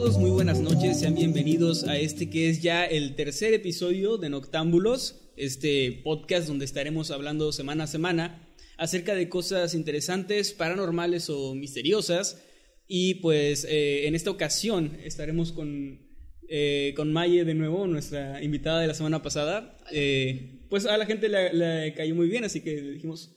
todos, 0.00 0.16
muy 0.16 0.30
buenas 0.30 0.60
noches, 0.60 0.98
sean 1.00 1.14
bienvenidos 1.14 1.84
a 1.84 1.98
este 1.98 2.30
que 2.30 2.48
es 2.48 2.62
ya 2.62 2.86
el 2.86 3.16
tercer 3.16 3.52
episodio 3.52 4.16
de 4.16 4.30
Noctámbulos, 4.30 5.20
este 5.36 6.00
podcast 6.02 6.48
donde 6.48 6.64
estaremos 6.64 7.10
hablando 7.10 7.52
semana 7.52 7.84
a 7.84 7.86
semana 7.86 8.48
acerca 8.78 9.14
de 9.14 9.28
cosas 9.28 9.74
interesantes, 9.74 10.54
paranormales 10.54 11.28
o 11.28 11.54
misteriosas. 11.54 12.42
Y 12.88 13.16
pues 13.16 13.66
eh, 13.68 14.06
en 14.06 14.14
esta 14.14 14.30
ocasión 14.30 14.96
estaremos 15.04 15.52
con, 15.52 16.00
eh, 16.48 16.94
con 16.96 17.12
Maye 17.12 17.44
de 17.44 17.52
nuevo, 17.52 17.86
nuestra 17.86 18.42
invitada 18.42 18.80
de 18.80 18.86
la 18.86 18.94
semana 18.94 19.22
pasada. 19.22 19.76
Eh, 19.92 20.62
pues 20.70 20.86
a 20.86 20.96
la 20.96 21.04
gente 21.04 21.28
le, 21.28 21.92
cayó 21.92 22.14
muy 22.14 22.30
bien, 22.30 22.44
así 22.44 22.62
que 22.62 22.80
dijimos, 22.80 23.36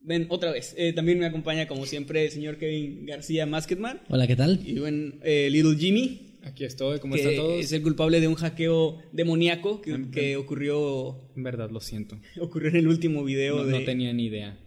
Ven, 0.00 0.26
otra 0.30 0.52
vez. 0.52 0.74
Eh, 0.78 0.92
también 0.92 1.18
me 1.18 1.26
acompaña, 1.26 1.66
como 1.66 1.84
siempre, 1.86 2.24
el 2.24 2.30
señor 2.30 2.56
Kevin 2.56 3.04
García 3.06 3.46
Masketman. 3.46 4.00
Hola, 4.08 4.26
¿qué 4.26 4.36
tal? 4.36 4.60
Y 4.64 4.78
bueno, 4.78 5.14
eh, 5.22 5.48
Little 5.50 5.76
Jimmy. 5.76 6.24
Aquí 6.44 6.64
estoy, 6.64 6.98
¿cómo 7.00 7.16
están 7.16 7.34
todos? 7.34 7.60
Es 7.60 7.72
el 7.72 7.82
culpable 7.82 8.20
de 8.20 8.28
un 8.28 8.36
hackeo 8.36 8.98
demoníaco 9.12 9.82
que, 9.82 10.06
que 10.10 10.36
ocurrió, 10.36 11.18
En 11.36 11.42
verdad, 11.42 11.70
lo 11.70 11.80
siento. 11.80 12.18
ocurrió 12.40 12.70
en 12.70 12.76
el 12.76 12.88
último 12.88 13.24
video 13.24 13.58
No, 13.58 13.64
de. 13.64 13.78
no 13.80 13.84
tenía 13.84 14.12
ni 14.12 14.26
idea. 14.26 14.58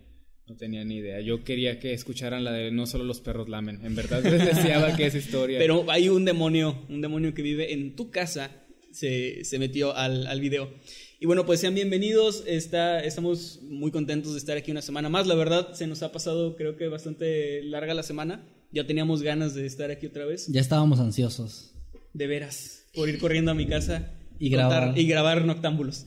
No 0.47 0.57
tenía 0.57 0.83
ni 0.83 0.97
idea. 0.97 1.21
Yo 1.21 1.43
quería 1.45 1.79
que 1.79 1.93
escucharan 1.93 2.43
la 2.43 2.51
de 2.51 2.71
No 2.71 2.85
solo 2.85 3.05
los 3.05 3.21
perros 3.21 3.47
lamen. 3.47 3.79
En 3.85 3.95
verdad 3.95 4.21
les 4.23 4.45
deseaba 4.45 4.95
que 4.97 5.05
esa 5.05 5.17
historia. 5.17 5.57
Pero 5.59 5.89
hay 5.89 6.09
un 6.09 6.25
demonio, 6.25 6.85
un 6.89 6.99
demonio 7.01 7.33
que 7.33 7.41
vive 7.41 7.73
en 7.73 7.95
tu 7.95 8.11
casa, 8.11 8.60
se, 8.92 9.44
se 9.45 9.59
metió 9.59 9.95
al, 9.95 10.28
al 10.28 10.39
video. 10.42 10.73
Y 11.20 11.25
bueno, 11.28 11.45
pues 11.45 11.59
sean 11.59 11.75
bienvenidos. 11.75 12.44
Está, 12.47 13.03
estamos 13.03 13.59
muy 13.64 13.92
contentos 13.92 14.31
de 14.34 14.39
estar 14.39 14.58
aquí 14.58 14.72
una 14.72 14.81
semana 14.81 15.08
más. 15.09 15.28
La 15.28 15.36
verdad, 15.36 15.73
se 15.73 15.86
nos 15.88 16.02
ha 16.03 16.11
pasado, 16.11 16.56
creo 16.56 16.78
que 16.78 16.88
bastante 16.88 17.62
larga 17.64 17.94
la 17.94 18.03
semana. 18.03 18.44
Ya 18.72 18.88
teníamos 18.88 19.22
ganas 19.22 19.53
de 19.53 19.66
estar 19.66 19.92
aquí 19.92 20.08
otra 20.08 20.25
vez. 20.25 20.47
Ya 20.47 20.62
estábamos 20.62 21.00
ansiosos. 21.00 21.73
De 22.14 22.25
veras. 22.28 22.86
Por 22.95 23.08
ir 23.09 23.19
corriendo 23.19 23.52
a 23.52 23.53
mi 23.53 23.67
casa 23.67 24.12
Y 24.39 24.50
contar- 24.50 24.69
grabar. 24.81 25.00
y 25.00 25.08
grabar 25.08 25.45
noctámbulos. 25.45 26.06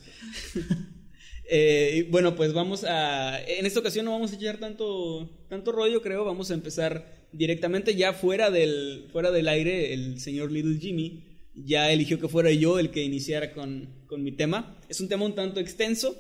Eh, 1.47 2.09
bueno, 2.11 2.37
pues 2.37 2.55
vamos 2.55 2.85
a. 2.85 3.39
En 3.47 3.67
esta 3.67 3.79
ocasión 3.81 4.07
no 4.07 4.12
vamos 4.12 4.33
a 4.33 4.37
echar 4.37 4.57
tanto, 4.57 5.29
tanto 5.51 5.73
rollo, 5.73 6.01
creo. 6.01 6.25
Vamos 6.25 6.51
a 6.51 6.55
empezar 6.55 7.29
directamente 7.33 7.95
ya 7.95 8.15
fuera 8.15 8.51
del, 8.51 9.09
fuera 9.12 9.31
del 9.31 9.49
aire. 9.49 9.93
El 9.93 10.21
señor 10.21 10.51
Little 10.51 10.79
Jimmy 10.81 11.34
ya 11.55 11.91
eligió 11.91 12.19
que 12.19 12.28
fuera 12.28 12.50
yo 12.50 12.78
el 12.78 12.91
que 12.91 13.02
iniciara 13.02 13.52
con, 13.52 14.04
con 14.06 14.22
mi 14.22 14.32
tema. 14.32 14.78
Es 14.88 15.00
un 15.00 15.09
tema 15.09 15.25
un 15.25 15.34
tanto 15.34 15.60
extenso. 15.60 16.16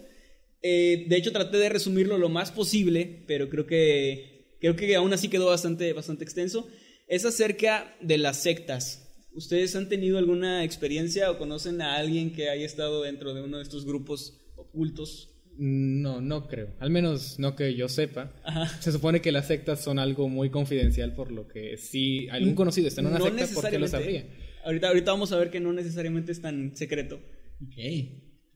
Eh, 0.62 1.06
de 1.08 1.16
hecho, 1.16 1.32
traté 1.32 1.58
de 1.58 1.68
resumirlo 1.68 2.18
lo 2.18 2.28
más 2.28 2.50
posible, 2.50 3.24
pero 3.26 3.48
creo 3.50 3.66
que, 3.66 4.56
creo 4.60 4.76
que 4.76 4.94
aún 4.96 5.12
así 5.12 5.28
quedó 5.28 5.46
bastante, 5.46 5.92
bastante 5.92 6.24
extenso. 6.24 6.68
Es 7.06 7.24
acerca 7.24 7.96
de 8.00 8.18
las 8.18 8.42
sectas. 8.42 9.00
¿Ustedes 9.34 9.74
han 9.74 9.88
tenido 9.88 10.16
alguna 10.16 10.64
experiencia 10.64 11.30
o 11.30 11.38
conocen 11.38 11.82
a 11.82 11.96
alguien 11.96 12.32
que 12.32 12.48
haya 12.48 12.64
estado 12.64 13.02
dentro 13.02 13.34
de 13.34 13.42
uno 13.42 13.58
de 13.58 13.64
estos 13.64 13.84
grupos 13.84 14.40
ocultos? 14.56 15.30
No, 15.56 16.20
no 16.20 16.46
creo. 16.48 16.74
Al 16.80 16.90
menos 16.90 17.38
no 17.38 17.54
que 17.56 17.74
yo 17.74 17.88
sepa. 17.88 18.32
Ajá. 18.44 18.66
Se 18.80 18.90
supone 18.90 19.20
que 19.20 19.32
las 19.32 19.48
sectas 19.48 19.82
son 19.82 19.98
algo 19.98 20.28
muy 20.28 20.50
confidencial, 20.50 21.14
por 21.14 21.30
lo 21.30 21.46
que 21.46 21.76
si 21.76 22.28
algún 22.28 22.54
conocido 22.54 22.88
está 22.88 23.00
en 23.00 23.08
una 23.08 23.18
No 23.18 23.24
secta, 23.26 23.46
¿por 23.54 23.68
qué 23.68 23.78
lo 23.78 23.88
sabría? 23.88 24.24
Ahorita, 24.64 24.88
ahorita 24.88 25.10
vamos 25.12 25.32
a 25.32 25.36
ver 25.38 25.50
que 25.50 25.60
no 25.60 25.72
necesariamente 25.72 26.32
es 26.32 26.40
tan 26.40 26.76
secreto. 26.76 27.20
Ok. 27.62 27.76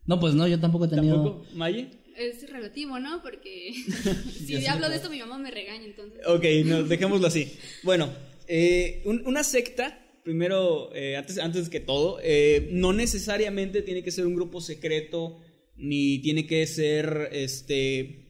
No, 0.06 0.18
pues 0.18 0.34
no, 0.34 0.46
yo 0.48 0.58
tampoco 0.58 0.86
he 0.86 0.88
tenido. 0.88 1.16
¿Tampoco? 1.22 1.46
¿Maye? 1.54 1.88
Es 2.16 2.50
relativo, 2.50 2.98
¿no? 2.98 3.22
Porque 3.22 3.72
si 4.46 4.66
hablo 4.66 4.88
de 4.88 4.96
esto 4.96 5.10
mi 5.10 5.18
mamá 5.20 5.38
me 5.38 5.50
regaña, 5.50 5.84
entonces. 5.84 6.20
Ok, 6.26 6.44
no, 6.64 6.82
dejémoslo 6.82 7.26
así. 7.26 7.52
Bueno, 7.82 8.10
eh, 8.48 9.02
un- 9.04 9.22
una 9.26 9.44
secta, 9.44 10.04
primero, 10.24 10.90
eh, 10.94 11.16
antes, 11.16 11.38
antes 11.38 11.68
que 11.68 11.80
todo, 11.80 12.18
eh, 12.22 12.70
no 12.72 12.92
necesariamente 12.92 13.82
tiene 13.82 14.02
que 14.02 14.10
ser 14.10 14.26
un 14.26 14.34
grupo 14.34 14.60
secreto, 14.60 15.38
ni 15.76 16.18
tiene 16.20 16.46
que 16.46 16.66
ser 16.66 17.28
este 17.32 18.27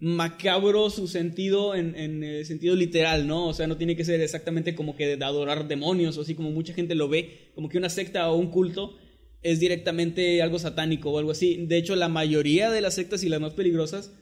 macabro 0.00 0.88
su 0.88 1.06
sentido 1.06 1.74
en, 1.74 1.94
en 1.94 2.24
el 2.24 2.46
sentido 2.46 2.74
literal, 2.74 3.26
¿no? 3.26 3.48
O 3.48 3.54
sea, 3.54 3.66
no 3.66 3.76
tiene 3.76 3.96
que 3.96 4.04
ser 4.04 4.20
exactamente 4.20 4.74
como 4.74 4.96
que 4.96 5.16
de 5.16 5.24
adorar 5.24 5.68
demonios, 5.68 6.16
o 6.16 6.22
así 6.22 6.34
como 6.34 6.50
mucha 6.50 6.72
gente 6.72 6.94
lo 6.94 7.08
ve, 7.08 7.50
como 7.54 7.68
que 7.68 7.78
una 7.78 7.90
secta 7.90 8.30
o 8.30 8.36
un 8.36 8.50
culto 8.50 8.96
es 9.42 9.60
directamente 9.60 10.42
algo 10.42 10.58
satánico 10.58 11.10
o 11.10 11.18
algo 11.18 11.30
así. 11.30 11.66
De 11.66 11.76
hecho, 11.76 11.96
la 11.96 12.08
mayoría 12.08 12.70
de 12.70 12.80
las 12.80 12.94
sectas 12.94 13.22
y 13.22 13.28
las 13.28 13.40
más 13.40 13.54
peligrosas 13.54 14.12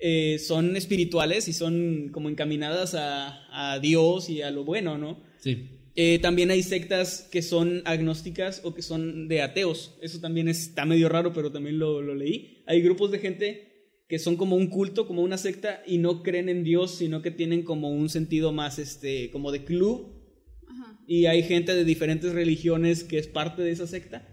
eh, 0.00 0.38
son 0.38 0.76
espirituales 0.76 1.48
y 1.48 1.52
son 1.52 2.10
como 2.12 2.28
encaminadas 2.28 2.94
a, 2.94 3.72
a 3.72 3.78
Dios 3.78 4.28
y 4.30 4.42
a 4.42 4.50
lo 4.50 4.64
bueno, 4.64 4.98
¿no? 4.98 5.20
Sí. 5.38 5.68
Eh, 5.96 6.18
también 6.18 6.50
hay 6.50 6.62
sectas 6.64 7.28
que 7.30 7.40
son 7.40 7.82
agnósticas 7.84 8.62
o 8.64 8.74
que 8.74 8.82
son 8.82 9.28
de 9.28 9.42
ateos. 9.42 9.96
Eso 10.02 10.20
también 10.20 10.48
está 10.48 10.84
medio 10.84 11.08
raro, 11.08 11.32
pero 11.32 11.52
también 11.52 11.78
lo, 11.78 12.02
lo 12.02 12.14
leí. 12.14 12.62
Hay 12.66 12.82
grupos 12.82 13.12
de 13.12 13.20
gente 13.20 13.73
que 14.08 14.18
son 14.18 14.36
como 14.36 14.56
un 14.56 14.68
culto, 14.68 15.06
como 15.06 15.22
una 15.22 15.38
secta, 15.38 15.82
y 15.86 15.98
no 15.98 16.22
creen 16.22 16.48
en 16.48 16.64
Dios, 16.64 16.96
sino 16.96 17.22
que 17.22 17.30
tienen 17.30 17.62
como 17.62 17.90
un 17.90 18.08
sentido 18.08 18.52
más, 18.52 18.78
este, 18.78 19.30
como 19.30 19.50
de 19.50 19.64
club. 19.64 20.22
Ajá. 20.68 21.00
Y 21.06 21.26
hay 21.26 21.42
gente 21.42 21.74
de 21.74 21.84
diferentes 21.84 22.32
religiones 22.32 23.04
que 23.04 23.18
es 23.18 23.26
parte 23.26 23.62
de 23.62 23.70
esa 23.70 23.86
secta. 23.86 24.28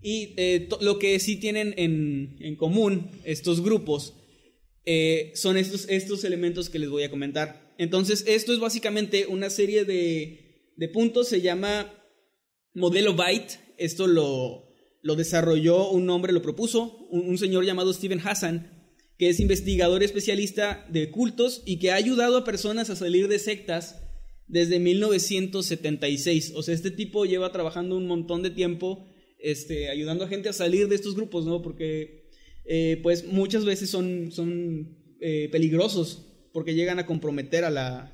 Y 0.00 0.34
eh, 0.36 0.68
lo 0.80 0.98
que 0.98 1.18
sí 1.18 1.36
tienen 1.36 1.74
en, 1.76 2.36
en 2.40 2.56
común 2.56 3.10
estos 3.24 3.62
grupos 3.62 4.14
eh, 4.84 5.32
son 5.34 5.56
estos, 5.56 5.88
estos 5.88 6.22
elementos 6.24 6.70
que 6.70 6.78
les 6.78 6.88
voy 6.88 7.02
a 7.02 7.10
comentar. 7.10 7.74
Entonces, 7.78 8.24
esto 8.26 8.52
es 8.52 8.60
básicamente 8.60 9.26
una 9.26 9.50
serie 9.50 9.84
de, 9.84 10.72
de 10.76 10.88
puntos, 10.88 11.28
se 11.28 11.40
llama 11.40 11.92
modelo 12.74 13.14
Byte. 13.14 13.58
Esto 13.76 14.06
lo, 14.06 14.68
lo 15.02 15.16
desarrolló 15.16 15.90
un 15.90 16.08
hombre, 16.10 16.32
lo 16.32 16.42
propuso, 16.42 17.06
un, 17.10 17.28
un 17.28 17.38
señor 17.38 17.64
llamado 17.64 17.92
Steven 17.92 18.20
Hassan, 18.24 18.77
que 19.18 19.28
es 19.28 19.40
investigador 19.40 20.02
especialista 20.02 20.86
de 20.90 21.10
cultos 21.10 21.62
y 21.66 21.78
que 21.80 21.90
ha 21.90 21.96
ayudado 21.96 22.36
a 22.38 22.44
personas 22.44 22.88
a 22.88 22.96
salir 22.96 23.26
de 23.28 23.38
sectas 23.38 24.00
desde 24.46 24.78
1976. 24.78 26.52
O 26.54 26.62
sea, 26.62 26.74
este 26.74 26.90
tipo 26.90 27.24
lleva 27.24 27.52
trabajando 27.52 27.96
un 27.96 28.06
montón 28.06 28.42
de 28.42 28.50
tiempo 28.50 29.06
este, 29.40 29.88
ayudando 29.90 30.24
a 30.24 30.28
gente 30.28 30.48
a 30.48 30.52
salir 30.52 30.88
de 30.88 30.94
estos 30.94 31.14
grupos, 31.14 31.46
¿no? 31.46 31.62
Porque, 31.62 32.30
eh, 32.64 32.98
pues, 33.02 33.24
muchas 33.26 33.64
veces 33.64 33.90
son, 33.90 34.30
son 34.32 34.96
eh, 35.20 35.48
peligrosos 35.50 36.24
porque 36.52 36.74
llegan 36.74 36.98
a 36.98 37.06
comprometer 37.06 37.64
a, 37.64 37.70
la, 37.70 38.12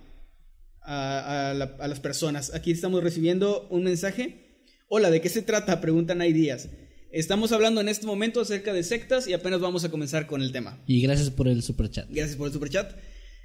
a, 0.83 1.55
la- 1.57 1.77
a 1.81 1.89
las 1.89 2.01
personas. 2.01 2.55
Aquí 2.55 2.71
estamos 2.71 3.03
recibiendo 3.03 3.69
un 3.71 3.85
mensaje. 3.85 4.63
Hola, 4.89 5.11
¿de 5.11 5.21
qué 5.21 5.29
se 5.29 5.43
trata? 5.43 5.81
Preguntan 5.81 6.21
ahí 6.21 6.33
días. 6.33 6.69
Estamos 7.15 7.53
hablando 7.53 7.81
en 7.81 7.89
este 7.89 8.07
momento 8.07 8.41
acerca 8.41 8.73
de 8.73 8.83
sectas 8.83 9.27
y 9.29 9.33
apenas 9.33 9.61
vamos 9.61 9.85
a 9.85 9.91
comenzar 9.91 10.27
con 10.27 10.43
el 10.43 10.53
tema. 10.53 10.83
Y 10.87 11.01
gracias 11.01 11.31
por 11.31 11.49
el 11.49 11.63
super 11.63 11.91
chat. 11.91 12.07
Gracias 12.11 12.37
por 12.37 12.49
el 12.49 12.53
superchat. 12.53 12.93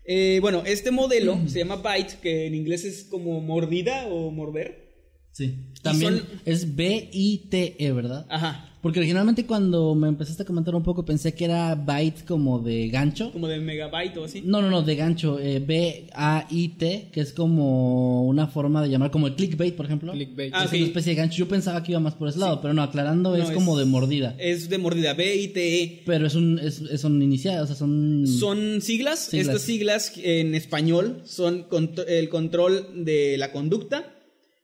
Eh, 0.06 0.40
bueno, 0.42 0.64
este 0.66 0.90
modelo 0.92 1.40
se 1.48 1.60
llama 1.60 1.76
Bite, 1.78 2.16
que 2.22 2.48
en 2.48 2.56
inglés 2.56 2.84
es 2.84 3.04
como 3.04 3.42
mordida 3.42 4.08
o 4.08 4.32
morder. 4.32 4.90
Sí. 5.32 5.56
También 5.84 6.18
son- 6.20 6.42
es 6.46 6.76
B-I-T-E, 6.76 7.92
¿verdad? 7.92 8.26
Ajá, 8.30 8.69
Porque 8.82 9.00
originalmente 9.00 9.46
cuando 9.46 9.94
me 9.94 10.08
empezaste 10.08 10.44
a 10.44 10.46
comentar 10.46 10.74
un 10.74 10.84
poco 10.84 11.04
pensé 11.04 11.34
que 11.34 11.44
era 11.46 11.76
byte 11.76 12.24
como 12.26 12.60
de 12.60 12.88
gancho. 12.88 13.30
como 13.34 13.48
de 13.50 13.60
megabyte 13.60 14.16
o 14.18 14.24
así. 14.24 14.42
No, 14.46 14.62
no, 14.62 14.70
no, 14.70 14.82
de 14.84 14.96
gancho. 14.96 15.38
eh, 15.38 15.60
B-A-I-T, 15.60 17.10
que 17.12 17.22
es 17.22 17.34
como 17.34 18.24
una 18.26 18.48
forma 18.48 18.82
de 18.82 18.90
llamar, 18.90 19.12
como 19.12 19.28
el 19.28 19.36
clickbait, 19.36 19.76
por 19.76 19.86
ejemplo. 19.86 20.12
Clickbait. 20.14 20.54
Ah, 20.56 20.64
es 20.64 20.70
sí. 20.72 20.78
una 20.78 20.86
especie 20.88 21.12
de 21.12 21.16
gancho. 21.18 21.38
Yo 21.38 21.48
pensaba 21.48 21.84
que 21.84 21.92
iba 21.92 22.00
más 22.00 22.14
por 22.16 22.30
ese 22.30 22.40
lado, 22.40 22.62
pero 22.62 22.74
no, 22.74 22.82
aclarando, 22.84 23.36
No, 23.36 23.44
es 23.44 23.52
como 23.52 23.78
de 23.78 23.86
mordida. 23.86 24.36
Es 24.40 24.70
de 24.70 24.78
mordida, 24.78 25.14
B-I-T-E. 25.14 26.04
Pero 26.06 26.28
es 26.28 26.36
un, 26.36 26.60
es, 26.60 26.80
es- 26.82 27.02
son 27.02 27.22
iniciadas, 27.22 27.64
o 27.64 27.68
sea, 27.68 27.76
son... 27.76 28.26
Son 28.28 28.82
siglas. 28.82 29.20
Siglas. 29.26 29.48
Estas 29.48 29.62
siglas 29.64 30.14
en 30.18 30.56
español 30.56 31.22
son 31.26 31.68
contr- 31.70 32.06
el 32.08 32.30
control 32.30 32.88
de 33.04 33.38
la 33.38 33.52
conducta, 33.52 34.16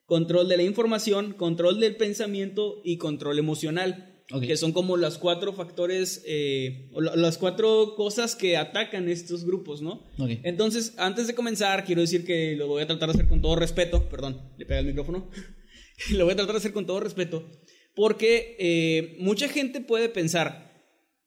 control 0.05 0.47
de 0.47 0.57
la 0.57 0.63
información, 0.63 1.33
control 1.33 1.79
del 1.79 1.95
pensamiento 1.95 2.81
y 2.83 2.97
control 2.97 3.39
emocional. 3.39 4.11
Que 4.47 4.57
son 4.57 4.71
como 4.71 4.97
los 4.97 5.19
cuatro 5.19 5.53
factores, 5.53 6.23
eh, 6.25 6.89
o 6.93 7.01
la- 7.01 7.15
las 7.15 7.37
cuatro 7.37 7.93
cosas 7.95 8.35
que 8.35 8.57
atacan 8.57 9.07
estos 9.07 9.45
grupos, 9.45 9.83
¿no? 9.83 10.03
Entonces, 10.43 10.95
antes 10.97 11.27
de 11.27 11.35
comenzar, 11.35 11.85
quiero 11.85 12.01
decir 12.01 12.25
que 12.25 12.55
lo 12.55 12.67
voy 12.67 12.81
a 12.81 12.87
tratar 12.87 13.09
de 13.09 13.13
hacer 13.13 13.27
con 13.29 13.43
todo 13.43 13.55
respeto. 13.55 14.09
Perdón, 14.09 14.41
le 14.57 14.65
pega 14.65 14.79
el 14.79 14.87
micrófono. 14.87 15.29
lo 16.11 16.25
voy 16.25 16.33
a 16.33 16.37
tratar 16.37 16.53
de 16.55 16.57
hacer 16.59 16.73
con 16.73 16.87
todo 16.87 16.99
respeto. 17.01 17.47
Porque 17.93 18.55
eh, 18.57 19.15
mucha 19.19 19.47
gente 19.47 19.79
puede 19.79 20.09
pensar, 20.09 20.73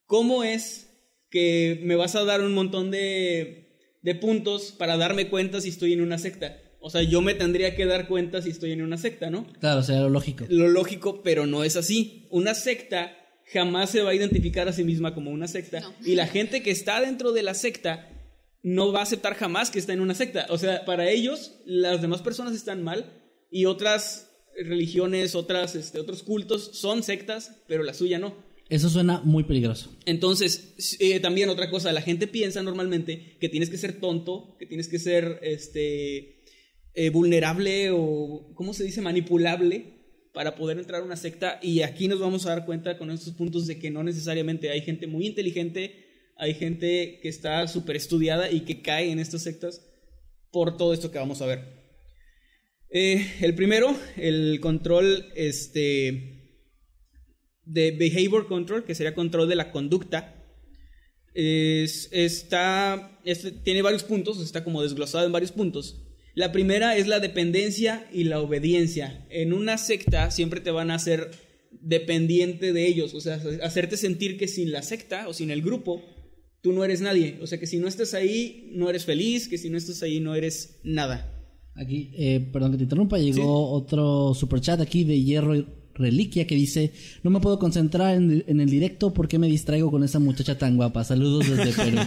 ¿cómo 0.05 0.43
es 0.43 0.91
que 1.31 1.81
me 1.85 1.95
vas 1.95 2.17
a 2.17 2.25
dar 2.25 2.41
un 2.41 2.53
montón 2.53 2.91
de, 2.91 3.77
de 4.03 4.15
puntos 4.17 4.73
para 4.73 4.97
darme 4.97 5.29
cuenta 5.29 5.61
si 5.61 5.69
estoy 5.69 5.93
en 5.93 6.01
una 6.01 6.19
secta? 6.19 6.61
O 6.81 6.91
sea, 6.91 7.03
yo 7.03 7.21
me 7.21 7.35
tendría 7.35 7.75
que 7.75 7.87
dar 7.87 8.07
cuenta 8.07 8.41
si 8.41 8.51
estoy 8.51 8.73
en 8.73 8.83
una 8.83 8.99
secta, 8.99 9.31
¿no? 9.31 9.47
Claro, 9.61 9.83
sería 9.83 10.03
lo 10.03 10.11
lógico. 10.11 10.45
Lo 10.49 10.69
lógico, 10.69 11.23
pero 11.23 11.47
no 11.47 11.65
es 11.65 11.77
así. 11.77 12.27
Una 12.31 12.55
secta 12.55 13.17
jamás 13.53 13.91
se 13.91 14.03
va 14.03 14.11
a 14.11 14.15
identificar 14.15 14.69
a 14.69 14.73
sí 14.73 14.85
misma 14.85 15.15
como 15.15 15.31
una 15.31 15.49
secta. 15.49 15.81
No. 15.81 15.95
Y 16.05 16.15
la 16.15 16.27
gente 16.27 16.63
que 16.63 16.71
está 16.71 17.01
dentro 17.01 17.33
de 17.33 17.43
la 17.43 17.55
secta 17.55 18.11
no 18.63 18.93
va 18.93 19.01
a 19.01 19.05
aceptar 19.05 19.35
jamás 19.35 19.71
que 19.71 19.79
está 19.79 19.93
en 19.93 20.01
una 20.01 20.15
secta. 20.15 20.47
O 20.51 20.59
sea, 20.59 20.85
para 20.85 21.09
ellos, 21.11 21.53
las 21.65 22.01
demás 22.03 22.23
personas 22.23 22.55
están 22.55 22.83
mal 22.83 23.13
y 23.51 23.65
otras 23.65 24.31
religiones, 24.57 25.35
otras, 25.35 25.75
este, 25.75 26.01
otros 26.01 26.23
cultos 26.23 26.71
son 26.75 27.03
sectas, 27.03 27.57
pero 27.67 27.83
la 27.83 27.95
suya 27.95 28.19
no. 28.19 28.35
Eso 28.69 28.91
suena 28.91 29.23
muy 29.25 29.45
peligroso. 29.45 29.97
Entonces, 30.05 30.97
eh, 30.99 31.21
también 31.21 31.49
otra 31.49 31.71
cosa, 31.71 31.91
la 31.93 32.03
gente 32.03 32.27
piensa 32.27 32.63
normalmente 32.63 33.37
que 33.41 33.49
tienes 33.49 33.71
que 33.71 33.79
ser 33.79 33.99
tonto, 33.99 34.57
que 34.59 34.67
tienes 34.67 34.89
que 34.89 34.99
ser 34.99 35.39
este, 35.43 36.38
eh, 37.01 37.11
vulnerable 37.11 37.91
o, 37.93 38.53
¿cómo 38.57 38.75
se 38.75 38.83
dice?, 38.85 39.01
manipulable 39.01 39.77
para 40.35 40.57
poder 40.57 40.79
entrar 40.79 41.01
a 41.01 41.05
una 41.05 41.17
secta. 41.17 41.61
Y 41.63 41.83
aquí 41.83 42.09
nos 42.09 42.19
vamos 42.19 42.45
a 42.45 42.51
dar 42.51 42.67
cuenta 42.67 42.99
con 42.99 43.11
estos 43.11 43.35
puntos 43.35 43.69
de 43.69 43.79
que 43.79 43.91
no 43.91 44.03
necesariamente 44.03 44.71
hay 44.71 44.81
gente 44.83 45.07
muy 45.07 45.25
inteligente, 45.27 45.83
hay 46.37 46.55
gente 46.55 47.21
que 47.23 47.29
está 47.29 47.67
súper 47.69 47.95
estudiada 47.97 48.51
y 48.51 48.61
que 48.61 48.83
cae 48.83 49.13
en 49.13 49.21
estas 49.21 49.43
sectas 49.43 49.81
por 50.51 50.77
todo 50.77 50.93
esto 50.93 51.11
que 51.13 51.19
vamos 51.19 51.41
a 51.41 51.47
ver. 51.47 51.61
Eh, 52.91 53.25
el 53.43 53.55
primero, 53.55 53.97
el 54.17 54.59
control, 54.61 55.27
este 55.37 56.35
de 57.65 57.91
behavior 57.93 58.49
control, 58.49 58.85
que 58.85 58.95
sería 58.97 59.15
control 59.15 59.49
de 59.49 59.55
la 59.57 59.71
conducta, 59.71 60.35
es- 61.35 62.09
está, 62.13 63.21
este, 63.25 63.53
tiene 63.53 63.83
varios 63.83 64.03
puntos, 64.03 64.41
está 64.41 64.65
como 64.65 64.83
desglosado 64.83 65.27
en 65.27 65.33
varios 65.33 65.53
puntos. 65.53 66.08
La 66.39 66.53
primera 66.53 66.97
es 66.97 67.09
la 67.09 67.19
dependencia 67.19 68.07
y 68.13 68.23
la 68.23 68.41
obediencia. 68.41 69.27
En 69.29 69.53
una 69.53 69.77
secta 69.77 70.31
siempre 70.31 70.61
te 70.61 70.71
van 70.71 70.93
a 70.93 70.95
hacer 70.95 71.33
dependiente 71.81 72.73
de 72.73 72.87
ellos, 72.87 73.13
o 73.15 73.21
sea, 73.21 73.43
hacerte 73.65 73.97
sentir 73.97 74.39
que 74.39 74.47
sin 74.47 74.71
la 74.71 74.83
secta 74.83 75.27
o 75.27 75.33
sin 75.35 75.51
el 75.51 75.63
grupo, 75.63 76.01
tú 76.61 76.71
no 76.71 76.85
eres 76.85 77.01
nadie. 77.01 77.41
O 77.43 77.49
sea, 77.49 77.59
que 77.59 77.67
si 77.67 77.81
no 77.81 77.89
estás 77.89 78.15
ahí, 78.15 78.71
no 78.73 78.89
eres 78.89 79.05
feliz, 79.05 79.49
que 79.49 79.59
si 79.59 79.69
no 79.69 79.77
estás 79.77 80.01
ahí, 80.05 80.21
no 80.21 80.37
eres 80.37 80.79
nada. 80.85 81.29
Aquí, 81.75 82.13
eh, 82.17 82.49
perdón 82.53 82.71
que 82.71 82.77
te 82.77 82.85
interrumpa, 82.85 83.19
llegó 83.19 83.73
otro 83.73 84.33
superchat 84.33 84.81
aquí 84.81 85.03
de 85.03 85.21
Hierro 85.21 85.57
y 85.57 85.67
Reliquia 85.95 86.47
que 86.47 86.55
dice, 86.55 86.93
no 87.25 87.31
me 87.33 87.41
puedo 87.41 87.59
concentrar 87.59 88.15
en, 88.15 88.45
en 88.47 88.61
el 88.61 88.71
directo 88.71 89.13
porque 89.13 89.41
me 89.41 89.49
distraigo 89.49 89.91
con 89.91 90.05
esa 90.05 90.21
muchacha 90.21 90.57
tan 90.57 90.77
guapa. 90.77 91.03
Saludos 91.03 91.51
desde 91.51 91.73
Perú. 91.83 91.99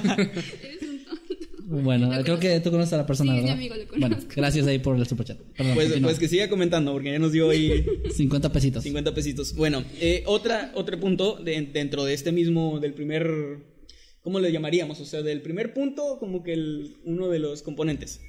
Bueno, 1.71 2.13
Lo 2.13 2.23
creo 2.23 2.37
que 2.39 2.59
tú 2.59 2.69
conoces 2.71 2.93
a 2.93 2.97
la 2.97 3.05
persona, 3.05 3.31
Sí, 3.33 3.37
es 3.39 3.43
mi 3.43 3.49
¿verdad? 3.49 3.57
amigo, 3.59 3.75
lo 3.75 3.99
bueno, 3.99 4.15
conozco. 4.17 4.33
gracias 4.35 4.67
ahí 4.67 4.79
por 4.79 4.97
el 4.97 5.07
superchat. 5.07 5.37
Perdón, 5.55 5.75
Pues, 5.75 5.99
pues 6.01 6.19
que 6.19 6.27
siga 6.27 6.49
comentando, 6.49 6.91
porque 6.91 7.11
ya 7.11 7.19
nos 7.19 7.31
dio 7.31 7.49
ahí 7.49 7.85
50 8.15 8.51
pesitos. 8.51 8.83
50 8.83 9.13
pesitos. 9.13 9.55
Bueno, 9.55 9.83
eh, 9.99 10.23
otra, 10.25 10.71
otro 10.75 10.99
punto 10.99 11.35
de- 11.37 11.61
dentro 11.61 12.03
de 12.03 12.13
este 12.13 12.31
mismo, 12.31 12.79
del 12.79 12.93
primer, 12.93 13.29
¿cómo 14.21 14.39
le 14.39 14.51
llamaríamos? 14.51 14.99
O 14.99 15.05
sea, 15.05 15.21
del 15.21 15.41
primer 15.41 15.73
punto, 15.73 16.17
como 16.19 16.43
que 16.43 16.53
el, 16.53 16.97
uno 17.05 17.29
de 17.29 17.39
los 17.39 17.61
componentes. 17.61 18.19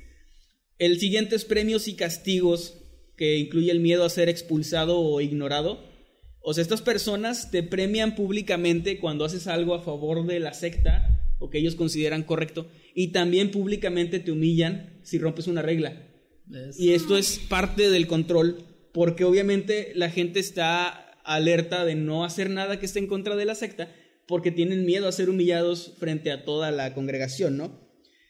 El 0.78 0.98
siguiente 1.00 1.34
es 1.36 1.44
premios 1.44 1.88
y 1.88 1.94
castigos, 1.94 2.78
que 3.16 3.38
incluye 3.38 3.70
el 3.70 3.80
miedo 3.80 4.04
a 4.04 4.08
ser 4.10 4.28
expulsado 4.28 4.98
o 5.00 5.20
ignorado. 5.20 5.84
O 6.40 6.54
sea, 6.54 6.62
estas 6.62 6.82
personas 6.82 7.50
te 7.50 7.62
premian 7.62 8.14
públicamente 8.16 8.98
cuando 8.98 9.24
haces 9.24 9.46
algo 9.46 9.74
a 9.74 9.82
favor 9.82 10.26
de 10.26 10.40
la 10.40 10.54
secta 10.54 11.20
o 11.38 11.50
que 11.50 11.58
ellos 11.58 11.74
consideran 11.76 12.22
correcto. 12.24 12.66
Y 12.94 13.08
también 13.08 13.50
públicamente 13.50 14.18
te 14.20 14.32
humillan 14.32 14.98
si 15.02 15.18
rompes 15.18 15.46
una 15.46 15.62
regla. 15.62 16.08
Es- 16.52 16.78
Y 16.78 16.92
esto 16.92 17.16
es 17.16 17.38
parte 17.38 17.90
del 17.90 18.06
control, 18.06 18.64
porque 18.92 19.24
obviamente 19.24 19.92
la 19.94 20.10
gente 20.10 20.40
está 20.40 20.88
alerta 21.24 21.84
de 21.84 21.94
no 21.94 22.24
hacer 22.24 22.50
nada 22.50 22.78
que 22.80 22.86
esté 22.86 22.98
en 22.98 23.06
contra 23.06 23.36
de 23.36 23.44
la 23.44 23.54
secta, 23.54 23.94
porque 24.26 24.50
tienen 24.50 24.84
miedo 24.84 25.08
a 25.08 25.12
ser 25.12 25.30
humillados 25.30 25.94
frente 25.98 26.30
a 26.30 26.44
toda 26.44 26.70
la 26.70 26.94
congregación, 26.94 27.56
¿no? 27.56 27.80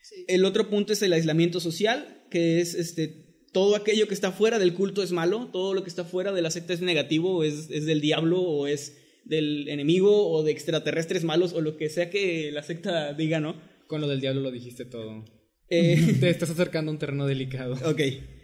Sí. 0.02 0.24
El 0.28 0.44
otro 0.44 0.68
punto 0.68 0.92
es 0.92 1.02
el 1.02 1.12
aislamiento 1.12 1.60
social, 1.60 2.22
que 2.30 2.60
es 2.60 2.74
este 2.74 3.20
todo 3.52 3.76
aquello 3.76 4.08
que 4.08 4.14
está 4.14 4.32
fuera 4.32 4.58
del 4.58 4.72
culto 4.72 5.02
es 5.02 5.12
malo, 5.12 5.50
todo 5.52 5.74
lo 5.74 5.82
que 5.82 5.90
está 5.90 6.04
fuera 6.04 6.32
de 6.32 6.40
la 6.40 6.50
secta 6.50 6.72
es 6.72 6.80
negativo, 6.80 7.36
o 7.36 7.44
es, 7.44 7.68
es 7.70 7.84
del 7.84 8.00
diablo, 8.00 8.40
o 8.40 8.66
es 8.66 8.96
del 9.24 9.68
enemigo, 9.68 10.28
o 10.30 10.42
de 10.42 10.52
extraterrestres 10.52 11.22
malos, 11.22 11.52
o 11.52 11.60
lo 11.60 11.76
que 11.76 11.90
sea 11.90 12.08
que 12.08 12.50
la 12.50 12.62
secta 12.62 13.12
diga, 13.12 13.40
¿no? 13.40 13.54
Con 13.92 14.00
lo 14.00 14.08
del 14.08 14.22
diablo 14.22 14.40
lo 14.40 14.50
dijiste 14.50 14.86
todo. 14.86 15.22
Eh, 15.68 16.16
Te 16.20 16.30
estás 16.30 16.48
acercando 16.48 16.90
a 16.90 16.94
un 16.94 16.98
terreno 16.98 17.26
delicado. 17.26 17.74
Ok. 17.84 18.00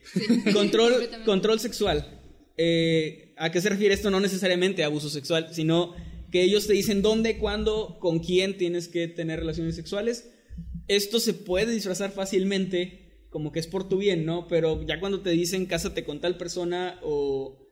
Control, 0.53 0.93
control 1.25 1.59
sexual. 1.59 2.21
Eh, 2.59 3.33
¿A 3.39 3.51
qué 3.51 3.63
se 3.63 3.71
refiere 3.71 3.95
esto? 3.95 4.11
No 4.11 4.21
necesariamente 4.21 4.83
a 4.83 4.89
abuso 4.89 5.09
sexual, 5.09 5.49
sino 5.53 5.95
que 6.31 6.43
ellos 6.43 6.67
te 6.67 6.75
dicen 6.75 7.01
dónde, 7.01 7.39
cuándo, 7.39 7.97
con 7.99 8.19
quién 8.19 8.59
tienes 8.59 8.89
que 8.89 9.09
tener 9.09 9.39
relaciones 9.39 9.75
sexuales. 9.75 10.31
Esto 10.87 11.19
se 11.19 11.33
puede 11.33 11.73
disfrazar 11.73 12.11
fácilmente, 12.11 13.25
como 13.31 13.51
que 13.51 13.61
es 13.61 13.67
por 13.67 13.89
tu 13.89 13.97
bien, 13.97 14.27
¿no? 14.27 14.49
Pero 14.49 14.87
ya 14.87 15.01
cuando 15.01 15.23
te 15.23 15.31
dicen 15.31 15.65
cásate 15.65 16.05
con 16.05 16.21
tal 16.21 16.37
persona 16.37 17.01
o, 17.03 17.68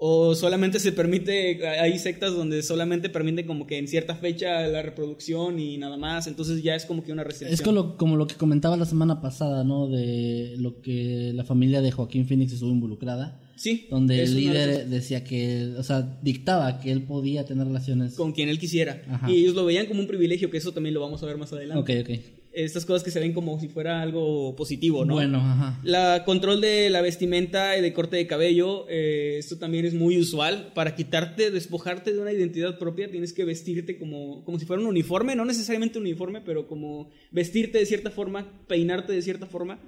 o 0.00 0.36
solamente 0.36 0.78
se 0.78 0.92
permite, 0.92 1.66
hay 1.66 1.98
sectas 1.98 2.32
donde 2.32 2.62
solamente 2.62 3.10
permiten 3.10 3.48
como 3.48 3.66
que 3.66 3.78
en 3.78 3.88
cierta 3.88 4.14
fecha 4.14 4.64
la 4.68 4.80
reproducción 4.80 5.58
y 5.58 5.76
nada 5.76 5.96
más, 5.96 6.28
entonces 6.28 6.62
ya 6.62 6.76
es 6.76 6.86
como 6.86 7.02
que 7.02 7.10
una 7.10 7.24
restricción. 7.24 7.52
Es 7.52 7.62
como 7.62 7.74
lo, 7.74 7.96
como 7.96 8.16
lo 8.16 8.28
que 8.28 8.36
comentaba 8.36 8.76
la 8.76 8.86
semana 8.86 9.20
pasada, 9.20 9.64
¿no? 9.64 9.88
De 9.88 10.54
lo 10.58 10.80
que 10.80 11.32
la 11.34 11.42
familia 11.42 11.80
de 11.82 11.90
Joaquín 11.90 12.26
Phoenix 12.28 12.52
estuvo 12.52 12.70
involucrada. 12.70 13.40
Sí, 13.56 13.88
Donde 13.90 14.22
el 14.22 14.36
líder 14.36 14.86
decía 14.86 15.24
que, 15.24 15.74
o 15.76 15.82
sea, 15.82 16.20
dictaba 16.22 16.78
que 16.78 16.92
él 16.92 17.02
podía 17.02 17.44
tener 17.44 17.66
relaciones. 17.66 18.14
con 18.14 18.30
quien 18.30 18.48
él 18.48 18.60
quisiera. 18.60 19.02
Ajá. 19.10 19.28
Y 19.28 19.38
ellos 19.38 19.56
lo 19.56 19.64
veían 19.64 19.86
como 19.86 19.98
un 19.98 20.06
privilegio, 20.06 20.48
que 20.48 20.58
eso 20.58 20.70
también 20.70 20.94
lo 20.94 21.00
vamos 21.00 21.24
a 21.24 21.26
ver 21.26 21.38
más 21.38 21.52
adelante. 21.52 22.02
Ok, 22.02 22.08
ok. 22.08 22.37
Estas 22.64 22.84
cosas 22.84 23.04
que 23.04 23.12
se 23.12 23.20
ven 23.20 23.32
como 23.32 23.60
si 23.60 23.68
fuera 23.68 24.02
algo 24.02 24.56
positivo, 24.56 25.04
¿no? 25.04 25.14
Bueno, 25.14 25.38
ajá. 25.38 25.78
La 25.84 26.24
control 26.24 26.60
de 26.60 26.90
la 26.90 27.00
vestimenta 27.02 27.78
y 27.78 27.82
de 27.82 27.92
corte 27.92 28.16
de 28.16 28.26
cabello, 28.26 28.84
eh, 28.88 29.36
esto 29.38 29.58
también 29.58 29.84
es 29.84 29.94
muy 29.94 30.18
usual. 30.18 30.72
Para 30.74 30.96
quitarte, 30.96 31.52
despojarte 31.52 32.12
de 32.12 32.18
una 32.18 32.32
identidad 32.32 32.76
propia, 32.78 33.10
tienes 33.10 33.32
que 33.32 33.44
vestirte 33.44 33.96
como, 33.96 34.44
como 34.44 34.58
si 34.58 34.66
fuera 34.66 34.82
un 34.82 34.88
uniforme, 34.88 35.36
no 35.36 35.44
necesariamente 35.44 35.98
un 35.98 36.04
uniforme, 36.06 36.40
pero 36.40 36.66
como 36.66 37.10
vestirte 37.30 37.78
de 37.78 37.86
cierta 37.86 38.10
forma, 38.10 38.50
peinarte 38.66 39.12
de 39.12 39.22
cierta 39.22 39.46
forma. 39.46 39.78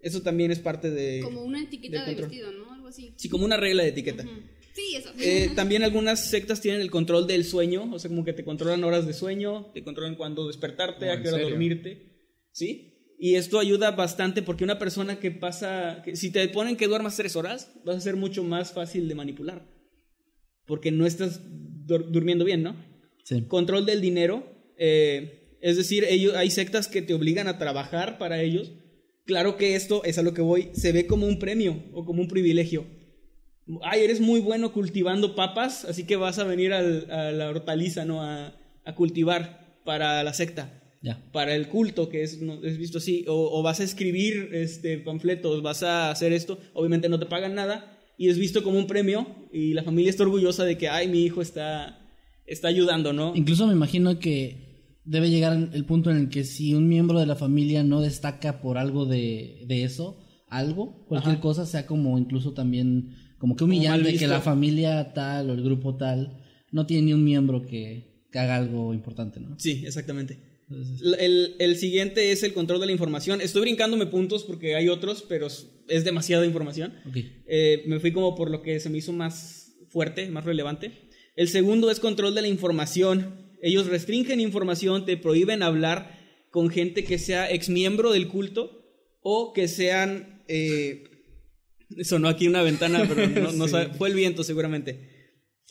Eso 0.00 0.22
también 0.22 0.50
es 0.50 0.58
parte 0.58 0.90
de... 0.90 1.20
Como 1.22 1.42
una 1.42 1.62
etiqueta 1.62 2.00
de 2.00 2.14
de, 2.14 2.16
control. 2.22 2.28
vestido, 2.30 2.52
¿no? 2.52 2.72
Algo 2.72 2.88
así. 2.88 3.12
Sí, 3.16 3.28
como 3.28 3.44
una 3.44 3.56
regla 3.58 3.82
de 3.82 3.90
etiqueta. 3.90 4.24
Sí, 4.72 4.94
eso. 4.94 5.10
Eh, 5.18 5.50
también 5.56 5.82
algunas 5.82 6.28
sectas 6.28 6.60
tienen 6.60 6.82
el 6.82 6.90
control 6.90 7.26
del 7.26 7.44
sueño, 7.44 7.90
o 7.92 7.98
sea, 7.98 8.10
como 8.10 8.24
que 8.24 8.34
te 8.34 8.44
controlan 8.44 8.84
horas 8.84 9.06
de 9.06 9.14
sueño, 9.14 9.66
te 9.72 9.82
controlan 9.82 10.16
cuándo 10.16 10.46
despertarte, 10.46 11.06
Oh, 11.08 11.10
a 11.10 11.14
¿en 11.14 11.22
qué 11.22 11.28
hora 11.28 11.36
serio? 11.38 11.50
dormirte, 11.50 11.98
¿sí? 12.56 12.94
Y 13.18 13.34
esto 13.34 13.58
ayuda 13.58 13.90
bastante 13.92 14.42
porque 14.42 14.64
una 14.64 14.78
persona 14.78 15.18
que 15.20 15.30
pasa, 15.30 16.00
que 16.04 16.16
si 16.16 16.30
te 16.30 16.46
ponen 16.48 16.76
que 16.76 16.86
duermas 16.86 17.16
tres 17.16 17.36
horas, 17.36 17.70
vas 17.84 17.96
a 17.96 18.00
ser 18.00 18.16
mucho 18.16 18.42
más 18.44 18.72
fácil 18.72 19.08
de 19.08 19.14
manipular, 19.14 19.66
porque 20.66 20.90
no 20.90 21.06
estás 21.06 21.40
dur- 21.86 22.06
durmiendo 22.10 22.44
bien, 22.44 22.62
¿no? 22.62 22.76
Sí. 23.24 23.42
Control 23.48 23.84
del 23.86 24.00
dinero, 24.00 24.44
eh, 24.78 25.56
es 25.60 25.76
decir, 25.76 26.04
ellos, 26.08 26.34
hay 26.34 26.50
sectas 26.50 26.88
que 26.88 27.02
te 27.02 27.14
obligan 27.14 27.46
a 27.48 27.58
trabajar 27.58 28.18
para 28.18 28.40
ellos. 28.42 28.72
Claro 29.24 29.56
que 29.56 29.74
esto 29.74 30.02
es 30.04 30.18
a 30.18 30.22
lo 30.22 30.32
que 30.34 30.42
voy, 30.42 30.68
se 30.72 30.92
ve 30.92 31.06
como 31.06 31.26
un 31.26 31.38
premio 31.38 31.82
o 31.92 32.04
como 32.04 32.20
un 32.22 32.28
privilegio. 32.28 32.86
Ay, 33.82 34.02
eres 34.02 34.20
muy 34.20 34.40
bueno 34.40 34.72
cultivando 34.72 35.34
papas, 35.34 35.84
así 35.84 36.04
que 36.06 36.16
vas 36.16 36.38
a 36.38 36.44
venir 36.44 36.72
al- 36.72 37.10
a 37.10 37.32
la 37.32 37.48
hortaliza, 37.50 38.04
¿no? 38.04 38.22
A, 38.22 38.56
a 38.84 38.94
cultivar 38.94 39.80
para 39.84 40.22
la 40.22 40.32
secta, 40.34 40.82
Ya. 41.06 41.22
para 41.32 41.54
el 41.54 41.68
culto, 41.68 42.08
que 42.08 42.22
es, 42.22 42.42
no- 42.42 42.62
es 42.64 42.76
visto 42.78 42.98
así. 42.98 43.24
O, 43.28 43.58
o 43.58 43.62
vas 43.62 43.80
a 43.80 43.84
escribir 43.84 44.50
este, 44.52 44.98
panfletos, 44.98 45.62
vas 45.62 45.82
a 45.82 46.10
hacer 46.10 46.32
esto. 46.32 46.58
Obviamente 46.74 47.08
no 47.08 47.18
te 47.18 47.26
pagan 47.26 47.54
nada 47.54 47.96
y 48.18 48.28
es 48.28 48.38
visto 48.38 48.62
como 48.64 48.78
un 48.78 48.86
premio 48.88 49.26
y 49.52 49.72
la 49.74 49.82
familia 49.84 50.10
está 50.10 50.24
orgullosa 50.24 50.64
de 50.64 50.76
que, 50.76 50.88
ay, 50.88 51.06
mi 51.08 51.22
hijo 51.24 51.40
está, 51.42 51.98
está 52.46 52.68
ayudando, 52.68 53.12
¿no? 53.12 53.32
Incluso 53.36 53.66
me 53.66 53.72
imagino 53.72 54.18
que 54.18 54.98
debe 55.04 55.30
llegar 55.30 55.70
el 55.72 55.84
punto 55.84 56.10
en 56.10 56.16
el 56.16 56.28
que 56.28 56.42
si 56.44 56.74
un 56.74 56.88
miembro 56.88 57.20
de 57.20 57.26
la 57.26 57.36
familia 57.36 57.84
no 57.84 58.00
destaca 58.00 58.60
por 58.60 58.76
algo 58.76 59.06
de, 59.06 59.64
de 59.68 59.84
eso, 59.84 60.18
algo, 60.48 61.04
cualquier 61.06 61.34
Ajá. 61.34 61.40
cosa, 61.40 61.66
sea 61.66 61.86
como 61.86 62.18
incluso 62.18 62.52
también 62.52 63.14
como 63.38 63.54
que 63.54 63.64
humillante 63.64 64.06
que 64.06 64.12
visto. 64.12 64.26
la 64.28 64.40
familia 64.40 65.12
tal 65.12 65.50
o 65.50 65.52
el 65.54 65.62
grupo 65.62 65.96
tal 65.96 66.42
no 66.72 66.86
tiene 66.86 67.04
ni 67.06 67.12
un 67.12 67.22
miembro 67.22 67.62
que, 67.62 68.24
que 68.32 68.38
haga 68.40 68.56
algo 68.56 68.92
importante, 68.94 69.38
¿no? 69.40 69.54
Sí, 69.60 69.82
exactamente. 69.86 70.55
El, 70.68 71.54
el 71.58 71.76
siguiente 71.76 72.32
es 72.32 72.42
el 72.42 72.52
control 72.52 72.80
de 72.80 72.86
la 72.86 72.92
información. 72.92 73.40
Estoy 73.40 73.62
brincándome 73.62 74.06
puntos 74.06 74.42
porque 74.44 74.74
hay 74.74 74.88
otros, 74.88 75.24
pero 75.28 75.46
es- 75.46 76.04
demasiada 76.04 76.44
información. 76.44 76.94
Eh, 77.46 77.84
me 77.86 78.00
fui 78.00 78.12
como 78.12 78.34
por 78.34 78.50
lo 78.50 78.62
que 78.62 78.80
se 78.80 78.90
me 78.90 78.98
hizo 78.98 79.12
más 79.12 79.76
fuerte, 79.88 80.28
más 80.28 80.44
relevante. 80.44 80.90
El 81.36 81.48
segundo 81.48 81.90
es 81.90 82.00
control 82.00 82.34
de 82.34 82.42
la 82.42 82.48
información. 82.48 83.54
Ellos 83.62 83.86
restringen 83.86 84.40
información, 84.40 85.06
te 85.06 85.16
prohíben 85.16 85.62
hablar 85.62 86.18
con 86.50 86.68
gente 86.70 87.04
que 87.04 87.18
sea 87.18 87.50
exmiembro 87.50 88.12
del 88.12 88.28
culto 88.28 88.82
o 89.20 89.52
que 89.52 89.68
sean... 89.68 90.42
Eh, 90.48 91.04
sonó 92.02 92.28
aquí 92.28 92.48
una 92.48 92.62
ventana, 92.62 93.04
pero 93.08 93.28
no, 93.28 93.52
no 93.52 93.68
sabe- 93.68 93.94
fue 93.94 94.08
el 94.08 94.14
viento 94.16 94.42
seguramente. 94.42 95.15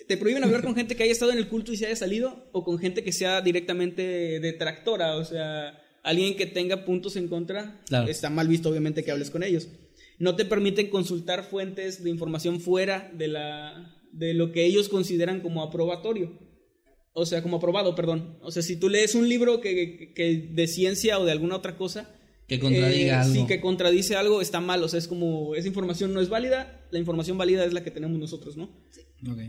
Te 0.07 0.17
prohíben 0.17 0.43
hablar 0.43 0.63
con 0.63 0.75
gente 0.75 0.95
que 0.95 1.03
haya 1.03 1.11
estado 1.11 1.31
en 1.31 1.37
el 1.37 1.47
culto 1.47 1.71
y 1.71 1.77
se 1.77 1.87
haya 1.87 1.95
salido 1.95 2.47
o 2.51 2.63
con 2.63 2.77
gente 2.77 3.03
que 3.03 3.11
sea 3.11 3.41
directamente 3.41 4.39
detractora, 4.39 5.15
o 5.15 5.25
sea, 5.25 5.81
alguien 6.03 6.35
que 6.35 6.45
tenga 6.45 6.85
puntos 6.85 7.15
en 7.15 7.27
contra. 7.27 7.81
Claro. 7.87 8.07
Está 8.07 8.29
mal 8.29 8.47
visto 8.47 8.69
obviamente 8.69 9.03
que 9.03 9.11
hables 9.11 9.31
con 9.31 9.43
ellos. 9.43 9.67
No 10.19 10.35
te 10.35 10.45
permiten 10.45 10.89
consultar 10.89 11.43
fuentes 11.43 12.03
de 12.03 12.09
información 12.09 12.61
fuera 12.61 13.11
de, 13.13 13.27
la, 13.27 13.95
de 14.11 14.33
lo 14.33 14.51
que 14.51 14.65
ellos 14.65 14.87
consideran 14.87 15.41
como 15.41 15.63
aprobatorio. 15.63 16.39
O 17.13 17.25
sea, 17.25 17.41
como 17.41 17.57
aprobado, 17.57 17.95
perdón. 17.95 18.37
O 18.41 18.51
sea, 18.51 18.61
si 18.61 18.77
tú 18.77 18.89
lees 18.89 19.15
un 19.15 19.27
libro 19.27 19.61
que, 19.61 20.13
que 20.13 20.49
de 20.51 20.67
ciencia 20.67 21.17
o 21.17 21.25
de 21.25 21.31
alguna 21.31 21.55
otra 21.55 21.77
cosa, 21.77 22.13
Que 22.47 22.59
contradiga 22.59 23.07
eh, 23.07 23.11
algo. 23.11 23.33
Sí, 23.33 23.47
que 23.47 23.59
contradice 23.59 24.15
algo, 24.15 24.41
está 24.41 24.59
mal. 24.59 24.83
O 24.83 24.87
sea, 24.87 24.99
es 24.99 25.07
como, 25.07 25.55
esa 25.55 25.67
información 25.67 26.13
no 26.13 26.21
es 26.21 26.29
válida, 26.29 26.85
la 26.91 26.99
información 26.99 27.37
válida 27.37 27.65
es 27.65 27.73
la 27.73 27.83
que 27.83 27.91
tenemos 27.91 28.19
nosotros, 28.19 28.55
¿no? 28.57 28.65
Ok. 29.29 29.39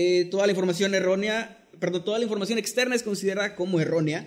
Eh, 0.00 0.24
toda 0.30 0.46
la 0.46 0.52
información 0.52 0.94
errónea, 0.94 1.68
perdón, 1.80 2.04
toda 2.04 2.18
la 2.18 2.24
información 2.24 2.58
externa 2.58 2.94
es 2.94 3.02
considerada 3.02 3.56
como 3.56 3.80
errónea 3.80 4.20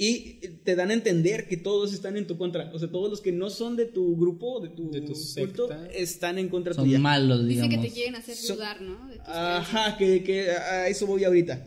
y 0.00 0.38
te 0.64 0.76
dan 0.76 0.90
a 0.90 0.94
entender 0.94 1.48
que 1.48 1.56
todos 1.56 1.92
están 1.92 2.16
en 2.16 2.26
tu 2.28 2.38
contra. 2.38 2.70
O 2.72 2.78
sea, 2.78 2.88
todos 2.88 3.10
los 3.10 3.20
que 3.20 3.32
no 3.32 3.50
son 3.50 3.74
de 3.76 3.86
tu 3.86 4.16
grupo, 4.16 4.60
de 4.60 4.68
tu, 4.68 4.90
De 4.92 5.00
tu 5.00 5.12
culto, 5.14 5.66
secta. 5.68 5.88
están 5.92 6.38
en 6.38 6.48
contra 6.48 6.72
Son 6.74 6.84
tuya. 6.84 6.98
malos, 7.00 7.40
Dice 7.48 7.62
digamos. 7.62 7.82
que 7.84 7.88
te 7.88 7.94
quieren 7.94 8.14
hacer 8.14 8.36
dudar, 8.56 8.80
¿no? 8.80 9.08
De 9.08 9.16
tus 9.16 9.26
Ajá, 9.28 9.96
que, 9.98 10.22
que 10.22 10.50
a 10.52 10.86
eso 10.88 11.06
voy 11.06 11.24
ahorita. 11.24 11.66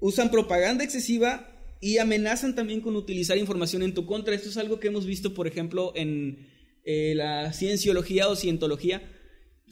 Usan 0.00 0.30
propaganda 0.32 0.82
excesiva 0.82 1.48
y 1.80 1.98
amenazan 1.98 2.54
también 2.56 2.80
con 2.80 2.96
utilizar 2.96 3.38
información 3.38 3.82
en 3.84 3.94
tu 3.94 4.04
contra. 4.04 4.34
Esto 4.34 4.48
es 4.48 4.56
algo 4.56 4.80
que 4.80 4.88
hemos 4.88 5.06
visto, 5.06 5.32
por 5.32 5.46
ejemplo, 5.46 5.92
en 5.94 6.48
eh, 6.84 7.12
la 7.14 7.52
cienciología 7.52 8.28
o 8.28 8.34
cientología, 8.36 9.10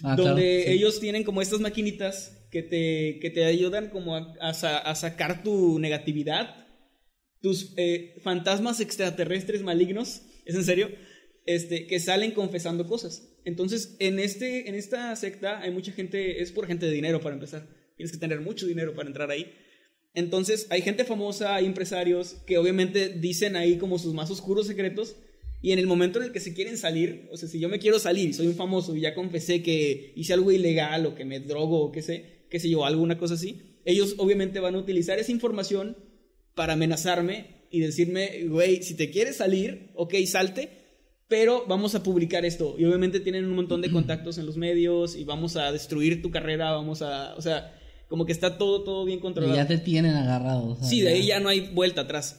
Ah, 0.05 0.17
donde 0.17 0.43
claro, 0.63 0.67
sí. 0.67 0.73
ellos 0.79 1.01
tienen 1.01 1.23
como 1.25 1.43
estas 1.43 1.61
maquinitas 1.61 2.39
que 2.53 2.63
te, 2.63 3.19
que 3.21 3.31
te 3.31 3.45
ayudan 3.45 3.89
como 3.89 4.15
a, 4.15 4.37
a 4.41 4.55
sa- 4.55 4.79
a 4.79 4.95
sacar 4.95 5.43
tu 5.43 5.81
negatividad, 5.81 6.55
tus 7.41 7.73
eh, 7.77 8.15
fantasmas 8.23 8.79
extraterrestres 8.79 9.63
malignos, 9.63 10.23
¿es 10.45 10.55
en 10.55 10.65
serio? 10.65 10.91
Este, 11.47 11.89
que 11.89 11.99
salen 11.99 12.31
confesando 12.31 12.87
cosas. 12.87 13.29
Entonces, 13.45 13.97
en, 13.99 14.21
este, 14.21 14.69
en 14.69 14.77
esta 14.77 15.17
secta 15.17 15.61
hay 15.61 15.73
mucha 15.73 15.91
gente, 15.91 16.43
es 16.43 16.53
por 16.53 16.69
gente 16.69 16.87
de 16.87 16.93
dinero 16.93 17.21
para 17.21 17.35
empezar. 17.35 17.67
Tienes 17.97 18.13
que 18.13 18.19
tener 18.19 18.41
mucho 18.41 18.67
dinero 18.67 18.95
para 18.95 19.09
entrar 19.09 19.31
ahí. 19.31 19.53
Entonces, 20.15 20.67
hay 20.71 20.83
gente 20.83 21.05
famosa, 21.05 21.57
hay 21.57 21.65
empresarios 21.67 22.35
que 22.47 22.59
obviamente 22.59 23.09
dicen 23.09 23.57
ahí 23.57 23.79
como 23.79 23.99
sus 23.99 24.13
más 24.15 24.31
oscuros 24.31 24.67
secretos. 24.67 25.17
Y 25.63 25.73
en 25.73 25.79
el 25.79 25.87
momento 25.87 26.19
en 26.19 26.27
el 26.27 26.33
que 26.33 26.41
se 26.41 26.55
quieren 26.55 26.77
salir, 26.77 27.29
o 27.33 27.37
sea, 27.37 27.49
si 27.49 27.59
yo 27.61 27.69
me 27.69 27.79
quiero 27.79 27.99
salir 27.99 28.29
y 28.29 28.33
soy 28.35 28.49
un 28.49 28.57
famoso 28.57 28.95
y 28.95 29.01
ya 29.01 29.15
confesé 29.15 29.63
que 29.63 30.13
hice 30.17 30.33
algo 30.35 30.53
ilegal 30.53 31.07
o 31.07 31.15
que 31.15 31.25
me 31.25 31.41
drogo 31.41 31.81
o 31.85 31.93
qué 31.93 32.03
sé, 32.03 32.42
qué 32.53 32.61
sé 32.61 32.69
yo, 32.69 32.85
alguna 32.85 33.17
cosa 33.17 33.33
así, 33.33 33.81
ellos 33.87 34.15
obviamente 34.19 34.61
van 34.61 34.75
a 34.75 34.79
utilizar 34.79 35.19
esa 35.19 35.33
información 35.33 35.97
para 36.55 36.75
amenazarme 36.75 37.63
y 37.71 37.81
decirme, 37.81 38.45
güey, 38.47 38.83
si 38.83 38.95
te 38.95 39.11
quieres 39.11 39.37
salir, 39.37 39.91
ok, 39.95 40.15
salte, 40.27 40.69
pero 41.29 41.65
vamos 41.67 41.95
a 41.95 42.03
publicar 42.03 42.45
esto. 42.45 42.77
Y 42.79 42.85
obviamente 42.85 43.21
tienen 43.21 43.47
un 43.47 43.57
montón 43.57 43.81
de 43.81 43.91
contactos 43.91 44.37
en 44.37 44.45
los 44.45 44.59
medios 44.59 45.17
y 45.17 45.25
vamos 45.25 45.57
a 45.57 45.73
destruir 45.73 46.21
tu 46.21 46.31
carrera, 46.31 46.73
vamos 46.73 47.01
a, 47.01 47.35
o 47.37 47.41
sea, 47.41 47.75
como 48.09 48.27
que 48.27 48.33
está 48.33 48.59
todo, 48.59 48.85
todo 48.85 49.07
bien 49.07 49.21
Y 49.21 49.23
controlado. 49.23 49.57
ya 49.57 49.67
te 49.67 49.79
tienen 49.79 50.15
agarrado. 50.15 50.73
o 50.73 50.77
sea, 50.77 50.87
Sí, 50.87 51.01
de 51.01 51.09
ahí 51.15 51.27
ya 51.27 51.41
no 51.41 51.49
hay 51.49 51.61
vuelta 51.73 52.03
atrás. 52.03 52.39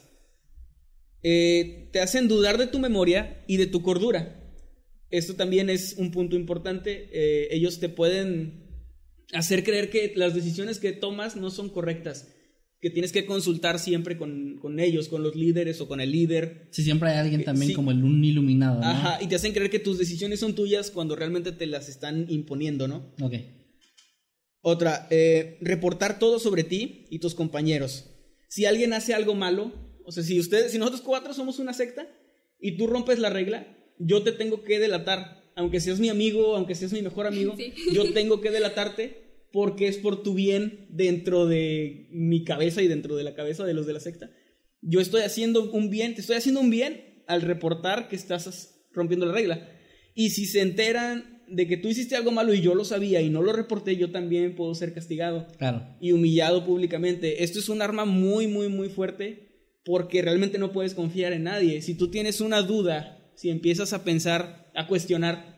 Eh, 1.23 1.89
te 1.91 2.01
hacen 2.01 2.27
dudar 2.27 2.59
de 2.59 2.67
tu 2.67 2.77
memoria 2.77 3.43
y 3.47 3.57
de 3.57 3.65
tu 3.65 3.81
cordura. 3.81 4.39
Esto 5.09 5.33
también 5.33 5.71
es 5.71 5.95
un 5.97 6.11
punto 6.11 6.35
importante. 6.35 7.09
Eh, 7.11 7.47
ellos 7.49 7.79
te 7.79 7.89
pueden 7.89 8.62
hacer 9.33 9.63
creer 9.63 9.89
que 9.89 10.13
las 10.15 10.33
decisiones 10.35 10.79
que 10.79 10.91
tomas 10.93 11.35
no 11.35 11.49
son 11.51 11.69
correctas, 11.69 12.27
que 12.79 12.89
tienes 12.89 13.11
que 13.11 13.25
consultar 13.25 13.79
siempre 13.79 14.17
con, 14.17 14.57
con 14.61 14.79
ellos, 14.79 15.07
con 15.07 15.23
los 15.23 15.35
líderes 15.35 15.79
o 15.81 15.87
con 15.87 16.01
el 16.01 16.11
líder. 16.11 16.67
Sí, 16.71 16.83
siempre 16.83 17.09
hay 17.09 17.17
alguien 17.17 17.43
también 17.43 17.69
Sí. 17.69 17.73
como 17.75 17.91
el 17.91 18.03
un 18.03 18.23
iluminado, 18.23 18.79
¿no? 18.81 18.85
Ajá, 18.87 19.19
y 19.23 19.27
te 19.27 19.35
hacen 19.35 19.53
creer 19.53 19.69
que 19.69 19.79
tus 19.79 19.97
decisiones 19.97 20.39
son 20.39 20.53
tuyas 20.53 20.91
cuando 20.91 21.15
realmente 21.15 21.51
te 21.51 21.65
las 21.65 21.87
están 21.89 22.25
imponiendo, 22.29 22.87
¿no? 22.87 23.13
Ok. 23.21 23.35
Otra, 24.61 25.07
eh, 25.11 25.57
reportar 25.61 26.19
todo 26.19 26.39
sobre 26.39 26.63
ti 26.63 27.05
y 27.09 27.19
tus 27.19 27.35
compañeros. 27.35 28.09
Si 28.47 28.65
alguien 28.65 28.93
hace 28.93 29.13
algo 29.13 29.35
malo, 29.35 29.73
o 30.05 30.11
sea, 30.11 30.23
si 30.23 30.39
ustedes, 30.39 30.71
si 30.71 30.77
nosotros 30.77 31.01
cuatro 31.01 31.33
somos 31.33 31.59
una 31.59 31.73
secta 31.73 32.07
y 32.59 32.77
tú 32.77 32.87
rompes 32.87 33.19
la 33.19 33.29
regla, 33.29 33.67
yo 33.99 34.23
te 34.23 34.31
tengo 34.31 34.63
que 34.63 34.79
delatar. 34.79 35.41
Aunque 35.55 35.79
seas 35.79 35.99
mi 35.99 36.09
amigo, 36.09 36.55
aunque 36.55 36.75
seas 36.75 36.93
mi 36.93 37.01
mejor 37.01 37.27
amigo, 37.27 37.55
Sí. 37.57 37.73
yo 37.93 38.11
tengo 38.13 38.41
que 38.41 38.51
delatarte 38.51 39.22
porque 39.53 39.87
es 39.87 39.97
por 39.97 40.23
tu 40.23 40.33
bien 40.33 40.87
dentro 40.89 41.45
de 41.45 42.07
mi 42.11 42.43
cabeza 42.43 42.81
y 42.81 42.87
dentro 42.89 43.15
de 43.15 43.23
la 43.23 43.35
cabeza 43.35 43.63
de 43.65 43.73
los 43.75 43.85
de 43.85 43.93
la 43.93 43.99
secta. 44.01 44.29
Yo 44.81 44.99
estoy 44.99 45.21
haciendo 45.21 45.71
un 45.71 45.89
bien, 45.89 46.15
te 46.15 46.21
estoy 46.21 46.35
haciendo 46.35 46.59
un 46.59 46.69
bien 46.71 47.23
al 47.27 47.41
reportar 47.43 48.09
que 48.09 48.15
estás 48.17 48.83
rompiendo 48.91 49.25
la 49.27 49.33
regla. 49.33 49.69
Y 50.15 50.31
si 50.31 50.45
se 50.47 50.61
enteran 50.61 51.43
de 51.47 51.67
que 51.67 51.77
tú 51.77 51.87
hiciste 51.87 52.15
algo 52.15 52.31
malo 52.31 52.53
y 52.53 52.61
yo 52.61 52.73
lo 52.73 52.83
sabía 52.83 53.21
y 53.21 53.29
no 53.29 53.43
lo 53.43 53.53
reporté, 53.53 53.95
yo 53.95 54.11
también 54.11 54.55
puedo 54.55 54.73
ser 54.73 54.91
castigado 54.93 55.45
Claro. 55.59 55.85
y 56.01 56.11
humillado 56.13 56.65
públicamente. 56.65 57.43
Esto 57.43 57.59
es 57.59 57.69
un 57.69 57.81
arma 57.83 58.05
muy, 58.05 58.47
muy, 58.47 58.69
muy 58.69 58.89
fuerte 58.89 59.49
porque 59.85 60.21
realmente 60.23 60.57
no 60.57 60.71
puedes 60.71 60.95
confiar 60.95 61.31
en 61.31 61.43
nadie. 61.43 61.81
Si 61.83 61.93
tú 61.95 62.09
tienes 62.09 62.41
una 62.41 62.63
duda, 62.63 63.31
si 63.35 63.51
empiezas 63.51 63.93
a 63.93 64.03
pensar, 64.03 64.71
a 64.73 64.87
cuestionar, 64.87 65.52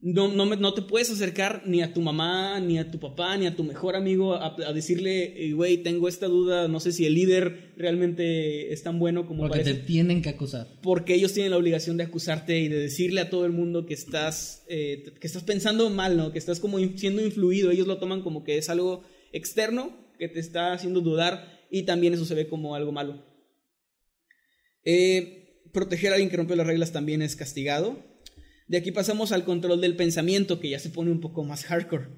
no, 0.00 0.28
no, 0.28 0.46
me- 0.46 0.56
no 0.56 0.74
te 0.74 0.82
puedes 0.82 1.10
acercar 1.10 1.62
ni 1.66 1.82
a 1.82 1.92
tu 1.92 2.00
mamá, 2.00 2.60
ni 2.60 2.78
a 2.78 2.88
tu 2.90 3.00
papá, 3.00 3.36
ni 3.36 3.46
a 3.46 3.56
tu 3.56 3.64
mejor 3.64 3.96
amigo 3.96 4.34
a, 4.34 4.54
a 4.64 4.72
decirle, 4.72 5.44
"Eh, 5.44 5.52
güey, 5.54 5.78
tengo 5.78 6.06
esta 6.08 6.26
duda, 6.26 6.68
no 6.68 6.78
sé 6.78 6.92
si 6.92 7.04
el 7.04 7.14
líder 7.14 7.72
realmente 7.76 8.72
es 8.72 8.82
tan 8.84 9.00
bueno 9.00 9.26
como 9.26 9.42
Porque 9.42 9.58
parece 9.58 9.74
te 9.74 9.86
tienen 9.86 10.22
que 10.22 10.28
acusar. 10.28 10.68
porque 10.82 11.14
ellos 11.14 11.32
tienen 11.32 11.50
la 11.50 11.56
obligación 11.58 11.96
de 11.96 12.04
acusarte 12.04 12.60
y 12.60 12.68
de 12.68 12.78
decirle 12.78 13.20
a 13.20 13.28
todo 13.30 13.44
el 13.44 13.52
mundo 13.52 13.86
que 13.86 13.94
estás, 13.94 14.64
eh, 14.68 15.04
que 15.20 15.26
estás 15.26 15.42
pensando 15.42 15.90
mal, 15.90 16.16
¿no? 16.16 16.30
Que 16.30 16.38
estás 16.38 16.60
como 16.60 16.78
siendo 16.96 17.20
influido. 17.24 17.70
Ellos 17.72 17.88
lo 17.88 17.98
toman 17.98 18.22
como 18.22 18.44
que 18.44 18.56
es 18.56 18.68
algo 18.70 19.02
externo 19.32 19.96
que 20.18 20.28
te 20.28 20.38
está 20.38 20.72
haciendo 20.72 21.00
dudar 21.00 21.58
y 21.72 21.82
también 21.82 22.14
eso 22.14 22.24
se 22.24 22.34
ve 22.34 22.46
como 22.48 22.74
algo 22.76 22.92
malo. 22.92 23.24
Eh, 24.84 25.62
proteger 25.72 26.12
a 26.12 26.14
alguien 26.14 26.30
que 26.30 26.36
rompe 26.36 26.56
las 26.56 26.66
reglas 26.66 26.92
también 26.92 27.20
es 27.22 27.36
castigado. 27.36 27.98
De 28.68 28.76
aquí 28.76 28.92
pasamos 28.92 29.32
al 29.32 29.44
control 29.44 29.80
del 29.80 29.96
pensamiento, 29.96 30.60
que 30.60 30.70
ya 30.70 30.78
se 30.78 30.90
pone 30.90 31.10
un 31.10 31.20
poco 31.20 31.42
más 31.42 31.64
hardcore. 31.64 32.08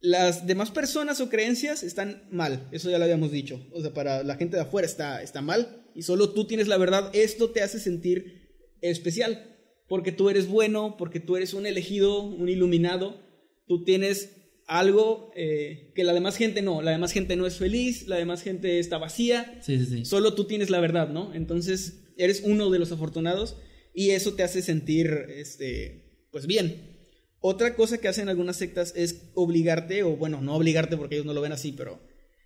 Las 0.00 0.46
demás 0.46 0.70
personas 0.70 1.20
o 1.20 1.28
creencias 1.28 1.82
están 1.82 2.28
mal, 2.30 2.68
eso 2.70 2.88
ya 2.88 2.98
lo 2.98 3.04
habíamos 3.04 3.32
dicho. 3.32 3.66
O 3.72 3.80
sea, 3.80 3.92
para 3.92 4.22
la 4.22 4.36
gente 4.36 4.56
de 4.56 4.62
afuera 4.62 4.86
está, 4.86 5.22
está 5.22 5.42
mal 5.42 5.84
y 5.94 6.02
solo 6.02 6.30
tú 6.30 6.46
tienes 6.46 6.68
la 6.68 6.76
verdad. 6.76 7.10
Esto 7.14 7.50
te 7.50 7.62
hace 7.62 7.80
sentir 7.80 8.46
especial, 8.80 9.56
porque 9.88 10.12
tú 10.12 10.30
eres 10.30 10.46
bueno, 10.46 10.96
porque 10.96 11.18
tú 11.18 11.36
eres 11.36 11.54
un 11.54 11.66
elegido, 11.66 12.22
un 12.22 12.48
iluminado. 12.48 13.20
Tú 13.66 13.82
tienes 13.82 14.36
algo 14.66 15.32
eh, 15.34 15.92
que 15.94 16.04
la 16.04 16.12
demás 16.12 16.36
gente 16.36 16.62
no. 16.62 16.82
La 16.82 16.92
demás 16.92 17.12
gente 17.12 17.34
no 17.34 17.46
es 17.46 17.56
feliz, 17.56 18.06
la 18.06 18.16
demás 18.16 18.42
gente 18.42 18.78
está 18.78 18.98
vacía. 18.98 19.58
Sí, 19.62 19.78
sí, 19.78 19.86
sí. 19.86 20.04
Solo 20.04 20.34
tú 20.34 20.44
tienes 20.44 20.70
la 20.70 20.80
verdad, 20.80 21.08
¿no? 21.08 21.34
Entonces 21.34 22.04
eres 22.16 22.42
uno 22.44 22.70
de 22.70 22.78
los 22.78 22.92
afortunados 22.92 23.56
y 23.96 24.10
eso 24.10 24.34
te 24.34 24.42
hace 24.44 24.60
sentir, 24.62 25.08
este, 25.30 26.26
pues 26.30 26.46
bien. 26.46 26.94
Otra 27.40 27.74
cosa 27.76 27.98
que 27.98 28.08
hacen 28.08 28.28
algunas 28.28 28.56
sectas 28.56 28.92
es 28.96 29.30
obligarte, 29.34 30.02
o 30.02 30.16
bueno, 30.16 30.40
no 30.42 30.54
obligarte 30.54 30.96
porque 30.96 31.14
ellos 31.16 31.26
no 31.26 31.32
lo 31.32 31.40
ven 31.40 31.52
así, 31.52 31.72
pero 31.72 32.00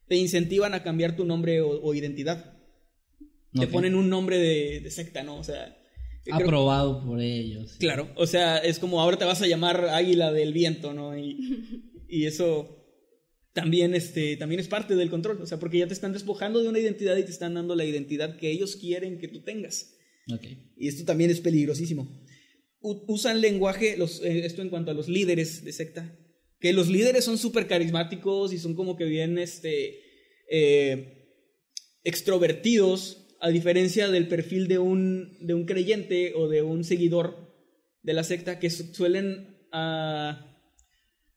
te 0.08 0.16
incentivan 0.16 0.74
a 0.74 0.82
cambiar 0.82 1.16
tu 1.16 1.24
nombre 1.24 1.60
o, 1.60 1.68
o 1.82 1.94
identidad. 1.94 2.56
Te 3.52 3.66
ponen 3.66 3.94
un 3.96 4.08
nombre 4.08 4.38
de, 4.38 4.80
de 4.80 4.90
secta, 4.90 5.22
¿no? 5.24 5.36
O 5.38 5.44
sea, 5.44 5.76
creo- 6.24 6.36
Aprobado 6.36 7.04
por 7.04 7.20
ellos. 7.20 7.76
Claro, 7.80 8.08
o 8.16 8.26
sea, 8.26 8.58
es 8.58 8.78
como 8.78 9.00
ahora 9.00 9.16
te 9.18 9.24
vas 9.24 9.42
a 9.42 9.46
llamar 9.48 9.88
Águila 9.88 10.32
del 10.32 10.52
Viento, 10.52 10.92
¿no? 10.94 11.16
Y, 11.18 11.82
y 12.08 12.26
eso 12.26 12.76
también, 13.52 13.94
este, 13.94 14.36
también 14.36 14.60
es 14.60 14.68
parte 14.68 14.94
del 14.94 15.10
control, 15.10 15.40
o 15.42 15.46
sea, 15.46 15.58
porque 15.58 15.78
ya 15.78 15.88
te 15.88 15.94
están 15.94 16.12
despojando 16.12 16.62
de 16.62 16.68
una 16.68 16.78
identidad 16.78 17.16
y 17.16 17.24
te 17.24 17.30
están 17.32 17.54
dando 17.54 17.74
la 17.74 17.84
identidad 17.84 18.36
que 18.36 18.50
ellos 18.52 18.76
quieren 18.76 19.18
que 19.18 19.26
tú 19.28 19.42
tengas. 19.42 19.94
Ok. 20.32 20.44
Y 20.76 20.88
esto 20.88 21.04
también 21.04 21.30
es 21.30 21.40
peligrosísimo. 21.40 22.08
u- 22.82 23.04
usan 23.08 23.40
lenguaje, 23.40 23.96
los, 23.98 24.22
eh, 24.22 24.46
esto 24.46 24.62
en 24.62 24.70
cuanto 24.70 24.90
a 24.90 24.94
los 24.94 25.08
líderes 25.08 25.64
de 25.64 25.72
secta, 25.72 26.16
que 26.60 26.72
los 26.72 26.88
líderes 26.88 27.24
son 27.24 27.36
súper 27.38 27.66
carismáticos 27.66 28.52
y 28.52 28.58
son 28.58 28.74
como 28.74 28.96
que 28.96 29.04
bien, 29.04 29.36
este, 29.38 29.98
eh, 30.50 31.26
extrovertidos, 32.04 33.26
a 33.40 33.48
diferencia 33.50 34.08
del 34.08 34.28
perfil 34.28 34.68
de 34.68 34.78
un, 34.78 35.36
de 35.40 35.54
un 35.54 35.64
creyente 35.64 36.32
o 36.34 36.48
de 36.48 36.62
un 36.62 36.84
seguidor 36.84 37.54
de 38.02 38.12
la 38.14 38.24
secta, 38.24 38.58
que 38.58 38.70
su- 38.70 38.94
suelen, 38.94 39.58
ah, 39.72 40.46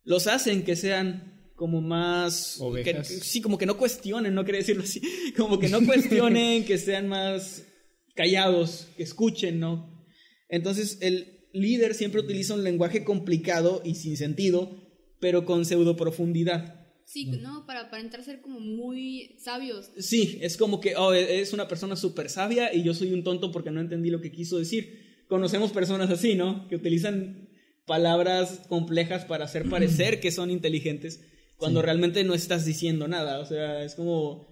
los 0.03 0.27
hacen 0.27 0.63
que 0.63 0.75
sean 0.75 1.51
como 1.55 1.81
más... 1.81 2.57
que- 2.83 2.91
sí, 3.03 3.41
como 3.41 3.57
que 3.57 3.65
no 3.65 3.77
cuestionen, 3.77 4.33
no 4.33 4.43
quería 4.45 4.59
decirlo 4.59 4.83
así, 4.83 5.01
como 5.37 5.59
que 5.59 5.69
no 5.69 5.85
cuestionen, 5.85 6.65
que 6.65 6.77
sean 6.77 7.07
más 7.07 7.65
callados, 8.15 8.87
que 8.97 9.03
escuchen, 9.03 9.59
¿no? 9.59 10.05
Entonces 10.49 10.99
el 11.01 11.47
líder 11.53 11.93
siempre 11.93 12.21
utiliza 12.21 12.53
un 12.53 12.63
lenguaje 12.63 13.03
complicado 13.03 13.81
y 13.85 13.95
sin 13.95 14.17
sentido, 14.17 14.77
pero 15.19 15.45
con 15.45 15.65
pseudo 15.65 15.95
profundidad. 15.95 16.83
Sí, 17.05 17.25
no, 17.25 17.65
para 17.65 17.81
aparentar 17.81 18.23
ser 18.23 18.41
como 18.41 18.59
muy 18.59 19.35
sabios. 19.37 19.91
Sí, 19.99 20.39
es 20.41 20.57
como 20.57 20.79
que 20.79 20.95
oh, 20.95 21.13
es 21.13 21.53
una 21.53 21.67
persona 21.67 21.95
súper 21.95 22.29
sabia 22.29 22.73
y 22.73 22.83
yo 22.83 22.93
soy 22.93 23.13
un 23.13 23.23
tonto 23.23 23.51
porque 23.51 23.71
no 23.71 23.81
entendí 23.81 24.09
lo 24.09 24.21
que 24.21 24.31
quiso 24.31 24.57
decir. 24.57 25.23
Conocemos 25.27 25.71
personas 25.71 26.09
así, 26.09 26.35
¿no? 26.35 26.67
Que 26.67 26.75
utilizan 26.75 27.49
palabras 27.85 28.61
complejas 28.69 29.25
para 29.25 29.45
hacer 29.45 29.69
parecer 29.69 30.19
que 30.19 30.31
son 30.31 30.49
inteligentes 30.49 31.21
cuando 31.57 31.81
realmente 31.81 32.23
no 32.23 32.33
estás 32.33 32.65
diciendo 32.65 33.07
nada. 33.07 33.39
O 33.39 33.45
sea, 33.45 33.83
es 33.83 33.95
como 33.95 34.47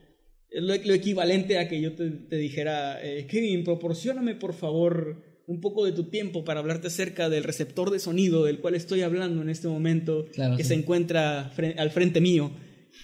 es 0.51 0.61
lo, 0.61 0.75
lo 0.75 0.93
equivalente 0.93 1.57
a 1.57 1.67
que 1.67 1.81
yo 1.81 1.93
te, 1.93 2.09
te 2.09 2.35
dijera, 2.37 2.99
eh, 3.03 3.25
Kevin, 3.27 3.63
proporcioname 3.63 4.35
por 4.35 4.53
favor 4.53 5.23
un 5.47 5.59
poco 5.61 5.85
de 5.85 5.91
tu 5.91 6.05
tiempo 6.05 6.43
para 6.45 6.59
hablarte 6.59 6.87
acerca 6.87 7.29
del 7.29 7.43
receptor 7.43 7.89
de 7.89 7.99
sonido 7.99 8.45
del 8.45 8.59
cual 8.59 8.75
estoy 8.75 9.01
hablando 9.01 9.41
en 9.41 9.49
este 9.49 9.67
momento, 9.67 10.27
Claro, 10.33 10.55
que 10.57 10.63
sí. 10.63 10.69
se 10.69 10.75
encuentra 10.75 11.51
fre- 11.57 11.75
al 11.77 11.89
frente 11.91 12.21
mío. 12.21 12.51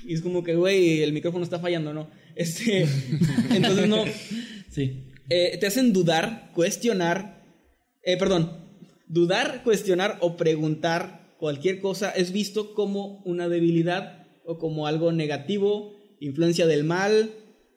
Y 0.06 0.14
es 0.14 0.22
como 0.22 0.44
que, 0.44 0.56
güey, 0.56 1.02
el 1.02 1.14
micrófono 1.14 1.44
está 1.44 1.60
fallando, 1.60 1.94
¿no? 1.94 2.10
Este, 2.38 2.86
entonces 3.52 3.88
no, 3.90 4.04
Sí. 4.70 5.06
eh, 5.30 5.58
te 5.60 5.66
hacen 5.66 5.92
dudar, 5.92 6.52
cuestionar, 6.54 7.44
eh, 8.04 8.16
perdón, 8.18 8.52
dudar, 9.08 9.64
cuestionar 9.64 10.18
o 10.22 10.38
preguntar 10.38 11.34
cualquier 11.40 11.80
cosa 11.82 12.12
es 12.12 12.32
visto 12.32 12.74
como 12.76 13.24
una 13.26 13.50
debilidad 13.50 14.28
o 14.46 14.60
como 14.60 14.86
algo 14.86 15.12
negativo, 15.12 15.97
influencia 16.20 16.68
del 16.68 16.84
mal, 16.84 17.32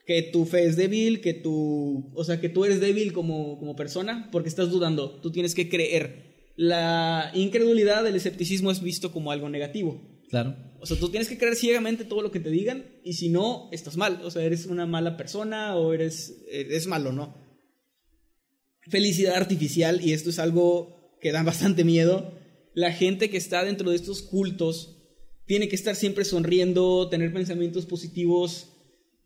que 0.06 0.22
tu 0.22 0.44
fe 0.44 0.64
es 0.64 0.76
débil, 0.76 1.20
que 1.20 1.34
tu, 1.34 2.10
o 2.14 2.24
sea, 2.24 2.40
que 2.40 2.48
tú 2.48 2.64
eres 2.64 2.80
débil 2.80 3.12
como, 3.12 3.58
como 3.58 3.76
persona 3.76 4.28
porque 4.32 4.48
estás 4.48 4.70
dudando, 4.70 5.20
tú 5.20 5.30
tienes 5.30 5.54
que 5.54 5.68
creer. 5.68 6.52
La 6.56 7.30
incredulidad, 7.34 8.06
el 8.06 8.16
escepticismo 8.16 8.70
es 8.70 8.82
visto 8.82 9.12
como 9.12 9.30
algo 9.30 9.48
negativo. 9.48 10.00
Claro. 10.28 10.56
O 10.80 10.86
sea, 10.86 10.96
tú 10.96 11.10
tienes 11.10 11.28
que 11.28 11.38
creer 11.38 11.56
ciegamente 11.56 12.04
todo 12.04 12.22
lo 12.22 12.30
que 12.30 12.40
te 12.40 12.50
digan 12.50 12.86
y 13.04 13.14
si 13.14 13.28
no, 13.28 13.68
estás 13.72 13.96
mal. 13.96 14.20
O 14.24 14.30
sea, 14.30 14.42
eres 14.42 14.66
una 14.66 14.86
mala 14.86 15.16
persona 15.16 15.76
o 15.76 15.92
eres, 15.92 16.42
eres 16.50 16.86
malo, 16.86 17.12
¿no? 17.12 17.34
Felicidad 18.88 19.36
artificial, 19.36 20.00
y 20.02 20.12
esto 20.12 20.30
es 20.30 20.38
algo 20.38 21.18
que 21.20 21.32
da 21.32 21.42
bastante 21.42 21.84
miedo. 21.84 22.32
La 22.74 22.92
gente 22.92 23.30
que 23.30 23.36
está 23.36 23.64
dentro 23.64 23.90
de 23.90 23.96
estos 23.96 24.22
cultos 24.22 24.99
tiene 25.50 25.68
que 25.68 25.74
estar 25.74 25.96
siempre 25.96 26.24
sonriendo, 26.24 27.08
tener 27.08 27.32
pensamientos 27.32 27.84
positivos, 27.84 28.68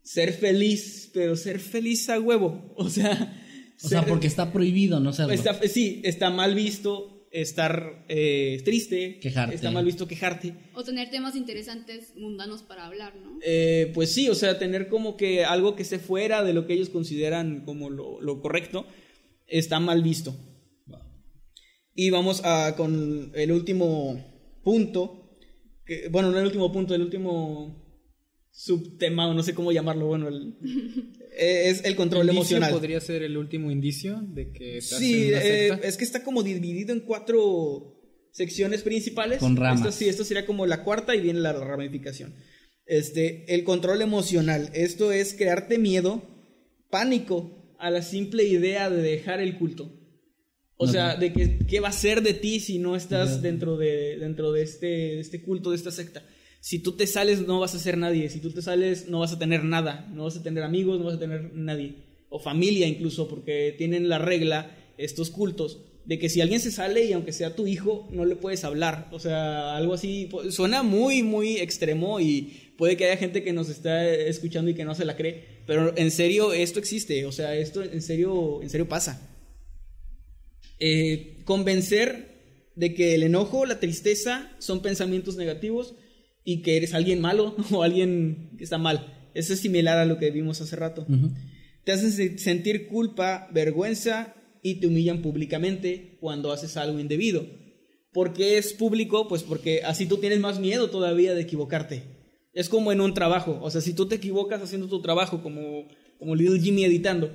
ser 0.01 0.33
feliz, 0.33 1.11
pero 1.13 1.35
ser 1.35 1.59
feliz 1.59 2.09
a 2.09 2.19
huevo. 2.19 2.73
O 2.77 2.89
sea, 2.89 3.43
O 3.79 3.87
sea, 3.87 4.03
porque 4.07 4.25
está 4.25 4.51
prohibido 4.51 4.99
no 4.99 5.13
serlo. 5.13 5.33
Está- 5.33 5.53
sí, 5.67 6.01
está 6.03 6.31
mal 6.31 6.55
visto 6.55 7.27
estar 7.29 8.05
eh, 8.09 8.59
triste, 8.65 9.19
Quejarte. 9.19 9.53
está 9.53 9.69
mal 9.69 9.85
visto 9.85 10.07
quejarte. 10.07 10.55
O 10.73 10.83
tener 10.83 11.11
temas 11.11 11.35
interesantes 11.35 12.15
mundanos 12.15 12.63
para 12.63 12.87
hablar, 12.87 13.13
¿no? 13.17 13.37
Eh, 13.43 13.91
pues 13.93 14.11
sí, 14.11 14.27
o 14.27 14.33
sea, 14.33 14.57
tener 14.57 14.87
como 14.89 15.17
que 15.17 15.45
algo 15.45 15.75
que 15.75 15.83
esté 15.83 15.99
fuera 15.99 16.43
de 16.43 16.53
lo 16.53 16.65
que 16.65 16.73
ellos 16.73 16.89
consideran 16.89 17.65
como 17.65 17.91
lo, 17.91 18.19
lo 18.19 18.41
correcto, 18.41 18.87
está 19.45 19.79
mal 19.79 20.01
visto. 20.01 20.35
Y 21.93 22.09
vamos 22.09 22.41
a, 22.43 22.73
con 22.75 23.31
el 23.35 23.51
último 23.51 24.59
punto, 24.63 25.21
que, 25.85 26.07
bueno, 26.09 26.31
no 26.31 26.39
el 26.39 26.45
último 26.45 26.71
punto, 26.71 26.95
el 26.95 27.01
último 27.01 27.83
subtema, 28.51 29.27
o 29.27 29.33
no 29.33 29.43
sé 29.43 29.53
cómo 29.53 29.71
llamarlo, 29.71 30.07
bueno, 30.07 30.27
el- 30.29 30.55
eh, 31.37 31.69
es 31.69 31.83
el 31.85 31.95
control 31.95 32.23
¿Indicio 32.23 32.39
emocional. 32.57 32.71
podría 32.71 32.99
ser 33.01 33.21
el 33.23 33.37
último 33.37 33.69
indicio 33.71 34.21
de 34.21 34.51
que 34.51 34.77
estás 34.77 34.99
Sí, 34.99 35.29
una 35.29 35.41
eh, 35.43 35.79
es 35.83 35.97
que 35.97 36.03
está 36.05 36.23
como 36.23 36.41
dividido 36.43 36.93
en 36.93 37.01
cuatro 37.01 38.01
secciones 38.31 38.81
principales. 38.83 39.39
Con 39.39 39.55
ramas. 39.57 39.79
Esta, 39.79 39.91
sí, 39.91 40.07
esto 40.09 40.23
sería 40.23 40.45
como 40.45 40.65
la 40.65 40.83
cuarta 40.83 41.15
y 41.15 41.21
viene 41.21 41.39
la 41.39 41.53
ramificación. 41.53 42.35
Este, 42.85 43.53
el 43.53 43.63
control 43.63 44.01
emocional. 44.01 44.69
Esto 44.73 45.11
es 45.11 45.33
crearte 45.33 45.77
miedo, 45.77 46.21
pánico 46.89 47.75
a 47.79 47.89
la 47.89 48.01
simple 48.01 48.43
idea 48.45 48.89
de 48.89 49.01
dejar 49.01 49.41
el 49.41 49.57
culto. 49.57 49.91
O 50.77 50.87
sea, 50.87 51.15
de 51.15 51.31
que 51.31 51.59
qué 51.59 51.79
va 51.79 51.89
a 51.89 51.93
ser 51.93 52.21
de 52.21 52.33
ti 52.33 52.59
si 52.59 52.79
no 52.79 52.95
estás 52.95 53.41
dentro 53.41 53.77
de 53.77 54.17
dentro 54.17 54.51
de 54.51 54.63
este 54.63 54.87
de 54.87 55.19
este 55.19 55.41
culto, 55.41 55.71
de 55.71 55.77
esta 55.77 55.91
secta. 55.91 56.23
Si 56.59 56.79
tú 56.79 56.93
te 56.93 57.07
sales 57.07 57.47
no 57.47 57.59
vas 57.59 57.75
a 57.75 57.79
ser 57.79 57.97
nadie, 57.97 58.29
si 58.29 58.39
tú 58.39 58.51
te 58.51 58.61
sales 58.61 59.07
no 59.07 59.19
vas 59.19 59.31
a 59.31 59.39
tener 59.39 59.63
nada, 59.63 60.07
no 60.13 60.25
vas 60.25 60.35
a 60.35 60.43
tener 60.43 60.63
amigos, 60.63 60.99
no 60.99 61.05
vas 61.05 61.15
a 61.15 61.19
tener 61.19 61.53
nadie. 61.53 61.95
O 62.29 62.39
familia 62.39 62.87
incluso 62.87 63.27
porque 63.29 63.73
tienen 63.77 64.09
la 64.09 64.17
regla 64.17 64.75
estos 64.97 65.29
cultos 65.29 65.79
de 66.03 66.19
que 66.19 66.29
si 66.29 66.41
alguien 66.41 66.59
se 66.59 66.71
sale 66.71 67.05
y 67.05 67.13
aunque 67.13 67.31
sea 67.31 67.55
tu 67.55 67.67
hijo 67.67 68.07
no 68.11 68.25
le 68.25 68.35
puedes 68.35 68.63
hablar, 68.65 69.07
o 69.11 69.19
sea, 69.19 69.77
algo 69.77 69.93
así 69.93 70.29
suena 70.49 70.83
muy 70.83 71.23
muy 71.23 71.57
extremo 71.57 72.19
y 72.19 72.73
puede 72.77 72.97
que 72.97 73.05
haya 73.05 73.17
gente 73.17 73.43
que 73.43 73.53
nos 73.53 73.69
está 73.69 74.07
escuchando 74.09 74.69
y 74.69 74.75
que 74.75 74.83
no 74.83 74.93
se 74.93 75.05
la 75.05 75.15
cree, 75.15 75.61
pero 75.65 75.97
en 75.97 76.11
serio 76.11 76.51
esto 76.51 76.79
existe, 76.79 77.25
o 77.25 77.31
sea, 77.31 77.55
esto 77.55 77.81
en 77.81 78.01
serio 78.01 78.61
en 78.61 78.69
serio 78.69 78.89
pasa 78.89 79.34
eh, 80.79 81.41
convencer 81.45 82.71
de 82.75 82.93
que 82.93 83.15
el 83.15 83.23
enojo, 83.23 83.65
la 83.65 83.79
tristeza 83.79 84.51
son 84.59 84.81
pensamientos 84.81 85.37
negativos 85.37 85.95
y 86.43 86.61
que 86.61 86.77
eres 86.77 86.93
alguien 86.93 87.21
malo 87.21 87.55
o 87.71 87.83
alguien 87.83 88.51
que 88.57 88.63
está 88.63 88.77
mal. 88.77 89.29
Eso 89.33 89.53
es 89.53 89.59
similar 89.59 89.97
a 89.97 90.05
lo 90.05 90.17
que 90.17 90.31
vimos 90.31 90.61
hace 90.61 90.75
rato. 90.75 91.05
Te 91.83 91.91
hacen 91.91 92.11
se- 92.11 92.37
sentir 92.37 92.87
culpa, 92.87 93.47
vergüenza 93.53 94.33
y 94.63 94.75
te 94.75 94.87
humillan 94.87 95.21
públicamente 95.21 96.17
cuando 96.19 96.51
haces 96.51 96.77
algo 96.77 96.99
indebido. 96.99 97.45
¿Por 98.11 98.33
qué 98.33 98.57
es 98.57 98.73
público? 98.73 99.27
Pues 99.27 99.43
porque 99.43 99.81
así 99.83 100.05
tú 100.05 100.17
tienes 100.17 100.39
más 100.39 100.59
miedo 100.59 100.89
todavía 100.89 101.33
de 101.33 101.41
equivocarte. 101.41 102.03
Es 102.53 102.69
como 102.69 102.91
en 102.93 103.01
un 103.01 103.13
trabajo. 103.13 103.59
O 103.61 103.69
sea, 103.69 103.81
si 103.81 103.93
tú 103.93 104.07
te 104.07 104.15
equivocas 104.15 104.61
haciendo 104.61 104.87
tu 104.87 105.01
trabajo 105.01 105.43
como, 105.43 105.87
como 106.17 106.35
Little 106.35 106.59
Jimmy 106.61 106.85
editando. 106.85 107.31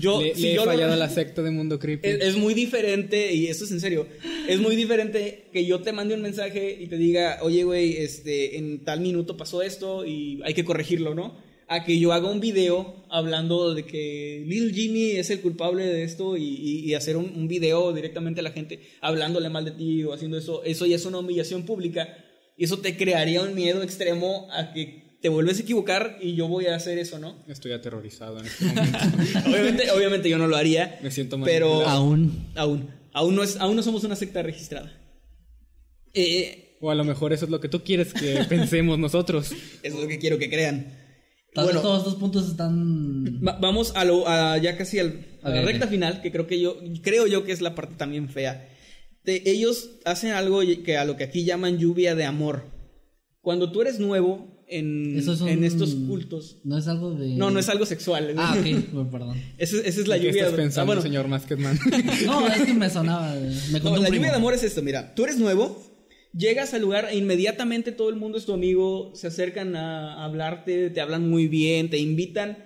Yo, 0.00 0.20
le, 0.22 0.34
si 0.34 0.42
le 0.42 0.52
he 0.52 0.54
yo 0.56 0.64
lo- 0.64 0.70
fallado 0.72 0.92
a 0.92 0.96
la 0.96 1.08
secta 1.08 1.42
de 1.42 1.50
Mundo 1.50 1.78
Creepy. 1.78 2.06
es, 2.08 2.20
es 2.20 2.36
muy 2.36 2.54
diferente, 2.54 3.32
y 3.32 3.46
esto 3.46 3.64
es 3.64 3.70
en 3.72 3.80
serio, 3.80 4.06
es 4.48 4.58
muy 4.60 4.76
diferente 4.76 5.44
que 5.52 5.64
yo 5.66 5.80
te 5.80 5.92
mande 5.92 6.14
un 6.14 6.22
mensaje 6.22 6.76
y 6.80 6.86
te 6.86 6.96
diga, 6.96 7.38
oye, 7.42 7.64
güey, 7.64 7.96
este, 7.96 8.58
en 8.58 8.84
tal 8.84 9.00
minuto 9.00 9.36
pasó 9.36 9.62
esto 9.62 10.04
y 10.04 10.40
hay 10.44 10.54
que 10.54 10.64
corregirlo, 10.64 11.14
¿no? 11.14 11.36
A 11.70 11.84
que 11.84 11.98
yo 11.98 12.12
haga 12.14 12.30
un 12.30 12.40
video 12.40 13.04
hablando 13.10 13.74
de 13.74 13.84
que 13.84 14.42
Lil 14.46 14.72
Jimmy 14.74 15.10
es 15.12 15.28
el 15.30 15.40
culpable 15.40 15.84
de 15.84 16.02
esto 16.02 16.36
y, 16.38 16.44
y- 16.44 16.80
y 16.90 16.94
hacer 16.94 17.16
un, 17.18 17.26
un 17.36 17.46
video 17.46 17.92
directamente 17.92 18.40
a 18.40 18.42
la 18.42 18.52
gente 18.52 18.80
hablándole 19.02 19.50
mal 19.50 19.64
de 19.66 19.72
ti 19.72 20.02
o 20.04 20.12
haciendo 20.14 20.38
eso, 20.38 20.62
eso 20.64 20.86
ya 20.86 20.96
es 20.96 21.04
una 21.04 21.18
humillación 21.18 21.64
pública 21.66 22.08
y 22.56 22.64
eso 22.64 22.78
te 22.78 22.96
crearía 22.96 23.42
un 23.42 23.54
miedo 23.54 23.82
extremo 23.82 24.48
a 24.50 24.72
que 24.72 25.07
te 25.20 25.28
vuelves 25.28 25.58
a 25.58 25.62
equivocar 25.62 26.18
y 26.20 26.34
yo 26.34 26.46
voy 26.48 26.66
a 26.66 26.76
hacer 26.76 26.98
eso, 26.98 27.18
¿no? 27.18 27.44
Estoy 27.48 27.72
aterrorizado 27.72 28.38
en 28.40 28.46
este 28.46 28.64
momento. 28.66 28.98
obviamente, 29.46 29.90
obviamente 29.90 30.28
yo 30.30 30.38
no 30.38 30.46
lo 30.46 30.56
haría. 30.56 30.98
Me 31.02 31.10
siento 31.10 31.40
Pero 31.44 31.66
manipulado. 31.68 31.96
Aún. 31.98 32.46
Aún. 32.54 32.90
Aún 33.12 33.34
no, 33.34 33.42
es, 33.42 33.56
aún 33.56 33.74
no 33.76 33.82
somos 33.82 34.04
una 34.04 34.14
secta 34.16 34.42
registrada. 34.42 34.92
Eh, 36.14 36.76
O 36.80 36.90
a 36.90 36.94
lo 36.94 37.04
mejor 37.04 37.32
eso 37.32 37.44
es 37.44 37.50
lo 37.50 37.60
que 37.60 37.68
tú 37.68 37.82
quieres 37.82 38.12
que 38.14 38.44
pensemos 38.48 38.98
nosotros. 38.98 39.50
eso 39.50 39.58
es 39.82 39.94
lo 39.94 40.06
que 40.08 40.18
quiero 40.18 40.38
que 40.38 40.48
crean. 40.50 40.94
Tal 41.54 41.64
Bueno, 41.64 41.80
todos 41.80 41.98
estos 42.00 42.14
puntos 42.16 42.48
están. 42.48 43.40
va- 43.46 43.58
vamos 43.60 43.92
a, 43.96 44.04
lo, 44.04 44.28
a 44.28 44.58
ya 44.58 44.76
casi 44.76 44.98
al- 44.98 45.26
a 45.42 45.50
la 45.50 45.62
recta 45.62 45.86
final, 45.88 46.20
que 46.20 46.30
creo 46.30 46.46
que 46.46 46.60
yo 46.60 46.78
creo 47.02 47.26
yo 47.26 47.44
que 47.44 47.52
es 47.52 47.60
la 47.60 47.74
parte 47.74 47.94
también 47.96 48.28
fea. 48.28 48.68
Te- 49.24 49.50
ellos 49.50 49.90
hacen 50.04 50.32
algo 50.32 50.60
que 50.84 50.96
a 50.98 51.04
lo 51.04 51.16
que 51.16 51.24
aquí 51.24 51.44
llaman 51.44 51.78
lluvia 51.78 52.14
de 52.14 52.24
amor. 52.24 52.64
Cuando 53.40 53.72
tú 53.72 53.80
eres 53.80 53.98
nuevo 53.98 54.57
en, 54.70 55.18
Eso 55.18 55.32
es 55.32 55.40
un- 55.40 55.48
en 55.48 55.64
estos 55.64 55.94
cultos. 55.94 56.58
No 56.64 56.76
es 56.78 56.86
algo 56.88 57.12
de. 57.14 57.28
No, 57.36 57.50
no 57.50 57.58
es 57.58 57.68
algo 57.68 57.86
sexual. 57.86 58.34
Ah, 58.36 58.56
ok, 58.58 58.92
bueno, 58.92 59.10
perdón. 59.10 59.42
Esa, 59.58 59.76
esa 59.78 60.00
es 60.00 60.06
la 60.08 60.18
¿Qué 60.18 60.26
lluvia 60.26 60.42
estás 60.42 60.52
de 60.56 60.62
pensando, 60.62 60.82
ah, 60.82 60.86
bueno, 60.96 61.02
señor 61.02 61.28
Masketman? 61.28 61.78
No, 62.26 62.46
es 62.48 62.62
que 62.64 62.74
me 62.74 62.90
sonaba. 62.90 63.34
Me 63.34 63.78
No, 63.78 63.82
contó 63.84 64.02
la 64.02 64.08
primo. 64.08 64.16
lluvia 64.16 64.30
de 64.30 64.36
amor 64.36 64.54
es 64.54 64.62
esto, 64.62 64.82
mira, 64.82 65.14
tú 65.14 65.24
eres 65.24 65.38
nuevo, 65.38 65.82
llegas 66.36 66.74
al 66.74 66.82
lugar 66.82 67.08
e 67.10 67.16
inmediatamente 67.16 67.92
todo 67.92 68.10
el 68.10 68.16
mundo 68.16 68.36
es 68.38 68.44
tu 68.46 68.52
amigo, 68.52 69.12
se 69.14 69.26
acercan 69.28 69.74
a 69.76 70.24
hablarte, 70.24 70.90
te 70.90 71.00
hablan 71.00 71.28
muy 71.28 71.48
bien, 71.48 71.88
te 71.90 71.98
invitan 71.98 72.58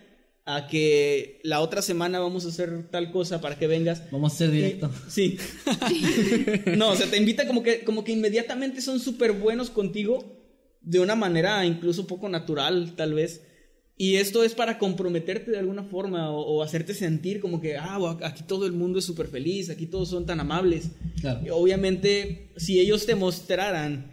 a 0.44 0.66
que 0.66 1.38
la 1.44 1.60
otra 1.60 1.82
semana 1.82 2.18
vamos 2.18 2.44
a 2.44 2.48
hacer 2.48 2.88
tal 2.90 3.12
cosa 3.12 3.40
para 3.40 3.56
que 3.56 3.68
vengas. 3.68 4.02
Vamos 4.10 4.32
a 4.32 4.34
hacer 4.34 4.50
directo. 4.50 4.90
Sí. 5.08 5.38
no, 6.76 6.90
o 6.90 6.96
sea, 6.96 7.06
te 7.06 7.16
invita 7.16 7.46
como 7.46 7.62
que, 7.62 7.84
como 7.84 8.02
que 8.02 8.10
inmediatamente 8.12 8.80
son 8.80 8.98
súper 8.98 9.32
buenos 9.32 9.70
contigo 9.70 10.41
de 10.82 11.00
una 11.00 11.14
manera 11.14 11.64
incluso 11.64 12.06
poco 12.06 12.28
natural, 12.28 12.94
tal 12.96 13.14
vez. 13.14 13.42
Y 13.96 14.16
esto 14.16 14.42
es 14.42 14.54
para 14.54 14.78
comprometerte 14.78 15.50
de 15.50 15.58
alguna 15.58 15.84
forma 15.84 16.30
o, 16.30 16.40
o 16.40 16.62
hacerte 16.62 16.94
sentir 16.94 17.40
como 17.40 17.60
que, 17.60 17.76
ah, 17.76 18.18
aquí 18.24 18.42
todo 18.42 18.66
el 18.66 18.72
mundo 18.72 18.98
es 18.98 19.04
súper 19.04 19.28
feliz, 19.28 19.70
aquí 19.70 19.86
todos 19.86 20.08
son 20.08 20.26
tan 20.26 20.40
amables. 20.40 20.90
Claro. 21.20 21.40
Y 21.44 21.50
obviamente, 21.50 22.50
si 22.56 22.80
ellos 22.80 23.06
te 23.06 23.14
mostraran, 23.14 24.10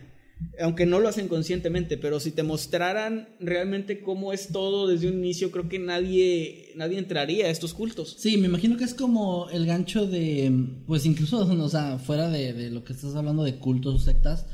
aunque 0.60 0.86
no 0.86 1.00
lo 1.00 1.08
hacen 1.08 1.28
conscientemente, 1.28 1.98
pero 1.98 2.20
si 2.20 2.32
te 2.32 2.44
mostraran 2.44 3.30
realmente 3.40 4.02
cómo 4.02 4.32
es 4.32 4.50
todo 4.50 4.88
desde 4.88 5.08
un 5.08 5.16
inicio, 5.16 5.52
creo 5.52 5.68
que 5.68 5.80
nadie, 5.80 6.72
nadie 6.76 6.98
entraría 6.98 7.48
a 7.48 7.50
estos 7.50 7.74
cultos. 7.74 8.16
Sí, 8.20 8.38
me 8.38 8.48
imagino 8.48 8.78
que 8.78 8.84
es 8.84 8.94
como 8.94 9.50
el 9.50 9.66
gancho 9.66 10.06
de, 10.06 10.52
pues 10.88 11.06
incluso, 11.06 11.40
o 11.40 11.70
sea, 11.70 12.00
fuera 12.00 12.30
de, 12.30 12.54
de 12.54 12.70
lo 12.70 12.84
que 12.84 12.94
estás 12.94 13.16
hablando 13.16 13.44
de 13.44 13.58
cultos 13.58 13.96
o 13.96 14.00
sectas, 14.00 14.46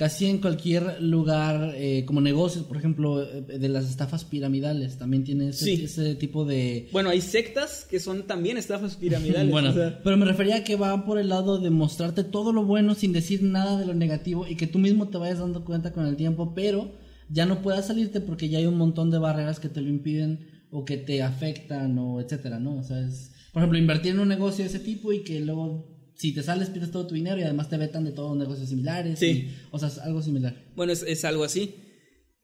casi 0.00 0.24
en 0.24 0.38
cualquier 0.38 1.02
lugar, 1.02 1.74
eh, 1.76 2.06
como 2.06 2.22
negocios, 2.22 2.64
por 2.64 2.78
ejemplo, 2.78 3.22
eh, 3.22 3.42
de 3.42 3.68
las 3.68 3.84
estafas 3.84 4.24
piramidales, 4.24 4.96
también 4.96 5.24
tiene 5.24 5.50
ese, 5.50 5.66
Sí. 5.66 5.84
ese 5.84 6.14
tipo 6.14 6.46
de... 6.46 6.88
Bueno, 6.90 7.10
hay 7.10 7.20
sectas 7.20 7.84
que 7.84 8.00
son 8.00 8.26
también 8.26 8.56
estafas 8.56 8.96
piramidales. 8.96 9.50
Bueno, 9.52 9.68
o 9.68 9.72
sea, 9.74 10.00
pero 10.02 10.16
me 10.16 10.24
refería 10.24 10.56
a 10.56 10.64
que 10.64 10.76
va 10.76 11.04
por 11.04 11.18
el 11.18 11.28
lado 11.28 11.58
de 11.58 11.68
mostrarte 11.68 12.24
todo 12.24 12.50
lo 12.54 12.64
bueno 12.64 12.94
sin 12.94 13.12
decir 13.12 13.42
nada 13.42 13.78
de 13.78 13.84
lo 13.84 13.92
negativo 13.92 14.46
y 14.48 14.56
que 14.56 14.66
tú 14.66 14.78
mismo 14.78 15.08
te 15.08 15.18
vayas 15.18 15.40
dando 15.40 15.66
cuenta 15.66 15.92
con 15.92 16.06
el 16.06 16.16
tiempo, 16.16 16.54
pero 16.54 16.92
ya 17.28 17.44
no 17.44 17.60
puedas 17.60 17.88
salirte 17.88 18.22
porque 18.22 18.48
ya 18.48 18.56
hay 18.56 18.64
un 18.64 18.78
montón 18.78 19.10
de 19.10 19.18
barreras 19.18 19.60
que 19.60 19.68
te 19.68 19.82
lo 19.82 19.90
impiden 19.90 20.48
o 20.70 20.86
que 20.86 20.96
te 20.96 21.22
afectan 21.22 21.98
o 21.98 22.22
etcétera, 22.22 22.58
¿no? 22.58 22.78
O 22.78 22.82
sea, 22.82 23.00
es, 23.06 23.32
por 23.52 23.60
ejemplo, 23.60 23.78
invertir 23.78 24.12
en 24.12 24.20
un 24.20 24.28
negocio 24.28 24.64
de 24.64 24.70
ese 24.70 24.78
tipo 24.80 25.12
y 25.12 25.24
que 25.24 25.40
luego 25.40 25.89
si 26.20 26.32
te 26.34 26.42
sales 26.42 26.68
pierdes 26.70 26.90
todo 26.90 27.06
tu 27.06 27.14
dinero 27.14 27.38
y 27.38 27.42
además 27.44 27.68
te 27.70 27.76
vetan 27.76 28.04
de 28.04 28.12
todos 28.12 28.30
los 28.30 28.38
negocios 28.38 28.68
similares. 28.68 29.18
Sí. 29.18 29.26
y- 29.26 29.50
o 29.70 29.78
sea, 29.78 29.88
es 29.88 29.98
algo 29.98 30.20
similar. 30.22 30.54
Bueno, 30.76 30.92
es, 30.92 31.02
es 31.02 31.24
algo 31.24 31.44
así. 31.44 31.74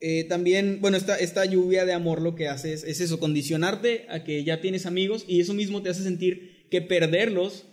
Eh, 0.01 0.25
también, 0.25 0.81
bueno, 0.81 0.97
esta, 0.97 1.17
esta 1.19 1.45
lluvia 1.47 1.85
de 1.85 1.93
amor 1.95 2.21
lo 2.21 2.35
que 2.35 2.49
hace 2.49 2.73
es, 2.73 2.85
es 2.85 3.01
eso, 3.01 3.19
condicionarte 3.19 4.07
a 4.09 4.25
que 4.25 4.45
ya 4.45 4.61
tienes 4.61 4.85
amigos 4.87 5.25
y 5.27 5.41
eso 5.41 5.55
mismo 5.55 5.83
te 5.83 5.89
hace 5.91 6.03
sentir 6.03 6.67
que 6.71 6.83
perderlos 6.83 7.65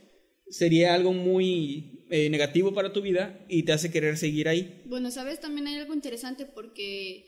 sería 0.50 0.94
algo 0.94 1.12
muy 1.14 2.06
eh, 2.10 2.30
negativo 2.30 2.74
para 2.74 2.94
tu 2.94 3.02
vida 3.02 3.44
y 3.50 3.64
te 3.64 3.74
hace 3.74 3.92
querer 3.92 4.18
seguir 4.18 4.48
ahí. 4.48 4.84
Bueno, 4.86 5.10
sabes, 5.12 5.40
también 5.42 5.68
hay 5.68 5.76
algo 5.76 5.94
interesante 5.94 6.46
porque 6.46 7.26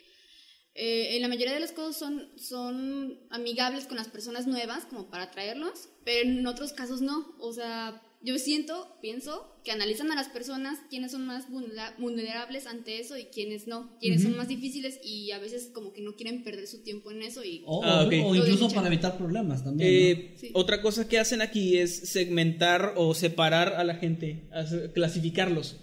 eh, 0.76 1.16
en 1.16 1.22
la 1.22 1.28
mayoría 1.28 1.54
de 1.54 1.60
las 1.60 1.72
cosas 1.72 1.98
son, 1.98 2.30
son 2.38 3.20
amigables 3.32 3.86
con 3.86 3.98
las 3.98 4.08
personas 4.10 4.48
nuevas, 4.48 4.86
como 4.86 5.10
para 5.10 5.24
atraerlos, 5.26 5.90
pero 6.06 6.30
en 6.30 6.46
otros 6.48 6.72
casos 6.74 7.02
no. 7.02 7.36
O 7.40 7.52
sea, 7.54 8.02
yo 8.22 8.38
siento, 8.40 8.98
pienso, 9.02 9.52
que 9.64 9.72
analizan 9.72 10.12
a 10.12 10.16
las 10.16 10.30
personas 10.30 10.80
quiénes 10.90 11.12
son 11.12 11.26
más 11.26 11.50
vulnera- 11.50 11.96
vulnerables 12.00 12.66
ante 12.68 13.00
eso 13.00 13.18
y 13.18 13.26
quiénes 13.26 13.68
no, 13.68 13.98
quiénes 14.00 14.24
son 14.24 14.36
más 14.38 14.48
difíciles 14.48 15.00
y 15.04 15.32
a 15.32 15.40
veces 15.40 15.70
como 15.74 15.92
que 15.94 16.02
no 16.02 16.16
quieren 16.16 16.44
perder 16.44 16.68
su 16.68 16.84
tiempo 16.84 17.12
en 17.12 17.22
eso 17.24 17.44
y... 17.44 17.64
O, 17.66 17.84
Ah, 17.84 18.06
o 18.08 18.36
incluso 18.36 18.70
para 18.70 18.88
evitar 18.88 19.18
problemas 19.18 19.64
también. 19.64 19.90
¿no? 19.90 19.96
Eh, 20.22 20.36
Sí. 20.38 20.52
Otra 20.54 20.82
cosa 20.82 21.08
que 21.08 21.18
hacen 21.20 21.42
aquí 21.42 21.78
es 21.78 22.10
segmentar 22.10 22.94
o 22.96 23.14
separar 23.14 23.74
a 23.74 23.84
la 23.84 23.96
gente, 23.96 24.50
clasificarlos. 24.94 25.80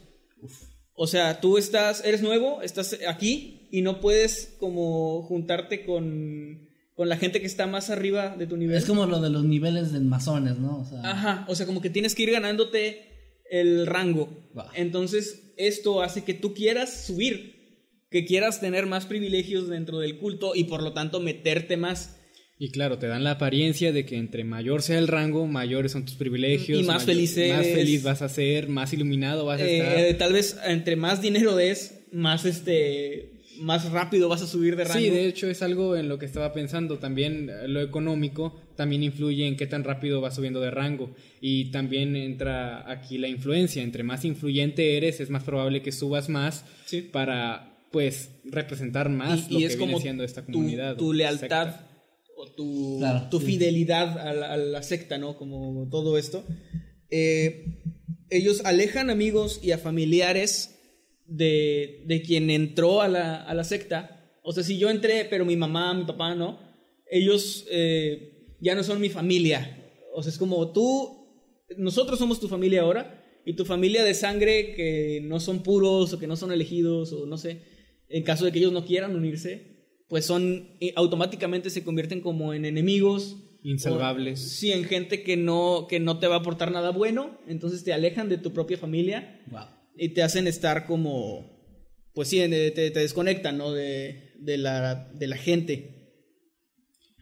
O 0.95 1.07
sea, 1.07 1.41
tú 1.41 1.59
estás, 1.59 2.05
eres 2.05 2.23
nuevo, 2.23 2.61
estás 2.63 2.99
aquí 3.09 3.69
y 3.71 3.81
no 3.83 4.01
puedes 4.01 4.55
como 4.59 5.23
juntarte 5.23 5.85
con, 5.85 6.69
con 7.03 7.09
la 7.09 7.17
gente 7.17 7.41
que 7.41 7.49
está 7.49 7.67
más 7.67 7.91
arriba 7.91 8.37
de 8.39 8.47
tu 8.47 8.57
nivel. 8.57 8.77
Es 8.77 8.85
como 8.85 9.07
lo 9.07 9.21
de 9.21 9.29
los 9.29 9.43
niveles 9.45 9.91
de 9.93 9.99
masones, 9.99 10.59
¿no? 10.59 10.83
O 10.83 10.85
sea, 10.85 11.01
Ajá, 11.03 11.45
o 11.49 11.57
sea, 11.57 11.67
como 11.67 11.81
que 11.81 11.91
tienes 11.91 12.15
que 12.15 12.23
ir 12.23 12.31
ganándote 12.31 13.41
el 13.51 13.89
rango. 13.89 14.29
Entonces, 14.77 15.53
esto 15.57 16.01
hace 16.01 16.23
que 16.23 16.33
tú 16.33 16.55
quieras 16.55 17.05
subir, 17.07 17.57
que 18.09 18.25
quieras 18.25 18.61
tener 18.61 18.87
más 18.87 19.07
privilegios 19.07 19.69
dentro 19.69 19.99
del 19.99 20.17
culto 20.19 20.53
y 20.55 20.63
por 20.65 20.81
lo 20.81 20.93
tanto 20.93 21.19
meterte 21.19 21.77
más. 21.77 22.21
Y 22.57 22.71
claro, 22.71 22.99
te 22.99 23.09
dan 23.09 23.25
la 23.25 23.33
apariencia 23.33 23.91
de 23.93 24.07
que 24.07 24.17
entre 24.17 24.45
mayor 24.45 24.81
sea 24.83 25.01
el 25.01 25.09
rango, 25.09 25.49
mayores 25.49 25.91
son 25.91 26.05
tus 26.05 26.15
privilegios. 26.15 26.83
Y 26.83 26.85
más 26.85 27.05
mayor- 27.05 27.07
feliz 27.17 27.37
Más 27.53 27.67
feliz 27.67 28.03
vas 28.05 28.23
a 28.23 28.29
ser, 28.29 28.69
más 28.69 28.93
iluminado 28.93 29.45
vas 29.45 29.61
a 29.61 29.67
Eh, 29.67 29.79
estar. 30.11 30.19
tal 30.19 30.33
vez 30.35 30.57
entre 30.65 30.95
más 30.95 31.21
dinero 31.21 31.57
des, 31.57 32.05
más 32.13 32.45
este 32.45 33.42
más 33.63 33.91
rápido 33.91 34.29
vas 34.29 34.43
a 34.43 34.47
subir 34.47 34.77
de 34.77 34.85
rango. 34.85 34.99
Sí, 35.01 35.09
de 35.09 35.27
hecho 35.27 35.49
es 35.49 35.63
algo 35.63 35.97
en 35.97 36.09
lo 36.09 36.19
que 36.19 36.27
estaba 36.27 36.53
pensando. 36.53 36.99
También 36.99 37.49
eh, 37.49 37.69
lo 37.69 37.81
económico 37.81 38.55
también 38.77 39.03
influye 39.03 39.47
en 39.47 39.57
qué 39.57 39.67
tan 39.67 39.85
rápido 39.85 40.21
vas 40.21 40.35
subiendo 40.35 40.61
de 40.61 40.71
rango. 40.71 41.15
Y 41.41 41.71
también 41.71 42.15
entra 42.17 42.91
aquí 42.91 43.19
la 43.19 43.29
influencia. 43.29 43.83
Entre 43.83 44.03
más 44.03 44.25
influyente 44.25 44.97
eres, 44.97 45.21
es 45.21 45.31
más 45.31 45.45
probable 45.45 45.83
que 45.83 45.93
subas 45.93 46.29
más 46.29 46.65
Sí. 46.87 47.01
para, 47.03 47.79
pues, 47.91 48.31
representar 48.45 49.09
más 49.09 49.49
y, 49.49 49.53
lo 49.55 49.59
y 49.59 49.63
que 49.63 49.67
es 49.69 49.77
viene 49.79 49.93
como 49.93 50.01
siendo 50.03 50.25
esta 50.25 50.45
tu- 50.45 50.53
comunidad. 50.53 50.97
tu, 50.97 51.13
lealtad 51.13 51.67
secta. 51.71 51.89
o 52.37 52.47
tu, 52.51 52.97
Claro, 52.99 53.29
tu 53.31 53.41
sí. 53.41 53.47
fidelidad 53.47 54.19
a 54.19 54.33
la, 54.33 54.53
a 54.53 54.57
la 54.57 54.83
secta, 54.83 55.19
¿no? 55.19 55.37
Como 55.37 55.89
todo 55.91 56.19
esto. 56.19 56.45
Eh, 57.11 57.79
ellos 58.31 58.63
alejan 58.65 59.11
amigos 59.11 59.61
y 59.63 59.73
a 59.73 59.79
familiares 59.79 60.72
de, 61.37 62.03
de 62.07 62.23
quien 62.23 62.51
entró 62.51 63.01
a 63.01 63.09
la, 63.09 63.43
a 63.43 63.55
la 63.55 63.65
secta. 63.65 64.31
O 64.43 64.53
sea, 64.53 64.63
si 64.63 64.79
yo 64.79 64.91
entré, 64.91 65.25
pero 65.31 65.45
mi 65.45 65.57
mamá, 65.57 65.95
mi 65.95 66.05
papá 66.05 66.35
no, 66.35 66.59
ellos 67.11 67.67
eh, 67.71 68.57
ya 68.61 68.75
no 68.75 68.83
son 68.83 69.01
mi 69.01 69.09
familia. 69.09 69.79
O 70.15 70.23
sea, 70.23 70.31
es 70.31 70.39
como 70.39 70.73
tú, 70.73 71.29
nosotros 71.79 72.19
somos 72.19 72.41
tu 72.41 72.49
familia 72.49 72.83
ahora, 72.83 73.19
y 73.45 73.55
tu 73.55 73.65
familia 73.65 74.05
de 74.05 74.15
sangre 74.15 74.75
que 74.75 75.21
no 75.25 75.41
son 75.41 75.63
puros 75.65 76.13
o 76.13 76.19
que 76.19 76.27
no 76.29 76.37
son 76.37 76.53
elegidos, 76.53 77.13
o 77.13 77.27
no 77.27 77.39
sé, 77.39 77.63
en 78.09 78.23
caso 78.23 78.45
de 78.45 78.53
que 78.53 78.59
ellos 78.61 78.73
no 78.73 78.85
quieran 78.85 79.17
unirse, 79.17 79.73
pues 80.09 80.25
son, 80.27 80.77
eh, 80.81 80.93
automáticamente 80.97 81.71
se 81.71 81.83
convierten 81.83 82.21
como 82.21 82.53
en 82.55 82.65
enemigos. 82.67 83.37
Insalvables. 83.65 84.45
O- 84.45 84.49
sí, 84.49 84.71
en 84.73 84.85
gente 84.85 85.23
que 85.23 85.37
no, 85.37 85.87
que 85.89 85.99
no 85.99 86.19
te 86.19 86.27
va 86.27 86.37
a 86.37 86.39
aportar 86.41 86.71
nada 86.71 86.91
bueno, 86.91 87.39
entonces 87.49 87.83
te 87.85 87.93
alejan 87.93 88.29
de 88.29 88.39
tu 88.39 88.53
propia 88.53 88.77
familia 88.77 89.41
wow. 89.51 89.65
Y 89.97 90.11
te 90.11 90.23
hacen 90.23 90.47
estar 90.47 90.87
como, 90.87 91.81
pues 92.15 92.29
sí, 92.29 92.39
te, 92.39 92.71
te 92.71 93.01
desconectan, 93.01 93.59
¿no? 93.59 93.73
De, 93.73 94.33
de, 94.39 94.59
la, 94.59 95.11
de 95.15 95.27
la 95.27 95.37
gente. 95.37 96.03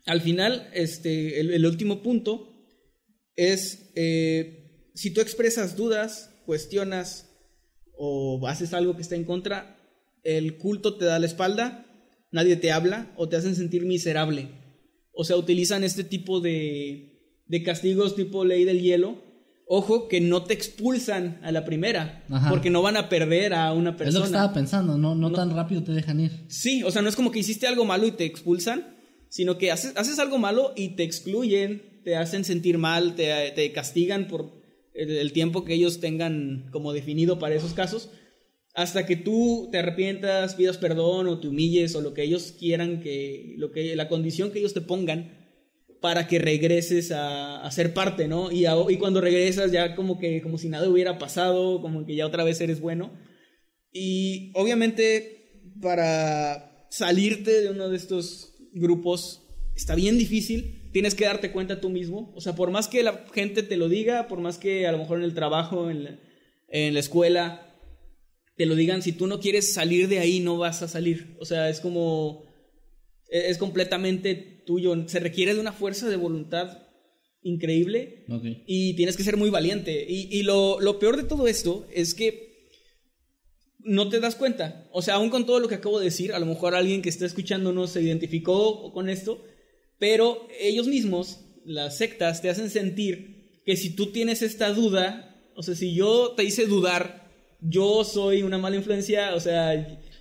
Al 0.07 0.21
final, 0.21 0.71
este, 0.73 1.41
el, 1.41 1.53
el 1.53 1.67
último 1.67 2.03
punto 2.03 2.51
es, 3.37 3.93
eh, 3.95 4.91
si 4.95 5.13
tú 5.13 5.21
expresas 5.21 5.77
dudas, 5.77 6.31
cuestionas 6.47 7.29
o 7.97 8.47
haces 8.47 8.73
algo 8.75 8.97
que 8.97 9.03
está 9.03 9.15
en 9.15 9.25
contra, 9.25 9.77
el 10.23 10.59
culto 10.59 10.97
te 10.97 11.05
da 11.05 11.19
la 11.19 11.27
espalda, 11.27 11.87
nadie 12.33 12.57
te 12.57 12.73
habla 12.73 13.13
o 13.17 13.29
te 13.29 13.37
hacen 13.37 13.55
sentir 13.55 13.85
miserable. 13.85 14.49
O 15.13 15.25
sea, 15.25 15.37
utilizan 15.37 15.85
este 15.85 16.05
tipo 16.05 16.41
de, 16.41 17.43
de 17.47 17.63
castigos 17.63 18.17
tipo 18.17 18.45
ley 18.45 18.65
del 18.65 18.81
hielo. 18.81 19.23
Ojo, 19.73 20.09
que 20.09 20.21
no 20.21 20.43
te 20.43 20.53
expulsan 20.53 21.39
a 21.45 21.53
la 21.53 21.65
primera, 21.65 22.25
Ajá. 22.29 22.51
porque 22.51 22.71
no 22.71 22.83
van 22.83 22.97
a 22.97 23.09
perder 23.09 23.55
a 23.55 23.73
una 23.73 23.91
Es 23.91 23.95
lo 23.95 23.99
persona. 23.99 24.21
que 24.25 24.27
estaba 24.27 24.53
pensando, 24.53 24.99
no, 24.99 25.15
no, 25.15 25.31
tan 25.31 25.55
rápido 25.55 25.85
te 25.85 25.93
dejan 25.93 26.19
ir. 26.19 26.33
Sí, 26.49 26.83
o 26.83 26.91
sea, 26.91 27.03
no 27.03 27.09
es 27.09 27.15
como 27.15 27.31
que 27.31 27.39
hiciste 27.39 27.69
algo 27.69 27.85
malo 27.85 28.05
y 28.09 28.11
te 28.11 28.25
expulsan, 28.25 28.97
sino 29.29 29.59
que 29.59 29.71
haces, 29.71 29.97
haces 29.97 30.19
algo 30.19 30.39
malo 30.39 30.73
y 30.75 30.97
te 30.97 31.05
excluyen, 31.05 32.01
te 32.03 32.17
hacen 32.17 32.45
sentir 32.45 32.79
mal, 32.79 33.15
te, 33.15 33.53
te 33.55 33.71
castigan 33.71 34.27
por 34.27 34.61
el, 34.93 35.09
el 35.09 35.33
tiempo 35.33 35.65
que 35.65 35.75
ellos 35.75 36.01
tengan 36.01 36.67
como 36.73 36.93
definido 36.93 37.39
para 37.39 37.55
esos 37.55 37.73
casos, 37.73 38.11
hasta 38.75 39.07
que 39.07 39.15
tú 39.15 39.69
te 39.71 39.79
arrepientas, 39.79 40.57
pidas 40.57 40.79
perdón 40.79 41.29
o 41.29 41.39
te 41.39 41.47
humilles 41.47 41.95
o 41.95 42.01
lo 42.01 42.13
que 42.13 42.25
ellos 42.25 42.55
quieran 42.59 43.01
que, 43.03 43.55
lo 43.57 43.71
que, 43.71 43.95
la 43.95 44.09
condición 44.09 44.51
que 44.51 44.59
ellos 44.59 44.75
te 44.75 44.81
pongan 44.81 45.40
para 46.01 46.27
que 46.27 46.39
regreses 46.39 47.13
a, 47.13 47.61
a 47.61 47.71
ser 47.71 47.93
parte, 47.93 48.27
¿no? 48.27 48.51
Y, 48.51 48.65
cuando 48.97 49.21
regresas 49.21 49.71
ya 49.71 49.95
como 49.95 50.19
que 50.19 50.41
como 50.43 50.59
si 50.59 50.69
nada 50.69 50.89
hubiera 50.89 51.19
pasado, 51.19 51.81
como 51.81 52.07
que 52.07 52.17
ya 52.17 52.27
otra 52.27 52.45
vez 52.45 52.61
eres 52.61 52.81
bueno. 52.81 53.13
Y 53.93 54.53
obviamente 54.55 55.63
para 55.81 56.87
salirte 56.91 57.63
de 57.63 57.71
uno 57.71 57.89
de 57.89 57.97
estos 57.97 58.55
grupos 58.73 59.43
está 59.75 59.95
bien 59.95 60.19
difícil, 60.19 60.91
tienes 60.93 61.15
que 61.15 61.25
darte 61.25 61.53
cuenta 61.53 61.81
tú 61.81 61.91
mismo. 61.91 62.33
O 62.35 62.41
sea, 62.41 62.55
por 62.55 62.71
más 62.71 62.89
que 62.89 63.03
la 63.03 63.25
gente 63.33 63.63
te 63.63 63.77
lo 63.77 63.89
diga, 63.89 64.29
por 64.29 64.41
más 64.41 64.59
que 64.59 64.87
a 64.87 64.93
lo 64.93 64.99
mejor 64.99 65.19
en 65.19 65.25
el 65.25 65.35
trabajo, 65.35 65.91
en 65.91 66.05
la, 66.05 66.21
en 66.69 66.95
la 66.95 67.01
escuela, 67.01 67.67
te 68.57 68.67
lo 68.67 68.75
digan, 68.75 69.03
si 69.03 69.13
tú 69.13 69.27
no 69.27 69.41
quieres 69.41 69.73
salir 69.73 70.09
de 70.09 70.19
ahí, 70.19 70.41
no 70.41 70.59
vas 70.59 70.83
a 70.83 70.89
salir. 70.89 71.37
O 71.41 71.45
sea, 71.45 71.69
es 71.69 71.81
como... 71.81 72.45
e, 73.31 73.49
Es 73.49 73.59
completamente 73.59 74.60
tuyo. 74.71 74.95
Se 75.09 75.19
requiere 75.19 75.55
de 75.55 75.61
una 75.61 75.73
fuerza 75.73 76.09
de 76.09 76.17
voluntad 76.17 76.79
increíble 77.43 78.25
y 78.67 78.95
tienes 78.95 79.17
que 79.17 79.25
ser 79.25 79.37
muy 79.37 79.51
valiente. 79.51 80.07
Y, 80.09 80.29
y 80.31 80.43
lo, 80.45 80.81
lo 80.81 80.99
peor 81.01 81.17
de 81.17 81.25
todo 81.25 81.49
esto 81.49 81.87
es 81.93 82.15
que 82.15 82.69
no 83.81 84.09
te 84.09 84.21
das 84.21 84.37
cuenta. 84.37 84.89
O 84.93 85.03
sea, 85.03 85.15
aún 85.15 85.31
con 85.31 85.47
todo 85.47 85.59
lo 85.59 85.67
que 85.67 85.75
acabo 85.75 85.99
de 85.99 86.05
decir, 86.05 86.33
a 86.33 86.39
lo 86.39 86.47
mejor 86.47 86.75
alguien 86.75 87.03
que 87.03 87.09
está 87.09 87.27
escuchándonos 87.27 87.91
se 87.91 88.03
identificó 88.03 88.93
con 88.93 89.09
esto, 89.09 89.43
Pero 89.99 90.49
ellos 90.61 90.87
mismos, 90.87 91.41
las 91.65 91.99
sectas, 91.99 92.41
te 92.41 92.49
hacen 92.49 92.71
sentir 92.71 93.61
que 93.67 93.77
si 93.77 93.91
tú 93.97 94.13
tienes 94.13 94.41
esta 94.43 94.73
duda, 94.73 95.37
o 95.57 95.63
sea, 95.63 95.75
si 95.75 95.95
yo 95.95 96.33
te 96.37 96.45
hice 96.45 96.67
dudar, 96.67 97.29
yo 97.61 98.05
soy 98.05 98.43
una 98.43 98.57
mala 98.59 98.77
influencia, 98.77 99.35
o 99.35 99.41
sea, 99.41 99.75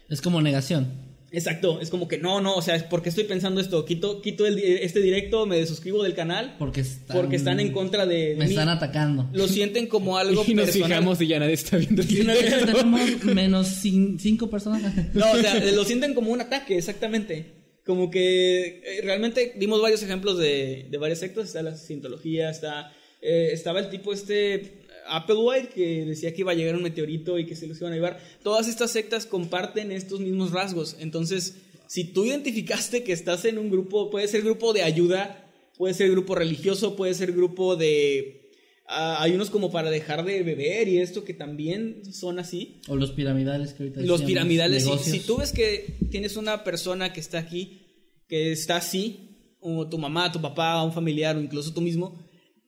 Es 0.10 0.22
como 0.22 0.42
negación. 0.42 1.09
Exacto, 1.32 1.80
es 1.82 1.90
como 1.90 2.08
que 2.08 2.18
no, 2.18 2.42
no, 2.42 2.56
o 2.56 2.62
sea, 2.62 2.76
es 2.76 2.84
porque 2.84 3.10
estoy 3.10 3.24
pensando 3.26 3.62
esto, 3.62 3.86
quito, 3.86 4.22
quito 4.22 4.46
el, 4.46 4.58
este 4.60 5.00
directo, 5.02 5.46
me 5.46 5.58
desuscribo 5.58 6.04
del 6.04 6.14
canal, 6.16 6.56
Porque 6.60 6.82
están, 6.82 7.18
porque 7.18 7.36
están 7.36 7.60
en 7.60 7.72
contra 7.72 8.06
de, 8.06 8.36
Me 8.38 8.46
mí. 8.46 8.52
están 8.52 8.70
atacando. 8.70 9.30
Lo 9.34 9.48
sienten 9.48 9.88
como 9.88 10.18
algo 10.20 10.44
y 10.48 10.54
nos 10.54 10.66
personal. 10.66 10.90
fijamos 10.90 11.22
y 11.22 11.28
ya 11.28 11.40
nadie 11.40 11.54
está 11.54 11.78
viendo 11.78 12.02
el 12.02 12.08
directo. 12.08 12.66
Tenemos 12.66 13.24
menos 13.26 13.68
cin- 13.84 14.18
cinco 14.20 14.50
personas. 14.50 14.94
No, 15.14 15.32
o 15.32 15.38
sea, 15.38 15.60
lo 15.72 15.84
sienten 15.86 16.14
como 16.14 16.32
un 16.32 16.42
ataque, 16.42 16.78
exactamente. 16.78 17.54
Como 17.86 18.12
que 18.12 18.82
eh, 18.86 19.02
realmente 19.04 19.54
vimos 19.58 19.82
varios 19.82 20.04
ejemplos 20.04 20.38
de, 20.38 20.88
de 20.90 20.98
varias 20.98 21.20
sectas. 21.20 21.46
Está 21.48 21.64
la 21.64 21.76
cientología, 21.76 22.50
está, 22.52 22.92
eh, 23.22 23.50
estaba 23.52 23.80
el 23.80 23.90
tipo 23.90 24.14
este 24.14 24.79
Applewhite 25.10 25.70
que 25.70 26.06
decía 26.06 26.34
que 26.34 26.42
iba 26.42 26.52
a 26.52 26.56
llegar 26.56 26.76
un 26.76 26.84
meteorito 26.84 27.40
y 27.40 27.46
que 27.46 27.56
se 27.56 27.68
los 27.68 27.80
iban 27.80 27.94
a 27.94 27.96
llevar. 27.96 28.20
Todas 28.44 28.68
estas 28.68 28.92
sectas 28.92 29.26
comparten 29.26 29.92
estos 29.92 30.20
mismos 30.20 30.52
rasgos. 30.52 30.96
Entonces, 31.00 31.56
si 31.88 32.06
tú 32.06 32.26
identificaste 32.26 33.04
que 33.04 33.14
estás 33.14 33.46
en 33.46 33.58
un 33.58 33.70
grupo, 33.70 34.10
puede 34.10 34.28
ser 34.28 34.44
grupo 34.44 34.74
de 34.74 34.84
ayuda, 34.84 35.50
puede 35.78 35.94
ser 35.94 36.12
grupo 36.12 36.36
religioso, 36.36 36.96
puede 36.96 37.14
ser 37.14 37.32
grupo 37.32 37.76
de... 37.76 38.52
ah, 38.88 39.18
hay 39.22 39.32
unos 39.32 39.50
como 39.50 39.72
para 39.72 39.90
dejar 39.90 40.24
de 40.24 40.44
beber 40.44 40.88
y 40.88 41.00
esto 41.00 41.24
que 41.24 41.34
también 41.34 42.04
son 42.14 42.38
así. 42.38 42.82
O 42.88 42.96
los 42.96 43.12
piramidales 43.12 43.74
que 43.74 43.84
ahorita 43.84 44.02
Los 44.02 44.22
piramidales, 44.22 44.88
si 45.02 45.20
tú 45.22 45.38
ves 45.38 45.52
que 45.52 45.98
tienes 46.12 46.38
una 46.38 46.64
persona 46.64 47.12
que 47.12 47.20
está 47.20 47.40
aquí, 47.40 47.88
que 48.28 48.52
está 48.52 48.78
así, 48.78 49.56
o 49.60 49.88
tu 49.88 49.98
mamá, 49.98 50.32
tu 50.32 50.42
papá, 50.42 50.84
un 50.84 50.94
familiar, 50.94 51.36
o 51.36 51.42
incluso 51.42 51.74
tú 51.74 51.82
mismo, 51.82 52.20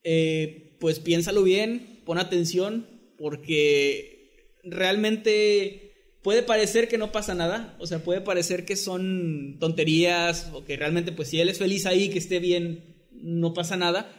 eh, 0.03 0.77
pues 0.79 0.99
piénsalo 0.99 1.43
bien, 1.43 1.90
pon 2.05 2.17
atención, 2.17 2.87
porque 3.17 4.57
realmente 4.63 5.91
puede 6.23 6.43
parecer 6.43 6.87
que 6.87 6.97
no 6.97 7.11
pasa 7.11 7.33
nada, 7.33 7.75
o 7.79 7.87
sea, 7.87 8.03
puede 8.03 8.21
parecer 8.21 8.65
que 8.65 8.75
son 8.75 9.57
tonterías, 9.59 10.51
o 10.53 10.63
que 10.63 10.77
realmente, 10.77 11.11
pues 11.11 11.29
si 11.29 11.39
él 11.39 11.49
es 11.49 11.57
feliz 11.57 11.85
ahí, 11.85 12.09
que 12.09 12.19
esté 12.19 12.39
bien, 12.39 13.07
no 13.11 13.53
pasa 13.53 13.77
nada, 13.77 14.11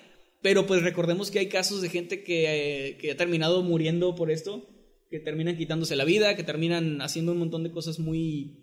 pero 0.42 0.66
pues 0.66 0.83
recordemos 0.83 1.31
que 1.31 1.38
hay 1.38 1.49
casos 1.49 1.83
de 1.83 1.88
gente 1.88 2.25
que, 2.25 2.88
eh, 2.88 2.97
que 2.99 3.12
ha 3.12 3.16
terminado 3.16 3.62
muriendo 3.62 4.14
por 4.14 4.31
esto, 4.31 4.68
que 5.11 5.21
terminan 5.21 5.57
quitándose 5.57 5.95
la 5.95 6.05
vida, 6.05 6.35
que 6.37 6.42
terminan 6.42 7.01
haciendo 7.01 7.33
un 7.33 7.38
montón 7.38 7.62
de 7.62 7.71
cosas 7.71 7.99
muy, 7.99 8.62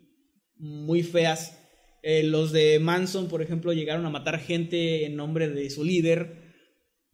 muy 0.57 1.03
feas. 1.03 1.57
Eh, 2.01 2.23
los 2.23 2.51
de 2.51 2.79
Manson, 2.79 3.27
por 3.27 3.41
ejemplo, 3.41 3.71
llegaron 3.71 4.05
a 4.05 4.09
matar 4.09 4.39
gente 4.39 5.05
en 5.05 5.15
nombre 5.15 5.47
de 5.47 5.69
su 5.69 5.83
líder. 5.83 6.38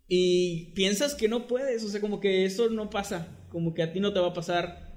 Y 0.07 0.71
piensas 0.75 1.15
que 1.15 1.27
no 1.27 1.47
puedes, 1.47 1.83
o 1.83 1.89
sea, 1.89 1.99
como 2.01 2.19
que 2.19 2.45
eso 2.45 2.69
no 2.69 2.89
pasa, 2.89 3.27
como 3.49 3.73
que 3.73 3.83
a 3.83 3.91
ti 3.91 3.99
no 3.99 4.13
te 4.13 4.19
va 4.19 4.27
a 4.27 4.33
pasar. 4.33 4.93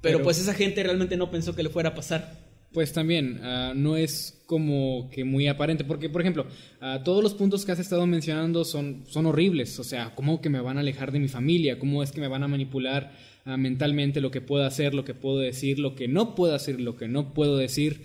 Pero, 0.00 0.18
Pero- 0.18 0.22
pues 0.24 0.40
esa 0.40 0.54
gente 0.54 0.82
realmente 0.82 1.16
no 1.16 1.30
pensó 1.30 1.54
que 1.54 1.62
le 1.62 1.68
fuera 1.70 1.90
a 1.90 1.94
pasar. 1.94 2.40
Pues 2.72 2.92
también 2.92 3.40
ah, 3.42 3.72
no 3.74 3.96
es 3.96 4.42
como 4.46 5.10
que 5.12 5.24
muy 5.24 5.48
aparente, 5.48 5.82
porque 5.84 6.08
por 6.08 6.20
ejemplo, 6.20 6.46
ah, 6.80 7.02
todos 7.04 7.20
los 7.20 7.34
puntos 7.34 7.64
que 7.64 7.72
has 7.72 7.80
estado 7.80 8.06
mencionando 8.06 8.64
son, 8.64 9.04
son 9.08 9.26
horribles, 9.26 9.78
o 9.80 9.84
sea, 9.84 10.14
¿cómo 10.14 10.40
que 10.40 10.50
me 10.50 10.60
van 10.60 10.76
a 10.76 10.80
alejar 10.80 11.10
de 11.10 11.18
mi 11.18 11.26
familia? 11.26 11.80
¿Cómo 11.80 12.02
es 12.02 12.12
que 12.12 12.20
me 12.20 12.28
van 12.28 12.44
a 12.44 12.48
manipular 12.48 13.12
ah, 13.44 13.56
mentalmente 13.56 14.20
lo 14.20 14.30
que 14.30 14.40
puedo 14.40 14.64
hacer, 14.64 14.94
lo 14.94 15.04
que 15.04 15.14
puedo 15.14 15.38
decir, 15.38 15.80
lo 15.80 15.96
que 15.96 16.06
no 16.06 16.36
puedo 16.36 16.54
hacer, 16.54 16.80
lo 16.80 16.96
que 16.96 17.08
no 17.08 17.34
puedo 17.34 17.56
decir? 17.56 18.04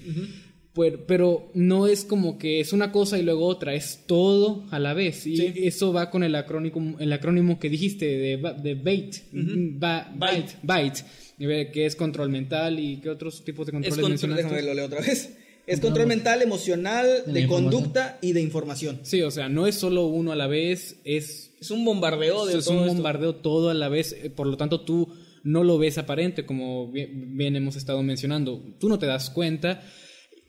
Pero, 0.75 0.99
pero 1.07 1.49
no 1.53 1.87
es 1.87 2.03
como 2.03 2.37
que 2.37 2.59
es 2.59 2.73
una 2.73 2.91
cosa 2.91 3.17
y 3.17 3.23
luego 3.23 3.45
otra, 3.47 3.73
es 3.75 4.01
todo 4.05 4.65
a 4.71 4.79
la 4.79 4.93
vez. 4.93 5.25
Y 5.25 5.37
Sí. 5.37 5.53
eso 5.63 5.93
va 5.93 6.09
con 6.11 6.23
el 6.23 6.35
acrónimo, 6.35 6.97
el 6.99 7.13
acrónimo 7.13 7.59
que 7.59 7.69
dijiste 7.69 8.05
de, 8.05 8.37
ba- 8.37 8.53
de 8.53 8.75
BAIT, 8.75 9.15
ba- 9.31 10.11
Bite. 10.13 10.55
BITE, 10.61 11.03
BITE, 11.39 11.61
eh, 11.61 11.71
que 11.71 11.85
es 11.85 11.95
control 11.95 12.29
mental 12.29 12.79
y 12.79 12.97
qué 12.97 13.09
otros 13.09 13.43
tipos 13.45 13.65
de 13.67 13.71
Es 13.71 13.73
controles 13.73 13.95
control, 13.95 14.09
mencionaste? 14.11 14.43
déjame 14.43 14.61
lo 14.63 14.73
leo 14.73 14.85
otra 14.85 15.01
vez. 15.01 15.37
Es 15.67 15.79
control 15.79 16.05
mental, 16.05 16.43
emocional, 16.43 17.07
De 17.25 17.33
de 17.41 17.47
conducta 17.47 18.19
y 18.21 18.33
de 18.33 18.41
información. 18.41 18.99
Sí, 19.01 19.23
o 19.23 19.31
sea, 19.31 19.49
no 19.49 19.65
es 19.65 19.73
solo 19.73 20.05
uno 20.05 20.31
a 20.31 20.35
la 20.35 20.45
vez, 20.45 20.97
es, 21.05 21.53
Es 21.59 21.71
un 21.71 21.83
bombardeo 21.83 22.45
de 22.45 22.59
es 22.59 22.65
todo 22.65 22.75
un 22.75 22.81
esto. 22.83 22.93
bombardeo 22.93 23.35
todo 23.37 23.71
a 23.71 23.73
la 23.73 23.89
vez, 23.89 24.13
eh, 24.13 24.29
por 24.29 24.45
lo 24.45 24.57
tanto 24.57 24.81
tú 24.81 25.09
no 25.43 25.63
lo 25.63 25.79
ves 25.79 25.97
aparente, 25.97 26.45
como 26.45 26.91
bien, 26.91 27.35
bien 27.35 27.55
hemos 27.55 27.77
estado 27.77 28.03
mencionando, 28.03 28.63
tú 28.79 28.89
no 28.89 28.99
te 28.99 29.07
das 29.07 29.31
cuenta 29.31 29.81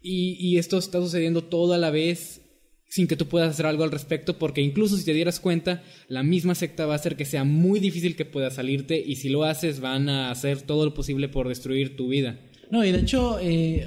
y, 0.06 0.36
y 0.38 0.58
esto 0.58 0.78
está 0.78 1.00
sucediendo 1.00 1.42
todo 1.42 1.74
a 1.74 1.78
la 1.78 1.90
vez 1.90 2.40
sin 2.88 3.08
que 3.08 3.16
tú 3.16 3.26
puedas 3.26 3.50
hacer 3.50 3.66
algo 3.66 3.84
al 3.84 3.90
respecto, 3.90 4.38
porque 4.38 4.62
incluso 4.62 4.96
si 4.96 5.04
te 5.04 5.12
dieras 5.12 5.40
cuenta, 5.40 5.82
la 6.08 6.22
misma 6.22 6.54
secta 6.54 6.86
va 6.86 6.94
a 6.94 6.96
hacer 6.96 7.16
que 7.16 7.24
sea 7.24 7.44
muy 7.44 7.80
difícil 7.80 8.16
que 8.16 8.24
puedas 8.24 8.54
salirte 8.54 9.02
y 9.04 9.16
si 9.16 9.28
lo 9.28 9.44
haces 9.44 9.80
van 9.80 10.08
a 10.08 10.30
hacer 10.30 10.62
todo 10.62 10.84
lo 10.84 10.94
posible 10.94 11.28
por 11.28 11.48
destruir 11.48 11.96
tu 11.96 12.08
vida. 12.08 12.38
No, 12.70 12.84
y 12.84 12.92
de 12.92 13.00
hecho, 13.00 13.38
eh, 13.40 13.86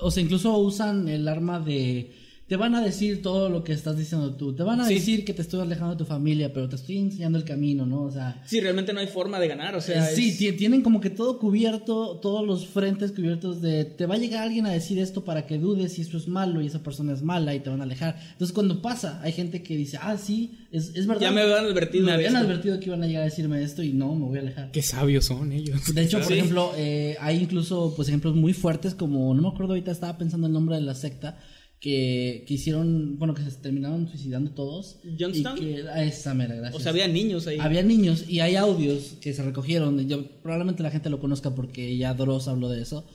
o 0.00 0.10
sea, 0.10 0.22
incluso 0.22 0.56
usan 0.58 1.08
el 1.08 1.28
arma 1.28 1.60
de... 1.60 2.10
Te 2.50 2.56
van 2.56 2.74
a 2.74 2.82
decir 2.82 3.22
todo 3.22 3.48
lo 3.48 3.62
que 3.62 3.72
estás 3.72 3.96
diciendo 3.96 4.34
tú. 4.34 4.52
Te 4.52 4.64
van 4.64 4.80
a 4.80 4.84
Sí. 4.88 4.94
decir 4.94 5.24
que 5.24 5.32
te 5.32 5.40
estoy 5.40 5.60
alejando 5.60 5.94
de 5.94 5.98
tu 5.98 6.04
familia, 6.04 6.52
pero 6.52 6.68
te 6.68 6.74
estoy 6.74 6.98
enseñando 6.98 7.38
el 7.38 7.44
camino, 7.44 7.86
¿no? 7.86 8.02
O 8.02 8.10
sea... 8.10 8.42
Sí, 8.44 8.58
realmente 8.58 8.92
no 8.92 8.98
hay 8.98 9.06
forma 9.06 9.38
de 9.38 9.46
ganar, 9.46 9.76
o 9.76 9.80
sea, 9.80 10.10
Eh, 10.10 10.16
sí, 10.16 10.48
es- 10.48 10.56
tienen 10.56 10.82
como 10.82 11.00
que 11.00 11.10
todo 11.10 11.38
cubierto, 11.38 12.18
todos 12.20 12.44
los 12.44 12.66
frentes 12.66 13.12
cubiertos 13.12 13.62
de 13.62 13.84
te 13.84 14.04
va 14.04 14.16
a 14.16 14.18
llegar 14.18 14.42
alguien 14.42 14.66
a 14.66 14.70
decir 14.72 14.98
esto 14.98 15.24
para 15.24 15.46
que 15.46 15.58
dudes 15.58 15.92
si 15.92 16.02
esto 16.02 16.16
es 16.16 16.26
malo 16.26 16.60
y 16.60 16.66
esa 16.66 16.82
persona 16.82 17.12
es 17.12 17.22
mala 17.22 17.54
y 17.54 17.60
te 17.60 17.70
van 17.70 17.82
a 17.82 17.84
alejar. 17.84 18.16
Entonces 18.32 18.52
cuando 18.52 18.82
pasa, 18.82 19.20
hay 19.22 19.30
gente 19.30 19.62
que 19.62 19.76
dice, 19.76 20.00
ah, 20.02 20.16
sí, 20.18 20.58
es, 20.72 20.90
es 20.96 21.06
verdad. 21.06 21.22
Ya 21.22 21.30
me 21.30 21.42
habían 21.42 21.66
advertido 21.66 22.04
Me 22.06 22.12
habían 22.14 22.34
esto". 22.34 22.46
advertido 22.48 22.80
que 22.80 22.86
iban 22.86 23.04
a 23.04 23.06
llegar 23.06 23.22
a 23.22 23.26
decirme 23.26 23.62
esto 23.62 23.84
y 23.84 23.92
no, 23.92 24.12
me 24.16 24.24
voy 24.26 24.38
a 24.38 24.40
alejar. 24.40 24.72
Qué 24.72 24.82
sabios 24.82 25.26
son 25.26 25.52
ellos. 25.52 25.94
De 25.94 26.02
hecho, 26.02 26.18
por 26.18 26.26
Sí. 26.26 26.34
ejemplo, 26.34 26.72
eh, 26.76 27.16
hay 27.20 27.36
incluso 27.36 27.92
pues 27.94 28.08
ejemplos 28.08 28.34
muy 28.34 28.54
fuertes 28.54 28.96
como, 28.96 29.32
no 29.36 29.40
me 29.40 29.48
acuerdo 29.50 29.74
ahorita, 29.74 29.92
estaba 29.92 30.18
pensando 30.18 30.48
el 30.48 30.52
nombre 30.52 30.74
de 30.74 30.82
la 30.82 30.96
secta 30.96 31.38
que, 31.80 32.44
que 32.46 32.54
hicieron, 32.54 33.18
bueno, 33.18 33.34
que 33.34 33.42
se 33.42 33.50
terminaron 33.52 34.06
suicidando 34.06 34.50
todos. 34.50 34.98
¿Johnstown? 35.18 35.56
Y 35.58 35.60
que, 35.60 35.84
ah, 35.88 36.04
esa 36.04 36.34
mera, 36.34 36.54
gracias. 36.54 36.74
O 36.74 36.80
sea, 36.80 36.92
había 36.92 37.08
niños 37.08 37.46
ahí. 37.46 37.58
Había 37.58 37.82
niños 37.82 38.26
y 38.28 38.40
hay 38.40 38.56
audios 38.56 39.16
que 39.20 39.32
se 39.32 39.42
recogieron. 39.42 40.06
Yo, 40.06 40.26
probablemente 40.42 40.82
la 40.82 40.90
gente 40.90 41.08
lo 41.08 41.20
conozca 41.20 41.54
porque 41.54 41.96
ya 41.96 42.12
Dross 42.12 42.48
habló 42.48 42.68
de 42.68 42.82
eso. 42.82 43.06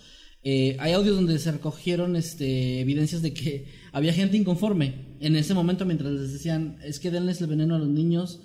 Eh, 0.44 0.78
hay 0.80 0.94
audios 0.94 1.16
donde 1.16 1.38
se 1.40 1.52
recogieron 1.52 2.16
este, 2.16 2.80
evidencias 2.80 3.22
de 3.22 3.34
que 3.34 3.66
había 3.92 4.14
gente 4.14 4.38
inconforme 4.38 5.16
en 5.20 5.36
ese 5.36 5.56
momento 5.56 5.86
mientras 5.86 6.12
les 6.12 6.34
decían 6.34 6.78
es 6.84 7.00
que 7.00 7.10
denles 7.10 7.42
el 7.42 7.48
veneno 7.48 7.76
a 7.76 7.80
los 7.80 7.88
niños 7.88 8.42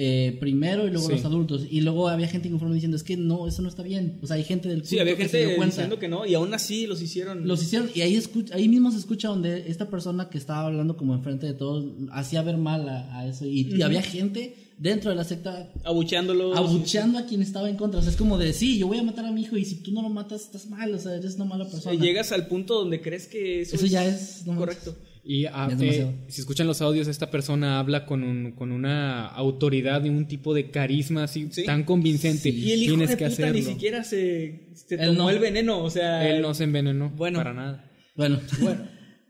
eh, 0.00 0.36
primero 0.38 0.86
y 0.86 0.90
luego 0.92 1.08
Sí. 1.08 1.12
los 1.14 1.24
adultos. 1.24 1.62
Y 1.68 1.80
luego 1.80 2.06
había 2.08 2.28
gente 2.28 2.46
inconforme 2.46 2.74
diciendo 2.74 2.96
es 2.96 3.02
que 3.02 3.16
no, 3.16 3.48
eso 3.48 3.62
no 3.62 3.68
está 3.68 3.82
bien. 3.82 4.20
O 4.22 4.28
sea, 4.28 4.36
hay 4.36 4.44
gente 4.44 4.68
del 4.68 4.84
Sí, 4.84 4.90
culto 4.90 5.02
había 5.02 5.16
que 5.16 5.28
se 5.28 5.38
dio 5.38 5.46
gente 5.46 5.56
cuenta. 5.56 5.74
diciendo 5.74 5.98
que 5.98 6.06
no, 6.06 6.24
y 6.24 6.34
aún 6.34 6.54
así 6.54 6.86
los 6.86 7.02
hicieron. 7.02 7.48
Los 7.48 7.60
hicieron 7.64 7.90
y 7.94 8.02
ahí, 8.02 8.14
escucha, 8.14 8.54
ahí 8.54 8.68
mismo 8.68 8.92
se 8.92 8.98
escucha 8.98 9.26
donde 9.28 9.68
esta 9.68 9.90
persona 9.90 10.28
que 10.30 10.38
estaba 10.38 10.66
hablando 10.66 10.96
como 10.96 11.14
enfrente 11.14 11.46
de 11.46 11.54
todos 11.54 11.84
hacía 12.12 12.42
ver 12.42 12.58
mal 12.58 12.88
a, 12.88 13.18
a 13.18 13.26
eso. 13.26 13.44
Y, 13.44 13.74
y 13.74 13.82
había 13.82 14.00
gente 14.02 14.54
dentro 14.78 15.10
de 15.10 15.16
la 15.16 15.24
secta 15.24 15.72
abucheándolos. 15.84 16.56
abucheando 16.56 17.18
a 17.18 17.26
quien 17.26 17.42
estaba 17.42 17.68
en 17.68 17.74
contra. 17.76 17.98
O 17.98 18.02
sea, 18.04 18.12
es 18.12 18.16
como 18.16 18.38
de, 18.38 18.52
sí, 18.52 18.78
yo 18.78 18.86
voy 18.86 18.98
a 18.98 19.02
matar 19.02 19.26
a 19.26 19.32
mi 19.32 19.42
hijo 19.42 19.56
y 19.56 19.64
si 19.64 19.82
tú 19.82 19.90
no 19.90 20.02
lo 20.02 20.10
matas, 20.10 20.42
estás 20.42 20.68
mal. 20.70 20.94
O 20.94 20.98
sea, 21.00 21.16
eres 21.16 21.34
una 21.34 21.44
mala 21.46 21.64
O 21.64 21.70
persona. 21.70 21.96
sea, 21.96 22.00
llegas 22.00 22.30
al 22.30 22.46
punto 22.46 22.74
donde 22.78 23.00
crees 23.00 23.26
que 23.26 23.62
eso, 23.62 23.74
Eso 23.74 23.86
ya 23.86 24.06
es... 24.06 24.46
no 24.46 24.54
correcto. 24.56 24.94
Y 25.30 25.44
Es 25.44 25.52
eh, 25.82 26.06
si 26.28 26.40
escuchan 26.40 26.66
los 26.66 26.80
audios, 26.80 27.06
esta 27.06 27.30
persona 27.30 27.78
habla 27.78 28.06
con, 28.06 28.22
un, 28.24 28.52
con 28.52 28.72
una 28.72 29.26
autoridad 29.26 30.02
y 30.02 30.08
un 30.08 30.26
tipo 30.26 30.54
de 30.54 30.70
carisma 30.70 31.24
así 31.24 31.48
Sí. 31.50 31.64
tan 31.66 31.84
convincente. 31.84 32.48
Y 32.48 32.72
el 32.72 32.82
hijo 32.84 32.92
Tienes 32.92 33.10
de 33.10 33.16
que 33.18 33.24
puta 33.26 33.32
hacerlo. 33.34 33.52
ni 33.52 33.62
siquiera 33.62 34.04
se, 34.04 34.70
se 34.74 34.96
tomó 34.96 35.12
no. 35.24 35.30
el 35.30 35.38
veneno, 35.38 35.84
o 35.84 35.90
sea, 35.90 36.26
Él 36.26 36.40
no 36.40 36.54
se 36.54 36.64
envenenó 36.64 37.10
Bueno. 37.14 37.40
para 37.40 37.52
nada. 37.52 37.90
Bueno, 38.16 38.40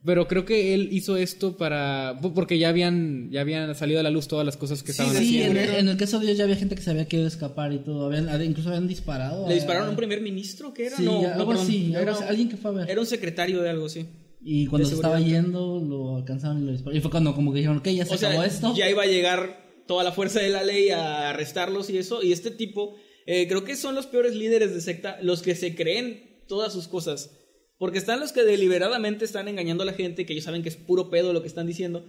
Pero 0.04 0.28
creo 0.28 0.44
que 0.44 0.72
él 0.72 0.88
hizo 0.92 1.16
esto 1.16 1.56
para 1.56 2.16
porque 2.32 2.58
ya 2.60 2.68
habían 2.68 3.30
ya 3.32 3.40
habían 3.40 3.74
salido 3.74 3.98
a 3.98 4.04
la 4.04 4.10
luz 4.10 4.28
todas 4.28 4.46
las 4.46 4.56
cosas 4.56 4.84
que 4.84 4.92
Sí, 4.92 5.02
estaban 5.02 5.20
sí, 5.22 5.42
en, 5.42 5.50
haciendo. 5.58 5.78
en 5.78 5.88
el 5.88 5.96
caso 5.96 6.20
de 6.20 6.26
Dios 6.26 6.38
ya 6.38 6.44
había 6.44 6.54
gente 6.56 6.76
que 6.76 6.80
se 6.82 6.90
había 6.90 7.06
querido 7.08 7.26
escapar 7.26 7.72
y 7.72 7.78
todo. 7.80 8.06
Habían, 8.06 8.40
incluso 8.44 8.68
habían 8.68 8.86
disparado. 8.86 9.46
le 9.48 9.52
a- 9.52 9.56
dispararon 9.56 9.88
a 9.88 9.90
un 9.90 9.96
primer 9.96 10.22
ministro 10.22 10.72
que 10.72 10.86
era, 10.86 10.96
Sí, 10.96 11.02
no, 11.04 11.20
no, 11.36 11.46
perdón, 11.48 11.66
era, 11.96 12.14
alguien 12.28 12.48
que 12.48 12.56
fue 12.56 12.70
a 12.70 12.74
ver. 12.74 12.88
era 12.90 13.00
un 13.00 13.06
secretario 13.06 13.60
de 13.60 13.70
algo, 13.70 13.88
sí. 13.88 14.06
Y 14.40 14.66
cuando 14.66 14.88
se 14.88 14.94
estaba 14.94 15.20
yendo, 15.20 15.80
lo 15.80 16.16
alcanzaron 16.16 16.62
y 16.62 16.66
lo 16.66 16.72
dispararon. 16.72 16.96
Y 16.98 17.00
fue 17.00 17.10
cuando 17.10 17.34
como 17.34 17.52
que 17.52 17.58
dijeron, 17.58 17.78
ok, 17.78 17.88
ya 17.88 18.04
se 18.06 18.12
O 18.12 18.16
acabó 18.16 18.34
sea, 18.42 18.46
esto. 18.46 18.74
ya 18.76 18.88
iba 18.88 19.02
a 19.02 19.06
llegar 19.06 19.66
toda 19.86 20.04
la 20.04 20.12
fuerza 20.12 20.40
de 20.40 20.48
la 20.50 20.62
ley 20.62 20.90
a 20.90 21.30
arrestarlos 21.30 21.90
y 21.90 21.98
eso. 21.98 22.22
Y 22.22 22.32
este 22.32 22.50
tipo, 22.50 22.94
eh, 23.26 23.46
creo 23.48 23.64
que 23.64 23.74
son 23.76 23.94
los 23.94 24.06
peores 24.06 24.34
líderes 24.34 24.72
de 24.74 24.80
secta, 24.80 25.18
los 25.22 25.42
que 25.42 25.54
se 25.54 25.74
creen 25.74 26.42
todas 26.46 26.72
sus 26.72 26.88
cosas. 26.88 27.30
Porque 27.78 27.98
están 27.98 28.20
los 28.20 28.32
que 28.32 28.42
deliberadamente 28.44 29.24
están 29.24 29.48
engañando 29.48 29.82
a 29.82 29.86
la 29.86 29.92
gente, 29.92 30.26
que 30.26 30.32
ellos 30.32 30.44
saben 30.44 30.62
que 30.62 30.68
es 30.68 30.76
puro 30.76 31.10
pedo 31.10 31.32
lo 31.32 31.42
que 31.42 31.48
están 31.48 31.66
diciendo. 31.66 32.04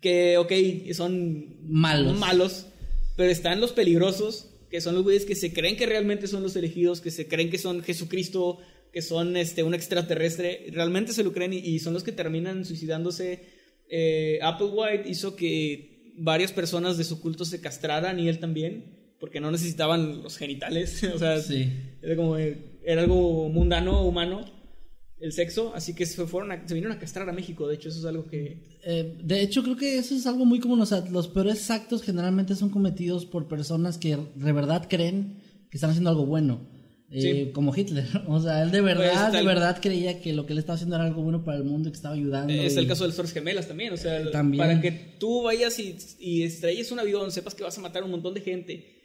Que, 0.00 0.38
ok, 0.38 0.52
son 0.94 1.56
Malos. 1.62 2.18
malos, 2.18 2.66
pero 3.16 3.30
están 3.30 3.60
los 3.60 3.72
peligrosos, 3.72 4.50
que 4.70 4.80
son 4.80 4.94
los 4.94 5.02
güeyes 5.02 5.26
que 5.26 5.34
se 5.34 5.52
creen 5.52 5.76
que 5.76 5.84
realmente 5.84 6.26
son 6.26 6.42
los 6.42 6.56
elegidos, 6.56 7.00
que 7.02 7.10
se 7.10 7.28
creen 7.28 7.50
que 7.50 7.58
son 7.58 7.82
Jesucristo, 7.82 8.58
que 8.92 9.02
son 9.02 9.36
este, 9.36 9.62
un 9.62 9.74
extraterrestre, 9.74 10.66
realmente 10.72 11.12
se 11.12 11.22
lo 11.24 11.32
creen 11.32 11.52
y, 11.52 11.58
y 11.58 11.78
son 11.78 11.94
los 11.94 12.02
que 12.02 12.12
terminan 12.12 12.64
suicidándose 12.64 13.40
eh, 13.88 14.38
Applewhite 14.42 15.08
hizo 15.08 15.36
que 15.36 16.12
varias 16.16 16.52
personas 16.52 16.96
de 16.98 17.04
su 17.04 17.20
culto 17.20 17.44
se 17.44 17.60
castraran 17.60 18.18
y 18.20 18.28
él 18.28 18.38
también, 18.38 19.14
porque 19.18 19.40
no 19.40 19.50
necesitaban 19.50 20.22
los 20.22 20.36
genitales, 20.36 21.02
o 21.14 21.18
sea, 21.18 21.40
Sí. 21.40 21.70
era 22.02 22.16
como 22.16 22.36
era 22.36 23.02
algo 23.02 23.48
mundano, 23.48 24.06
humano, 24.06 24.44
el 25.20 25.32
sexo, 25.32 25.72
así 25.74 25.94
que 25.94 26.06
se 26.06 26.26
fueron 26.26 26.50
a- 26.52 26.66
se 26.66 26.72
vinieron 26.74 26.96
a 26.96 27.00
castrar 27.00 27.28
a 27.28 27.32
México, 27.32 27.68
de 27.68 27.74
hecho 27.74 27.88
eso 27.90 27.98
es 27.98 28.04
algo 28.06 28.26
que 28.26 28.78
Eh, 28.82 29.18
de 29.22 29.42
hecho, 29.42 29.62
creo 29.62 29.76
que 29.76 29.98
eso 29.98 30.14
es 30.14 30.26
algo 30.26 30.46
muy 30.46 30.58
común. 30.60 30.80
O 30.80 30.86
sea, 30.86 31.04
los 31.10 31.28
peores 31.28 31.70
actos 31.70 32.02
generalmente 32.02 32.54
son 32.54 32.70
cometidos 32.70 33.26
por 33.26 33.46
personas 33.46 33.98
que 33.98 34.16
de 34.34 34.52
verdad 34.52 34.86
creen 34.88 35.36
que 35.70 35.76
están 35.76 35.90
haciendo 35.90 36.08
algo 36.08 36.24
bueno. 36.24 36.66
Eh, 37.12 37.20
Sí. 37.46 37.50
Como 37.52 37.74
Hitler. 37.76 38.06
O 38.28 38.40
sea, 38.40 38.62
él 38.62 38.70
de 38.70 38.80
verdad, 38.80 39.10
Pues, 39.10 39.32
tal- 39.32 39.32
de 39.32 39.42
verdad 39.42 39.78
creía 39.82 40.20
que 40.20 40.32
lo 40.32 40.46
que 40.46 40.52
él 40.52 40.58
estaba 40.60 40.74
haciendo 40.76 40.94
era 40.96 41.04
algo 41.06 41.22
bueno 41.22 41.44
para 41.44 41.58
el 41.58 41.64
mundo 41.64 41.88
y 41.88 41.92
que 41.92 41.96
estaba 41.96 42.14
ayudando. 42.14 42.52
Es 42.52 42.76
y- 42.76 42.78
el 42.78 42.86
caso 42.86 43.02
de 43.04 43.08
las 43.08 43.16
Torres 43.16 43.32
Gemelas 43.32 43.66
también, 43.66 43.92
o 43.92 43.96
sea, 43.96 44.30
También. 44.30 44.58
para 44.58 44.80
que 44.80 44.90
tú 45.18 45.42
vayas 45.42 45.78
y, 45.80 45.96
y 46.20 46.42
estrelles 46.44 46.92
un 46.92 47.00
avión, 47.00 47.30
sepas 47.32 47.54
que 47.54 47.64
vas 47.64 47.76
a 47.76 47.80
matar 47.80 48.02
a 48.02 48.04
un 48.04 48.12
montón 48.12 48.34
de 48.34 48.40
gente 48.42 48.96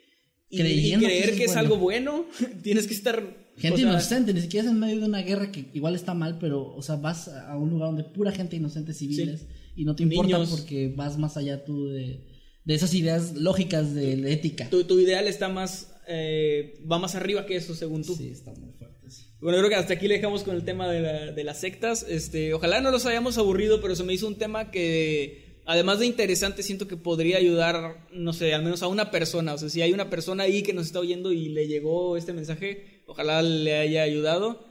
y, 0.49 0.61
y 0.61 0.91
que 0.91 0.97
creer 1.05 1.35
que 1.35 1.43
es 1.45 1.47
bueno. 1.47 1.59
algo 1.61 1.77
bueno, 1.77 2.25
tienes 2.63 2.85
que 2.87 2.93
estar... 2.93 3.45
Gente 3.57 3.75
o 3.75 3.77
sea, 3.79 3.89
inocente, 3.89 4.33
ni 4.33 4.41
siquiera 4.41 4.65
es 4.67 4.71
en 4.71 4.79
medio 4.79 4.99
de 4.99 5.05
una 5.05 5.21
guerra 5.21 5.51
que 5.51 5.65
igual 5.73 5.95
está 5.95 6.13
mal, 6.13 6.37
pero, 6.39 6.75
o 6.75 6.81
sea, 6.83 6.97
vas 6.97 7.29
a 7.29 7.57
un 7.57 7.69
lugar 7.71 7.87
donde 7.87 8.03
pura 8.03 8.31
gente 8.33 8.57
inocente 8.57 8.93
civiles 8.93 9.47
y 9.77 9.85
no 9.85 9.95
te 9.95 10.03
importa 10.03 10.37
Niños. 10.37 10.49
porque 10.51 10.93
vas 10.95 11.17
más 11.17 11.37
allá 11.37 11.63
tú 11.65 11.87
de, 11.87 12.27
de 12.65 12.73
esas 12.75 12.93
ideas 12.93 13.33
lógicas 13.33 13.95
de, 13.95 14.17
de 14.17 14.31
ética. 14.33 14.69
Tu, 14.69 14.83
tu 14.83 14.99
ideal 14.99 15.27
está 15.27 15.49
más... 15.49 15.91
eh, 16.07 16.73
va 16.89 16.99
más 16.99 17.15
arriba 17.15 17.45
que 17.45 17.55
eso, 17.55 17.73
según 17.75 18.03
tú. 18.03 18.15
Sí, 18.15 18.29
está 18.29 18.51
muy 18.53 18.71
fuerte. 18.73 19.09
sí. 19.11 19.23
Bueno, 19.41 19.57
creo 19.59 19.69
que 19.69 19.75
hasta 19.75 19.93
aquí 19.93 20.07
le 20.07 20.15
dejamos 20.15 20.43
con 20.43 20.55
el 20.55 20.63
tema 20.65 20.89
de, 20.91 21.01
la- 21.01 21.31
de 21.31 21.43
las 21.43 21.59
sectas. 21.59 22.05
Este, 22.07 22.53
ojalá 22.53 22.81
no 22.81 22.91
los 22.91 23.05
hayamos 23.05 23.37
aburrido, 23.37 23.81
pero 23.81 23.95
se 23.95 24.03
me 24.03 24.13
hizo 24.13 24.27
un 24.27 24.37
tema 24.37 24.71
que, 24.71 25.61
además 25.65 25.99
de 25.99 26.05
interesante, 26.07 26.63
siento 26.63 26.87
que 26.87 26.97
podría 26.97 27.37
ayudar, 27.37 28.07
no 28.11 28.33
sé, 28.33 28.53
al 28.53 28.63
menos 28.63 28.81
a 28.83 28.87
una 28.87 29.11
persona. 29.11 29.53
O 29.53 29.57
sea, 29.57 29.69
si 29.69 29.81
hay 29.81 29.93
una 29.93 30.09
persona 30.09 30.43
ahí 30.43 30.63
que 30.63 30.73
nos 30.73 30.87
está 30.87 30.99
oyendo 30.99 31.31
y 31.31 31.49
le 31.49 31.67
llegó 31.67 32.17
este 32.17 32.33
mensaje, 32.33 33.03
ojalá 33.07 33.41
le 33.41 33.75
haya 33.75 34.03
ayudado. 34.03 34.65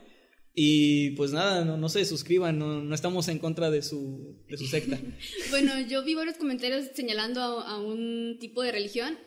Y 0.57 1.11
pues 1.11 1.33
nada, 1.33 1.65
no, 1.65 1.77
no 1.77 1.89
se 1.89 2.05
suscriban, 2.05 2.59
no, 2.61 2.81
no 2.81 2.95
estamos 2.95 3.27
en 3.27 3.41
contra 3.41 3.71
de 3.73 3.83
su, 3.83 4.39
de 4.49 4.57
su 4.57 4.67
secta. 4.69 5.01
Bueno, 5.51 5.73
yo 5.89 6.05
vi 6.05 6.15
varios 6.15 6.37
comentarios 6.37 6.87
señalando 6.95 7.41
a, 7.41 7.73
a 7.73 7.81
un 7.81 8.37
tipo 8.41 8.63
de 8.63 8.71
religión, 8.71 9.19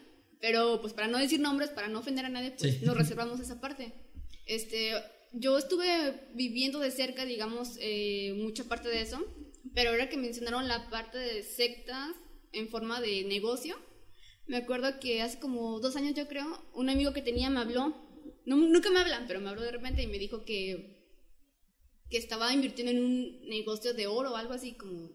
pero 0.41 0.80
pues 0.82 0.93
para 0.93 1.08
no 1.08 1.17
decir 1.17 1.39
nombres, 1.39 1.69
para 1.69 1.88
no 1.88 2.00
ofender 2.00 2.26
a 2.26 2.30
nadie, 2.30 2.52
pues 2.52 2.76
Sí. 2.80 2.86
nos 2.86 2.97
reservamos 2.97 3.39
esa 3.39 3.60
parte. 3.62 3.93
Este, 4.45 4.91
yo 5.34 5.58
estuve 5.58 6.28
viviendo 6.34 6.80
de 6.80 6.91
cerca, 6.91 7.26
digamos, 7.26 7.78
eh, 7.80 8.34
mucha 8.38 8.63
parte 8.63 8.89
de 8.89 9.02
eso, 9.02 9.23
pero 9.73 9.89
ahora 9.91 10.10
que 10.10 10.17
mencionaron 10.17 10.67
la 10.67 10.89
parte 10.89 11.17
de 11.17 11.43
sectas 11.43 12.12
en 12.54 12.69
forma 12.69 13.02
de 13.02 13.23
negocio, 13.26 13.76
me 14.47 14.58
acuerdo 14.58 15.00
que 15.00 15.21
hace 15.21 15.39
como 15.39 15.80
dos 15.80 15.95
años 15.97 16.15
yo 16.15 16.28
creo, 16.28 16.63
un 16.73 16.89
amigo 16.89 17.12
que 17.13 17.21
tenía 17.21 17.50
me 17.50 17.60
habló, 17.60 17.93
no, 18.45 18.56
nunca 18.56 18.89
me 18.89 19.00
hablan, 19.00 19.26
pero 19.28 19.41
me 19.41 19.50
habló 19.50 19.62
de 19.62 19.71
repente 19.71 20.02
y 20.04 20.08
me 20.08 20.19
dijo 20.19 20.45
que 20.45 20.95
que 22.10 22.17
estaba 22.17 22.54
invirtiendo 22.54 22.91
en 22.93 23.04
un 23.04 23.50
negocio 23.50 23.93
de 23.93 24.08
oro 24.08 24.32
o 24.32 24.36
algo 24.38 24.54
así 24.54 24.71
como 24.76 25.10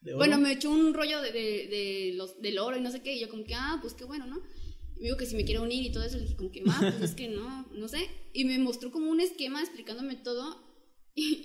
¿De 0.00 0.12
oro? 0.12 0.16
bueno, 0.16 0.38
me 0.38 0.50
echó 0.52 0.70
un 0.70 0.94
rollo 0.94 1.20
de, 1.20 1.30
de- 1.30 1.66
de 1.68 2.12
los, 2.14 2.40
del 2.40 2.58
oro 2.58 2.78
y 2.78 2.80
no 2.80 2.90
sé 2.90 3.02
qué, 3.02 3.12
y 3.14 3.20
yo 3.20 3.28
como 3.28 3.44
que, 3.44 3.54
ah, 3.54 3.78
pues 3.82 3.92
qué 3.92 4.04
bueno, 4.04 4.24
¿no? 4.26 4.40
Y 4.98 5.02
me 5.02 5.04
dijo 5.06 5.16
que 5.16 5.26
si 5.26 5.36
me 5.36 5.44
quiero 5.44 5.62
unir 5.62 5.84
y 5.84 5.90
todo 5.92 6.02
eso, 6.04 6.16
le 6.16 6.24
dije 6.24 6.36
como 6.36 6.50
que, 6.50 6.62
ah, 6.68 6.92
pues 6.98 7.10
es 7.10 7.16
que 7.16 7.28
no, 7.28 7.66
no 7.72 7.88
sé. 7.88 8.08
Y 8.32 8.44
me 8.44 8.58
mostró 8.58 8.90
como 8.90 9.10
un 9.10 9.20
esquema 9.20 9.60
explicándome 9.60 10.16
todo, 10.16 10.66
y, 11.14 11.42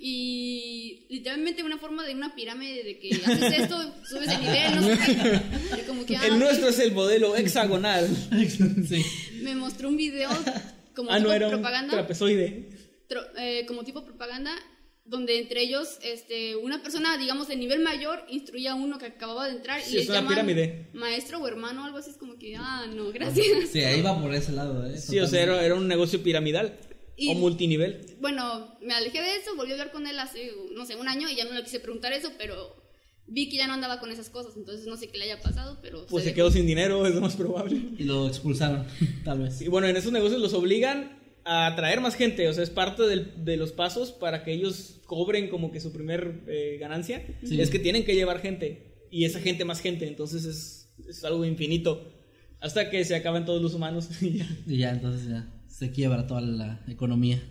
y 1.08 1.14
literalmente 1.14 1.62
una 1.64 1.78
forma 1.78 2.04
de 2.06 2.14
una 2.14 2.34
pirámide 2.36 2.84
de 2.84 2.98
que 3.00 3.10
haces 3.24 3.58
esto, 3.60 3.94
subes 4.08 4.28
de 4.28 4.38
nivel, 4.38 4.74
no 4.76 4.82
sé 4.82 4.98
qué. 5.76 5.84
Como 5.86 6.06
que, 6.06 6.16
ah, 6.16 6.26
El 6.26 6.38
nuestro 6.38 6.68
es 6.68 6.78
el 6.78 6.92
modelo 6.92 7.34
hexagonal. 7.36 8.08
sí. 8.88 9.04
me 9.42 9.54
mostró 9.56 9.88
un 9.88 9.96
video 9.96 10.30
como 10.94 11.10
ah, 11.10 11.16
tipo 11.16 11.28
no, 11.28 11.34
era 11.34 11.46
un 11.48 11.52
propaganda. 11.54 11.92
trapezoide. 11.92 12.70
tro- 13.08 13.26
eh, 13.36 13.64
como 13.66 13.82
tipo 13.84 14.04
propaganda 14.04 14.54
donde 15.06 15.38
entre 15.38 15.62
ellos 15.62 15.98
este 16.02 16.56
una 16.56 16.82
persona 16.82 17.18
digamos 17.18 17.48
de 17.48 17.56
nivel 17.56 17.80
mayor 17.80 18.24
instruía 18.28 18.72
a 18.72 18.74
uno 18.74 18.98
que 18.98 19.06
acababa 19.06 19.46
de 19.48 19.56
entrar 19.56 19.80
Sí, 19.82 19.96
y 19.96 19.98
es 20.00 20.08
una 20.08 20.26
pirámide. 20.26 20.88
maestro 20.94 21.38
o 21.40 21.46
hermano 21.46 21.84
algo 21.84 21.98
así 21.98 22.10
es 22.10 22.16
como 22.16 22.38
que 22.38 22.56
ah 22.56 22.86
no 22.94 23.12
gracias 23.12 23.68
Sí, 23.70 23.80
ahí 23.80 24.00
va 24.00 24.18
por 24.20 24.34
ese 24.34 24.52
lado, 24.52 24.86
¿eh? 24.86 24.96
Sí, 24.98 25.18
o 25.20 25.26
sea, 25.26 25.42
era, 25.42 25.62
era 25.64 25.74
un 25.74 25.88
negocio 25.88 26.22
piramidal 26.22 26.78
Y- 27.16 27.28
o 27.30 27.34
multinivel. 27.34 28.00
bueno 28.20 28.76
me 28.80 28.94
alejé 28.94 29.20
de 29.20 29.36
eso 29.36 29.54
volví 29.56 29.72
a 29.72 29.74
hablar 29.74 29.92
con 29.92 30.06
él 30.06 30.18
hace 30.18 30.52
no 30.74 30.86
sé 30.86 30.96
un 30.96 31.06
año 31.08 31.28
y 31.28 31.36
ya 31.36 31.44
no 31.44 31.52
le 31.52 31.62
quise 31.62 31.80
preguntar 31.80 32.12
eso 32.14 32.32
pero 32.38 32.82
vi 33.26 33.48
que 33.50 33.56
ya 33.58 33.66
no 33.66 33.74
andaba 33.74 34.00
con 34.00 34.10
esas 34.10 34.30
cosas 34.30 34.56
entonces 34.56 34.86
no 34.86 34.96
sé 34.96 35.08
qué 35.08 35.18
le 35.18 35.24
haya 35.24 35.40
pasado 35.42 35.78
pero 35.82 36.06
Pues 36.06 36.24
se 36.24 36.30
dejó. 36.30 36.36
quedó 36.36 36.50
sin 36.50 36.66
dinero, 36.66 37.06
es 37.06 37.14
lo 37.14 37.20
más 37.20 37.36
probable. 37.36 37.76
Y 37.98 38.04
lo 38.04 38.26
expulsaron, 38.26 38.86
tal 39.24 39.40
vez. 39.40 39.60
Y 39.60 39.68
bueno, 39.68 39.86
en 39.86 39.96
esos 39.98 40.12
negocios 40.12 40.40
los 40.40 40.54
obligan 40.54 41.22
a 41.44 41.66
atraer 41.66 42.00
más 42.00 42.14
gente, 42.14 42.48
o 42.48 42.52
sea, 42.54 42.62
es 42.64 42.70
parte 42.70 43.02
del- 43.04 43.44
de 43.44 43.56
los 43.56 43.72
pasos 43.72 44.12
para 44.12 44.42
que 44.44 44.52
ellos 44.52 45.00
cobren 45.06 45.48
como 45.48 45.70
que 45.70 45.80
su 45.80 45.92
primer 45.92 46.42
eh, 46.48 46.78
ganancia, 46.80 47.24
Sí. 47.44 47.60
es 47.60 47.70
que 47.70 47.78
tienen 47.78 48.04
que 48.04 48.14
llevar 48.14 48.40
gente 48.40 49.06
y 49.10 49.24
esa 49.26 49.40
gente 49.40 49.64
más 49.64 49.80
gente, 49.80 50.08
entonces 50.08 50.44
es, 50.44 50.94
es 51.08 51.24
algo 51.24 51.44
infinito 51.44 52.10
hasta 52.60 52.88
que 52.88 53.04
se 53.04 53.14
acaban 53.14 53.44
todos 53.44 53.60
los 53.60 53.74
humanos 53.74 54.08
y 54.22 54.38
ya. 54.38 54.48
Y 54.66 54.78
ya, 54.78 54.90
entonces 54.92 55.28
ya 55.28 55.52
se 55.68 55.90
quiebra 55.90 56.26
toda 56.26 56.40
la 56.40 56.82
economía. 56.88 57.42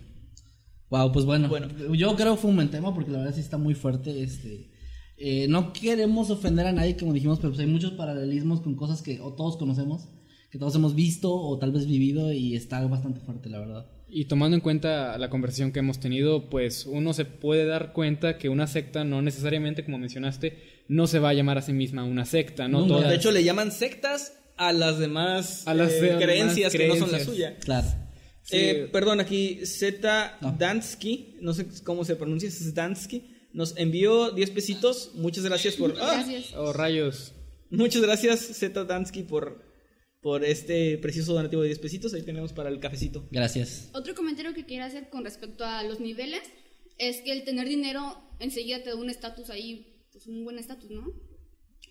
Wow, 0.90 1.12
pues 1.12 1.24
bueno, 1.24 1.48
Bueno. 1.48 1.68
yo 1.94 2.14
creo 2.16 2.34
que 2.34 2.40
fue 2.40 2.50
un 2.50 2.56
buen 2.56 2.70
tema 2.70 2.94
porque 2.94 3.10
la 3.10 3.18
verdad 3.18 3.34
sí 3.34 3.40
está 3.40 3.58
muy 3.58 3.74
fuerte. 3.74 4.22
Este, 4.22 4.70
eh, 5.16 5.46
no 5.48 5.72
queremos 5.72 6.30
ofender 6.30 6.66
a 6.66 6.72
nadie, 6.72 6.96
como 6.96 7.12
dijimos, 7.12 7.38
pero 7.38 7.50
pues 7.50 7.60
hay 7.60 7.66
muchos 7.66 7.92
paralelismos 7.92 8.60
con 8.60 8.74
cosas 8.76 9.02
que 9.02 9.20
o 9.20 9.32
todos 9.34 9.56
conocemos, 9.56 10.08
que 10.54 10.58
todos 10.60 10.76
hemos 10.76 10.94
visto 10.94 11.34
o 11.34 11.58
tal 11.58 11.72
vez 11.72 11.84
vivido 11.84 12.32
y 12.32 12.54
está 12.54 12.80
bastante 12.86 13.18
fuerte, 13.18 13.48
la 13.48 13.58
verdad. 13.58 13.86
Y 14.08 14.26
tomando 14.26 14.54
en 14.54 14.60
cuenta 14.60 15.18
la 15.18 15.28
conversación 15.28 15.72
que 15.72 15.80
hemos 15.80 15.98
tenido, 15.98 16.48
pues 16.48 16.86
uno 16.86 17.12
se 17.12 17.24
puede 17.24 17.64
dar 17.66 17.92
cuenta 17.92 18.38
que 18.38 18.48
una 18.48 18.68
secta 18.68 19.02
no 19.02 19.20
necesariamente, 19.20 19.84
como 19.84 19.98
mencionaste, 19.98 20.84
no 20.86 21.08
se 21.08 21.18
va 21.18 21.30
a 21.30 21.34
llamar 21.34 21.58
a 21.58 21.62
sí 21.62 21.72
misma 21.72 22.04
una 22.04 22.24
secta, 22.24 22.68
no 22.68 22.86
todas. 22.86 23.08
De 23.10 23.16
hecho, 23.16 23.32
le 23.32 23.42
llaman 23.42 23.72
sectas 23.72 24.32
a 24.56 24.72
las 24.72 25.00
demás 25.00 25.66
A 25.66 25.74
las 25.74 25.90
eh, 25.94 26.00
de- 26.00 26.24
creencias 26.24 26.72
que 26.72 26.86
no 26.86 26.94
son 26.94 27.10
la 27.10 27.18
suya. 27.18 27.56
Claro. 27.58 27.88
Sí. 28.42 28.56
Eh, 28.56 28.88
perdón, 28.92 29.18
aquí 29.18 29.66
Z 29.66 30.36
No. 30.40 30.54
Dansky, 30.56 31.38
no 31.40 31.52
sé 31.52 31.66
cómo 31.82 32.04
se 32.04 32.14
pronuncia, 32.14 32.48
es 32.48 32.72
Dansky, 32.74 33.48
nos 33.52 33.76
envió 33.76 34.30
10 34.30 34.50
pesitos. 34.50 35.10
Muchas 35.16 35.42
gracias 35.42 35.74
por. 35.74 35.96
¡Ah! 36.00 36.22
gracias 36.22 36.54
Oh, 36.56 36.72
rayos. 36.72 37.32
Muchas 37.70 38.02
gracias, 38.02 38.38
Z 38.38 38.84
Dansky, 38.84 39.24
por, 39.24 39.73
por 40.24 40.42
este 40.42 40.96
precioso 40.96 41.34
donativo 41.34 41.60
de 41.60 41.68
10 41.68 41.80
pesitos. 41.80 42.14
Ahí 42.14 42.22
tenemos 42.22 42.54
para 42.54 42.70
el 42.70 42.80
cafecito. 42.80 43.28
Gracias. 43.30 43.90
Otro 43.92 44.14
comentario 44.14 44.54
que 44.54 44.64
quería 44.64 44.86
hacer 44.86 45.10
con 45.10 45.22
respecto 45.22 45.66
a 45.66 45.82
los 45.82 46.00
niveles 46.00 46.40
es 46.96 47.18
que 47.20 47.30
el 47.30 47.44
tener 47.44 47.68
dinero 47.68 48.16
enseguida 48.40 48.82
te 48.82 48.88
da 48.88 48.96
un 48.96 49.10
estatus 49.10 49.50
ahí, 49.50 50.02
pues 50.12 50.26
un 50.26 50.42
buen 50.42 50.58
estatus, 50.58 50.90
¿no? 50.90 51.12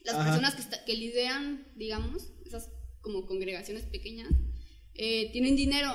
Las 0.03 0.15
Ajá. 0.15 0.23
personas 0.31 0.55
que, 0.55 0.61
esta- 0.63 0.83
que 0.83 0.95
digamos, 1.75 2.31
esas 2.43 2.71
como 3.01 3.27
congregaciones 3.27 3.83
pequeñas, 3.83 4.29
eh, 4.95 5.29
tienen 5.31 5.55
dinero 5.55 5.91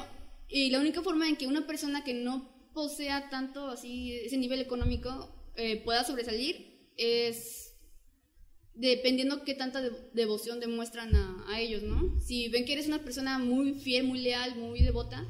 y 0.49 0.71
la 0.71 0.79
única 0.79 1.03
forma 1.03 1.29
en 1.29 1.35
que 1.35 1.49
una 1.49 1.67
persona 1.67 2.05
que 2.05 2.15
no 2.15 2.71
posea 2.73 3.31
tanto 3.31 3.67
así 3.67 4.13
ese 4.13 4.37
nivel 4.37 4.61
económico 4.61 5.35
eh, 5.57 5.83
pueda 5.85 6.05
sobresalir 6.05 6.87
es 6.97 7.68
dependiendo 8.79 9.45
qué 9.45 9.55
tanta 9.55 9.83
de- 9.83 9.91
devoción 10.15 10.61
demuestran 10.61 11.15
a, 11.15 11.45
a 11.49 11.61
ellos, 11.61 11.83
¿no? 11.83 12.19
Si 12.21 12.49
ven 12.49 12.65
que 12.65 12.73
eres 12.75 12.87
una 12.89 13.03
persona 13.03 13.39
muy 13.39 13.75
fiel, 13.75 14.05
muy 14.05 14.21
leal, 14.21 14.57
muy 14.57 14.81
devota, 14.83 15.27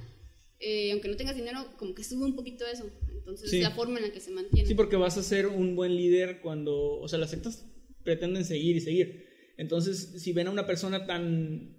eh, 0.60 0.92
aunque 0.92 1.08
no 1.08 1.16
tengas 1.16 1.36
dinero, 1.36 1.66
como 1.78 1.94
que 1.94 2.04
sube 2.04 2.24
un 2.24 2.34
poquito 2.36 2.64
eso. 2.66 2.84
Entonces, 3.14 3.50
Sí. 3.50 3.56
es 3.58 3.62
la 3.62 3.70
forma 3.72 3.98
en 3.98 4.04
la 4.06 4.12
que 4.12 4.20
se 4.20 4.30
mantiene. 4.30 4.66
Sí, 4.68 4.74
porque 4.74 4.96
vas 4.96 5.16
a 5.18 5.22
ser 5.22 5.46
un 5.46 5.76
buen 5.76 5.94
líder 5.96 6.40
cuando. 6.40 6.98
O 7.00 7.08
sea, 7.08 7.18
las 7.18 7.30
sectas 7.30 7.66
pretenden 8.02 8.44
seguir 8.44 8.76
y 8.76 8.80
seguir. 8.80 9.24
Entonces, 9.56 10.22
si 10.22 10.32
ven 10.32 10.46
a 10.46 10.50
una 10.50 10.66
persona 10.66 11.06
tan. 11.06 11.76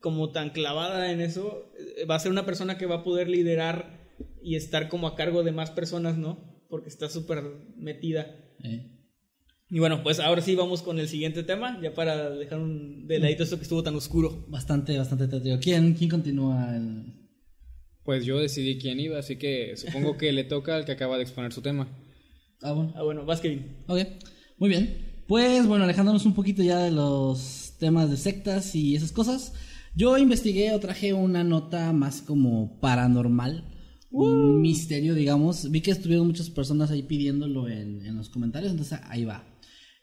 como 0.00 0.30
tan 0.30 0.50
clavada 0.50 1.10
en 1.10 1.20
eso, 1.20 1.72
eh, 1.96 2.04
va 2.04 2.14
a 2.14 2.20
ser 2.20 2.30
una 2.30 2.46
persona 2.46 2.78
que 2.78 2.86
va 2.86 2.96
a 2.96 3.02
poder 3.02 3.28
liderar 3.28 4.08
y 4.40 4.54
estar 4.54 4.88
como 4.88 5.08
a 5.08 5.16
cargo 5.16 5.42
de 5.42 5.50
más 5.50 5.70
personas, 5.72 6.16
¿no? 6.16 6.62
Porque 6.68 6.88
está 6.88 7.08
súper 7.08 7.42
metida. 7.76 8.36
Eh, 8.62 8.95
Y 9.68 9.80
bueno, 9.80 10.02
pues 10.02 10.20
ahora 10.20 10.42
sí 10.42 10.54
vamos 10.54 10.82
con 10.82 11.00
el 11.00 11.08
siguiente 11.08 11.42
tema, 11.42 11.80
ya 11.82 11.92
para 11.92 12.30
dejar 12.30 12.60
un 12.60 13.08
de 13.08 13.18
ladito 13.18 13.42
esto 13.42 13.56
que 13.56 13.64
estuvo 13.64 13.82
tan 13.82 13.96
oscuro. 13.96 14.44
bastante, 14.48 14.96
bastante 14.96 15.26
tétrico. 15.26 15.58
¿Quién, 15.60 15.94
quién 15.94 16.08
continúa? 16.08 16.76
El... 16.76 17.12
Pues 18.04 18.24
yo 18.24 18.38
decidí 18.38 18.78
quién 18.78 19.00
iba, 19.00 19.18
así 19.18 19.36
que 19.36 19.76
supongo 19.76 20.16
que 20.16 20.30
le 20.30 20.44
toca 20.44 20.76
al 20.76 20.84
que 20.84 20.92
acaba 20.92 21.16
de 21.16 21.24
exponer 21.24 21.52
su 21.52 21.62
tema. 21.62 21.88
Ah, 22.62 22.72
bueno. 22.72 22.92
Ah, 22.94 23.02
bueno, 23.02 23.24
vas 23.24 23.40
Kevin. 23.40 23.76
Ok, 23.88 23.98
muy 24.58 24.68
bien. 24.68 25.22
Pues 25.26 25.66
bueno, 25.66 25.82
alejándonos 25.82 26.24
un 26.24 26.34
poquito 26.34 26.62
ya 26.62 26.78
de 26.78 26.92
los 26.92 27.74
temas 27.80 28.08
de 28.08 28.16
sectas 28.16 28.76
y 28.76 28.94
esas 28.94 29.10
cosas, 29.10 29.52
yo 29.96 30.16
investigué 30.16 30.72
o 30.72 30.78
traje 30.78 31.12
una 31.12 31.42
nota 31.42 31.92
más 31.92 32.22
como 32.22 32.78
paranormal, 32.78 33.64
un 34.12 34.60
misterio, 34.60 35.14
digamos. 35.14 35.68
Vi 35.72 35.80
que 35.80 35.90
estuvieron 35.90 36.28
muchas 36.28 36.50
personas 36.50 36.92
ahí 36.92 37.02
pidiéndolo 37.02 37.68
en, 37.68 38.06
en 38.06 38.16
los 38.16 38.28
comentarios, 38.28 38.70
entonces 38.70 39.00
ahí 39.08 39.24
va. 39.24 39.44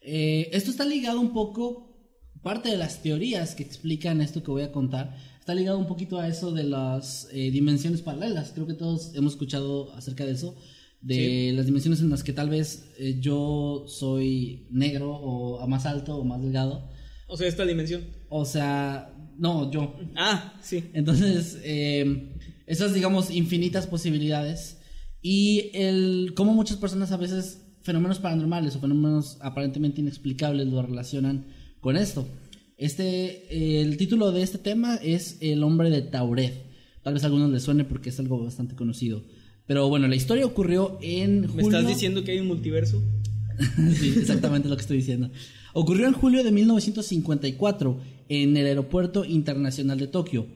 Eh, 0.04 0.50
esto 0.52 0.72
está 0.72 0.86
ligado 0.86 1.20
un 1.20 1.34
poco, 1.34 1.96
parte 2.42 2.70
de 2.70 2.78
las 2.78 3.02
teorías 3.02 3.56
que 3.56 3.64
explican 3.64 4.22
esto 4.22 4.44
que 4.44 4.52
voy 4.52 4.64
a 4.64 4.72
contar, 4.72 5.16
está 5.40 5.56
ligado 5.56 5.78
un 5.78 5.88
poquito 5.88 6.20
a 6.20 6.28
eso 6.28 6.52
de 6.52 6.64
las 6.64 7.28
eh, 7.32 7.52
dimensiones 7.52 8.02
paralelas. 8.02 8.52
Creo 8.54 8.68
que 8.68 8.74
todos 8.74 9.14
hemos 9.16 9.34
escuchado 9.34 9.94
acerca 9.94 10.26
de 10.26 10.32
eso, 10.34 10.56
de 11.02 11.52
las 11.54 11.66
dimensiones 11.66 12.00
en 12.00 12.10
las 12.10 12.24
que 12.24 12.32
tal 12.32 12.50
vez 12.50 12.92
eh, 12.98 13.18
yo 13.20 13.84
soy 13.88 14.68
negro 14.72 15.12
o 15.12 15.60
a 15.60 15.68
más 15.68 15.86
alto 15.86 16.16
o 16.16 16.24
más 16.24 16.42
delgado. 16.42 16.90
O 17.28 17.36
sea, 17.36 17.48
esta 17.48 17.66
dimensión. 17.66 18.06
O 18.30 18.46
sea, 18.46 19.14
no, 19.38 19.70
yo. 19.70 19.98
Ah, 20.16 20.54
sí. 20.62 20.86
Entonces, 20.94 21.60
eh, 21.64 22.32
esas, 22.66 22.94
digamos, 22.94 23.32
infinitas 23.32 23.88
posibilidades. 23.88 24.80
Y 25.22 25.72
el 25.74 26.34
cómo 26.36 26.54
muchas 26.54 26.78
personas 26.78 27.12
a 27.12 27.18
veces 27.18 27.63
fenómenos 27.84 28.20
paranormales 28.20 28.76
o 28.76 28.80
fenómenos 28.80 29.38
aparentemente 29.42 30.02
inexplicables 30.02 30.68
lo 30.68 30.82
relacionan 30.82 31.46
con 31.80 31.98
esto. 31.98 32.28
Este, 32.78 33.82
el 33.82 33.98
título 33.98 34.32
de 34.32 34.42
este 34.42 34.58
tema 34.58 34.96
es 34.96 35.38
El 35.42 35.64
hombre 35.64 35.90
de 35.90 36.02
Tauret. 36.02 36.54
Tal 37.04 37.14
vez 37.14 37.24
a 37.24 37.28
algunos 37.28 37.52
les 37.52 37.64
suene 37.64 37.84
porque 37.84 38.10
es 38.10 38.20
algo 38.20 38.44
bastante 38.44 38.76
conocido. 38.76 39.22
Pero 39.68 39.88
bueno, 39.90 40.08
la 40.08 40.16
historia 40.16 40.46
ocurrió 40.46 40.98
en 41.02 41.48
julio. 41.48 41.56
¿Me 41.56 41.64
estás 41.64 41.88
diciendo 41.88 42.24
que 42.24 42.32
hay 42.32 42.40
un 42.40 42.48
multiverso? 42.48 43.02
sí, 44.00 44.14
exactamente 44.18 44.68
lo 44.68 44.76
que 44.76 44.82
estoy 44.82 44.98
diciendo. 44.98 45.30
Ocurrió 45.74 46.08
en 46.08 46.14
julio 46.14 46.44
de 46.44 46.52
1954 46.52 48.00
en 48.30 48.58
el 48.58 48.66
Aeropuerto 48.66 49.26
Internacional 49.26 50.00
de 50.00 50.08
Tokio. 50.08 50.48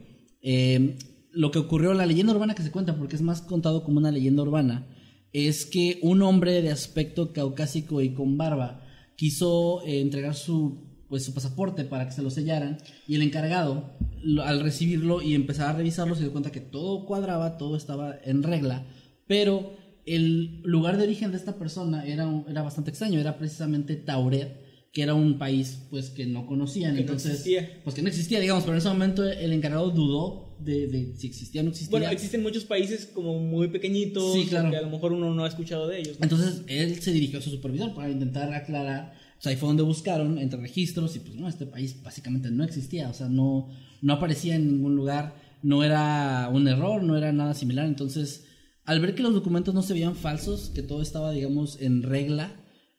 Eh, 0.42 0.96
lo 1.32 1.50
que 1.50 1.58
ocurrió, 1.58 1.94
la 1.94 2.06
leyenda 2.06 2.32
urbana 2.32 2.54
que 2.54 2.62
se 2.62 2.70
cuenta, 2.70 2.96
porque 2.96 3.16
es 3.16 3.22
más 3.22 3.42
contado 3.42 3.84
como 3.84 3.98
una 3.98 4.10
leyenda 4.10 4.42
urbana, 4.42 4.86
es 5.32 5.66
que 5.66 5.98
un 6.02 6.22
hombre 6.22 6.62
de 6.62 6.70
aspecto 6.70 7.32
caucásico 7.32 8.00
y 8.00 8.14
con 8.14 8.38
barba 8.38 8.82
quiso 9.16 9.82
eh, 9.86 10.00
entregar 10.00 10.34
su 10.34 10.86
pues 11.08 11.24
su 11.24 11.32
pasaporte 11.32 11.84
para 11.84 12.06
que 12.06 12.12
se 12.12 12.22
lo 12.22 12.30
sellaran 12.30 12.78
y 13.06 13.14
el 13.14 13.22
encargado 13.22 13.96
al 14.44 14.60
recibirlo 14.60 15.22
y 15.22 15.34
empezar 15.34 15.70
a 15.70 15.72
revisarlo 15.72 16.14
se 16.14 16.22
dio 16.22 16.32
cuenta 16.32 16.52
que 16.52 16.60
todo 16.60 17.06
cuadraba, 17.06 17.56
todo 17.56 17.76
estaba 17.76 18.16
en 18.24 18.42
regla, 18.42 18.84
pero 19.26 19.72
el 20.04 20.60
lugar 20.62 20.96
de 20.96 21.04
origen 21.04 21.30
de 21.30 21.38
esta 21.38 21.56
persona 21.56 22.04
era, 22.04 22.28
era 22.48 22.62
bastante 22.62 22.90
extraño, 22.90 23.20
era 23.20 23.38
precisamente 23.38 23.96
Tauret, 23.96 24.67
que 24.98 25.02
era 25.04 25.14
un 25.14 25.38
país 25.38 25.86
pues 25.90 26.10
que 26.10 26.26
no 26.26 26.44
conocían, 26.44 26.90
Que 26.90 27.02
no 27.02 27.06
entonces 27.06 27.30
existía. 27.34 27.80
pues 27.84 27.94
que 27.94 28.02
no 28.02 28.08
existía, 28.08 28.40
digamos, 28.40 28.64
pero 28.64 28.72
en 28.74 28.78
ese 28.78 28.88
momento 28.88 29.22
el 29.24 29.52
encargado 29.52 29.90
dudó 29.92 30.56
de, 30.58 30.88
de 30.88 31.14
si 31.16 31.28
existía 31.28 31.60
o 31.60 31.64
no 31.64 31.70
existía. 31.70 31.92
Bueno, 31.92 32.10
existen 32.10 32.42
muchos 32.42 32.64
países 32.64 33.06
como 33.06 33.38
muy 33.38 33.68
pequeñitos 33.68 34.34
Sí, 34.34 34.46
claro. 34.46 34.72
que 34.72 34.76
a 34.76 34.82
lo 34.82 34.90
mejor 34.90 35.12
uno 35.12 35.32
no 35.32 35.44
ha 35.44 35.48
escuchado 35.48 35.86
de 35.86 36.00
ellos. 36.00 36.18
¿no? 36.18 36.24
Entonces 36.24 36.62
él 36.66 37.00
se 37.00 37.12
dirigió 37.12 37.38
a 37.38 37.42
su 37.42 37.50
supervisor 37.50 37.94
para 37.94 38.10
intentar 38.10 38.52
aclarar. 38.52 39.14
O 39.38 39.40
sea, 39.40 39.50
ahí 39.50 39.56
fue 39.56 39.68
donde 39.68 39.84
buscaron 39.84 40.36
entre 40.40 40.58
registros 40.58 41.14
y 41.14 41.20
pues 41.20 41.36
no, 41.36 41.48
este 41.48 41.64
país 41.64 42.02
básicamente 42.02 42.50
no 42.50 42.64
existía. 42.64 43.08
O 43.08 43.14
sea, 43.14 43.28
no, 43.28 43.68
no 44.02 44.12
aparecía 44.14 44.56
en 44.56 44.66
ningún 44.66 44.96
lugar. 44.96 45.36
No 45.62 45.84
era 45.84 46.50
un 46.52 46.66
error, 46.66 47.04
no 47.04 47.16
era 47.16 47.32
nada 47.32 47.54
similar. 47.54 47.86
Entonces, 47.86 48.46
al 48.84 48.98
ver 48.98 49.14
que 49.14 49.22
los 49.22 49.32
documentos 49.32 49.74
no 49.76 49.82
se 49.82 49.92
veían 49.92 50.16
falsos, 50.16 50.70
que 50.74 50.82
todo 50.82 51.02
estaba, 51.02 51.30
digamos, 51.30 51.80
en 51.80 52.02
regla, 52.02 52.52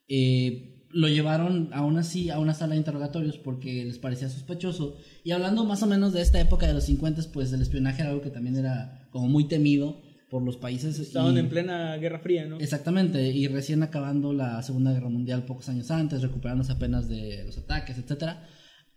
eh, 0.07 0.78
lo 0.91 1.07
llevaron 1.07 1.69
aún 1.73 1.97
así 1.97 2.29
a 2.29 2.39
una 2.39 2.53
sala 2.53 2.71
de 2.73 2.79
interrogatorios 2.79 3.37
porque 3.37 3.85
les 3.85 3.99
parecía 3.99 4.29
sospechoso. 4.29 4.97
Y 5.23 5.31
hablando 5.31 5.63
más 5.65 5.83
o 5.83 5.87
menos 5.87 6.13
de 6.13 6.21
esta 6.21 6.39
época 6.39 6.65
de 6.67 6.73
los 6.73 6.85
50, 6.85 7.21
pues 7.31 7.51
el 7.53 7.61
espionaje 7.61 8.01
era 8.01 8.09
algo 8.11 8.21
que 8.21 8.31
también 8.31 8.55
era 8.57 9.07
como 9.11 9.27
muy 9.27 9.47
temido 9.47 10.01
por 10.29 10.41
los 10.43 10.57
países. 10.57 10.97
Estaban 10.99 11.35
y- 11.35 11.39
en 11.39 11.49
plena 11.49 11.95
Guerra 11.97 12.19
Fría, 12.19 12.45
¿no? 12.45 12.59
Exactamente, 12.59 13.29
y 13.31 13.47
recién 13.47 13.81
acabando 13.83 14.33
la 14.33 14.61
Segunda 14.63 14.91
Guerra 14.93 15.09
Mundial 15.09 15.45
pocos 15.45 15.69
años 15.69 15.89
antes, 15.91 16.21
recuperándose 16.21 16.71
apenas 16.71 17.07
de 17.09 17.43
los 17.45 17.57
ataques, 17.57 17.97
etcétera, 17.97 18.47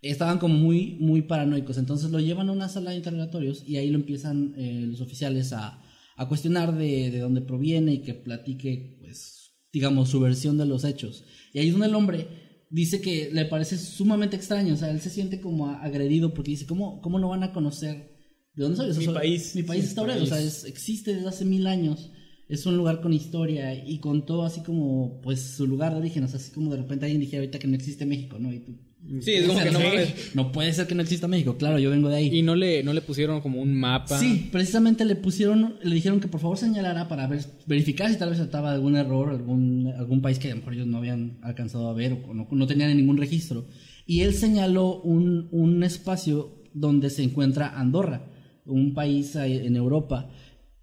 estaban 0.02 0.38
como 0.38 0.54
muy, 0.54 0.96
muy 1.00 1.22
paranoicos. 1.22 1.78
Entonces 1.78 2.10
lo 2.10 2.20
llevan 2.20 2.48
a 2.48 2.52
una 2.52 2.68
sala 2.68 2.90
de 2.90 2.96
interrogatorios 2.96 3.64
y 3.66 3.76
ahí 3.76 3.90
lo 3.90 3.96
empiezan 3.98 4.54
eh, 4.56 4.84
los 4.88 5.00
oficiales 5.00 5.52
a, 5.52 5.80
a 6.16 6.28
cuestionar 6.28 6.76
de, 6.76 7.10
de 7.10 7.18
dónde 7.20 7.40
proviene 7.40 7.94
y 7.94 7.98
que 8.02 8.14
platique, 8.14 8.98
pues, 9.00 9.52
digamos, 9.72 10.10
su 10.10 10.20
versión 10.20 10.58
de 10.58 10.66
los 10.66 10.84
hechos. 10.84 11.24
Y 11.52 11.58
ahí 11.58 11.66
es 11.68 11.72
donde 11.72 11.86
el 11.88 11.94
hombre 11.94 12.26
dice 12.70 13.00
que 13.00 13.30
le 13.32 13.44
parece 13.44 13.76
sumamente 13.78 14.36
extraño, 14.36 14.74
o 14.74 14.76
sea, 14.76 14.90
él 14.90 15.00
se 15.00 15.10
siente 15.10 15.40
como 15.40 15.68
agredido 15.68 16.32
porque 16.32 16.52
dice, 16.52 16.66
¿cómo, 16.66 17.00
cómo 17.02 17.18
no 17.18 17.28
van 17.28 17.42
a 17.42 17.52
conocer 17.52 18.16
de 18.54 18.62
dónde 18.62 18.76
soy? 18.76 18.90
O 18.90 18.92
sea, 18.94 19.00
Mi 19.00 19.04
soy- 19.06 19.14
país. 19.14 19.54
Mi 19.56 19.62
país 19.62 19.82
Sí, 19.84 19.88
es 19.90 19.94
Tauret, 19.94 20.20
o 20.22 20.26
sea, 20.26 20.40
es- 20.40 20.64
existe 20.64 21.14
desde 21.14 21.28
hace 21.28 21.44
mil 21.44 21.66
años. 21.66 22.10
Es 22.48 22.66
un 22.66 22.76
lugar 22.76 23.00
con 23.00 23.12
historia 23.12 23.74
y 23.74 23.98
contó 24.00 24.42
así 24.42 24.62
como, 24.62 25.20
pues, 25.22 25.40
su 25.40 25.66
lugar 25.66 25.92
de 25.92 26.00
origen. 26.00 26.24
O 26.24 26.28
sea, 26.28 26.38
así 26.38 26.50
como 26.52 26.70
de 26.70 26.78
repente 26.78 27.04
alguien 27.06 27.20
dijera 27.20 27.40
ahorita 27.42 27.58
que 27.58 27.66
no 27.68 27.76
existe 27.76 28.04
México, 28.04 28.38
¿no? 28.38 28.52
Y 28.52 28.58
tú, 28.60 28.78
Sí, 29.20 29.32
es 29.32 29.46
como 29.46 29.58
que 29.58 29.70
no 29.70 29.80
mames. 29.80 30.34
no 30.34 30.52
puede 30.52 30.72
ser 30.72 30.86
que 30.86 30.94
no 30.94 31.02
exista 31.02 31.26
México. 31.26 31.56
Claro, 31.56 31.78
yo 31.78 31.90
vengo 31.90 32.08
de 32.08 32.16
ahí. 32.16 32.30
Y 32.32 32.42
no 32.42 32.54
le, 32.54 32.82
no 32.82 32.92
le 32.92 33.02
pusieron 33.02 33.40
como 33.40 33.60
un 33.60 33.74
mapa. 33.74 34.18
Sí, 34.18 34.48
precisamente 34.50 35.04
le 35.04 35.16
pusieron, 35.16 35.76
le 35.82 35.94
dijeron 35.94 36.20
que 36.20 36.28
por 36.28 36.40
favor 36.40 36.56
señalara 36.56 37.08
para 37.08 37.26
ver, 37.26 37.44
verificar 37.66 38.10
si 38.10 38.16
tal 38.16 38.30
vez 38.30 38.38
de 38.38 38.56
algún 38.56 38.96
error, 38.96 39.30
algún, 39.30 39.92
algún 39.98 40.22
país 40.22 40.38
que 40.38 40.48
a 40.48 40.50
lo 40.50 40.58
mejor 40.58 40.74
ellos 40.74 40.86
no 40.86 40.98
habían 40.98 41.38
alcanzado 41.42 41.88
a 41.88 41.94
ver 41.94 42.12
o 42.28 42.32
no, 42.32 42.46
no 42.50 42.66
tenían 42.66 42.96
ningún 42.96 43.16
registro. 43.16 43.66
Y 44.06 44.20
él 44.20 44.34
señaló 44.34 45.00
un, 45.00 45.48
un 45.50 45.82
espacio 45.82 46.62
donde 46.72 47.10
se 47.10 47.22
encuentra 47.22 47.78
Andorra, 47.78 48.26
un 48.64 48.94
país 48.94 49.34
en 49.36 49.76
Europa 49.76 50.30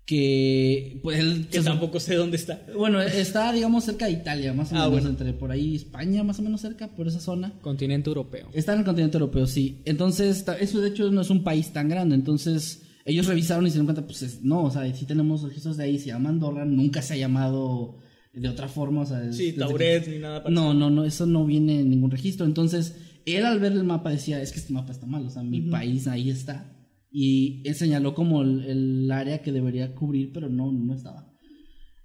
que 0.09 0.99
pues 1.03 1.19
él 1.19 1.47
Que 1.51 1.59
se- 1.59 1.63
tampoco 1.65 1.99
sé 1.99 2.15
dónde 2.15 2.35
está. 2.37 2.59
bueno 2.75 2.99
está 3.01 3.51
digamos 3.53 3.83
cerca 3.83 4.07
de 4.07 4.13
Italia 4.13 4.53
más 4.53 4.71
o 4.71 4.75
Ah, 4.75 4.79
menos 4.79 4.91
bueno. 4.91 5.09
entre 5.09 5.33
por 5.33 5.51
ahí 5.51 5.75
España 5.75 6.23
más 6.23 6.39
o 6.39 6.41
menos 6.41 6.61
cerca 6.61 6.87
por 6.95 7.07
esa 7.07 7.19
zona 7.19 7.53
Continente 7.61 8.09
europeo. 8.09 8.47
Está 8.53 8.73
en 8.73 8.79
el 8.79 8.85
continente 8.85 9.17
europeo, 9.17 9.45
sí. 9.45 9.81
Entonces, 9.85 10.43
eso 10.59 10.81
de 10.81 10.89
hecho 10.89 11.11
no 11.11 11.21
es 11.21 11.29
un 11.29 11.43
país 11.43 11.71
tan 11.71 11.89
grande. 11.89 12.15
Entonces, 12.15 12.81
ellos 13.05 13.27
revisaron 13.27 13.65
y 13.65 13.69
se 13.69 13.73
dieron 13.75 13.85
cuenta, 13.85 14.05
pues 14.07 14.21
es- 14.23 14.41
no, 14.43 14.63
o 14.63 14.71
sea, 14.71 14.91
si 14.93 15.05
tenemos 15.05 15.43
registros 15.43 15.77
de 15.77 15.83
ahí, 15.83 15.99
se 15.99 16.07
llama 16.07 16.29
Andorra, 16.29 16.65
nunca 16.65 17.01
se 17.01 17.13
ha 17.13 17.17
llamado 17.17 17.97
de 18.33 18.49
otra 18.49 18.67
forma, 18.67 19.01
o 19.01 19.05
sea, 19.05 19.23
es- 19.23 19.37
Sí, 19.37 19.53
Tauret 19.53 20.05
que- 20.05 20.11
ni 20.11 20.19
nada 20.19 20.43
parecido. 20.43 20.63
No, 20.63 20.73
no, 20.73 20.89
no, 20.89 21.05
eso 21.05 21.25
no 21.25 21.45
viene 21.45 21.79
en 21.81 21.89
ningún 21.89 22.11
registro. 22.11 22.45
Entonces, 22.45 22.95
él 23.25 23.45
al 23.45 23.59
ver 23.59 23.73
el 23.73 23.83
mapa 23.83 24.09
decía, 24.09 24.41
es 24.41 24.51
que 24.51 24.59
este 24.59 24.73
mapa 24.73 24.91
está 24.91 25.05
mal, 25.05 25.25
o 25.25 25.29
sea, 25.29 25.43
mi 25.43 25.61
país 25.61 26.07
ahí 26.07 26.29
está. 26.29 26.75
Y 27.11 27.61
él 27.67 27.75
señaló 27.75 28.13
como 28.13 28.41
el, 28.43 28.65
el 28.65 29.11
área 29.11 29.41
que 29.41 29.51
debería 29.51 29.95
cubrir, 29.95 30.31
pero 30.31 30.49
no, 30.49 30.71
no 30.71 30.93
estaba. 30.93 31.31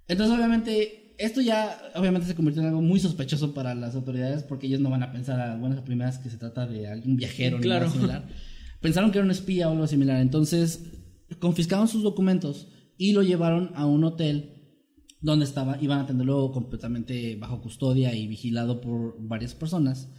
Entonces, 0.07 0.35
obviamente, 0.35 1.15
esto 1.17 1.41
ya 1.41 1.77
obviamente 1.95 2.27
se 2.27 2.35
convirtió 2.35 2.61
en 2.61 2.69
algo 2.69 2.81
muy 2.81 2.99
sospechoso 2.99 3.53
para 3.53 3.73
las 3.75 3.95
autoridades 3.95 4.43
porque 4.43 4.67
ellos 4.67 4.81
no 4.81 4.89
van 4.89 5.03
a 5.03 5.11
pensar 5.11 5.39
a 5.39 5.55
buenas 5.57 5.79
a 5.79 5.83
primeras 5.85 6.17
que 6.17 6.29
se 6.29 6.37
trata 6.37 6.67
de 6.67 6.87
algún 6.87 7.15
viajero 7.15 7.57
ni 7.57 7.63
Claro. 7.63 7.85
nada 7.85 7.93
similar. 7.95 8.27
Pensaron 8.81 9.11
que 9.11 9.17
era 9.19 9.25
un 9.25 9.31
espía 9.31 9.69
o 9.69 9.71
algo 9.71 9.87
similar. 9.87 10.19
Entonces, 10.21 10.83
confiscaron 11.39 11.87
sus 11.87 12.03
documentos 12.03 12.67
y 12.97 13.13
lo 13.13 13.23
llevaron 13.23 13.71
a 13.75 13.85
un 13.85 14.03
hotel 14.03 14.51
donde 15.21 15.45
estaba, 15.45 15.81
iban 15.81 15.99
a 15.99 16.05
tenerlo 16.05 16.51
completamente 16.51 17.35
bajo 17.35 17.61
custodia 17.61 18.13
y 18.13 18.27
vigilado 18.27 18.81
por 18.81 19.15
varias 19.19 19.55
personas. 19.55 20.09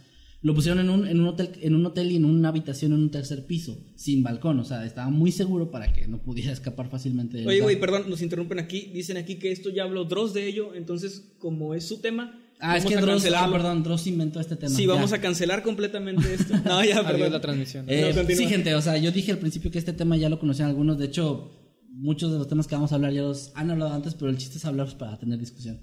Lo 0.41 0.53
pusieron 0.53 0.79
en 0.79 0.89
un, 0.91 1.07
en 1.07 1.19
un 1.19 1.27
hotel, 1.27 1.49
en 1.61 1.73
un 1.73 1.85
hotel 1.85 2.11
y 2.11 2.15
en 2.17 2.25
una 2.25 2.49
habitación 2.49 2.93
en 2.93 2.99
un 2.99 3.09
tercer 3.09 3.45
piso, 3.45 3.77
sin 3.95 4.21
balcón, 4.21 4.59
o 4.59 4.63
sea, 4.63 4.85
estaba 4.85 5.09
muy 5.09 5.31
seguro 5.31 5.71
para 5.71 5.91
que 5.93 6.07
no 6.07 6.19
pudiera 6.19 6.51
escapar 6.53 6.89
fácilmente 6.89 7.37
del 7.37 7.47
Oye, 7.47 7.57
lugar. 7.57 7.63
güey, 7.75 7.79
perdón, 7.79 8.09
nos 8.09 8.21
interrumpen 8.21 8.59
aquí. 8.59 8.91
Dicen 8.93 9.17
aquí 9.17 9.35
que 9.35 9.51
esto 9.51 9.69
ya 9.71 9.83
habló 9.83 10.05
Dross 10.05 10.33
de 10.33 10.47
ello. 10.47 10.75
Entonces, 10.75 11.23
como 11.39 11.73
es 11.73 11.85
su 11.87 11.99
tema. 12.01 12.39
Ah, 12.59 12.77
es 12.77 12.85
que 12.85 12.95
a 12.95 13.01
Dross, 13.01 13.25
ah, 13.35 13.49
perdón, 13.51 13.83
Dross 13.83 14.07
inventó 14.07 14.39
este 14.39 14.55
tema. 14.55 14.75
Sí, 14.75 14.85
ya. 14.87 14.93
vamos 14.93 15.11
a 15.13 15.19
cancelar 15.21 15.63
completamente 15.63 16.33
esto. 16.33 16.53
No, 16.65 16.83
ya, 16.83 16.97
Adiós 16.99 17.05
perdón. 17.05 17.31
la 17.31 17.41
transmisión. 17.41 17.85
Eh, 17.87 18.11
No, 18.15 18.23
sí, 18.35 18.47
gente, 18.47 18.73
o 18.75 18.81
sea, 18.81 18.97
yo 18.97 19.11
dije 19.11 19.31
al 19.31 19.37
principio 19.39 19.69
que 19.71 19.79
este 19.79 19.93
tema 19.93 20.17
ya 20.17 20.29
lo 20.29 20.39
conocían 20.39 20.69
algunos, 20.69 20.97
de 20.97 21.05
hecho, 21.05 21.51
muchos 21.99 22.31
de 22.31 22.37
los 22.37 22.47
temas 22.47 22.67
que 22.67 22.75
vamos 22.75 22.91
a 22.91 22.95
hablar 22.95 23.11
ya 23.11 23.21
los 23.23 23.51
han 23.55 23.71
hablado 23.71 23.93
antes, 23.93 24.13
pero 24.13 24.29
el 24.29 24.37
chiste 24.37 24.57
es 24.57 24.65
hablar 24.65 24.87
para 24.97 25.17
tener 25.17 25.39
discusión. 25.39 25.81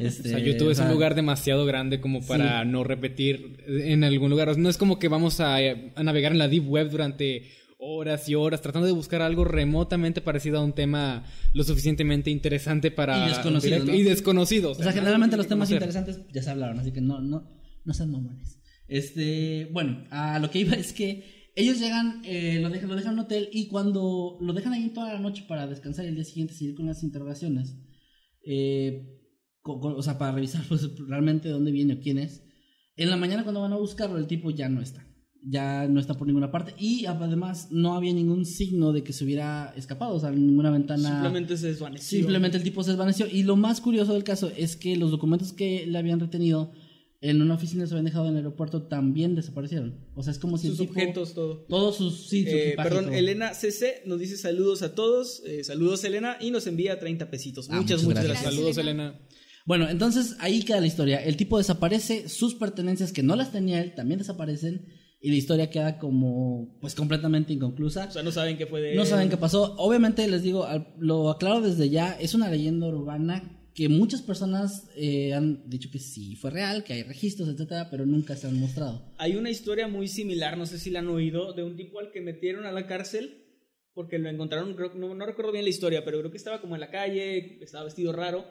Este, 0.00 0.28
O 0.28 0.30
sea, 0.32 0.38
YouTube 0.38 0.70
es 0.70 0.78
un 0.78 0.88
lugar 0.90 1.14
demasiado 1.14 1.64
grande 1.66 2.00
como 2.00 2.24
para 2.26 2.64
no 2.64 2.84
repetir 2.84 3.62
en 3.66 4.02
algún 4.04 4.30
lugar. 4.30 4.56
No 4.56 4.68
es 4.68 4.78
como 4.78 4.98
que 4.98 5.08
vamos 5.08 5.40
a, 5.40 5.56
a 5.56 6.02
navegar 6.02 6.32
en 6.32 6.38
la 6.38 6.48
deep 6.48 6.66
web 6.68 6.90
durante 6.90 7.50
horas 7.84 8.28
y 8.28 8.34
horas 8.36 8.62
tratando 8.62 8.86
de 8.86 8.92
buscar 8.92 9.22
algo 9.22 9.44
remotamente 9.44 10.20
parecido 10.20 10.58
a 10.58 10.64
un 10.64 10.72
tema 10.72 11.24
lo 11.52 11.64
suficientemente 11.64 12.30
interesante 12.30 12.90
para 12.92 13.26
Y 13.26 13.28
desconocido, 13.30 13.74
directo- 13.76 13.92
¿no? 13.92 13.98
y 13.98 14.02
desconocido. 14.04 14.70
O 14.70 14.74
sea, 14.76 14.92
generalmente 14.92 15.36
los 15.36 15.48
temas 15.48 15.68
conocer. 15.68 15.88
interesantes 15.88 16.32
ya 16.32 16.42
se 16.42 16.50
hablaron, 16.50 16.78
así 16.78 16.92
que 16.92 17.00
no, 17.00 17.20
no, 17.20 17.50
no 17.84 17.92
sean 17.94 18.10
mamones. 18.12 18.60
Este, 18.88 19.68
bueno, 19.72 20.04
a 20.10 20.38
lo 20.38 20.50
que 20.50 20.60
iba 20.60 20.74
es 20.74 20.92
que 20.92 21.41
ellos 21.54 21.78
llegan, 21.80 22.22
eh, 22.24 22.58
lo, 22.60 22.70
dejan, 22.70 22.88
lo 22.88 22.94
dejan 22.96 23.12
en 23.12 23.18
un 23.18 23.24
hotel 23.26 23.48
y 23.52 23.68
cuando 23.68 24.38
lo 24.40 24.52
dejan 24.52 24.72
ahí 24.72 24.90
toda 24.90 25.12
la 25.14 25.20
noche 25.20 25.44
para 25.48 25.66
descansar 25.66 26.04
y 26.04 26.08
el 26.08 26.14
día 26.14 26.24
siguiente 26.24 26.54
seguir 26.54 26.74
con 26.74 26.86
las 26.86 27.02
interrogaciones, 27.02 27.76
eh, 28.44 29.18
co- 29.60 29.80
co- 29.80 29.94
o 29.96 30.02
sea, 30.02 30.18
para 30.18 30.32
revisar 30.32 30.62
pues, 30.68 30.88
realmente 31.08 31.48
dónde 31.48 31.70
viene 31.72 31.94
o 31.94 32.00
quién 32.00 32.18
es, 32.18 32.42
en 32.96 33.10
la 33.10 33.16
mañana 33.16 33.42
cuando 33.42 33.60
van 33.60 33.72
a 33.72 33.76
buscarlo 33.76 34.18
el 34.18 34.26
tipo 34.26 34.50
ya 34.50 34.68
no 34.68 34.80
está. 34.80 35.06
Ya 35.44 35.88
no 35.88 35.98
está 35.98 36.14
por 36.14 36.28
ninguna 36.28 36.52
parte 36.52 36.72
y 36.78 37.04
además 37.06 37.72
no 37.72 37.94
había 37.94 38.12
ningún 38.12 38.44
signo 38.44 38.92
de 38.92 39.02
que 39.02 39.12
se 39.12 39.24
hubiera 39.24 39.74
escapado, 39.76 40.14
o 40.14 40.20
sea, 40.20 40.30
ninguna 40.30 40.70
ventana. 40.70 41.08
Simplemente 41.10 41.56
se 41.56 41.66
desvaneció. 41.66 42.18
Simplemente 42.20 42.58
el 42.58 42.62
tipo 42.62 42.84
se 42.84 42.90
desvaneció. 42.92 43.26
Y 43.26 43.42
lo 43.42 43.56
más 43.56 43.80
curioso 43.80 44.12
del 44.14 44.22
caso 44.22 44.52
es 44.56 44.76
que 44.76 44.94
los 44.96 45.10
documentos 45.10 45.52
que 45.52 45.84
le 45.88 45.98
habían 45.98 46.20
retenido 46.20 46.72
en 47.22 47.40
una 47.40 47.54
oficina 47.54 47.86
se 47.86 47.94
habían 47.94 48.04
dejado 48.04 48.24
en 48.26 48.32
el 48.32 48.36
aeropuerto 48.38 48.82
también 48.82 49.34
desaparecieron. 49.34 50.04
O 50.14 50.22
sea, 50.22 50.32
es 50.32 50.38
como 50.38 50.58
si 50.58 50.68
Sus 50.68 50.80
el 50.80 50.86
tipo- 50.88 50.92
objetos, 51.00 51.32
todo. 51.34 51.64
Todos 51.68 51.96
sus. 51.96 52.28
Sí, 52.28 52.42
su 52.44 52.50
Eh, 52.50 52.74
perdón, 52.76 53.06
todo. 53.06 53.14
Elena 53.14 53.54
CC 53.54 54.02
nos 54.06 54.18
dice 54.18 54.36
saludos 54.36 54.82
a 54.82 54.94
todos. 54.94 55.42
eh, 55.46 55.64
saludos, 55.64 56.02
Elena. 56.04 56.36
Y 56.40 56.50
nos 56.50 56.66
envía 56.66 56.98
30 56.98 57.30
pesitos. 57.30 57.68
Ah, 57.70 57.76
muchas, 57.80 58.02
muchas 58.02 58.24
gracias. 58.24 58.42
gracias. 58.42 58.54
Saludos, 58.54 58.76
Elena. 58.78 59.20
Bueno, 59.64 59.88
entonces 59.88 60.36
ahí 60.40 60.62
queda 60.64 60.80
la 60.80 60.88
historia. 60.88 61.22
El 61.24 61.36
tipo 61.36 61.56
desaparece, 61.58 62.28
sus 62.28 62.54
pertenencias 62.56 63.12
que 63.12 63.22
no 63.22 63.36
las 63.36 63.52
tenía 63.52 63.80
él 63.80 63.94
también 63.94 64.18
desaparecen. 64.18 64.86
Y 65.24 65.30
la 65.30 65.36
historia 65.36 65.70
queda 65.70 65.98
como, 66.00 66.76
pues, 66.80 66.96
completamente 66.96 67.52
inconclusa. 67.52 68.06
O 68.06 68.10
sea, 68.10 68.24
no 68.24 68.32
saben 68.32 68.58
qué 68.58 68.66
fue 68.66 68.80
de 68.80 68.96
No 68.96 69.02
él. 69.02 69.06
saben 69.06 69.28
qué 69.28 69.36
pasó. 69.36 69.76
Obviamente, 69.78 70.26
les 70.26 70.42
digo, 70.42 70.66
lo 70.98 71.30
aclaro 71.30 71.60
desde 71.60 71.88
ya, 71.90 72.18
es 72.18 72.34
una 72.34 72.50
leyenda 72.50 72.88
urbana 72.88 73.61
que 73.74 73.88
muchas 73.88 74.22
personas 74.22 74.90
eh, 74.96 75.32
han 75.32 75.68
dicho 75.68 75.90
que 75.90 75.98
sí 75.98 76.36
fue 76.36 76.50
real, 76.50 76.84
que 76.84 76.92
hay 76.92 77.02
registros, 77.02 77.48
etcétera, 77.48 77.88
pero 77.90 78.06
nunca 78.06 78.36
se 78.36 78.46
han 78.46 78.58
mostrado. 78.58 79.12
Hay 79.18 79.36
una 79.36 79.50
historia 79.50 79.88
muy 79.88 80.08
similar, 80.08 80.58
no 80.58 80.66
sé 80.66 80.78
si 80.78 80.90
la 80.90 80.98
han 80.98 81.08
oído, 81.08 81.52
de 81.52 81.62
un 81.62 81.76
tipo 81.76 81.98
al 82.00 82.10
que 82.12 82.20
metieron 82.20 82.66
a 82.66 82.72
la 82.72 82.86
cárcel 82.86 83.42
porque 83.94 84.18
lo 84.18 84.28
encontraron, 84.28 84.74
creo, 84.74 84.94
no, 84.94 85.14
no 85.14 85.26
recuerdo 85.26 85.52
bien 85.52 85.64
la 85.64 85.70
historia, 85.70 86.04
pero 86.04 86.18
creo 86.18 86.30
que 86.30 86.36
estaba 86.36 86.60
como 86.60 86.74
en 86.74 86.80
la 86.80 86.90
calle, 86.90 87.62
estaba 87.62 87.84
vestido 87.84 88.12
raro. 88.12 88.44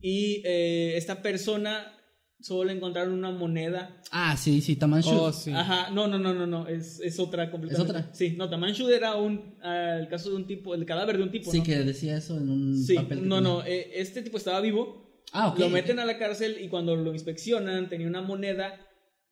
Y 0.00 0.42
eh, 0.44 0.96
esta 0.96 1.22
persona 1.22 1.95
solo 2.40 2.70
encontraron 2.70 3.12
una 3.14 3.30
moneda. 3.30 4.00
Ah, 4.10 4.36
sí, 4.36 4.60
sí, 4.60 4.76
Tamanshu. 4.76 5.10
Oh, 5.10 5.32
sí. 5.32 5.52
Ajá, 5.52 5.90
no, 5.90 6.06
no, 6.06 6.18
no, 6.18 6.34
no, 6.34 6.46
no, 6.46 6.68
es, 6.68 7.00
es 7.00 7.18
otra 7.18 7.50
completamente. 7.50 7.92
otra? 7.98 8.14
Sí, 8.14 8.34
no, 8.36 8.48
Tamanshud 8.48 8.90
era 8.90 9.14
un, 9.16 9.56
ah, 9.62 9.96
el 10.00 10.08
caso 10.08 10.30
de 10.30 10.36
un 10.36 10.46
tipo, 10.46 10.74
el 10.74 10.84
cadáver 10.86 11.16
de 11.16 11.22
un 11.24 11.30
tipo. 11.30 11.50
sí, 11.50 11.58
¿no? 11.58 11.64
que 11.64 11.76
decía 11.78 12.16
eso 12.18 12.36
en 12.36 12.48
un 12.50 12.76
Sí, 12.82 12.94
papel. 12.94 13.20
que 13.20 13.26
no, 13.26 13.36
tenía. 13.36 13.50
no, 13.52 13.64
eh, 13.64 13.90
este 13.94 14.22
tipo 14.22 14.36
estaba 14.36 14.60
vivo. 14.60 15.22
Ah, 15.32 15.48
ok. 15.48 15.58
Lo 15.58 15.68
meten 15.70 15.98
a 15.98 16.04
la 16.04 16.18
cárcel 16.18 16.58
y 16.60 16.68
cuando 16.68 16.94
lo 16.94 17.12
inspeccionan 17.12 17.88
tenía 17.88 18.06
una 18.06 18.22
moneda 18.22 18.80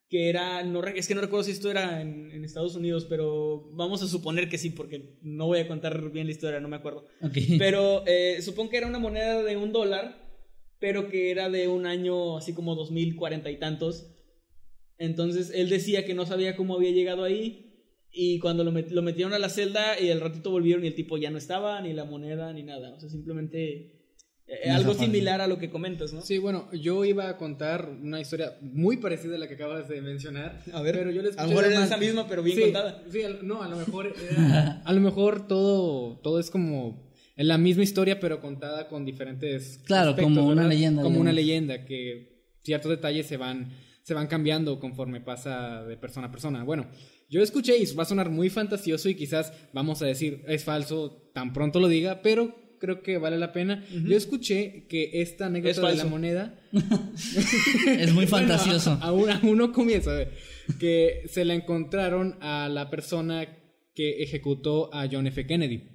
que 0.09 0.29
era, 0.29 0.61
no, 0.63 0.83
es 0.83 1.07
que 1.07 1.15
no 1.15 1.21
recuerdo 1.21 1.43
si 1.45 1.51
esto 1.51 1.71
era 1.71 1.99
en, 2.01 2.29
en 2.31 2.45
Estados 2.45 2.75
Unidos, 2.75 3.07
pero 3.09 3.71
vamos 3.73 4.03
a 4.03 4.07
suponer 4.07 4.49
que 4.49 4.57
sí, 4.59 4.69
porque 4.69 5.17
no 5.23 5.47
voy 5.47 5.59
a 5.59 5.67
contar 5.67 6.11
bien 6.11 6.27
la 6.27 6.31
historia, 6.31 6.59
no 6.59 6.67
me 6.67 6.75
acuerdo. 6.75 7.05
Ok. 7.21 7.37
Pero 7.57 8.03
eh, 8.05 8.39
supongo 8.43 8.69
que 8.69 8.77
era 8.77 8.87
una 8.87 8.99
moneda 8.99 9.41
de 9.41 9.57
un 9.57 9.71
dólar, 9.71 10.24
pero 10.79 11.09
que 11.09 11.31
era 11.31 11.49
de 11.49 11.67
un 11.67 11.85
año 11.85 12.37
así 12.37 12.53
como 12.53 12.75
2040 12.75 13.49
y 13.51 13.57
tantos. 13.59 14.11
Entonces 14.97 15.51
él 15.53 15.69
decía 15.69 16.05
que 16.05 16.13
no 16.13 16.25
sabía 16.25 16.55
cómo 16.55 16.75
había 16.75 16.91
llegado 16.91 17.23
ahí 17.23 17.73
y 18.11 18.39
cuando 18.39 18.63
lo, 18.63 18.71
met- 18.71 18.89
lo 18.91 19.01
metieron 19.01 19.33
a 19.33 19.39
la 19.39 19.49
celda 19.49 19.99
y 19.99 20.09
al 20.09 20.21
ratito 20.21 20.51
volvieron 20.51 20.83
y 20.85 20.87
el 20.87 20.95
tipo 20.95 21.17
ya 21.17 21.31
no 21.31 21.37
estaba, 21.37 21.81
ni 21.81 21.91
la 21.93 22.05
moneda, 22.05 22.53
ni 22.53 22.63
nada. 22.63 22.93
O 22.93 22.99
sea, 22.99 23.09
simplemente 23.09 23.91
eh, 24.47 24.69
algo 24.69 24.93
similar 24.93 25.41
a 25.41 25.47
lo 25.47 25.57
que 25.57 25.69
comentas, 25.69 26.13
¿no? 26.13 26.21
Sí, 26.21 26.37
bueno, 26.37 26.69
yo 26.71 27.03
iba 27.03 27.27
a 27.27 27.35
contar 27.37 27.89
una 27.89 28.21
historia 28.21 28.57
muy 28.61 28.97
parecida 28.97 29.35
a 29.35 29.39
la 29.39 29.49
que 29.49 29.55
acabas 29.55 29.89
de 29.89 30.01
mencionar. 30.01 30.61
A 30.71 30.81
ver, 30.81 30.95
pero 30.95 31.11
yo 31.11 31.21
la 31.23 31.29
a 31.35 31.43
lo 31.43 31.49
mejor 31.49 31.65
era 31.65 31.83
esa 31.83 31.97
misma, 31.97 32.25
pero 32.29 32.41
bien 32.41 32.55
sí, 32.55 32.63
contada. 32.63 33.03
Sí, 33.11 33.19
no, 33.43 33.61
a 33.63 33.67
lo 33.67 33.75
mejor 33.75 34.13
era- 34.31 34.81
a 34.85 34.93
lo 34.93 35.01
mejor 35.01 35.45
todo, 35.49 36.17
todo 36.21 36.39
es 36.39 36.49
como 36.49 37.04
en 37.37 37.47
la 37.47 37.57
misma 37.57 37.83
historia, 37.83 38.19
pero 38.19 38.39
contada 38.41 38.87
con 38.87 39.05
diferentes 39.05 39.79
Claro, 39.85 40.15
como 40.15 40.45
una 40.45 40.55
¿verdad? 40.63 40.69
leyenda, 40.69 41.01
Como 41.03 41.19
una 41.19 41.31
leyenda 41.33 41.85
que 41.85 42.43
ciertos 42.63 42.89
detalles 42.91 43.25
se 43.27 43.37
van 43.37 43.69
se 44.03 44.13
van 44.13 44.27
cambiando 44.27 44.79
conforme 44.79 45.19
pasa 45.19 45.83
de 45.83 45.97
persona 45.97 46.27
a 46.27 46.31
persona. 46.31 46.63
Bueno, 46.63 46.87
yo 47.27 47.41
escuché 47.41 47.75
y 47.77 47.85
va 47.95 48.03
a 48.03 48.05
sonar 48.05 48.29
muy 48.29 48.49
fantasioso 48.51 49.09
y 49.09 49.15
quizás 49.15 49.51
vamos 49.73 50.01
a 50.03 50.05
decir 50.05 50.43
es 50.47 50.63
falso 50.63 51.31
tan 51.33 51.53
pronto 51.53 51.79
lo 51.79 51.87
diga, 51.87 52.21
pero 52.21 52.55
creo 52.79 53.01
que 53.01 53.17
vale 53.17 53.39
la 53.39 53.51
pena. 53.51 53.83
Yo 53.91 54.15
escuché 54.15 54.85
que 54.87 55.09
esta 55.23 55.47
anécdota 55.47 55.89
Es 55.89 55.97
de 55.97 56.03
la 56.03 56.09
moneda 56.09 56.59
Es 57.97 58.13
muy 58.13 58.27
fantasioso. 58.27 58.91
bueno, 58.91 59.05
a- 59.05 59.07
aún, 59.07 59.29
aún 59.29 59.57
no 59.57 59.71
comienza. 59.71 60.11
a 60.11 60.15
ver, 60.15 60.31
Que 60.79 61.23
se 61.27 61.43
la 61.45 61.55
encontraron 61.55 62.37
a 62.41 62.69
la 62.69 62.89
persona 62.89 63.47
que 63.95 64.21
ejecutó 64.23 64.93
a 64.93 65.07
John 65.11 65.25
F. 65.27 65.45
Kennedy. 65.47 65.89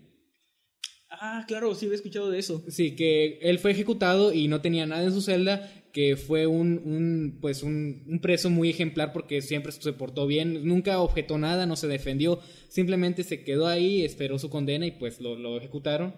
Ah, 1.23 1.45
claro, 1.47 1.75
sí 1.75 1.85
había 1.87 1.97
escuchado 1.97 2.31
de 2.31 2.39
eso. 2.39 2.65
Sí, 2.69 2.97
que 2.97 3.39
él 3.43 3.59
fue 3.59 3.73
ejecutado 3.73 4.33
y 4.33 4.49
no 4.49 4.63
tenía 4.63 4.87
nada 4.87 5.05
en 5.05 5.13
su 5.13 5.21
celda, 5.21 5.71
que 5.93 6.17
fue 6.17 6.47
un, 6.47 6.81
un 6.85 7.39
pues 7.43 7.63
un, 7.63 8.05
un 8.09 8.21
preso 8.21 8.49
muy 8.49 8.71
ejemplar 8.71 9.13
porque 9.13 9.43
siempre 9.43 9.71
se 9.73 9.93
portó 9.93 10.27
bien, 10.27 10.67
nunca 10.67 10.99
objetó 11.01 11.37
nada, 11.37 11.67
no 11.67 11.77
se 11.77 11.89
defendió, 11.89 12.41
simplemente 12.69 13.23
se 13.23 13.45
quedó 13.45 13.67
ahí, 13.67 14.03
esperó 14.03 14.39
su 14.39 14.49
condena 14.49 14.87
y 14.87 14.93
pues 14.93 15.21
lo, 15.21 15.37
lo 15.37 15.59
ejecutaron. 15.59 16.15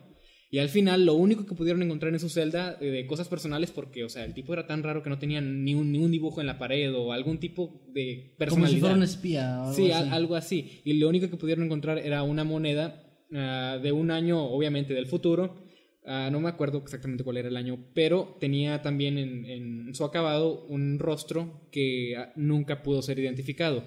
Y 0.52 0.58
al 0.58 0.68
final 0.68 1.06
lo 1.06 1.14
único 1.14 1.46
que 1.46 1.54
pudieron 1.54 1.82
encontrar 1.82 2.12
en 2.12 2.20
su 2.20 2.28
celda 2.28 2.76
eh, 2.80 2.84
de 2.90 3.06
cosas 3.06 3.26
personales, 3.26 3.70
porque, 3.70 4.04
o 4.04 4.10
sea, 4.10 4.22
el 4.26 4.34
tipo 4.34 4.52
era 4.52 4.66
tan 4.66 4.82
raro 4.82 5.02
que 5.02 5.08
no 5.08 5.18
tenía 5.18 5.40
ni 5.40 5.74
un, 5.74 5.90
ni 5.90 5.98
un 5.98 6.10
dibujo 6.12 6.42
en 6.42 6.46
la 6.46 6.58
pared 6.58 6.94
o 6.94 7.12
algún 7.12 7.38
tipo 7.38 7.82
de 7.94 8.34
Como 8.36 8.36
personalidad. 8.36 8.74
si 8.74 8.80
fuera 8.80 8.94
un 8.96 9.02
espía 9.02 9.58
o 9.62 9.62
algo 9.62 9.72
Sí, 9.74 9.90
así. 9.90 9.92
al- 10.08 10.12
algo 10.12 10.36
así. 10.36 10.80
Y 10.84 10.92
lo 10.92 11.08
único 11.08 11.30
que 11.30 11.38
pudieron 11.38 11.64
encontrar 11.64 11.98
era 11.98 12.22
una 12.22 12.44
moneda 12.44 13.01
ah, 13.34 13.78
de 13.82 13.92
un 13.92 14.10
año, 14.10 14.42
obviamente, 14.42 14.94
del 14.94 15.06
futuro. 15.06 15.64
Ah, 16.04 16.28
no 16.32 16.40
me 16.40 16.48
acuerdo 16.48 16.78
exactamente 16.78 17.22
cuál 17.22 17.36
era 17.36 17.48
el 17.48 17.56
año, 17.56 17.86
pero 17.94 18.36
tenía 18.40 18.82
también 18.82 19.18
en, 19.18 19.44
en 19.44 19.94
su 19.94 20.04
acabado 20.04 20.64
un 20.66 20.98
rostro 20.98 21.68
que 21.70 22.16
ah, 22.16 22.32
nunca 22.36 22.82
pudo 22.82 23.02
ser 23.02 23.18
identificado. 23.18 23.84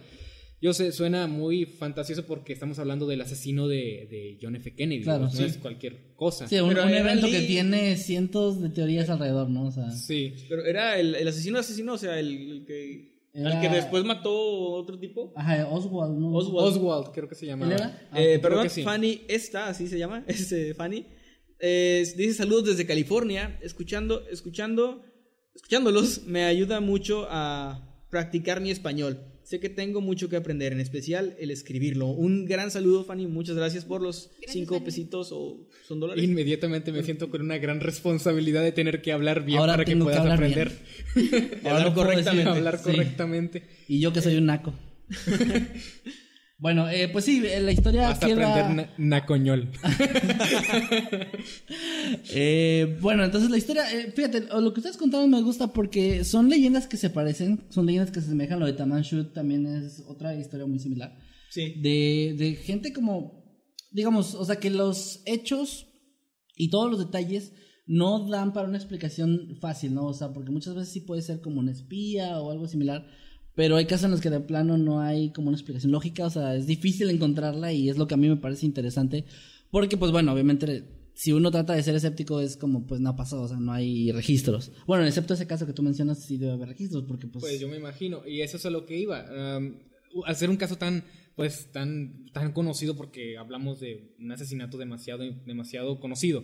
Yo 0.61 0.73
sé, 0.73 0.91
suena 0.91 1.27
muy 1.27 1.65
fantasioso 1.65 2.25
porque 2.25 2.53
estamos 2.53 2.79
hablando 2.79 3.05
del 3.05 3.21
asesino 3.21 3.67
de, 3.67 4.07
de 4.09 4.37
John 4.41 4.55
F. 4.55 4.73
Kennedy. 4.73 5.03
Claro, 5.03 5.25
no 5.25 5.29
sí. 5.29 5.43
es 5.43 5.57
cualquier 5.57 6.13
cosa. 6.15 6.47
Sí, 6.47 6.59
un, 6.59 6.77
evento 6.77 7.27
que 7.27 7.41
tiene 7.41 7.97
cientos 7.97 8.61
de 8.61 8.69
teorías 8.69 9.09
alrededor, 9.09 9.49
¿no? 9.49 9.67
O 9.67 9.71
sea, 9.71 9.91
Sí. 9.91 10.33
Pero 10.47 10.65
era 10.65 10.97
el, 10.97 11.13
el 11.15 11.27
asesino 11.27 11.59
asesino, 11.59 11.93
o 11.93 11.97
sea, 11.97 12.17
el, 12.19 12.51
el 12.51 12.65
que, 12.65 13.14
Era- 13.35 13.51
el 13.53 13.61
que 13.61 13.75
después 13.75 14.03
mató 14.05 14.31
otro 14.33 14.97
tipo. 14.97 15.33
ajá, 15.35 15.67
Oswald, 15.69 16.17
¿no? 16.17 16.33
Oswald. 16.33 16.67
Oswald, 16.77 17.11
creo 17.13 17.27
que 17.27 17.35
se 17.35 17.45
llama. 17.45 17.69
Ah, 18.11 18.19
Eh, 18.21 18.39
perdón, 18.39 18.69
sí. 18.69 18.83
Fanny 18.83 19.21
esta, 19.27 19.67
así 19.67 19.87
se 19.87 19.97
llama, 19.99 20.23
es 20.27 20.51
eh, 20.51 20.73
Fanny. 20.73 21.05
Eh, 21.59 22.05
dice 22.17 22.33
saludos 22.33 22.65
desde 22.65 22.85
California, 22.85 23.59
escuchando, 23.61 24.25
escuchando, 24.29 25.03
escuchándolos 25.53 26.23
me 26.25 26.45
ayuda 26.45 26.79
mucho 26.81 27.27
a 27.29 27.81
practicar 28.09 28.61
mi 28.61 28.71
español. 28.71 29.19
Sé 29.45 29.59
que 29.59 29.69
tengo 29.69 30.01
mucho 30.01 30.27
que 30.27 30.35
aprender, 30.37 30.73
en 30.73 30.79
especial 30.79 31.35
el 31.39 31.51
escribirlo. 31.51 32.07
Un 32.07 32.45
gran 32.45 32.71
saludo, 32.71 33.03
Fanny, 33.05 33.27
muchas 33.27 33.55
gracias 33.55 33.85
por 33.85 34.01
los 34.01 34.31
Gracias, 34.31 34.53
cinco 34.53 34.73
Fanny. 34.73 34.85
pesitos 34.85 35.29
o 35.31 35.69
son 35.87 35.99
dólares. 35.99 36.23
Inmediatamente 36.23 36.91
me 36.91 37.03
siento 37.03 37.29
con 37.29 37.41
una 37.41 37.59
gran 37.59 37.79
responsabilidad 37.79 38.63
de 38.63 38.71
tener 38.71 39.03
que 39.03 39.11
hablar 39.11 39.45
bien 39.45 39.59
Ahora 39.59 39.73
para 39.73 39.85
que 39.85 39.95
puedas 39.95 40.19
hablar 40.19 40.37
aprender. 40.37 40.71
Hablar 41.63 41.93
correctamente. 41.93 42.49
hablar 42.49 42.77
Sí. 42.79 42.83
correctamente. 42.85 43.63
Y 43.87 43.99
yo 43.99 44.11
que 44.11 44.21
soy 44.21 44.35
un 44.35 44.47
naco. 44.47 44.73
bueno, 46.57 46.89
eh, 46.89 47.09
pues 47.09 47.25
sí, 47.25 47.43
eh, 47.45 47.59
la 47.61 47.71
historia 47.71 48.09
Hasta 48.09 48.25
aprender 48.27 48.69
na- 48.75 48.93
nacoñol. 48.97 49.69
Eh, 52.37 52.97
bueno, 53.01 53.23
entonces 53.23 53.49
la 53.49 53.57
historia, 53.57 53.83
eh, 53.91 54.11
fíjate, 54.15 54.41
lo 54.41 54.73
que 54.73 54.79
ustedes 54.79 54.97
contaron 54.97 55.29
me 55.29 55.41
gusta 55.41 55.67
porque 55.73 56.23
son 56.23 56.49
leyendas 56.49 56.87
que 56.87 56.97
se 56.97 57.09
parecen, 57.09 57.65
son 57.69 57.85
leyendas 57.85 58.11
que 58.11 58.19
se 58.19 58.27
asemejan. 58.27 58.59
Lo 58.59 58.65
de 58.65 58.73
Tamanshut 58.73 59.33
también 59.33 59.65
es 59.65 60.03
otra 60.07 60.35
historia 60.35 60.65
muy 60.65 60.79
similar. 60.79 61.17
Sí. 61.49 61.73
De, 61.81 62.35
de 62.37 62.55
gente 62.55 62.93
como, 62.93 63.43
digamos, 63.91 64.35
o 64.35 64.45
sea, 64.45 64.57
que 64.57 64.69
los 64.69 65.21
hechos 65.25 65.87
y 66.55 66.69
todos 66.69 66.89
los 66.91 66.99
detalles 66.99 67.53
no 67.87 68.27
dan 68.29 68.53
para 68.53 68.67
una 68.67 68.77
explicación 68.77 69.57
fácil, 69.61 69.93
¿no? 69.93 70.05
O 70.07 70.13
sea, 70.13 70.33
porque 70.33 70.51
muchas 70.51 70.75
veces 70.75 70.91
sí 70.93 71.01
puede 71.01 71.21
ser 71.21 71.41
como 71.41 71.59
un 71.59 71.69
espía 71.69 72.39
o 72.41 72.51
algo 72.51 72.67
similar, 72.67 73.05
pero 73.55 73.77
hay 73.77 73.85
casos 73.85 74.05
en 74.05 74.11
los 74.11 74.21
que 74.21 74.29
de 74.29 74.41
plano 74.41 74.77
no 74.77 75.01
hay 75.01 75.31
como 75.31 75.47
una 75.47 75.57
explicación 75.57 75.91
lógica, 75.91 76.25
o 76.25 76.29
sea, 76.29 76.55
es 76.55 76.67
difícil 76.67 77.09
encontrarla 77.09 77.71
y 77.73 77.89
es 77.89 77.97
lo 77.97 78.07
que 78.07 78.13
a 78.13 78.17
mí 78.17 78.29
me 78.29 78.37
parece 78.37 78.65
interesante, 78.65 79.25
porque 79.71 79.97
pues 79.97 80.11
bueno, 80.11 80.33
obviamente 80.33 80.83
si 81.15 81.31
uno 81.31 81.49
trata 81.49 81.73
de 81.73 81.81
ser 81.81 81.95
escéptico 81.95 82.41
es 82.41 82.57
como 82.57 82.85
pues 82.85 82.99
no 82.99 83.09
ha 83.09 83.15
pasado, 83.15 83.43
o 83.43 83.47
sea, 83.47 83.57
no 83.57 83.71
hay 83.71 84.11
registros. 84.11 84.71
Bueno, 84.85 85.05
excepto 85.05 85.33
ese 85.33 85.47
caso 85.47 85.65
que 85.65 85.73
tú 85.73 85.81
mencionas 85.81 86.21
sí 86.21 86.37
debe 86.37 86.51
haber 86.51 86.69
registros, 86.69 87.05
porque 87.07 87.27
pues... 87.27 87.43
Pues 87.43 87.59
yo 87.59 87.69
me 87.69 87.77
imagino, 87.77 88.27
y 88.27 88.41
eso 88.41 88.57
es 88.57 88.65
a 88.65 88.69
lo 88.69 88.85
que 88.85 88.97
iba. 88.97 89.25
Um, 89.57 89.79
al 90.25 90.35
ser 90.35 90.49
un 90.49 90.57
caso 90.57 90.77
tan, 90.77 91.05
pues, 91.35 91.71
tan, 91.71 92.25
tan 92.33 92.51
conocido, 92.51 92.97
porque 92.97 93.37
hablamos 93.37 93.79
de 93.79 94.13
un 94.19 94.31
asesinato 94.31 94.77
demasiado, 94.77 95.23
demasiado 95.45 96.01
conocido, 96.01 96.43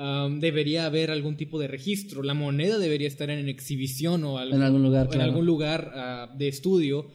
um, 0.00 0.40
debería 0.40 0.86
haber 0.86 1.10
algún 1.10 1.36
tipo 1.36 1.58
de 1.58 1.68
registro. 1.68 2.22
La 2.22 2.34
moneda 2.34 2.78
debería 2.78 3.06
estar 3.06 3.28
en 3.30 3.48
exhibición 3.48 4.24
o 4.24 4.42
En 4.42 4.62
algún 4.62 4.82
lugar, 4.82 5.08
en 5.12 5.20
algún 5.20 5.46
lugar 5.46 5.92
ah, 5.94 6.34
de 6.36 6.48
estudio. 6.48 7.08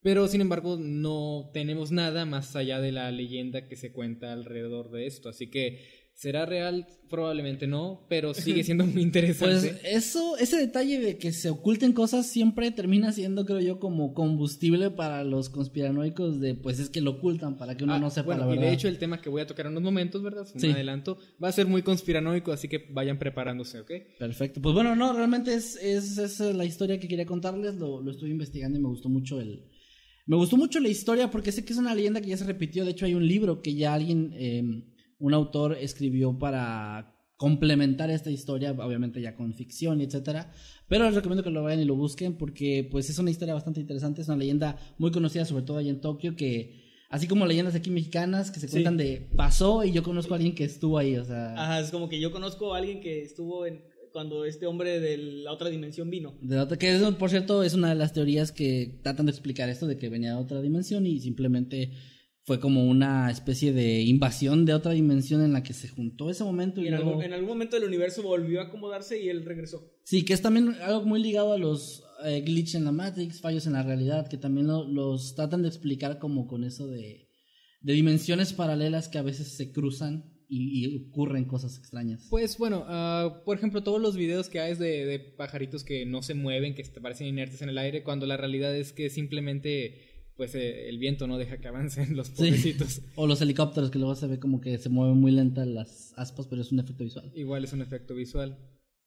Pero 0.00 0.28
sin 0.28 0.40
embargo, 0.40 0.78
no 0.80 1.50
tenemos 1.52 1.90
nada 1.90 2.24
más 2.24 2.54
allá 2.54 2.80
de 2.80 2.92
la 2.92 3.10
leyenda 3.10 3.66
que 3.66 3.76
se 3.76 3.90
cuenta 3.92 4.32
alrededor 4.32 4.90
de 4.92 5.06
esto. 5.06 5.28
Así 5.28 5.50
que 5.50 5.97
¿Será 6.18 6.46
real? 6.46 6.84
Probablemente 7.08 7.68
no, 7.68 8.04
pero 8.08 8.34
sigue 8.34 8.64
siendo 8.64 8.84
muy 8.84 9.02
interesante. 9.02 9.68
Pues 9.70 9.80
eso, 9.84 10.36
ese 10.36 10.56
detalle 10.56 10.98
de 10.98 11.16
que 11.16 11.30
se 11.30 11.48
oculten 11.48 11.92
cosas 11.92 12.26
siempre 12.26 12.72
termina 12.72 13.12
siendo, 13.12 13.46
creo 13.46 13.60
yo, 13.60 13.78
como 13.78 14.14
combustible 14.14 14.90
para 14.90 15.22
los 15.22 15.48
conspiranoicos 15.48 16.40
de, 16.40 16.56
pues 16.56 16.80
es 16.80 16.90
que 16.90 17.00
lo 17.02 17.12
ocultan 17.12 17.56
para 17.56 17.76
que 17.76 17.84
uno 17.84 17.94
Ah, 17.94 17.98
no 18.00 18.10
sepa 18.10 18.26
bueno, 18.26 18.40
la 18.40 18.46
y 18.46 18.50
verdad. 18.56 18.66
de 18.68 18.74
hecho 18.74 18.88
el 18.88 18.98
tema 18.98 19.20
que 19.22 19.30
voy 19.30 19.42
a 19.42 19.46
tocar 19.46 19.66
en 19.66 19.72
unos 19.72 19.84
momentos, 19.84 20.20
¿verdad? 20.20 20.44
Un 20.52 20.60
Sí. 20.60 20.66
adelanto, 20.72 21.18
va 21.42 21.50
a 21.50 21.52
ser 21.52 21.68
muy 21.68 21.82
conspiranoico, 21.82 22.50
así 22.50 22.66
que 22.66 22.88
vayan 22.90 23.20
preparándose, 23.20 23.78
¿ok? 23.78 23.92
Perfecto. 24.18 24.60
Pues 24.60 24.74
bueno, 24.74 24.96
no, 24.96 25.12
realmente 25.12 25.54
es, 25.54 25.76
es, 25.76 26.18
es 26.18 26.40
la 26.40 26.64
historia 26.64 26.98
que 26.98 27.06
quería 27.06 27.26
contarles. 27.26 27.76
Lo, 27.76 28.02
lo 28.02 28.10
estuve 28.10 28.30
investigando 28.30 28.76
y 28.76 28.82
me 28.82 28.88
gustó 28.88 29.08
mucho 29.08 29.40
el. 29.40 29.62
Me 30.26 30.34
gustó 30.36 30.56
mucho 30.56 30.80
la 30.80 30.88
historia 30.88 31.30
porque 31.30 31.52
sé 31.52 31.64
que 31.64 31.72
es 31.72 31.78
una 31.78 31.94
leyenda 31.94 32.20
que 32.20 32.28
ya 32.30 32.36
se 32.36 32.44
repitió. 32.44 32.84
De 32.84 32.90
hecho, 32.90 33.06
hay 33.06 33.14
un 33.14 33.26
libro 33.26 33.62
que 33.62 33.74
ya 33.76 33.94
alguien, 33.94 34.32
eh, 34.34 34.62
un 35.18 35.34
autor, 35.34 35.76
escribió 35.80 36.38
para 36.38 37.14
complementar 37.36 38.10
esta 38.10 38.30
historia, 38.30 38.72
obviamente 38.72 39.20
ya 39.20 39.34
con 39.36 39.54
ficción 39.54 40.00
y 40.00 40.04
etcétera. 40.04 40.52
Pero 40.88 41.04
les 41.04 41.14
recomiendo 41.14 41.44
que 41.44 41.50
lo 41.50 41.62
vayan 41.62 41.80
y 41.80 41.84
lo 41.84 41.94
busquen 41.94 42.36
porque 42.36 42.86
pues 42.90 43.08
es 43.10 43.18
una 43.18 43.30
historia 43.30 43.54
bastante 43.54 43.80
interesante. 43.80 44.22
Es 44.22 44.28
una 44.28 44.36
leyenda 44.38 44.76
muy 44.98 45.10
conocida, 45.12 45.44
sobre 45.44 45.62
todo 45.64 45.78
allá 45.78 45.90
en 45.90 46.00
Tokio, 46.00 46.34
que 46.34 46.82
así 47.10 47.28
como 47.28 47.46
leyendas 47.46 47.74
aquí 47.76 47.90
mexicanas 47.90 48.50
que 48.50 48.58
se 48.60 48.66
Sí. 48.66 48.72
cuentan 48.72 48.96
de 48.96 49.28
pasó 49.36 49.84
y 49.84 49.92
yo 49.92 50.02
conozco 50.02 50.34
a 50.34 50.36
alguien 50.36 50.54
que 50.54 50.64
estuvo 50.64 50.98
ahí, 50.98 51.16
o 51.16 51.24
sea. 51.24 51.52
Ajá, 51.54 51.80
es 51.80 51.90
como 51.90 52.08
que 52.08 52.20
yo 52.20 52.32
conozco 52.32 52.74
a 52.74 52.78
alguien 52.78 53.00
que 53.00 53.22
estuvo 53.22 53.66
en 53.66 53.82
cuando 54.12 54.44
este 54.44 54.66
hombre 54.66 54.98
de 54.98 55.16
la 55.18 55.52
otra 55.52 55.68
dimensión 55.68 56.10
vino. 56.10 56.34
De 56.42 56.56
la 56.56 56.64
otra- 56.64 56.76
que 56.78 56.92
es, 56.92 57.02
por 57.14 57.30
cierto, 57.30 57.62
es 57.62 57.74
una 57.74 57.90
de 57.90 57.94
las 57.94 58.12
teorías 58.12 58.50
que 58.50 58.98
tratan 59.04 59.26
de 59.26 59.32
explicar 59.32 59.68
esto 59.68 59.86
de 59.86 59.96
que 59.96 60.08
venía 60.08 60.30
de 60.34 60.42
otra 60.42 60.60
dimensión 60.60 61.06
y 61.06 61.20
simplemente 61.20 61.92
fue 62.48 62.58
como 62.60 62.84
una 62.88 63.30
especie 63.30 63.72
de 63.74 64.00
invasión 64.00 64.64
de 64.64 64.72
otra 64.72 64.92
dimensión 64.92 65.42
en 65.44 65.52
la 65.52 65.62
que 65.62 65.74
se 65.74 65.86
juntó 65.88 66.30
ese 66.30 66.44
momento 66.44 66.80
y, 66.80 66.84
Y 66.84 66.88
en 66.88 66.94
luego- 66.94 67.10
algún, 67.10 67.24
en 67.24 67.32
algún 67.34 67.48
momento 67.50 67.76
del 67.76 67.86
universo 67.86 68.22
volvió 68.22 68.60
a 68.60 68.64
acomodarse 68.64 69.22
y 69.22 69.28
él 69.28 69.44
regresó. 69.44 69.78
Sí, 70.04 70.24
que 70.24 70.32
es 70.32 70.40
también 70.40 70.70
algo 70.82 71.04
muy 71.04 71.22
ligado 71.22 71.52
a 71.52 71.58
los 71.58 72.02
eh, 72.24 72.40
glitch 72.40 72.74
en 72.74 72.84
la 72.86 72.90
Matrix, 72.92 73.40
fallos 73.40 73.66
en 73.66 73.74
la 73.74 73.82
realidad, 73.82 74.26
que 74.28 74.38
también 74.38 74.66
lo- 74.66 74.88
los 74.88 75.34
tratan 75.36 75.60
de 75.62 75.68
explicar 75.68 76.18
como 76.18 76.46
con 76.46 76.64
eso 76.64 76.88
de, 76.88 77.28
de 77.82 77.92
dimensiones 77.92 78.54
paralelas 78.54 79.08
que 79.08 79.18
a 79.18 79.22
veces 79.22 79.54
se 79.56 79.70
cruzan 79.70 80.24
y, 80.48 80.86
y 80.86 80.96
ocurren 81.10 81.44
cosas 81.44 81.76
extrañas. 81.76 82.26
Pues 82.30 82.56
bueno, 82.56 82.84
ah, 82.88 83.42
por 83.44 83.58
ejemplo, 83.58 83.82
todos 83.82 84.00
los 84.00 84.16
videos 84.16 84.48
que 84.48 84.60
hay 84.60 84.74
de, 84.74 85.04
de 85.04 85.18
pajaritos 85.20 85.84
que 85.84 86.06
no 86.06 86.22
se 86.22 86.32
mueven, 86.32 86.74
que 86.74 86.82
te 86.84 87.00
parecen 87.02 87.26
inertes 87.26 87.60
en 87.60 87.68
el 87.68 87.76
aire, 87.76 88.02
cuando 88.02 88.24
la 88.24 88.38
realidad 88.38 88.74
es 88.74 88.94
que 88.94 89.10
simplemente 89.10 90.07
pues 90.38 90.54
eh, 90.54 90.88
el 90.88 90.98
viento 90.98 91.26
no 91.26 91.36
deja 91.36 91.58
que 91.60 91.68
avancen 91.68 92.16
los 92.16 92.28
Sí. 92.28 92.34
pobrecitos. 92.36 93.02
O 93.16 93.26
los 93.26 93.42
helicópteros 93.42 93.90
que 93.90 93.98
luego 93.98 94.14
se 94.14 94.26
ve 94.28 94.38
como 94.38 94.62
que 94.62 94.78
se 94.78 94.88
mueven 94.88 95.18
muy 95.18 95.32
lentas 95.32 95.66
las 95.66 96.14
aspas, 96.16 96.46
pero 96.46 96.62
es 96.62 96.72
un 96.72 96.80
efecto 96.80 97.04
visual. 97.04 97.30
Igual 97.34 97.64
es 97.64 97.72
un 97.74 97.82
efecto 97.82 98.14
visual. 98.14 98.56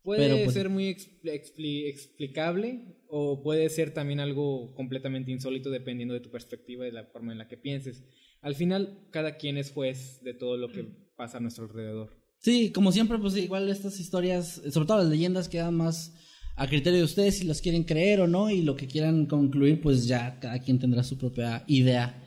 Puede 0.03 0.21
Pero, 0.27 0.43
pues, 0.43 0.53
ser 0.53 0.69
muy 0.69 0.85
expli- 0.89 1.87
explicable 1.87 2.97
o 3.07 3.41
puede 3.43 3.69
ser 3.69 3.93
también 3.93 4.19
algo 4.19 4.73
completamente 4.75 5.31
insólito 5.31 5.69
dependiendo 5.69 6.13
de 6.13 6.19
tu 6.21 6.29
perspectiva 6.31 6.83
y 6.85 6.89
de 6.89 6.93
la 6.95 7.05
forma 7.05 7.31
en 7.31 7.37
la 7.37 7.47
que 7.47 7.57
pienses. 7.57 8.03
Al 8.41 8.55
final, 8.55 9.07
cada 9.11 9.37
quien 9.37 9.57
es 9.57 9.71
juez 9.71 10.21
de 10.23 10.33
todo 10.33 10.57
lo 10.57 10.69
que 10.71 10.83
pasa 11.15 11.37
a 11.37 11.41
nuestro 11.41 11.65
alrededor. 11.65 12.09
Sí, 12.39 12.71
como 12.71 12.91
siempre, 12.91 13.19
pues 13.19 13.37
igual 13.37 13.69
estas 13.69 13.99
historias, 13.99 14.61
sobre 14.71 14.87
todo 14.87 14.97
las 14.97 15.07
leyendas, 15.09 15.47
quedan 15.47 15.75
más 15.75 16.13
a 16.61 16.67
criterio 16.67 16.99
de 16.99 17.05
ustedes 17.05 17.39
si 17.39 17.45
las 17.45 17.59
quieren 17.59 17.83
creer 17.83 18.21
o 18.21 18.27
no 18.27 18.51
y 18.51 18.61
lo 18.61 18.75
que 18.75 18.85
quieran 18.85 19.25
concluir, 19.25 19.81
pues 19.81 20.05
ya 20.05 20.39
cada 20.39 20.59
quien 20.59 20.77
tendrá 20.77 21.01
su 21.01 21.17
propia 21.17 21.63
idea. 21.65 22.23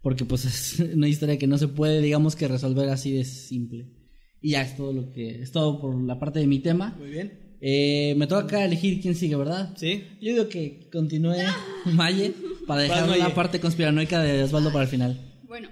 Porque 0.00 0.24
pues 0.24 0.44
es 0.80 0.80
una 0.80 1.08
historia 1.08 1.38
que 1.38 1.46
no 1.46 1.58
se 1.58 1.68
puede, 1.68 2.00
digamos 2.00 2.36
que 2.36 2.48
resolver 2.48 2.88
así 2.88 3.12
de 3.12 3.24
simple. 3.24 3.92
Y 4.40 4.52
ya 4.52 4.62
es 4.62 4.78
todo 4.78 4.94
lo 4.94 5.12
que, 5.12 5.42
es 5.42 5.52
todo 5.52 5.78
por 5.78 6.02
la 6.02 6.18
parte 6.18 6.38
de 6.38 6.46
mi 6.46 6.60
tema. 6.60 6.96
Muy 6.98 7.10
bien. 7.10 7.58
Eh, 7.60 8.14
me 8.16 8.26
toca 8.26 8.44
acá 8.44 8.64
elegir 8.64 9.02
quién 9.02 9.14
sigue, 9.14 9.36
¿verdad? 9.36 9.74
Sí. 9.76 10.04
Yo 10.22 10.32
digo 10.32 10.48
que 10.48 10.88
continúe 10.90 11.34
Maye 11.84 12.32
para 12.66 12.80
dejar 12.80 13.06
Vas, 13.06 13.18
la 13.18 13.34
parte 13.34 13.60
conspiranoica 13.60 14.22
de 14.22 14.42
Osvaldo 14.42 14.72
para 14.72 14.84
el 14.84 14.90
final. 14.90 15.20
Bueno, 15.44 15.68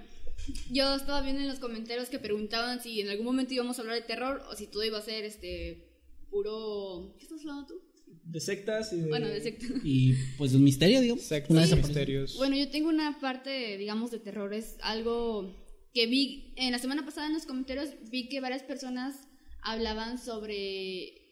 yo 0.71 0.93
estaba 0.93 1.23
viendo 1.23 1.41
en 1.41 1.47
los 1.47 1.57
comentarios 1.57 2.09
que 2.09 2.19
preguntaban 2.19 2.83
si 2.83 3.01
en 3.01 3.09
algún 3.09 3.25
momento 3.25 3.55
íbamos 3.55 3.79
a 3.79 3.81
hablar 3.81 3.95
de 3.95 4.03
terror 4.03 4.43
o 4.47 4.55
si 4.55 4.67
todo 4.67 4.83
iba 4.83 4.99
a 4.99 5.01
ser 5.01 5.25
este 5.25 5.89
puro. 6.29 7.15
¿Qué 7.17 7.23
estás 7.23 7.41
hablando 7.41 7.65
tú? 7.65 7.84
De 8.23 8.39
sectas 8.39 8.91
y 8.93 9.01
de... 9.01 9.07
Bueno, 9.07 9.27
de 9.27 9.41
secta. 9.41 9.65
Y 9.83 10.13
pues 10.37 10.53
un 10.53 10.63
misterio, 10.63 11.01
digamos. 11.01 11.23
Sectas, 11.23 11.55
desaparición. 11.55 11.87
misterios. 11.87 12.37
Bueno, 12.37 12.55
yo 12.55 12.69
tengo 12.69 12.89
una 12.89 13.19
parte, 13.19 13.77
digamos, 13.77 14.11
de 14.11 14.19
terror. 14.19 14.53
Es 14.53 14.77
algo 14.81 15.55
que 15.93 16.07
vi 16.07 16.53
en 16.57 16.71
la 16.71 16.79
semana 16.79 17.05
pasada 17.05 17.27
en 17.27 17.33
los 17.33 17.45
comentarios. 17.45 17.89
Vi 18.11 18.29
que 18.29 18.41
varias 18.41 18.63
personas 18.63 19.27
hablaban 19.61 20.17
sobre 20.17 21.25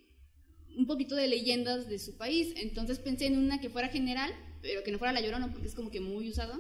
un 0.78 0.88
poquito 0.88 1.16
de 1.16 1.28
leyendas 1.28 1.88
de 1.88 2.00
su 2.00 2.18
país. 2.18 2.54
Entonces 2.58 3.00
pensé 3.00 3.28
en 3.28 3.38
una 3.38 3.60
que 3.60 3.70
fuera 3.70 3.90
general, 3.90 4.32
pero 4.62 4.84
que 4.84 4.92
no 4.92 5.00
fuera 5.00 5.14
la 5.14 5.22
llorona 5.22 5.52
porque 5.52 5.68
es 5.68 5.76
como 5.76 5.92
que 5.92 6.02
muy 6.02 6.30
usada. 6.30 6.60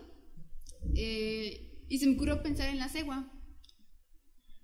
Eh, 0.95 1.86
y 1.89 1.97
se 1.99 2.07
me 2.07 2.15
ocurrió 2.15 2.41
pensar 2.43 2.69
en 2.69 2.80
la 2.80 2.89
cegua. 2.89 3.32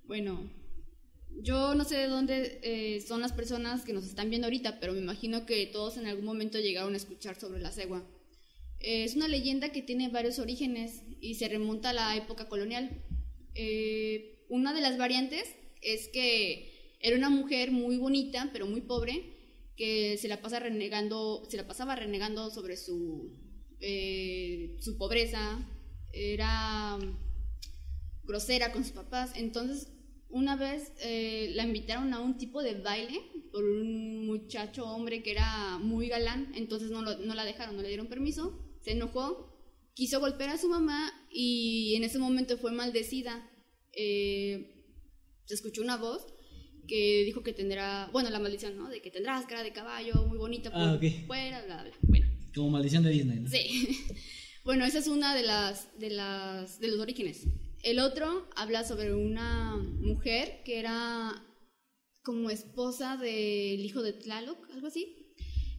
Bueno, 0.05 0.51
yo 1.41 1.75
no 1.75 1.83
sé 1.83 1.97
de 1.97 2.07
dónde 2.07 2.59
eh, 2.63 3.01
son 3.01 3.21
las 3.21 3.33
personas 3.33 3.83
que 3.83 3.93
nos 3.93 4.05
están 4.05 4.29
viendo 4.29 4.47
ahorita, 4.47 4.79
pero 4.79 4.93
me 4.93 4.99
imagino 4.99 5.45
que 5.45 5.65
todos 5.67 5.97
en 5.97 6.07
algún 6.07 6.25
momento 6.25 6.59
llegaron 6.59 6.93
a 6.93 6.97
escuchar 6.97 7.39
sobre 7.39 7.61
la 7.61 7.71
cegua. 7.71 8.05
Eh, 8.79 9.03
es 9.03 9.15
una 9.15 9.27
leyenda 9.27 9.71
que 9.71 9.81
tiene 9.81 10.09
varios 10.09 10.39
orígenes 10.39 11.03
y 11.21 11.35
se 11.35 11.47
remonta 11.47 11.89
a 11.89 11.93
la 11.93 12.15
época 12.15 12.47
colonial. 12.47 13.03
Eh, 13.55 14.45
una 14.49 14.73
de 14.73 14.81
las 14.81 14.97
variantes 14.97 15.43
es 15.81 16.07
que 16.09 16.97
era 16.99 17.15
una 17.15 17.29
mujer 17.29 17.71
muy 17.71 17.97
bonita, 17.97 18.49
pero 18.51 18.65
muy 18.65 18.81
pobre, 18.81 19.23
que 19.75 20.17
se 20.17 20.27
la 20.27 20.41
pasa 20.41 20.59
renegando, 20.59 21.45
se 21.49 21.57
la 21.57 21.67
pasaba 21.67 21.95
renegando 21.95 22.49
sobre 22.49 22.77
su 22.77 23.47
su 24.81 24.97
pobreza, 24.97 25.65
era 26.11 26.99
grosera 28.23 28.73
con 28.73 28.83
sus 28.83 28.91
papás. 28.91 29.31
Entonces, 29.35 29.87
una 30.29 30.55
vez 30.55 30.91
eh, 31.01 31.51
la 31.55 31.63
invitaron 31.63 32.13
a 32.13 32.19
un 32.21 32.37
tipo 32.37 32.61
de 32.61 32.75
baile 32.75 33.19
por 33.51 33.63
un 33.63 34.25
muchacho 34.27 34.85
hombre 34.85 35.23
que 35.23 35.31
era 35.31 35.77
muy 35.79 36.07
galán, 36.07 36.51
entonces 36.55 36.91
no, 36.91 37.01
lo- 37.01 37.17
no 37.17 37.33
la 37.35 37.45
dejaron, 37.45 37.75
no 37.75 37.81
le 37.81 37.87
dieron 37.87 38.07
permiso, 38.07 38.59
se 38.81 38.91
enojó, 38.91 39.57
quiso 39.95 40.19
golpear 40.19 40.51
a 40.51 40.57
su 40.57 40.69
mamá 40.69 41.11
y 41.31 41.95
en 41.95 42.03
ese 42.03 42.19
momento 42.19 42.57
fue 42.57 42.71
maldecida. 42.71 43.49
Eh, 43.93 44.85
se 45.45 45.55
escuchó 45.55 45.81
una 45.81 45.97
voz 45.97 46.25
que 46.87 47.23
dijo 47.25 47.43
que 47.43 47.53
tendrá, 47.53 48.09
bueno, 48.13 48.29
la 48.29 48.39
maldición, 48.39 48.77
¿no? 48.77 48.87
De 48.89 49.01
que 49.01 49.11
tendrás 49.11 49.45
cara 49.45 49.63
de 49.63 49.73
caballo, 49.73 50.13
muy 50.27 50.37
bonita 50.37 50.71
por 50.71 50.79
Ah, 50.81 50.99
fuera, 51.27 51.63
bla, 51.65 51.83
bla. 51.83 51.93
Bueno, 52.03 52.27
Como 52.55 52.69
maldición 52.69 53.03
de 53.03 53.09
Disney, 53.11 53.39
¿no? 53.39 53.49
Sí. 53.49 53.89
Bueno, 54.65 54.85
esa 54.85 54.99
es 54.99 55.07
una 55.07 55.33
de 55.33 55.41
las 55.41 55.97
de 55.97 56.09
las 56.11 56.79
de 56.79 56.89
los 56.89 56.99
orígenes. 56.99 57.47
El 57.83 57.99
otro 57.99 58.47
habla 58.55 58.83
sobre 58.83 59.13
una 59.13 59.77
mujer 59.77 60.61
que 60.65 60.79
era 60.79 61.31
como 62.23 62.49
esposa 62.49 63.17
del 63.17 63.79
hijo 63.83 64.01
de 64.01 64.13
Tlaloc, 64.13 64.69
algo 64.71 64.87
así, 64.87 65.15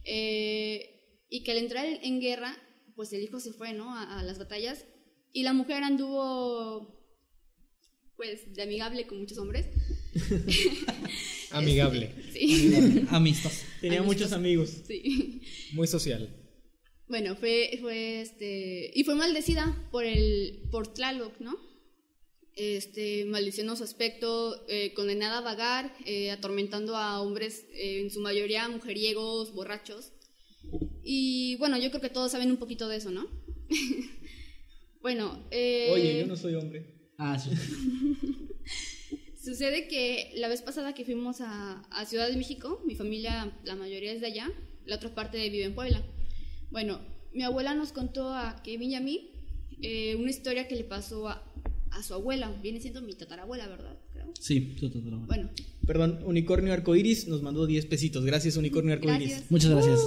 Eh, 0.03 0.97
y 1.29 1.43
que 1.43 1.51
al 1.51 1.59
entrar 1.59 1.85
en 1.85 2.19
guerra, 2.19 2.57
pues 2.95 3.13
el 3.13 3.21
hijo 3.21 3.39
se 3.39 3.53
fue, 3.53 3.71
¿no? 3.73 3.95
A, 3.95 4.19
a 4.19 4.23
las 4.23 4.39
batallas 4.39 4.85
y 5.31 5.43
la 5.43 5.53
mujer 5.53 5.83
anduvo, 5.83 6.99
pues, 8.17 8.53
de 8.55 8.63
amigable 8.63 9.05
con 9.07 9.19
muchos 9.19 9.37
hombres. 9.37 9.67
Amigable, 11.51 12.11
Sí, 12.33 13.05
Amistos. 13.09 13.61
Tenía 13.79 14.01
muchos 14.01 14.31
amigos. 14.33 14.69
sí. 14.87 15.41
muy 15.73 15.87
social. 15.87 16.35
Bueno, 17.07 17.35
fue, 17.35 17.77
fue 17.81 18.21
este. 18.21 18.89
Y 18.93 19.03
fue 19.03 19.15
maldecida 19.15 19.87
por 19.91 20.05
el. 20.05 20.63
por 20.71 20.93
Tlaloc, 20.93 21.39
¿no? 21.39 21.57
Este, 22.55 23.25
maldicionó 23.25 23.75
su 23.75 23.83
aspecto, 23.83 24.65
eh, 24.67 24.93
condenada 24.93 25.37
a 25.37 25.41
vagar, 25.41 25.95
eh, 26.05 26.31
atormentando 26.31 26.97
a 26.97 27.21
hombres, 27.21 27.65
eh, 27.73 28.01
en 28.01 28.11
su 28.11 28.19
mayoría 28.19 28.67
mujeriegos, 28.67 29.53
borrachos. 29.53 30.11
Y 31.03 31.55
bueno, 31.57 31.77
yo 31.77 31.89
creo 31.89 32.01
que 32.01 32.09
todos 32.09 32.31
saben 32.31 32.51
un 32.51 32.57
poquito 32.57 32.87
de 32.89 32.97
eso, 32.97 33.09
¿no? 33.09 33.27
bueno, 35.01 35.47
eh, 35.49 35.89
Oye, 35.91 36.19
yo 36.19 36.27
no 36.27 36.35
soy 36.35 36.55
hombre. 36.55 37.11
Ah, 37.17 37.39
sí. 37.39 37.51
Sucede 39.43 39.87
que 39.87 40.31
la 40.35 40.49
vez 40.49 40.61
pasada 40.61 40.93
que 40.93 41.05
fuimos 41.05 41.41
a, 41.41 41.81
a 41.89 42.05
Ciudad 42.05 42.29
de 42.29 42.35
México, 42.35 42.81
mi 42.85 42.95
familia, 42.95 43.57
la 43.63 43.75
mayoría 43.75 44.11
es 44.11 44.21
de 44.21 44.27
allá, 44.27 44.51
la 44.85 44.97
otra 44.97 45.15
parte 45.15 45.49
vive 45.49 45.63
en 45.63 45.73
Puebla. 45.73 46.03
Bueno, 46.69 47.01
mi 47.33 47.43
abuela 47.43 47.73
nos 47.73 47.91
contó 47.91 48.33
a 48.33 48.61
Kevin 48.61 48.91
y 48.91 48.95
a 48.95 48.99
mí 48.99 49.31
eh, 49.81 50.15
una 50.15 50.29
historia 50.29 50.67
que 50.67 50.75
le 50.75 50.83
pasó 50.83 51.27
a, 51.27 51.43
a 51.91 52.03
su 52.03 52.13
abuela. 52.13 52.51
Viene 52.61 52.79
siendo 52.79 53.01
mi 53.01 53.13
tatarabuela, 53.13 53.67
¿verdad? 53.67 53.97
Creo. 54.13 54.33
Sí, 54.39 54.75
tú, 54.79 54.89
tú. 54.89 55.01
Bueno, 55.01 55.49
Perdón, 55.85 56.19
Unicornio 56.25 56.73
Arcoiris 56.73 57.27
nos 57.27 57.41
mandó 57.41 57.65
10 57.67 57.85
pesitos. 57.85 58.25
Gracias, 58.25 58.57
Unicornio 58.57 58.93
Arcoiris. 58.93 59.29
gracias. 59.29 59.51
Muchas 59.51 59.71
gracias. 59.71 59.99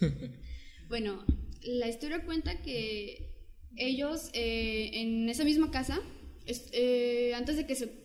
Bueno, 0.88 1.24
la 1.62 1.88
historia 1.88 2.22
cuenta 2.26 2.60
que 2.60 3.30
ellos 3.76 4.28
eh, 4.34 4.90
en 4.92 5.26
esa 5.30 5.42
misma 5.42 5.70
casa, 5.70 6.02
eh, 6.46 7.32
antes 7.34 7.56
de 7.56 7.66
que 7.66 7.74
se 7.74 8.02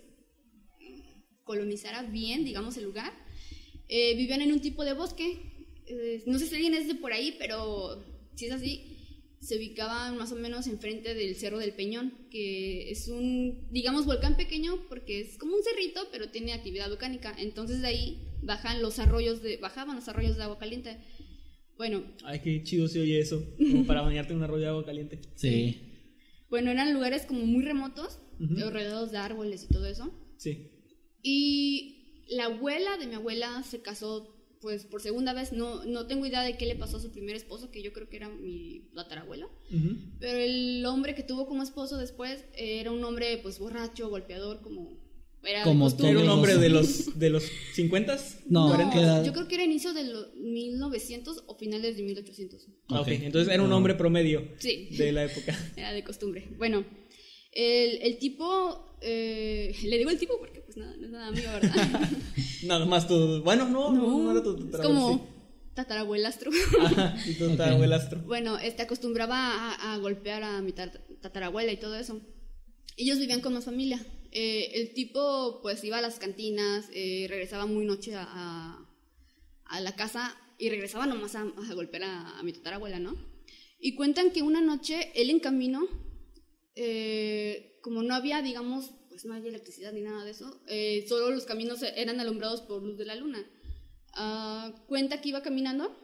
colonizara 1.48 2.04
bien, 2.04 2.46
digamos, 2.46 2.78
el 2.78 2.84
lugar. 2.84 3.12
Eh, 3.88 4.16
vivían 4.16 4.42
en 4.42 4.52
un 4.52 4.60
tipo 4.60 4.84
de 4.84 4.94
bosque. 4.94 5.26
Eh, 5.88 6.22
no 6.28 6.38
sé 6.38 6.46
si 6.46 6.56
alguien 6.56 6.76
es 6.76 6.88
de 6.88 6.96
por 6.96 7.14
ahí, 7.14 7.36
pero 7.40 8.04
si 8.36 8.46
es 8.46 8.52
así, 8.52 8.97
se 9.40 9.58
ubicaban 9.58 10.18
más 10.18 10.32
o 10.32 10.36
menos 10.36 10.68
enfrente 10.68 11.14
del 11.14 11.36
Cerro 11.36 11.60
del 11.60 11.74
Peñón, 11.74 12.14
que 12.32 12.90
es 12.90 13.08
un, 13.08 13.68
digamos, 13.72 14.06
volcán 14.06 14.36
pequeño 14.36 14.80
porque 14.90 15.22
es 15.22 15.38
como 15.38 15.56
un 15.56 15.64
cerrito, 15.64 16.08
pero 16.12 16.30
tiene 16.30 16.54
actividad 16.54 16.90
volcánica. 16.90 17.36
Entonces 17.38 17.82
de 17.82 17.88
ahí 17.88 18.28
bajan 18.42 18.82
los 18.82 19.00
arroyos 19.00 19.42
de, 19.42 19.58
bajaban 19.58 19.96
los 19.96 20.08
arroyos 20.08 20.38
de 20.38 20.44
agua 20.44 20.58
caliente. 20.58 20.98
Bueno, 21.78 22.04
Ay, 22.24 22.42
qué 22.44 22.64
chido 22.64 22.88
se 22.88 23.00
oye 23.00 23.20
eso. 23.20 23.46
Como 23.58 23.86
para 23.86 24.02
bañarte 24.02 24.34
en 24.34 24.40
un 24.40 24.44
arroyo 24.44 24.64
de 24.64 24.70
agua 24.70 24.86
caliente. 24.86 25.22
Sí. 25.36 25.82
bueno, 26.50 26.72
eran 26.72 26.94
lugares 26.94 27.26
como 27.26 27.46
muy 27.46 27.64
remotos, 27.64 28.20
rodeados 28.40 29.12
de 29.12 29.18
árboles 29.20 29.64
y 29.64 29.68
todo 29.68 29.86
eso. 29.86 30.12
Sí. 30.38 30.72
Y 31.22 32.26
la 32.30 32.46
abuela 32.46 32.98
de 32.98 33.08
mi 33.08 33.16
abuela 33.16 33.64
se 33.64 33.82
casó 33.82 34.37
pues 34.62 34.86
por 34.86 35.02
segunda 35.02 35.34
vez. 35.34 35.52
No, 35.54 35.84
no 35.86 36.08
tengo 36.08 36.26
idea 36.26 36.42
de 36.42 36.58
qué 36.58 36.66
le 36.66 36.76
pasó 36.76 36.98
a 36.98 37.02
su 37.02 37.12
primer 37.12 37.36
esposo, 37.36 37.72
que 37.72 37.82
yo 37.82 37.94
creo 37.94 38.10
que 38.10 38.18
era 38.18 38.30
mi 38.30 38.90
tatarabuelo. 38.96 39.50
Pero 40.20 40.38
el 40.40 40.86
hombre 40.86 41.16
que 41.16 41.24
tuvo 41.24 41.48
como 41.48 41.64
esposo 41.64 41.98
después 41.98 42.46
era 42.56 42.92
un 42.92 43.04
hombre 43.04 43.38
pues 43.42 43.60
borracho, 43.60 44.10
golpeador, 44.10 44.62
como 44.62 45.06
era 45.44 45.60
de 45.60 45.66
Como 45.66 45.86
costumbre. 45.86 46.12
Era 46.12 46.20
un 46.24 46.30
hombre 46.30 46.58
de 46.58 46.70
los, 46.70 47.18
de 47.18 47.30
los 47.30 47.44
50 47.74 48.18
No, 48.50 48.70
yo 49.24 49.32
creo 49.34 49.48
que 49.48 49.56
era 49.56 49.64
inicio 49.64 49.94
de 49.94 50.04
los 50.04 50.34
1900 50.36 51.44
o 51.48 51.56
finales 51.56 51.96
de 51.96 52.04
1800. 52.04 52.68
Ah, 52.90 53.02
ok. 53.02 53.08
Ok. 53.08 53.14
Entonces 53.22 53.54
era 53.54 53.64
un 53.64 53.72
hombre 53.72 53.94
promedio 53.96 54.46
Sí. 54.58 54.90
de 54.98 55.12
la 55.12 55.24
época. 55.26 55.58
Era 55.78 55.94
de 55.94 56.04
costumbre. 56.04 56.48
Bueno, 56.58 56.86
el, 57.54 58.02
el 58.02 58.18
tipo, 58.18 58.87
eh, 59.02 59.76
le 59.84 59.98
digo 59.98 60.10
el 60.10 60.18
tipo 60.20 60.38
porque 60.40 60.62
pues 60.62 60.78
nada, 60.78 60.96
no 60.98 61.06
es 61.06 61.12
nada 61.12 61.32
mío, 61.32 61.50
¿verdad? 61.54 62.10
Nada 62.64 62.86
más 62.86 63.08
tu. 63.08 63.42
Bueno, 63.44 63.68
no, 63.70 63.92
no, 63.94 64.18
no 64.24 64.32
era 64.32 64.42
tu 64.44 64.56
es 64.58 64.72
tatarabuelo, 64.72 65.00
como 65.02 65.28
tatarabuelastro. 65.76 66.52
sí. 66.52 67.32
Y 67.32 67.34
tu 67.36 67.48
tatarabuelastro. 67.50 68.20
bueno, 68.22 68.58
este 68.58 68.82
acostumbraba 68.82 69.38
a, 69.74 69.94
a 69.94 69.98
golpear 69.98 70.44
a 70.44 70.62
mi 70.62 70.72
tat- 70.72 71.00
tatarabuela 71.22 71.72
y 71.72 71.78
todo 71.78 71.96
eso. 71.96 72.20
Ellos 72.98 73.20
vivían 73.20 73.42
con 73.42 73.54
más 73.54 73.66
familia. 73.66 74.04
Eh, 74.32 74.72
el 74.74 74.94
tipo 74.94 75.60
pues 75.62 75.84
iba 75.84 76.00
a 76.00 76.02
las 76.02 76.18
cantinas, 76.20 76.86
eh, 76.94 77.28
regresaba 77.30 77.66
muy 77.68 77.86
noche 77.86 78.16
a, 78.16 78.24
a, 78.28 78.86
a 79.66 79.80
la 79.82 79.96
casa 79.96 80.36
y 80.58 80.70
regresaba 80.70 81.06
nomás 81.06 81.36
a, 81.36 81.42
a 81.42 81.74
golpear 81.76 82.04
a, 82.04 82.40
a 82.40 82.44
mi 82.44 82.54
tatarabuela, 82.54 83.00
¿no? 83.00 83.16
Y 83.80 83.94
cuentan 83.96 84.32
que 84.32 84.42
una 84.42 84.62
noche 84.62 85.12
él 85.16 85.30
en 85.30 85.40
camino, 85.40 85.88
eh, 86.78 87.80
como 87.82 88.04
no 88.04 88.14
había, 88.16 88.42
digamos, 88.42 88.92
pues 89.10 89.26
no 89.26 89.34
había 89.34 89.50
electricidad 89.50 89.92
ni 89.94 90.02
nada 90.02 90.24
de 90.24 90.32
eso, 90.32 90.62
eh, 90.68 91.06
solo 91.10 91.32
los 91.32 91.46
caminos 91.46 91.82
eran 91.84 92.20
alumbrados 92.20 92.62
por 92.62 92.82
luz 92.84 92.98
de 92.98 93.06
la 93.06 93.16
luna. 93.16 93.44
Ah, 94.14 94.74
cuenta 94.88 95.20
que 95.22 95.30
iba 95.30 95.42
caminando 95.42 95.96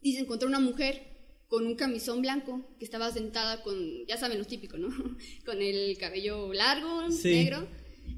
y 0.00 0.14
se 0.14 0.20
encontró 0.20 0.48
una 0.48 0.60
mujer 0.60 1.12
con 1.48 1.66
un 1.66 1.76
camisón 1.76 2.22
blanco 2.22 2.64
que 2.78 2.84
estaba 2.84 3.12
sentada 3.12 3.62
con, 3.62 4.06
ya 4.06 4.16
saben, 4.16 4.38
lo 4.38 4.44
típico, 4.44 4.76
¿no? 4.78 4.88
con 5.44 5.60
el 5.60 5.96
cabello 5.98 6.52
largo, 6.52 7.10
Sí, 7.10 7.30
negro. 7.32 7.68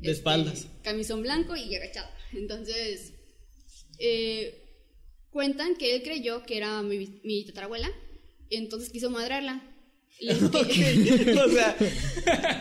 de 0.01 0.11
espaldas. 0.11 0.69
Camisón 0.83 1.23
blanco 1.23 1.57
y 1.57 1.75
agachado. 1.75 2.09
Entonces, 2.33 3.13
eh, 3.99 4.63
cuentan 5.31 5.77
que 5.77 5.95
él 5.95 6.03
creyó 6.03 6.43
que 6.45 6.57
era 6.57 6.83
mi, 6.83 7.21
mi 7.25 7.45
tatarabuela 7.45 7.91
y 8.49 8.57
entonces 8.57 8.91
quiso 8.91 9.11
madrarla. 9.11 9.63
Le, 10.19 10.33
o 11.45 11.49
sea, 11.51 11.77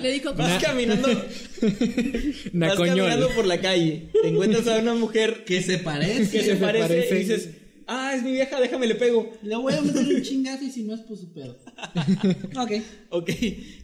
le 0.02 0.12
dijo, 0.12 0.34
vas 0.34 0.62
caminando. 0.62 1.08
vas 2.54 2.76
caminando 2.78 3.30
por 3.36 3.46
la 3.46 3.60
calle. 3.62 4.10
Te 4.22 4.28
encuentras 4.30 4.68
a 4.68 4.80
una 4.80 4.94
mujer 4.94 5.46
Que 5.46 5.62
se 5.62 5.78
que 5.78 5.84
parece. 5.84 6.44
se 6.44 6.56
parece, 6.58 6.88
parece. 6.88 7.16
y 7.16 7.20
dices, 7.20 7.50
ah, 7.88 8.14
es 8.16 8.24
mi 8.24 8.32
vieja, 8.34 8.60
déjame 8.60 8.88
le 8.88 8.96
pego. 8.96 9.32
Le 9.42 9.56
voy 9.56 9.74
a 9.74 9.82
meter 9.82 10.06
un 10.06 10.22
chingazo 10.22 10.66
y 10.66 10.70
si 10.72 10.84
no 10.84 10.96
es 10.96 11.02
por 11.02 11.18
su 11.18 11.32
pedo. 11.34 11.58
ok. 12.60 12.72
Ok, 13.12 13.30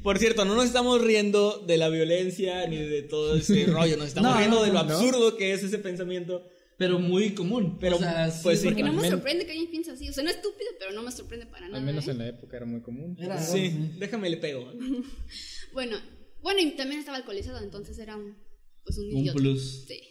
por 0.03 0.17
cierto, 0.19 0.43
no 0.43 0.55
nos 0.55 0.65
estamos 0.65 1.01
riendo 1.01 1.63
de 1.65 1.77
la 1.77 1.87
violencia 1.89 2.67
ni 2.67 2.75
de 2.77 3.03
todo 3.03 3.37
ese 3.37 3.65
rollo, 3.67 3.95
nos 3.95 4.07
estamos 4.09 4.31
No, 4.31 4.37
riendo 4.37 4.61
de 4.63 4.67
lo 4.67 4.73
no. 4.73 4.79
absurdo 4.81 5.37
que 5.37 5.53
es 5.53 5.63
ese 5.63 5.77
pensamiento. 5.77 6.45
Pero 6.81 6.97
muy 6.99 7.35
común. 7.35 7.77
Pero, 7.79 7.97
o 7.97 7.99
sea, 7.99 8.33
pues, 8.41 8.59
sí. 8.59 8.65
porque 8.65 8.81
no 8.81 8.91
me 8.91 9.01
menos- 9.03 9.11
sorprende 9.11 9.45
que 9.45 9.51
alguien 9.51 9.69
piense 9.69 9.91
así. 9.91 10.09
O 10.09 10.13
sea, 10.13 10.23
no 10.23 10.31
es 10.31 10.37
estúpido, 10.37 10.69
pero 10.79 10.91
no 10.93 11.03
me 11.03 11.11
sorprende 11.11 11.45
para 11.45 11.67
nada. 11.67 11.77
Al 11.77 11.85
menos 11.85 12.07
¿eh? 12.07 12.11
en 12.11 12.17
la 12.17 12.27
época 12.27 12.57
era 12.57 12.65
muy 12.65 12.81
común. 12.81 13.15
Era- 13.19 13.39
Sí, 13.39 13.69
sí. 13.69 13.91
déjame 13.99 14.29
le 14.31 14.37
pego. 14.37 14.71
Bueno, 15.73 15.97
bueno, 16.41 16.59
y 16.59 16.71
también 16.71 16.99
estaba 16.99 17.17
alcoholizado, 17.17 17.63
entonces 17.63 17.97
era 17.99 18.17
un, 18.17 18.35
pues 18.83 18.97
un 18.97 19.05
Un 19.13 19.17
idiota. 19.19 19.37
plus. 19.39 19.85
Sí. 19.87 20.01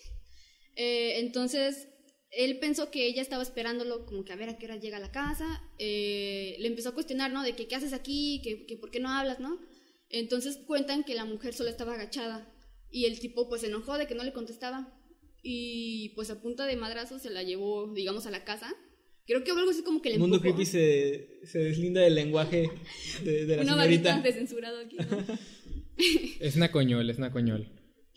Eh, 0.76 1.18
entonces, 1.18 1.88
él 2.30 2.58
pensó 2.60 2.90
que 2.92 3.06
ella 3.08 3.20
estaba 3.20 3.42
esperándolo 3.42 4.06
como 4.06 4.24
que 4.24 4.32
a 4.32 4.36
ver 4.36 4.48
a 4.48 4.56
qué 4.58 4.66
hora 4.66 4.76
llega 4.76 4.98
a 4.98 5.00
la 5.00 5.10
casa. 5.10 5.60
Eh, 5.78 6.54
le 6.60 6.68
empezó 6.68 6.90
a 6.90 6.94
cuestionar, 6.94 7.32
¿no? 7.32 7.42
De 7.42 7.56
que 7.56 7.66
qué 7.66 7.74
haces 7.74 7.92
aquí, 7.92 8.40
que, 8.44 8.64
que 8.66 8.76
por 8.76 8.90
qué 8.92 9.00
no 9.00 9.08
hablas, 9.10 9.40
¿no? 9.40 9.58
Entonces 10.08 10.56
cuentan 10.66 11.02
que 11.04 11.14
la 11.14 11.24
mujer 11.24 11.52
solo 11.52 11.68
estaba 11.68 11.94
agachada 11.94 12.48
y 12.90 13.04
el 13.06 13.18
tipo 13.20 13.48
pues 13.48 13.60
se 13.62 13.66
enojó 13.66 13.98
de 13.98 14.06
que 14.06 14.14
no 14.14 14.24
le 14.24 14.32
contestaba 14.32 14.96
y 15.42 16.10
pues 16.14 16.30
a 16.30 16.40
punta 16.40 16.66
de 16.66 16.76
madrazo 16.76 17.18
se 17.18 17.30
la 17.30 17.42
llevó, 17.42 17.92
digamos, 17.92 18.26
a 18.26 18.30
la 18.30 18.44
casa. 18.44 18.72
Creo 19.26 19.44
que 19.44 19.52
algo 19.52 19.70
así 19.70 19.82
como 19.82 20.02
que 20.02 20.08
le 20.08 20.14
El 20.16 20.20
mundo 20.20 20.36
empujó. 20.36 20.54
creepy 20.56 20.66
se, 20.70 21.40
se 21.44 21.58
deslinda 21.60 22.00
del 22.00 22.14
lenguaje 22.16 22.70
de, 23.22 23.46
de 23.46 23.56
la 23.56 23.62
Una 23.62 23.72
señorita. 23.74 24.20
de 24.20 24.32
censurado 24.32 24.78
aquí. 24.80 24.96
¿no? 24.98 25.38
Es 26.40 26.56
Nacoñol, 26.56 27.08
es 27.10 27.18
Nacoñol. 27.18 27.68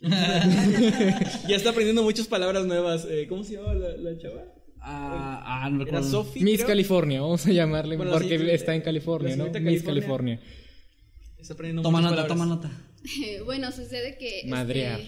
Ya 1.48 1.56
está 1.56 1.70
aprendiendo 1.70 2.02
muchas 2.02 2.26
palabras 2.26 2.66
nuevas. 2.66 3.06
Eh, 3.08 3.26
¿Cómo 3.28 3.44
se 3.44 3.54
llama 3.54 3.74
la, 3.74 3.96
la 3.96 4.18
chava? 4.18 4.42
Ah, 4.80 5.62
ah, 5.64 5.70
no 5.70 5.76
Era 5.76 5.84
recuerdo. 5.86 6.10
Sophie. 6.10 6.42
Miss 6.42 6.56
creo. 6.56 6.68
California, 6.68 7.20
vamos 7.22 7.46
a 7.46 7.52
llamarle, 7.52 7.96
Bueno, 7.96 8.12
porque 8.12 8.54
está 8.54 8.74
en 8.74 8.82
California, 8.82 9.36
¿no? 9.36 9.46
Miss 9.60 9.82
California. 9.82 10.40
Está 11.38 11.54
aprendiendo 11.54 11.82
Toma 11.82 12.00
nota, 12.00 12.10
palabras. 12.26 12.36
toma 12.36 12.46
nota. 12.46 12.70
Eh, 13.24 13.40
bueno, 13.44 13.70
sucede 13.72 14.16
que... 14.18 14.38
este, 14.40 14.48
Madrear. 14.50 15.00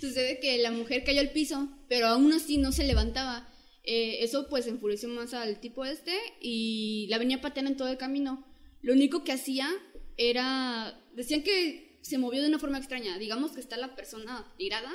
Sucede 0.00 0.40
que 0.40 0.58
la 0.58 0.70
mujer 0.70 1.04
cayó 1.04 1.20
al 1.20 1.32
piso, 1.32 1.68
pero 1.88 2.06
aún 2.06 2.32
así 2.32 2.58
no 2.58 2.72
se 2.72 2.84
levantaba. 2.84 3.48
Eh, 3.84 4.22
eso 4.22 4.48
pues 4.48 4.66
enfureció 4.66 5.08
más 5.08 5.32
al 5.32 5.60
tipo 5.60 5.84
este 5.84 6.14
y 6.40 7.06
la 7.08 7.18
venía 7.18 7.40
pateando 7.40 7.70
en 7.70 7.76
todo 7.76 7.88
el 7.88 7.96
camino. 7.96 8.46
Lo 8.82 8.92
único 8.92 9.24
que 9.24 9.32
hacía 9.32 9.68
era... 10.16 11.02
Decían 11.14 11.42
que 11.42 11.98
se 12.02 12.18
movió 12.18 12.42
de 12.42 12.48
una 12.48 12.58
forma 12.58 12.78
extraña. 12.78 13.18
Digamos 13.18 13.52
que 13.52 13.60
está 13.60 13.76
la 13.76 13.96
persona 13.96 14.52
tirada 14.56 14.92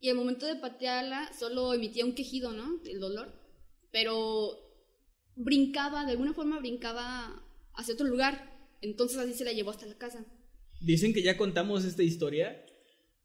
y 0.00 0.10
al 0.10 0.16
momento 0.16 0.46
de 0.46 0.56
patearla 0.56 1.30
solo 1.38 1.72
emitía 1.72 2.04
un 2.04 2.14
quejido, 2.14 2.52
¿no? 2.52 2.80
El 2.84 3.00
dolor. 3.00 3.32
Pero 3.90 4.58
brincaba, 5.36 6.04
de 6.04 6.12
alguna 6.12 6.34
forma 6.34 6.58
brincaba 6.58 7.42
hacia 7.74 7.94
otro 7.94 8.06
lugar. 8.06 8.54
Entonces 8.80 9.18
así 9.18 9.34
se 9.34 9.44
la 9.44 9.52
llevó 9.52 9.70
hasta 9.70 9.86
la 9.86 9.96
casa. 9.96 10.24
Dicen 10.80 11.14
que 11.14 11.22
ya 11.22 11.36
contamos 11.36 11.84
esta 11.84 12.02
historia. 12.02 12.63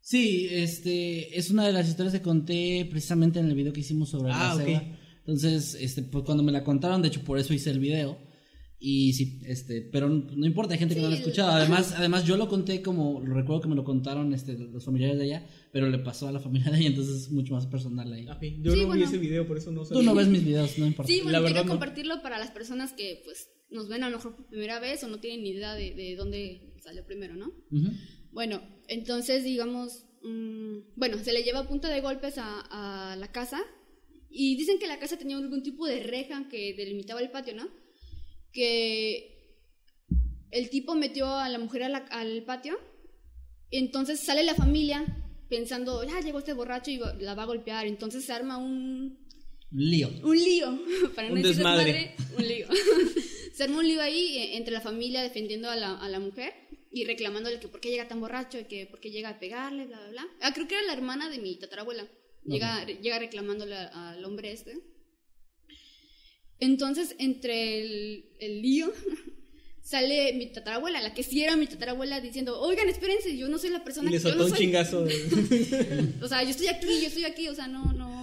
Sí, 0.01 0.47
este 0.49 1.37
es 1.37 1.51
una 1.51 1.67
de 1.67 1.73
las 1.73 1.87
historias 1.87 2.13
que 2.13 2.21
conté 2.21 2.87
precisamente 2.89 3.39
en 3.39 3.47
el 3.47 3.55
video 3.55 3.73
que 3.73 3.81
hicimos 3.81 4.09
sobre 4.09 4.31
Ah, 4.33 4.49
la 4.49 4.55
ok. 4.55 4.61
ceba. 4.67 4.83
Entonces, 5.19 5.75
este, 5.79 6.01
pues 6.03 6.23
cuando 6.23 6.43
me 6.43 6.51
la 6.51 6.63
contaron, 6.63 7.01
de 7.01 7.09
hecho 7.09 7.23
por 7.23 7.37
eso 7.37 7.53
hice 7.53 7.69
el 7.69 7.79
video. 7.79 8.17
Y 8.81 9.11
sí, 9.11 9.41
este, 9.45 9.81
pero 9.81 10.07
no 10.07 10.45
importa, 10.45 10.71
hay 10.73 10.79
gente 10.79 10.95
que 10.95 11.01
no 11.01 11.07
lo 11.09 11.13
ha 11.13 11.17
escuchado. 11.17 11.51
Además, 11.51 11.93
además 11.97 12.23
yo 12.23 12.37
lo 12.37 12.47
conté 12.47 12.81
como, 12.81 13.19
recuerdo 13.19 13.59
que 13.61 13.67
me 13.67 13.75
lo 13.75 13.83
contaron 13.83 14.33
este, 14.33 14.57
los 14.57 14.85
familiares 14.85 15.19
de 15.19 15.25
ella, 15.25 15.47
pero 15.73 15.89
le 15.89 15.99
pasó 15.99 16.29
a 16.29 16.31
la 16.31 16.39
familia 16.39 16.71
de 16.71 16.79
ella, 16.79 16.87
entonces 16.87 17.23
es 17.23 17.29
mucho 17.31 17.53
más 17.53 17.67
personal 17.67 18.11
ahí. 18.13 18.25
Yo 18.61 18.71
Sí, 18.73 18.81
no 18.85 18.93
vi 18.93 19.03
ese 19.03 19.17
video, 19.17 19.45
por 19.45 19.57
eso 19.57 19.69
no 19.71 19.83
sé. 19.83 19.93
Tú 19.93 20.01
no 20.01 20.15
ves 20.15 20.29
mis 20.29 20.45
videos, 20.45 20.77
no 20.79 20.87
importa. 20.87 21.11
Sí, 21.11 21.17
La 21.17 21.23
bueno, 21.41 21.47
quería 21.47 21.63
no. 21.63 21.69
compartirlo 21.71 22.21
para 22.21 22.39
las 22.39 22.51
personas 22.51 22.93
que 22.93 23.21
pues 23.25 23.49
nos 23.69 23.89
ven 23.89 24.03
a 24.03 24.09
lo 24.09 24.15
mejor 24.15 24.37
por 24.37 24.47
primera 24.47 24.79
vez 24.79 25.03
o 25.03 25.09
no 25.09 25.19
tienen 25.19 25.43
ni 25.43 25.49
idea 25.49 25.75
de, 25.75 25.93
de 25.93 26.15
dónde 26.15 26.73
salió 26.81 27.05
primero, 27.05 27.35
¿no? 27.35 27.47
Ujú. 27.71 27.91
Bueno, 28.31 28.61
entonces 28.87 29.43
digamos, 29.43 30.05
mm, 30.23 30.79
bueno, 30.95 31.17
se 31.19 31.33
le 31.33 31.43
lleva 31.43 31.59
a 31.59 31.67
punta 31.67 31.89
de 31.89 32.01
golpes 32.01 32.37
a, 32.37 33.11
a 33.11 33.15
la 33.15 33.31
casa 33.31 33.61
y 34.29 34.55
dicen 34.55 34.79
que 34.79 34.87
la 34.87 34.99
casa 34.99 35.17
tenía 35.17 35.37
algún 35.37 35.63
tipo 35.63 35.85
de 35.85 36.03
reja 36.03 36.47
que 36.49 36.73
delimitaba 36.75 37.21
el 37.21 37.31
patio, 37.31 37.55
¿no? 37.55 37.67
Que 38.51 39.39
el 40.51 40.69
tipo 40.69 40.95
metió 40.95 41.27
a 41.27 41.49
la 41.49 41.59
mujer 41.59 41.83
al 41.83 42.43
patio, 42.43 42.79
entonces 43.71 44.19
sale 44.19 44.43
la 44.43 44.55
familia 44.55 45.05
pensando, 45.47 46.03
ya 46.03 46.19
llegó 46.21 46.39
este 46.39 46.53
borracho 46.53 46.91
y 46.91 46.99
la 47.19 47.35
va 47.35 47.43
a 47.43 47.47
golpear, 47.47 47.87
entonces 47.87 48.25
se 48.25 48.33
arma 48.33 48.57
un, 48.57 49.27
Lío. 49.71 50.09
un 50.23 50.35
lío, 50.37 50.79
para 51.15 51.27
no 51.29 51.35
Un 51.35 51.41
decir 51.41 51.57
desmadre. 51.57 51.93
desmadre, 51.93 52.15
un 52.37 52.47
lío. 52.47 52.67
Se 53.53 53.63
armó 53.63 53.79
un 53.79 53.87
lío 53.87 54.01
ahí 54.01 54.37
eh, 54.37 54.57
entre 54.57 54.73
la 54.73 54.81
familia 54.81 55.21
defendiendo 55.21 55.69
a 55.69 55.75
la, 55.75 55.95
a 55.97 56.07
la 56.09 56.19
mujer 56.19 56.53
y 56.91 57.03
reclamándole 57.05 57.59
que 57.59 57.67
por 57.67 57.79
qué 57.81 57.89
llega 57.91 58.07
tan 58.07 58.19
borracho 58.19 58.57
y 58.59 58.63
que 58.65 58.85
por 58.87 58.99
qué 58.99 59.11
llega 59.11 59.29
a 59.29 59.39
pegarle, 59.39 59.85
bla, 59.85 59.99
bla, 59.99 60.09
bla. 60.09 60.27
Ah, 60.41 60.53
creo 60.53 60.67
que 60.67 60.75
era 60.75 60.83
la 60.87 60.93
hermana 60.93 61.29
de 61.29 61.37
mi 61.39 61.55
tatarabuela. 61.59 62.07
Llega, 62.45 62.85
llega 62.85 63.19
reclamándole 63.19 63.75
al 63.75 64.23
hombre 64.25 64.51
este. 64.53 64.79
Entonces, 66.59 67.15
entre 67.19 67.79
el, 67.81 68.25
el 68.39 68.61
lío, 68.61 68.91
sale 69.83 70.33
mi 70.33 70.51
tatarabuela, 70.51 71.01
la 71.01 71.13
que 71.13 71.23
sí 71.23 71.41
era 71.43 71.55
mi 71.55 71.67
tatarabuela, 71.67 72.19
diciendo, 72.21 72.59
oigan, 72.59 72.89
espérense, 72.89 73.37
yo 73.37 73.47
no 73.49 73.57
soy 73.57 73.69
la 73.69 73.83
persona 73.83 74.09
Y 74.09 74.13
que 74.13 74.19
yo 74.19 74.35
no 74.35 74.43
un 74.45 74.49
soy". 74.49 74.57
chingazo. 74.59 75.03
de- 75.05 76.13
O 76.21 76.27
sea, 76.27 76.43
yo 76.43 76.49
estoy 76.49 76.67
aquí, 76.67 76.87
yo 77.01 77.07
estoy 77.07 77.25
aquí, 77.25 77.47
o 77.49 77.55
sea, 77.55 77.67
no, 77.67 77.93
no, 77.93 78.18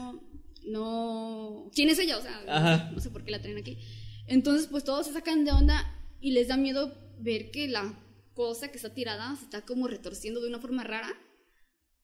no. 0.67 1.71
¿Quién 1.75 1.89
es 1.89 1.99
ella? 1.99 2.19
O 2.19 2.23
sea, 2.23 2.43
Ajá. 2.49 2.91
no 2.93 3.01
sé 3.01 3.11
por 3.11 3.25
qué 3.25 3.31
la 3.31 3.41
traen 3.43 3.59
aquí. 3.59 3.79
Entonces, 4.27 4.67
pues 4.69 4.85
todos 4.85 5.07
se 5.07 5.12
sacan 5.12 5.45
de 5.45 5.53
onda 5.53 5.85
y 6.21 6.33
les 6.33 6.49
da 6.49 6.57
miedo 6.57 6.93
ver 7.19 7.51
que 7.51 7.69
la 7.69 7.99
cosa 8.35 8.69
que 8.71 8.77
está 8.77 8.93
tirada 8.93 9.35
se 9.37 9.45
está 9.45 9.62
como 9.62 9.89
retorciendo 9.89 10.41
de 10.41 10.49
una 10.49 10.59
forma 10.61 10.85
rara. 10.85 11.09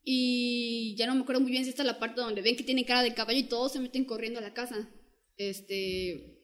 Y 0.05 0.95
ya 0.97 1.07
no 1.07 1.15
me 1.15 1.23
acuerdo 1.23 1.41
muy 1.43 1.51
bien 1.53 1.65
si 1.65 1.71
esta 1.71 1.83
es 1.83 1.87
la 1.87 1.99
parte 1.99 2.21
donde 2.21 2.43
ven 2.43 2.57
que 2.57 2.65
tiene 2.65 2.85
cara 2.85 3.03
de 3.03 3.15
caballo 3.15 3.39
y 3.39 3.45
todos 3.45 3.73
se 3.73 3.81
meten 3.81 4.05
corriendo 4.05 4.39
a 4.41 4.43
la 4.43 4.53
casa. 4.55 4.89
Este. 5.37 6.39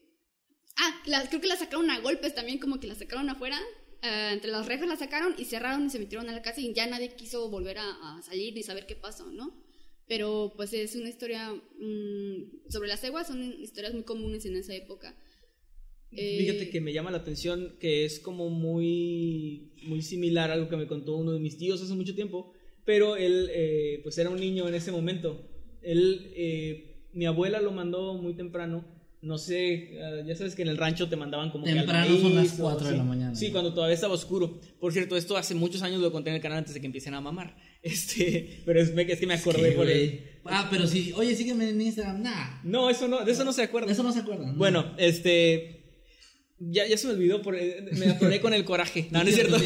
Ah, 0.76 0.94
la- 1.06 1.28
creo 1.28 1.40
que 1.40 1.48
la 1.48 1.56
sacaron 1.56 1.90
a 1.90 1.98
golpes 2.00 2.34
también, 2.34 2.58
como 2.58 2.78
que 2.78 2.86
la 2.86 2.94
sacaron 2.94 3.28
afuera. 3.30 3.58
eh, 4.00 4.30
entre 4.32 4.52
las 4.52 4.66
rejas 4.66 4.86
la 4.86 4.94
sacaron 4.96 5.34
y 5.38 5.44
cerraron 5.44 5.86
y 5.86 5.90
se 5.90 5.98
metieron 5.98 6.28
a 6.28 6.32
la 6.32 6.40
casa 6.40 6.60
y 6.60 6.72
ya 6.72 6.86
nadie 6.86 7.16
quiso 7.16 7.50
volver 7.50 7.78
a, 7.78 7.90
a 8.16 8.22
salir 8.22 8.54
ni 8.54 8.62
saber 8.62 8.86
qué 8.86 8.94
pasó, 8.94 9.26
¿no? 9.32 9.52
Pero 10.08 10.54
pues 10.56 10.72
es 10.72 10.96
una 10.96 11.10
historia 11.10 11.52
mm, 11.52 12.70
sobre 12.70 12.88
las 12.88 13.00
ceguas, 13.00 13.26
son 13.26 13.42
historias 13.60 13.92
muy 13.92 14.04
comunes 14.04 14.44
en 14.46 14.56
esa 14.56 14.74
época. 14.74 15.14
Eh, 16.10 16.38
Fíjate 16.38 16.70
que 16.70 16.80
me 16.80 16.92
llama 16.94 17.10
la 17.10 17.18
atención 17.18 17.76
que 17.78 18.06
es 18.06 18.18
como 18.18 18.48
muy, 18.48 19.72
muy 19.82 20.00
similar 20.00 20.50
a 20.50 20.54
algo 20.54 20.68
que 20.68 20.76
me 20.76 20.86
contó 20.86 21.16
uno 21.16 21.32
de 21.32 21.40
mis 21.40 21.58
tíos 21.58 21.82
hace 21.82 21.94
mucho 21.94 22.14
tiempo, 22.14 22.52
pero 22.86 23.16
él 23.16 23.50
eh, 23.52 24.00
pues 24.02 24.16
era 24.16 24.30
un 24.30 24.40
niño 24.40 24.66
en 24.66 24.74
ese 24.74 24.90
momento. 24.90 25.46
Él, 25.82 26.32
eh, 26.34 27.04
mi 27.12 27.26
abuela 27.26 27.60
lo 27.60 27.72
mandó 27.72 28.14
muy 28.14 28.34
temprano. 28.34 28.96
No 29.20 29.36
sé, 29.36 29.98
ah, 30.00 30.22
ya 30.24 30.34
sabes 30.36 30.54
que 30.54 30.62
en 30.62 30.68
el 30.68 30.78
rancho 30.78 31.08
te 31.08 31.16
mandaban 31.16 31.50
como 31.50 31.64
que 31.64 31.72
al 31.72 31.78
Temprano 31.78 32.16
son 32.16 32.34
las 32.36 32.44
maíz 32.44 32.60
o 32.60 32.62
4 32.62 32.88
de 32.88 32.96
la 32.96 33.02
mañana. 33.02 33.34
Sí, 33.34 33.50
cuando 33.50 33.74
todavía 33.74 33.94
estaba 33.94 34.14
oscuro. 34.14 34.60
Por 34.78 34.92
cierto, 34.92 35.16
esto 35.16 35.36
hace 35.36 35.54
muchos 35.56 35.82
años 35.82 36.00
lo 36.00 36.12
conté 36.12 36.30
en 36.30 36.36
el 36.36 36.42
canal 36.42 36.58
antes 36.58 36.72
de 36.72 36.80
que 36.80 36.86
empiecen 36.86 37.14
a 37.14 37.20
mamar. 37.20 37.56
Este, 37.82 38.62
pero 38.66 38.80
es, 38.80 38.90
es 38.90 39.18
que 39.18 39.26
me 39.26 39.34
acordé 39.34 39.72
por 39.72 39.88
él. 39.88 40.24
Ah, 40.44 40.68
pero 40.70 40.86
sí, 40.86 41.12
oye, 41.14 41.34
sígueme 41.34 41.68
en 41.68 41.80
Instagram. 41.80 42.22
Nah. 42.22 42.60
No, 42.64 42.90
eso 42.90 43.06
no, 43.06 43.24
de 43.24 43.32
eso 43.32 43.44
no 43.44 43.52
se 43.52 43.62
acuerda. 43.62 43.86
De 43.86 43.92
eso 43.92 44.02
no 44.02 44.12
se 44.12 44.20
acuerdan. 44.20 44.52
¿no? 44.52 44.58
Bueno, 44.58 44.94
este. 44.98 45.74
Ya, 46.58 46.86
ya 46.86 46.96
se 46.96 47.06
me 47.06 47.12
olvidó, 47.12 47.40
por, 47.40 47.54
eh, 47.54 47.84
me 47.92 48.06
atoré 48.06 48.40
con 48.40 48.52
el 48.52 48.64
coraje. 48.64 49.08
No, 49.10 49.22
no 49.22 49.28
es 49.28 49.34
cierto. 49.34 49.56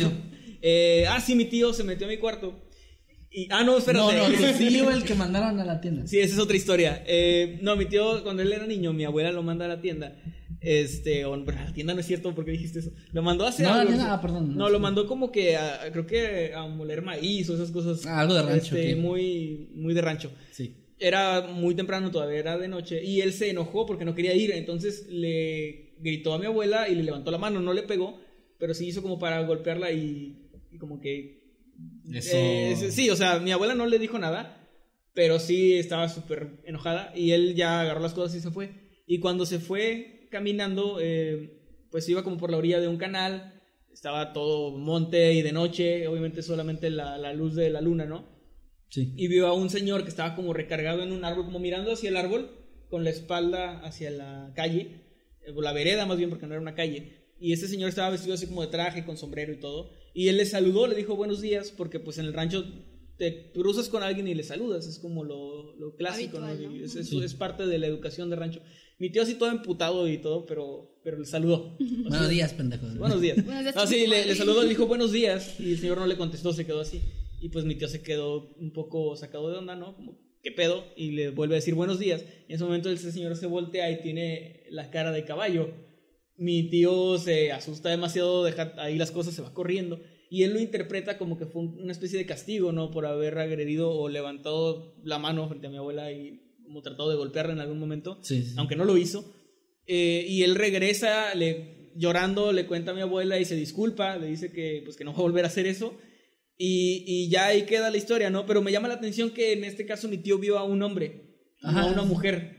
Eh, 0.60 1.06
ah, 1.08 1.20
sí, 1.20 1.34
mi 1.34 1.46
tío 1.46 1.72
se 1.72 1.84
metió 1.84 2.06
a 2.06 2.10
mi 2.10 2.18
cuarto. 2.18 2.68
Y, 3.30 3.48
ah, 3.50 3.64
no, 3.64 3.78
espérate. 3.78 4.16
No, 4.16 4.28
no, 4.28 4.36
tu 4.36 4.58
tío 4.58 4.90
el 4.90 5.04
que 5.04 5.14
mandaron 5.14 5.58
a 5.58 5.64
la 5.64 5.80
tienda. 5.80 6.06
Sí, 6.06 6.20
esa 6.20 6.34
es 6.34 6.40
otra 6.40 6.56
historia. 6.56 7.02
Eh, 7.06 7.58
no, 7.62 7.76
mi 7.76 7.86
tío, 7.86 8.22
cuando 8.22 8.42
él 8.42 8.52
era 8.52 8.66
niño, 8.66 8.92
mi 8.92 9.04
abuela 9.04 9.32
lo 9.32 9.42
manda 9.42 9.64
a 9.64 9.68
la 9.68 9.80
tienda. 9.80 10.20
Este, 10.62 11.24
o, 11.24 11.44
pero 11.44 11.58
la 11.58 11.72
tienda 11.72 11.92
no 11.92 12.00
es 12.00 12.06
cierto 12.06 12.34
porque 12.34 12.52
dijiste 12.52 12.78
eso. 12.78 12.92
Lo 13.12 13.22
mandó 13.22 13.44
a 13.44 13.48
hacer 13.48 13.66
No, 13.66 13.74
algo. 13.74 13.88
tienda, 13.88 14.14
ah, 14.14 14.20
perdón. 14.20 14.56
No, 14.56 14.68
lo 14.70 14.78
mandó 14.78 15.06
como 15.06 15.32
que 15.32 15.56
a, 15.56 15.90
creo 15.90 16.06
que 16.06 16.54
a 16.54 16.66
moler 16.66 17.02
maíz 17.02 17.50
o 17.50 17.54
esas 17.54 17.70
cosas. 17.72 18.06
Ah, 18.06 18.20
algo 18.20 18.34
de 18.34 18.42
rancho, 18.42 18.76
Este, 18.76 18.94
muy, 18.96 19.70
muy 19.74 19.92
de 19.92 20.00
rancho 20.02 20.30
Sí. 20.52 20.76
era 20.98 21.42
muy 21.48 21.74
temprano 21.74 22.10
todavía, 22.12 22.38
era 22.38 22.58
de 22.58 22.68
noche, 22.68 23.02
y 23.04 23.20
él 23.22 23.32
se 23.32 23.50
enojó 23.50 23.86
porque 23.86 24.04
no 24.04 24.14
quería 24.14 24.34
ir, 24.34 24.52
entonces 24.52 25.06
le 25.08 25.94
gritó 25.98 26.32
a 26.32 26.38
mi 26.38 26.46
abuela 26.46 26.88
y 26.88 26.94
le 26.94 27.02
levantó 27.02 27.30
la 27.32 27.38
mano, 27.38 27.60
no 27.60 27.72
le 27.72 27.82
pegó, 27.82 28.20
pero 28.58 28.72
sí 28.72 28.86
hizo 28.86 29.02
como 29.02 29.18
para 29.18 29.42
golpearla 29.44 29.90
y, 29.90 30.48
y 30.70 30.78
como 30.78 31.00
que... 31.00 31.42
Eso. 32.12 32.30
Eh, 32.36 32.76
sí, 32.90 33.10
o 33.10 33.16
sea, 33.16 33.40
mi 33.40 33.50
abuela 33.50 33.74
no 33.74 33.86
le 33.86 33.98
dijo 33.98 34.16
nada, 34.18 34.68
pero 35.14 35.40
sí 35.40 35.74
estaba 35.74 36.08
súper 36.08 36.60
enojada 36.64 37.12
y 37.16 37.32
él 37.32 37.54
ya 37.56 37.80
agarró 37.80 38.00
las 38.00 38.14
cosas 38.14 38.36
y 38.36 38.40
se 38.40 38.50
fue. 38.52 38.70
Y 39.06 39.18
cuando 39.18 39.44
se 39.46 39.58
fue 39.58 40.21
caminando, 40.32 40.98
eh, 41.00 41.60
pues 41.92 42.08
iba 42.08 42.24
como 42.24 42.38
por 42.38 42.50
la 42.50 42.56
orilla 42.56 42.80
de 42.80 42.88
un 42.88 42.96
canal, 42.96 43.62
estaba 43.92 44.32
todo 44.32 44.76
monte 44.76 45.34
y 45.34 45.42
de 45.42 45.52
noche, 45.52 46.08
obviamente 46.08 46.42
solamente 46.42 46.90
la, 46.90 47.18
la 47.18 47.32
luz 47.32 47.54
de 47.54 47.70
la 47.70 47.80
luna, 47.80 48.06
¿no? 48.06 48.32
Sí. 48.88 49.14
y 49.16 49.26
vio 49.26 49.46
a 49.46 49.54
un 49.54 49.70
señor 49.70 50.02
que 50.02 50.10
estaba 50.10 50.34
como 50.34 50.52
recargado 50.52 51.02
en 51.02 51.12
un 51.12 51.24
árbol, 51.24 51.46
como 51.46 51.58
mirando 51.58 51.92
hacia 51.92 52.10
el 52.10 52.16
árbol, 52.16 52.50
con 52.90 53.04
la 53.04 53.10
espalda 53.10 53.80
hacia 53.80 54.10
la 54.10 54.52
calle, 54.54 55.00
eh, 55.46 55.52
o 55.54 55.62
la 55.62 55.72
vereda 55.72 56.04
más 56.04 56.18
bien, 56.18 56.28
porque 56.28 56.46
no 56.46 56.52
era 56.52 56.60
una 56.60 56.74
calle. 56.74 57.22
Y 57.40 57.54
ese 57.54 57.68
señor 57.68 57.88
estaba 57.88 58.10
vestido 58.10 58.34
así 58.34 58.46
como 58.46 58.60
de 58.60 58.68
traje, 58.68 59.06
con 59.06 59.16
sombrero 59.16 59.52
y 59.52 59.60
todo. 59.60 59.90
Y 60.12 60.28
él 60.28 60.36
le 60.36 60.44
saludó, 60.44 60.86
le 60.86 60.94
dijo 60.94 61.16
buenos 61.16 61.40
días, 61.40 61.72
porque 61.74 62.00
pues 62.00 62.18
en 62.18 62.26
el 62.26 62.34
rancho 62.34 62.66
te 63.18 63.50
cruzas 63.52 63.88
con 63.88 64.02
alguien 64.02 64.26
y 64.28 64.34
le 64.34 64.42
saludas, 64.42 64.86
es 64.86 64.98
como 64.98 65.22
lo, 65.24 65.76
lo 65.76 65.94
clásico, 65.96 66.40
¿no? 66.40 66.46
Habitual, 66.46 66.78
¿no? 66.78 66.84
Es, 66.84 66.96
es- 66.96 67.08
Sí. 67.08 67.22
es 67.22 67.34
parte 67.34 67.66
de 67.66 67.78
la 67.78 67.86
educación 67.86 68.30
de 68.30 68.36
rancho. 68.36 68.60
Mi 68.98 69.10
tío 69.10 69.22
así 69.22 69.34
todo 69.34 69.50
emputado 69.50 70.08
y 70.08 70.18
todo, 70.18 70.46
pero, 70.46 70.98
pero 71.02 71.18
le 71.18 71.26
saludó. 71.26 71.76
Buenos 71.78 72.28
días, 72.30 72.52
pendejos. 72.54 72.96
Buenos 72.96 73.20
días. 73.20 73.44
Buenos 73.44 73.62
días, 73.64 73.74
No, 73.74 73.86
sí, 73.86 74.06
le, 74.06 74.26
le 74.26 74.34
saludó, 74.36 74.62
le 74.62 74.68
dijo 74.68 74.86
buenos 74.86 75.10
días 75.12 75.58
y 75.60 75.72
el 75.72 75.78
señor 75.78 75.98
no 75.98 76.06
le 76.06 76.16
contestó, 76.16 76.52
se 76.52 76.64
quedó 76.66 76.80
así. 76.80 77.00
Y 77.40 77.48
pues 77.48 77.64
mi 77.64 77.74
tío 77.74 77.88
se 77.88 78.02
quedó 78.02 78.54
un 78.56 78.72
poco 78.72 79.16
sacado 79.16 79.50
de 79.50 79.58
onda, 79.58 79.74
¿no? 79.74 79.96
Como, 79.96 80.18
¿qué 80.42 80.52
pedo? 80.52 80.84
Y 80.96 81.10
le 81.12 81.30
vuelve 81.30 81.54
a 81.54 81.58
decir 81.58 81.74
buenos 81.74 81.98
días. 81.98 82.24
Y 82.48 82.52
en 82.52 82.56
ese 82.56 82.64
momento 82.64 82.90
ese 82.90 83.10
señor 83.10 83.34
se 83.36 83.46
voltea 83.46 83.90
y 83.90 84.00
tiene 84.02 84.64
la 84.70 84.90
cara 84.90 85.10
de 85.10 85.24
caballo. 85.24 85.70
Mi 86.36 86.70
tío 86.70 87.18
se 87.18 87.50
asusta 87.52 87.88
demasiado, 87.90 88.44
deja 88.44 88.72
ahí 88.78 88.96
las 88.96 89.10
cosas, 89.10 89.34
se 89.34 89.42
va 89.42 89.52
corriendo. 89.52 90.00
Y 90.34 90.44
él 90.44 90.54
lo 90.54 90.60
interpreta 90.60 91.18
como 91.18 91.36
que 91.38 91.44
fue 91.44 91.60
un- 91.62 91.78
una 91.82 91.92
especie 91.92 92.16
de 92.18 92.24
castigo, 92.24 92.72
¿no? 92.72 92.90
Por 92.90 93.04
haber 93.04 93.36
agredido 93.38 93.90
o 93.90 94.08
levantado 94.08 94.94
la 95.04 95.18
mano 95.18 95.46
frente 95.48 95.66
a 95.66 95.70
mi 95.70 95.76
abuela 95.76 96.10
y 96.10 96.40
como 96.64 96.80
tratado 96.80 97.10
de 97.10 97.16
golpearla 97.16 97.52
en 97.52 97.60
algún 97.60 97.78
momento 97.78 98.18
Sí, 98.22 98.42
sí. 98.42 98.54
aunque 98.56 98.74
no 98.76 98.84
lo 98.86 98.96
hizo. 98.96 99.30
Eh, 99.86 100.24
y 100.26 100.42
él 100.42 100.54
regresa 100.54 101.34
le, 101.34 101.90
llorando, 101.96 102.50
le 102.52 102.66
cuenta 102.66 102.92
a 102.92 102.94
mi 102.94 103.02
abuela 103.02 103.38
y 103.38 103.44
se 103.44 103.56
disculpa, 103.56 104.16
le 104.16 104.28
dice 104.28 104.50
que, 104.52 104.80
pues, 104.84 104.96
que 104.96 105.04
no 105.04 105.12
va 105.12 105.18
a 105.18 105.22
volver 105.22 105.44
a 105.44 105.48
hacer 105.48 105.66
eso. 105.66 105.94
Y, 106.56 107.04
y 107.06 107.28
ya 107.28 107.46
ahí 107.48 107.62
queda 107.66 107.90
la 107.90 107.96
historia, 107.98 108.30
¿no? 108.30 108.46
Pero 108.46 108.62
me 108.62 108.72
llama 108.72 108.88
la 108.88 108.94
atención 108.94 109.32
que 109.32 109.52
en 109.52 109.64
este 109.64 109.84
caso 109.84 110.08
mi 110.08 110.16
tío 110.18 110.38
vio 110.38 110.56
a 110.58 110.64
un 110.64 110.80
hombre, 110.82 111.40
no 111.62 111.78
a 111.78 111.86
una 111.92 112.02
mujer. 112.04 112.56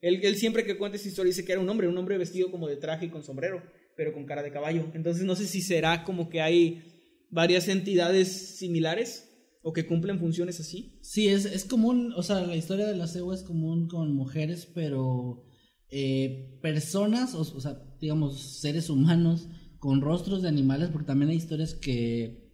Él, 0.00 0.20
él 0.22 0.36
siempre 0.36 0.64
que 0.64 0.78
cuenta 0.78 0.96
esa 0.96 1.08
historia 1.08 1.28
dice 1.28 1.44
que 1.44 1.52
era 1.52 1.60
un 1.60 1.68
hombre, 1.68 1.88
un 1.88 1.98
hombre 1.98 2.16
vestido 2.16 2.50
como 2.50 2.68
de 2.68 2.76
traje 2.76 3.06
y 3.06 3.10
con 3.10 3.22
sombrero, 3.22 3.62
pero 3.96 4.12
con 4.14 4.24
cara 4.24 4.42
de 4.42 4.50
caballo. 4.50 4.90
Entonces 4.94 5.24
no 5.24 5.36
sé 5.36 5.46
si 5.46 5.60
será 5.60 6.04
como 6.04 6.28
que 6.30 6.40
hay 6.40 6.82
varias 7.32 7.66
entidades 7.66 8.28
similares 8.58 9.28
o 9.62 9.72
que 9.72 9.86
cumplen 9.86 10.20
funciones 10.20 10.60
así. 10.60 10.98
Sí, 11.02 11.28
es, 11.28 11.44
es 11.46 11.64
común, 11.64 12.12
o 12.16 12.22
sea, 12.22 12.42
la 12.42 12.56
historia 12.56 12.86
de 12.86 12.96
la 12.96 13.08
cegua 13.08 13.34
es 13.34 13.42
común 13.42 13.88
con 13.88 14.14
mujeres, 14.14 14.68
pero 14.72 15.44
eh, 15.88 16.58
personas, 16.60 17.34
o, 17.34 17.40
o 17.40 17.60
sea, 17.60 17.82
digamos, 18.00 18.40
seres 18.60 18.90
humanos 18.90 19.48
con 19.78 20.00
rostros 20.00 20.42
de 20.42 20.48
animales, 20.48 20.90
porque 20.92 21.06
también 21.06 21.30
hay 21.30 21.36
historias 21.38 21.74
que, 21.74 22.52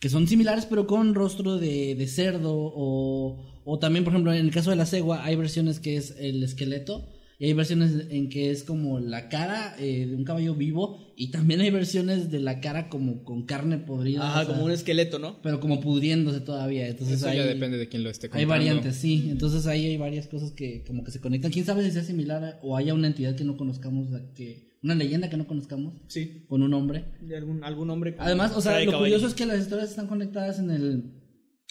que 0.00 0.08
son 0.08 0.26
similares, 0.26 0.66
pero 0.66 0.86
con 0.86 1.14
rostro 1.14 1.56
de, 1.56 1.94
de 1.94 2.06
cerdo, 2.06 2.54
o, 2.54 3.62
o 3.64 3.78
también, 3.78 4.04
por 4.04 4.12
ejemplo, 4.12 4.32
en 4.32 4.44
el 4.44 4.52
caso 4.52 4.70
de 4.70 4.76
la 4.76 4.86
cegua, 4.86 5.24
hay 5.24 5.36
versiones 5.36 5.80
que 5.80 5.96
es 5.96 6.14
el 6.18 6.42
esqueleto. 6.42 7.08
Y 7.40 7.44
hay 7.46 7.52
versiones 7.52 8.06
en 8.10 8.28
que 8.30 8.50
es 8.50 8.64
como 8.64 8.98
la 8.98 9.28
cara 9.28 9.76
eh, 9.78 10.06
de 10.06 10.16
un 10.16 10.24
caballo 10.24 10.54
vivo. 10.56 10.98
Y 11.16 11.30
también 11.30 11.60
hay 11.60 11.70
versiones 11.70 12.30
de 12.32 12.40
la 12.40 12.60
cara 12.60 12.88
como 12.88 13.22
con 13.22 13.46
carne 13.46 13.78
podrida. 13.78 14.28
Ajá, 14.28 14.40
o 14.40 14.44
sea, 14.44 14.54
como 14.54 14.64
un 14.66 14.72
esqueleto, 14.72 15.20
¿no? 15.20 15.40
Pero 15.40 15.60
como 15.60 15.80
pudriéndose 15.80 16.40
todavía. 16.40 16.88
Entonces 16.88 17.18
Eso 17.18 17.28
hay, 17.28 17.36
ya 17.38 17.46
depende 17.46 17.78
de 17.78 17.88
quién 17.88 18.02
lo 18.02 18.10
esté 18.10 18.26
hay 18.26 18.30
contando. 18.44 18.48
variantes, 18.48 18.96
sí. 18.96 19.28
Entonces 19.30 19.66
ahí 19.68 19.86
hay 19.86 19.96
varias 19.96 20.26
cosas 20.26 20.50
que 20.50 20.82
como 20.84 21.04
que 21.04 21.12
se 21.12 21.20
conectan. 21.20 21.52
¿Quién 21.52 21.64
sabe 21.64 21.84
si 21.84 21.92
sea 21.92 22.02
similar 22.02 22.42
a- 22.44 22.58
o 22.62 22.76
haya 22.76 22.92
una 22.92 23.06
entidad 23.06 23.36
que 23.36 23.44
no 23.44 23.56
conozcamos, 23.56 24.08
que 24.34 24.76
una 24.82 24.96
leyenda 24.96 25.30
que 25.30 25.36
no 25.36 25.46
conozcamos 25.46 25.94
Sí. 26.08 26.44
con 26.48 26.62
un 26.62 26.74
hombre? 26.74 27.04
De 27.20 27.36
algún, 27.36 27.62
algún 27.62 27.88
hombre. 27.90 28.16
Además, 28.18 28.52
o 28.56 28.60
sea, 28.60 28.80
lo 28.80 28.90
caballo. 28.90 28.98
curioso 28.98 29.28
es 29.28 29.34
que 29.34 29.46
las 29.46 29.60
historias 29.60 29.90
están 29.90 30.08
conectadas 30.08 30.58
en 30.58 30.70
el, 30.72 31.12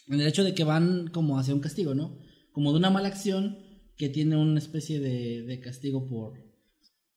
en 0.08 0.22
el 0.22 0.28
hecho 0.28 0.46
de 0.46 0.54
que 0.54 0.64
van 0.64 1.10
como 1.10 1.38
hacia 1.38 1.54
un 1.54 1.60
castigo, 1.60 1.94
¿no? 1.94 2.18
Como 2.54 2.72
de 2.72 2.78
una 2.80 2.90
mala 2.90 3.10
acción 3.10 3.58
que 3.98 4.10
tiene 4.10 4.38
una 4.38 4.60
especie 4.60 5.00
de, 5.00 5.44
de 5.44 5.60
castigo 5.60 6.08
por... 6.08 6.34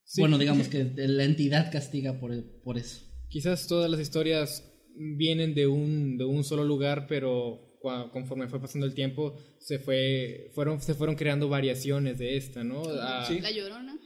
Sí. 0.05 0.21
Bueno, 0.23 0.39
digamos 0.39 0.69
que 0.69 0.91
la 0.97 1.25
entidad 1.25 1.71
castiga 1.71 2.19
por, 2.19 2.33
por 2.63 2.79
eso. 2.79 3.03
Quizás 3.29 3.67
todas 3.69 3.89
las 3.91 4.01
historias 4.01 4.65
vienen 4.97 5.55
de 5.55 5.67
un, 5.69 6.19
de 6.19 6.25
un 6.25 6.43
solo 6.43 6.65
lugar, 6.65 7.07
pero 7.09 7.79
conforme 8.13 8.49
fue 8.49 8.61
pasando 8.61 8.87
el 8.87 8.95
tiempo, 8.95 9.35
se, 9.59 9.79
fue, 9.79 10.51
fueron, 10.55 10.81
se 10.83 10.95
fueron 10.95 11.15
creando 11.17 11.49
variaciones 11.49 12.19
de 12.19 12.37
esta, 12.37 12.65
¿no? 12.65 12.83
Ah, 13.01 13.25
Sí. 13.29 13.41
La 13.41 13.51
llorona. 13.53 13.97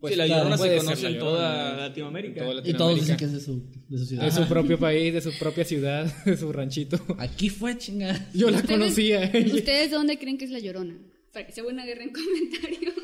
pues, 0.00 0.12
sí, 0.12 0.18
la 0.18 0.26
claro, 0.26 0.44
llorona 0.50 0.58
se 0.58 0.76
conoce 0.76 1.06
en 1.08 1.18
toda 1.18 1.76
Latinoamérica. 1.78 2.40
en 2.42 2.46
toda 2.50 2.68
Y 2.68 2.72
todos 2.74 2.94
dicen 3.00 3.16
que 3.16 3.24
es 3.24 3.32
de 3.32 3.40
su, 3.40 3.70
de 3.88 3.98
su 3.98 4.04
ciudad. 4.06 4.24
De 4.24 4.30
su 4.32 4.44
propio 4.48 4.78
país, 4.78 5.14
de 5.14 5.20
su 5.22 5.32
propia 5.38 5.64
ciudad, 5.64 6.12
de 6.26 6.36
su 6.36 6.52
ranchito. 6.52 7.00
Aquí 7.18 7.48
fue 7.48 7.78
chinga. 7.78 8.28
Yo 8.34 8.50
la 8.50 8.58
¿Ustedes- 8.58 8.78
conocía. 8.78 9.32
¿Ustedes 9.54 9.90
dónde 9.90 10.18
creen 10.18 10.36
que 10.36 10.44
es 10.44 10.50
la 10.50 10.58
llorona? 10.58 10.98
Para 11.34 11.46
que 11.46 11.52
sea 11.52 11.64
buena 11.64 11.84
guerra 11.84 12.04
en 12.04 12.12
comentarios. 12.12 12.94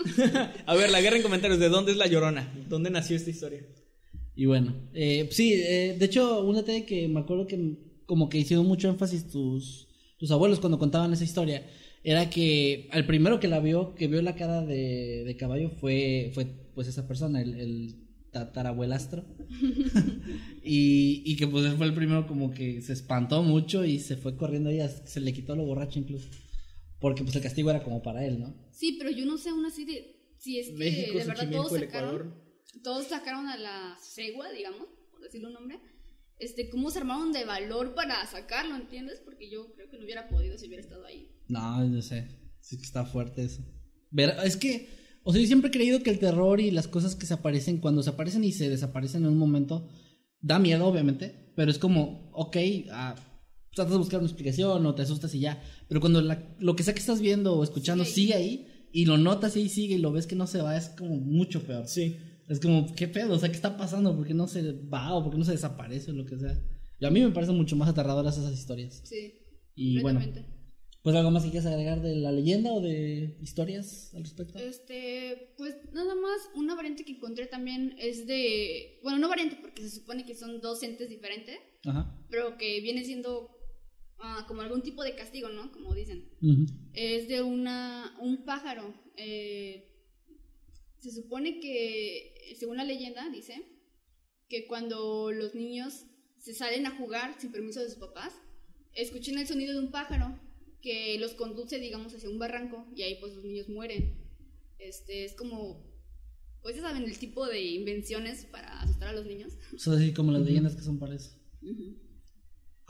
A 0.66 0.76
ver, 0.76 0.88
la 0.90 1.00
guerra 1.00 1.16
en 1.16 1.22
comentarios, 1.22 1.58
¿de 1.58 1.68
dónde 1.68 1.90
es 1.90 1.98
la 1.98 2.06
llorona? 2.06 2.48
¿Dónde 2.68 2.88
nació 2.88 3.16
esta 3.16 3.28
historia? 3.28 3.66
Y 4.36 4.46
bueno, 4.46 4.72
eh, 4.94 5.28
sí, 5.32 5.54
eh, 5.54 5.96
de 5.98 6.04
hecho, 6.06 6.44
un 6.44 6.54
detalle 6.54 6.86
que 6.86 7.08
me 7.08 7.20
acuerdo 7.20 7.48
que 7.48 7.76
como 8.06 8.28
que 8.28 8.38
hicieron 8.38 8.66
mucho 8.66 8.88
énfasis 8.88 9.28
tus, 9.28 9.88
tus 10.16 10.30
abuelos 10.30 10.60
cuando 10.60 10.78
contaban 10.78 11.12
esa 11.12 11.24
historia, 11.24 11.66
era 12.04 12.30
que 12.30 12.88
al 12.92 13.04
primero 13.04 13.40
que 13.40 13.48
la 13.48 13.58
vio, 13.58 13.96
que 13.96 14.06
vio 14.06 14.22
la 14.22 14.36
cara 14.36 14.62
de, 14.62 15.24
de 15.24 15.36
caballo, 15.36 15.70
fue, 15.80 16.30
fue 16.32 16.46
pues 16.74 16.86
esa 16.86 17.08
persona, 17.08 17.42
el, 17.42 17.54
el, 17.54 17.96
tatarabuelastro. 18.30 19.24
y, 20.64 21.22
y 21.26 21.36
que 21.36 21.48
pues 21.48 21.64
él 21.64 21.76
fue 21.76 21.86
el 21.86 21.94
primero 21.94 22.28
como 22.28 22.52
que 22.52 22.80
se 22.80 22.92
espantó 22.92 23.42
mucho 23.42 23.84
y 23.84 23.98
se 23.98 24.16
fue 24.16 24.36
corriendo 24.36 24.70
ahí, 24.70 24.78
hasta 24.78 25.02
que 25.02 25.10
se 25.10 25.20
le 25.20 25.32
quitó 25.32 25.56
lo 25.56 25.64
borracho 25.64 25.98
incluso. 25.98 26.28
Porque 27.00 27.22
pues 27.22 27.34
el 27.34 27.42
castigo 27.42 27.70
era 27.70 27.82
como 27.82 28.02
para 28.02 28.24
él, 28.24 28.38
¿no? 28.38 28.54
Sí, 28.72 28.96
pero 28.98 29.10
yo 29.10 29.24
no 29.24 29.38
sé 29.38 29.50
aún 29.50 29.64
así 29.64 29.84
de 29.84 30.34
si 30.38 30.58
es 30.58 30.68
que 30.68 30.74
México, 30.74 31.18
de 31.18 31.24
verdad 31.24 31.50
todos 31.50 31.72
sacaron, 31.72 32.34
todos 32.82 33.06
sacaron 33.06 33.46
a 33.48 33.56
la 33.56 33.96
cegua, 34.00 34.50
digamos, 34.52 34.88
por 35.10 35.20
decirle 35.20 35.48
un 35.48 35.54
nombre. 35.54 35.80
Este, 36.38 36.70
cómo 36.70 36.90
se 36.90 37.00
armaron 37.00 37.32
de 37.32 37.44
valor 37.44 37.94
para 37.94 38.24
sacarlo, 38.26 38.74
¿entiendes? 38.74 39.20
Porque 39.22 39.50
yo 39.50 39.74
creo 39.74 39.90
que 39.90 39.98
no 39.98 40.04
hubiera 40.04 40.28
podido 40.28 40.56
si 40.56 40.66
hubiera 40.66 40.82
estado 40.82 41.04
ahí. 41.04 41.30
No, 41.48 41.84
no 41.84 42.00
sé. 42.00 42.28
Sí 42.60 42.78
que 42.78 42.84
está 42.84 43.04
fuerte 43.04 43.44
eso. 43.44 43.62
Ver, 44.10 44.36
es 44.44 44.56
que, 44.56 44.88
o 45.22 45.32
sea, 45.32 45.40
yo 45.40 45.46
siempre 45.46 45.68
he 45.68 45.72
creído 45.72 46.02
que 46.02 46.10
el 46.10 46.18
terror 46.18 46.60
y 46.60 46.70
las 46.70 46.88
cosas 46.88 47.14
que 47.14 47.26
se 47.26 47.34
aparecen, 47.34 47.78
cuando 47.78 48.02
se 48.02 48.10
aparecen 48.10 48.44
y 48.44 48.52
se 48.52 48.70
desaparecen 48.70 49.24
en 49.24 49.30
un 49.30 49.38
momento, 49.38 49.90
da 50.40 50.58
miedo, 50.58 50.86
obviamente, 50.86 51.52
pero 51.56 51.70
es 51.70 51.78
como, 51.78 52.30
ok, 52.32 52.56
ah, 52.90 53.14
tratas 53.74 53.92
de 53.92 53.98
buscar 53.98 54.20
una 54.20 54.28
explicación 54.28 54.84
o 54.84 54.94
te 54.94 55.02
asustas 55.02 55.34
y 55.34 55.40
ya. 55.40 55.62
Pero 55.88 56.00
cuando 56.00 56.20
la- 56.20 56.54
lo 56.58 56.74
que 56.76 56.82
sea 56.82 56.94
que 56.94 57.00
estás 57.00 57.20
viendo 57.20 57.54
o 57.56 57.64
escuchando 57.64 58.04
Sigue 58.04 58.14
sigue 58.14 58.34
ahí 58.34 58.86
y 58.92 59.04
lo 59.04 59.16
notas 59.18 59.56
y 59.56 59.60
ahí 59.60 59.68
sigue 59.68 59.94
y 59.94 59.98
lo 59.98 60.12
ves 60.12 60.26
que 60.26 60.36
no 60.36 60.46
se 60.46 60.60
va, 60.62 60.76
es 60.76 60.88
como 60.90 61.16
mucho 61.16 61.62
peor. 61.62 61.86
Sí. 61.86 62.16
Es 62.48 62.58
como, 62.58 62.92
¿qué 62.94 63.06
pedo? 63.06 63.34
O 63.34 63.38
sea, 63.38 63.48
¿qué 63.48 63.54
está 63.54 63.76
pasando? 63.76 64.16
¿Por 64.16 64.26
qué 64.26 64.34
no 64.34 64.48
se 64.48 64.72
va 64.72 65.14
o 65.14 65.22
por 65.22 65.32
qué 65.32 65.38
no 65.38 65.44
se 65.44 65.52
desaparece 65.52 66.10
o 66.10 66.14
lo 66.14 66.26
que 66.26 66.36
sea? 66.36 66.60
Y 66.98 67.06
a 67.06 67.10
mí 67.10 67.20
me 67.20 67.30
parecen 67.30 67.56
mucho 67.56 67.76
más 67.76 67.88
aterradoras 67.88 68.36
esas 68.36 68.52
historias. 68.52 69.02
Sí. 69.04 69.34
Y 69.76 70.00
bueno, 70.00 70.20
pues 71.02 71.16
algo 71.16 71.30
más 71.30 71.44
que 71.44 71.50
quieras 71.50 71.66
agregar 71.72 72.02
de 72.02 72.16
la 72.16 72.30
leyenda 72.32 72.72
o 72.72 72.80
de 72.82 73.38
historias 73.40 74.12
al 74.14 74.24
respecto. 74.24 74.58
Este, 74.58 75.54
pues 75.56 75.76
nada 75.92 76.14
más, 76.14 76.40
una 76.56 76.74
variante 76.74 77.04
que 77.04 77.12
encontré 77.12 77.46
también 77.46 77.94
es 77.98 78.26
de, 78.26 78.98
bueno, 79.02 79.18
no 79.18 79.28
variante 79.28 79.56
porque 79.60 79.82
se 79.82 79.90
supone 80.00 80.26
que 80.26 80.34
son 80.34 80.60
dos 80.60 80.82
entes 80.82 81.08
diferentes, 81.08 81.56
Ajá. 81.84 82.20
pero 82.28 82.58
que 82.58 82.80
viene 82.82 83.04
siendo 83.04 83.48
ah, 84.20 84.44
como 84.46 84.62
algún 84.62 84.82
tipo 84.82 85.02
de 85.02 85.14
castigo, 85.14 85.48
¿no? 85.48 85.72
Como 85.72 85.94
dicen. 85.94 86.28
Ujú. 86.42 86.66
Es 86.94 87.28
de 87.28 87.42
una, 87.42 88.16
un 88.20 88.44
pájaro. 88.44 88.94
eh, 89.16 89.86
se 90.98 91.10
supone 91.12 91.60
que, 91.60 92.54
según 92.58 92.76
la 92.76 92.84
leyenda, 92.84 93.28
dice 93.30 93.62
que 94.48 94.66
cuando 94.66 95.32
los 95.32 95.54
niños 95.54 96.04
se 96.38 96.52
salen 96.54 96.86
a 96.86 96.96
jugar 96.96 97.36
sin 97.40 97.52
permiso 97.52 97.80
de 97.80 97.88
sus 97.88 97.98
papás, 97.98 98.34
escuchan 98.92 99.38
el 99.38 99.46
sonido 99.46 99.72
de 99.72 99.80
un 99.80 99.90
pájaro 99.90 100.38
que 100.82 101.18
los 101.18 101.32
conduce, 101.34 101.78
digamos, 101.78 102.14
hacia 102.14 102.28
un 102.28 102.38
barranco 102.38 102.86
y 102.94 103.02
ahí 103.02 103.16
pues 103.20 103.34
los 103.34 103.44
niños 103.44 103.68
mueren. 103.68 104.18
Este, 104.78 105.24
es 105.24 105.34
como, 105.34 105.86
pues 106.62 106.76
ya 106.76 106.82
saben, 106.82 107.04
el 107.04 107.18
tipo 107.18 107.46
de 107.46 107.62
invenciones 107.62 108.44
para 108.46 108.80
asustar 108.80 109.08
a 109.08 109.12
los 109.12 109.24
niños. 109.26 109.54
Son 109.78 109.96
así 109.96 110.12
como 110.12 110.32
las 110.32 110.42
leyendas 110.42 110.76
que 110.76 110.82
son 110.82 110.98
para 110.98 111.14
eso. 111.14 111.30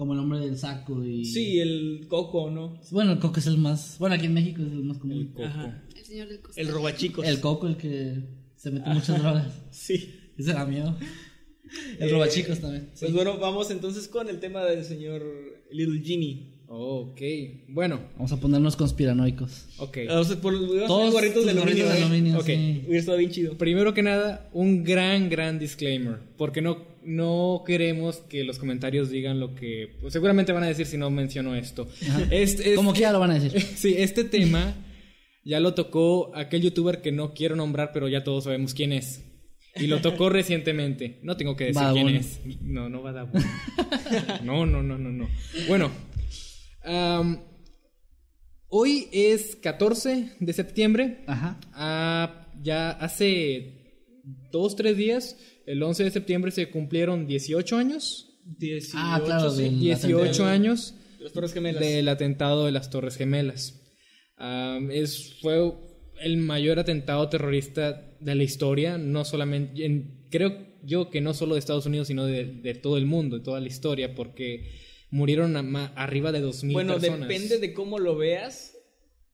Como 0.00 0.14
el 0.14 0.18
hombre 0.20 0.38
del 0.40 0.56
saco 0.56 1.04
y... 1.04 1.26
Sí, 1.26 1.60
el 1.60 2.06
coco, 2.08 2.50
¿no? 2.50 2.80
Bueno, 2.90 3.12
el 3.12 3.18
coco 3.18 3.38
es 3.38 3.46
el 3.46 3.58
más... 3.58 3.96
Bueno, 3.98 4.14
aquí 4.14 4.24
en 4.24 4.32
México 4.32 4.62
es 4.62 4.72
el 4.72 4.82
más 4.82 4.96
común. 4.96 5.18
El 5.18 5.28
coco. 5.28 5.44
Ajá. 5.44 5.82
El 5.94 6.04
señor 6.06 6.28
del 6.28 6.40
costal. 6.40 6.64
El 6.66 6.72
robachicos. 6.72 7.26
El 7.28 7.40
coco, 7.40 7.66
el 7.66 7.76
que 7.76 8.14
se 8.56 8.70
mete 8.70 8.88
muchas 8.88 9.20
drogas. 9.22 9.52
Sí. 9.70 10.10
Ese 10.38 10.54
da 10.54 10.64
miedo. 10.64 10.96
El 11.98 12.08
Eh, 12.08 12.12
robachicos 12.12 12.60
también. 12.60 12.88
Pues 12.98 13.12
bueno, 13.12 13.36
vamos 13.36 13.70
entonces 13.70 14.08
con 14.08 14.30
el 14.30 14.40
tema 14.40 14.64
del 14.64 14.86
señor 14.86 15.22
Little 15.70 16.00
Genie. 16.02 16.46
Ok, 16.66 17.20
bueno, 17.68 18.00
Vamos 18.16 18.32
a 18.32 18.40
ponernos 18.40 18.76
conspiranoicos. 18.76 19.66
ok. 19.80 19.98
O 20.12 20.24
sea, 20.24 20.40
por 20.40 20.54
los 20.54 20.86
Todos 20.86 21.12
gorritos 21.12 21.44
de 21.44 21.50
aluminio. 21.50 21.86
de 21.86 21.98
¿eh? 21.98 22.02
aluminio, 22.04 22.38
Ok, 22.38 22.46
sí. 22.46 22.82
hubiera 22.86 23.00
estado 23.00 23.18
bien 23.18 23.30
chido. 23.32 23.58
Primero 23.58 23.92
que 23.92 24.02
nada, 24.02 24.48
un 24.54 24.82
gran, 24.82 25.28
gran 25.28 25.58
disclaimer, 25.58 26.20
porque 26.38 26.62
no, 26.62 26.78
no 27.04 27.62
queremos 27.66 28.16
que 28.18 28.44
los 28.44 28.58
comentarios 28.58 29.10
digan 29.10 29.40
lo 29.40 29.54
que 29.54 29.96
pues, 30.00 30.12
seguramente 30.12 30.52
van 30.52 30.64
a 30.64 30.68
decir 30.68 30.86
si 30.86 30.96
no 30.96 31.10
menciono 31.10 31.54
esto. 31.54 31.88
Este- 32.30 32.42
este- 32.42 32.74
Como 32.74 32.92
que 32.92 33.00
ya 33.00 33.12
lo 33.12 33.20
van 33.20 33.30
a 33.32 33.38
decir. 33.38 33.60
Sí, 33.76 33.94
este 33.98 34.24
tema 34.24 34.74
ya 35.44 35.60
lo 35.60 35.74
tocó 35.74 36.34
aquel 36.36 36.62
youtuber 36.62 37.00
que 37.00 37.12
no 37.12 37.32
quiero 37.34 37.56
nombrar, 37.56 37.92
pero 37.92 38.08
ya 38.08 38.24
todos 38.24 38.44
sabemos 38.44 38.74
quién 38.74 38.92
es. 38.92 39.24
Y 39.76 39.86
lo 39.86 40.00
tocó 40.00 40.28
recientemente. 40.30 41.18
No 41.22 41.36
tengo 41.36 41.56
que 41.56 41.66
decir 41.66 41.82
quién 41.92 42.08
es. 42.08 42.40
No, 42.60 42.88
no 42.88 43.02
va 43.02 43.12
No, 44.44 44.66
no, 44.66 44.82
no, 44.82 44.98
no, 44.98 45.10
no. 45.10 45.28
Bueno, 45.68 45.90
hoy 48.68 49.08
es 49.12 49.56
14 49.56 50.32
de 50.40 50.52
septiembre. 50.52 51.24
Ajá. 51.26 51.58
Ah, 51.72 52.48
ya 52.62 52.90
hace 52.90 53.80
dos, 54.50 54.76
tres 54.76 54.96
días, 54.96 55.36
el 55.72 55.82
11 55.82 56.04
de 56.04 56.10
septiembre 56.10 56.50
se 56.50 56.68
cumplieron 56.70 57.26
18 57.26 57.76
años. 57.76 58.26
18, 58.58 58.92
Ah, 58.96 59.20
claro, 59.24 59.50
sí. 59.50 59.62
del- 59.62 59.80
18 59.80 60.18
atentado. 60.22 60.48
años 60.48 60.94
Las 61.20 61.32
Torres 61.32 61.52
Gemelas. 61.52 61.80
del 61.80 62.08
atentado 62.08 62.64
de 62.66 62.72
las 62.72 62.90
Torres 62.90 63.16
Gemelas. 63.16 63.80
Am, 64.36 64.90
es, 64.90 65.34
fue 65.40 65.72
el 66.20 66.36
mayor 66.38 66.78
atentado 66.78 67.28
terrorista 67.28 68.16
de 68.20 68.34
la 68.34 68.42
historia, 68.42 68.98
no 68.98 69.24
solamente, 69.24 69.84
en- 69.84 70.26
creo 70.30 70.66
yo 70.82 71.10
que 71.10 71.20
no 71.20 71.34
solo 71.34 71.54
de 71.54 71.58
Estados 71.60 71.84
Unidos, 71.86 72.08
sino 72.08 72.24
de, 72.24 72.44
de 72.46 72.74
todo 72.74 72.96
el 72.96 73.04
mundo, 73.06 73.36
de 73.38 73.44
toda 73.44 73.60
la 73.60 73.66
historia, 73.68 74.14
porque 74.14 74.70
murieron 75.10 75.56
a 75.56 75.62
ma- 75.62 75.92
arriba 75.96 76.32
de 76.32 76.40
2.000 76.40 76.72
Bueno, 76.72 76.94
personas. 76.98 77.28
depende 77.28 77.58
de 77.58 77.72
cómo 77.74 77.98
lo 77.98 78.16
veas. 78.16 78.76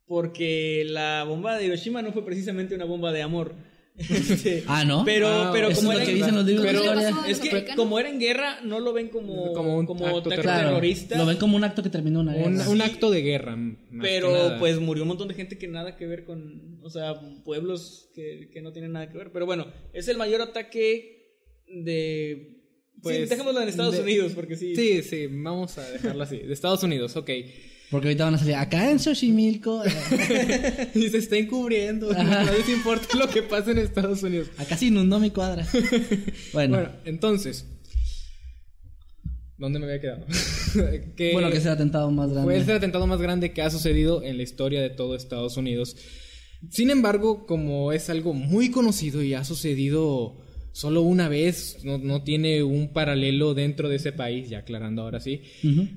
Porque 0.09 0.85
la 0.89 1.25
bomba 1.25 1.59
de 1.59 1.67
Hiroshima 1.67 2.01
no 2.01 2.13
fue 2.13 2.25
precisamente 2.25 2.75
una 2.77 2.85
bomba 2.85 3.13
de 3.13 3.23
amor. 3.23 3.57
Este, 3.99 4.65
Ah, 4.69 4.85
¿no? 4.85 5.05
Pero, 5.05 5.29
Ah, 5.29 5.51
pero 5.53 5.69
como 5.69 5.93
es 5.93 5.99
lo 5.99 6.03
era 6.03 6.05
que 6.05 6.15
dicen 6.15 6.35
los 6.35 6.45
libros 6.45 6.67
pero 6.67 6.81
de 6.81 6.85
historia. 6.87 7.11
pasó 7.11 7.23
a 7.23 7.31
es 7.31 7.41
que 7.41 7.75
como 7.77 7.99
era 7.99 8.09
en 8.11 8.19
guerra, 8.21 8.61
no 8.63 8.79
lo 8.81 8.93
ven 8.93 9.09
como, 9.09 9.53
Como 9.53 9.79
un 9.79 9.87
como 9.87 10.07
acto 10.07 10.29
Claro, 10.31 10.69
terrorista. 10.71 11.17
lo 11.17 11.25
ven 11.27 11.37
como 11.39 11.57
un 11.57 11.65
acto 11.65 11.83
que 11.83 11.89
terminó 11.91 12.21
una 12.21 12.35
guerra. 12.35 12.47
Un, 12.49 12.61
Sí. 12.61 12.69
un 12.71 12.83
acto 12.83 13.11
de 13.11 13.23
guerra. 13.23 13.57
Pero 14.03 14.57
pues 14.59 14.79
murió 14.81 15.03
un 15.05 15.09
montón 15.09 15.29
de 15.29 15.35
gente 15.35 15.57
que 15.59 15.69
nada 15.69 15.97
que 15.97 16.07
ver 16.07 16.25
con, 16.25 16.79
o 16.83 16.91
sea, 16.91 17.15
pueblos 17.45 18.11
que, 18.15 18.51
que 18.53 18.61
no 18.61 18.73
tienen 18.73 18.93
nada 18.93 19.09
que 19.11 19.17
ver. 19.19 19.33
Pero 19.33 19.47
bueno, 19.47 19.67
es 19.93 20.09
el 20.09 20.17
mayor 20.19 20.43
ataque 20.43 21.39
de... 21.69 22.53
Pues 23.03 23.19
Pues, 23.19 23.31
dejémoslo 23.31 23.61
en 23.63 23.69
Estados 23.69 23.95
de- 23.97 24.03
Unidos 24.03 24.33
porque 24.35 24.57
sí. 24.57 24.75
Sí, 24.75 25.03
sí, 25.03 25.27
vamos 25.31 25.77
a 25.79 25.89
dejarlo 25.91 26.23
así. 26.23 26.39
De 26.39 26.53
Estados 26.53 26.83
Unidos, 26.83 27.15
ok. 27.17 27.31
Porque 27.91 28.09
ahorita 28.09 28.25
van 28.25 28.35
a 28.35 28.39
salir 28.39 28.55
acá 28.57 28.91
en 28.91 28.99
Xochimilco. 28.99 29.85
eh, 29.85 30.89
Y 30.95 31.09
se 31.09 31.19
está 31.19 31.37
encubriendo. 31.37 32.13
No 32.13 32.53
les 32.53 32.69
importa 32.69 33.17
lo 33.17 33.29
que 33.29 33.43
pasa 33.43 33.71
en 33.71 33.79
Estados 33.79 34.23
Unidos. 34.23 34.49
acá 34.59 34.77
se 34.77 34.87
inundó 34.87 35.21
mi 35.21 35.31
cuadra. 35.31 35.67
Bueno, 36.53 36.77
Bueno, 36.77 36.91
entonces. 37.05 37.65
¿Dónde 39.59 39.79
me 39.79 39.87
había 39.87 40.01
quedado? 40.01 40.27
que 41.17 41.33
bueno, 41.33 41.51
que 41.51 41.57
es 41.59 41.65
el 41.65 41.73
atentado 41.73 42.11
más 42.11 42.31
grande. 42.31 42.63
fue 42.63 42.73
el 42.73 42.77
atentado 42.79 43.07
más 43.07 43.21
grande 43.23 43.53
que 43.53 43.63
ha 43.63 43.71
sucedido 43.71 44.23
en 44.23 44.37
la 44.37 44.43
historia 44.43 44.83
de 44.83 44.91
todo 44.91 45.15
Estados 45.17 45.57
Unidos. 45.57 45.97
Sin 46.71 46.91
embargo, 46.91 47.47
como 47.47 47.93
es 47.93 48.11
algo 48.11 48.35
muy 48.35 48.71
conocido 48.71 49.23
y 49.23 49.33
ha 49.35 49.45
sucedido 49.45 50.37
solo 50.73 51.01
una 51.03 51.29
vez, 51.31 51.79
no, 51.85 51.97
no 51.97 52.23
tiene 52.23 52.63
un 52.63 52.93
paralelo 52.93 53.55
dentro 53.55 53.89
de 53.89 53.97
ese 53.97 54.13
país, 54.13 54.51
ya 54.51 54.59
aclarando 54.59 55.03
ahora 55.03 55.21
sí, 55.21 55.41
Ujú. 55.65 55.89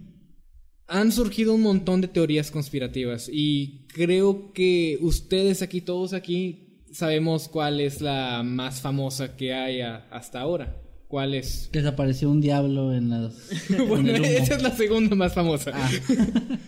Han 0.90 1.12
surgido 1.12 1.54
un 1.54 1.62
montón 1.62 2.02
de 2.02 2.08
teorías 2.08 2.52
conspirativas 2.52 3.30
y 3.32 3.86
creo 3.88 4.52
que 4.54 4.98
ustedes 5.02 5.62
aquí, 5.62 5.82
todos 5.82 6.14
aquí, 6.14 6.66
sabemos 6.92 7.48
cuál 7.48 7.80
es 7.80 8.02
la 8.02 8.42
más 8.44 8.82
famosa 8.82 9.36
que 9.38 9.54
hay 9.54 9.82
a- 9.82 10.08
hasta 10.12 10.42
ahora. 10.42 10.76
¿Cuál 11.08 11.34
es? 11.36 11.70
Que 11.72 11.80
desapareció 11.84 12.30
un 12.30 12.42
diablo 12.42 12.94
en 12.94 13.10
las. 13.10 13.70
en 13.72 13.88
Bueno, 13.88 14.14
esa 14.16 14.56
es 14.56 14.62
la 14.64 14.76
segunda 14.76 15.16
más 15.16 15.34
famosa. 15.34 15.72
Ah, 15.74 15.90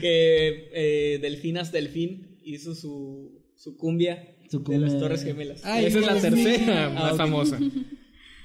Que 0.00 0.68
eh, 0.74 1.18
Delfín 1.22 1.56
hasta 1.56 1.78
Delfín 1.78 2.38
hizo 2.44 2.74
su, 2.74 3.40
su 3.56 3.76
cumbia 3.78 4.36
Su 4.50 4.62
de 4.62 4.78
las 4.78 4.98
Torres 4.98 5.24
Gemelas. 5.24 5.64
Ay, 5.64 5.86
esa 5.86 5.98
es 6.00 6.06
la 6.06 6.20
tercera 6.20 6.90
más 6.90 7.12
Ah, 7.14 7.16
famosa. 7.16 7.58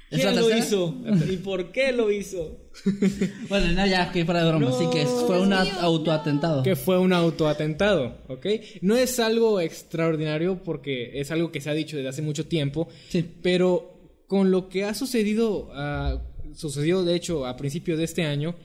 ¿Es 0.09 0.21
¿Quién 0.21 0.35
la 0.35 0.41
lo 0.41 0.57
hizo? 0.57 0.95
¿Y 1.29 1.37
por 1.37 1.71
qué 1.71 1.91
lo 1.91 2.09
hizo? 2.11 2.60
bueno, 3.49 3.71
no, 3.73 3.85
ya, 3.85 4.11
que 4.11 4.25
fuera 4.25 4.43
de 4.43 4.49
broma. 4.49 4.69
No, 4.69 4.75
Así 4.75 4.85
que 4.91 5.05
fue 5.05 5.41
un 5.41 5.53
autoatentado. 5.53 6.63
Que 6.63 6.75
fue 6.75 6.97
un 6.99 7.13
autoatentado, 7.13 8.17
¿ok? 8.27 8.45
No 8.81 8.95
es 8.95 9.19
algo 9.19 9.59
extraordinario 9.59 10.63
porque 10.63 11.19
es 11.19 11.31
algo 11.31 11.51
que 11.51 11.61
se 11.61 11.69
ha 11.69 11.73
dicho 11.73 11.97
desde 11.97 12.09
hace 12.09 12.21
mucho 12.21 12.47
tiempo, 12.47 12.87
Sí. 13.09 13.25
pero 13.41 13.99
con 14.27 14.51
lo 14.51 14.69
que 14.69 14.85
ha 14.85 14.93
sucedido, 14.93 15.69
ah, 15.73 16.21
sucedió 16.55 17.03
de 17.03 17.15
hecho 17.15 17.45
a 17.45 17.57
principios 17.57 17.97
de 17.97 18.05
este 18.05 18.23
año, 18.23 18.55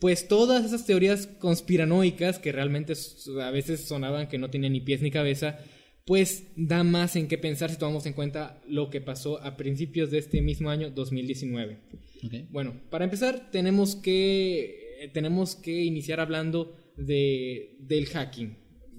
pues 0.00 0.28
todas 0.28 0.64
esas 0.64 0.84
teorías 0.84 1.28
conspiranoicas 1.38 2.38
que 2.38 2.52
realmente 2.52 2.92
a 3.40 3.50
veces 3.50 3.86
sonaban 3.86 4.28
que 4.28 4.38
no 4.38 4.50
tenían 4.50 4.72
ni 4.72 4.80
pies 4.80 5.00
ni 5.00 5.10
cabeza, 5.10 5.58
pues 6.04 6.48
da 6.56 6.84
más 6.84 7.16
en 7.16 7.28
qué 7.28 7.38
pensar 7.38 7.70
si 7.70 7.78
tomamos 7.78 8.04
en 8.04 8.12
cuenta 8.12 8.60
lo 8.68 8.90
que 8.90 9.00
pasó 9.00 9.40
a 9.42 9.56
principios 9.56 10.10
de 10.10 10.18
este 10.18 10.42
mismo 10.42 10.68
año 10.68 10.90
2019. 10.90 11.78
Ok. 12.24 12.34
Bueno, 12.50 12.80
para 12.90 13.04
empezar 13.04 13.50
tenemos 13.50 13.96
que 13.96 14.98
eh, 15.00 15.08
tenemos 15.12 15.56
que 15.56 15.82
iniciar 15.84 16.20
hablando 16.20 16.76
de 16.96 17.76
del 17.80 18.06
hacking. 18.06 18.56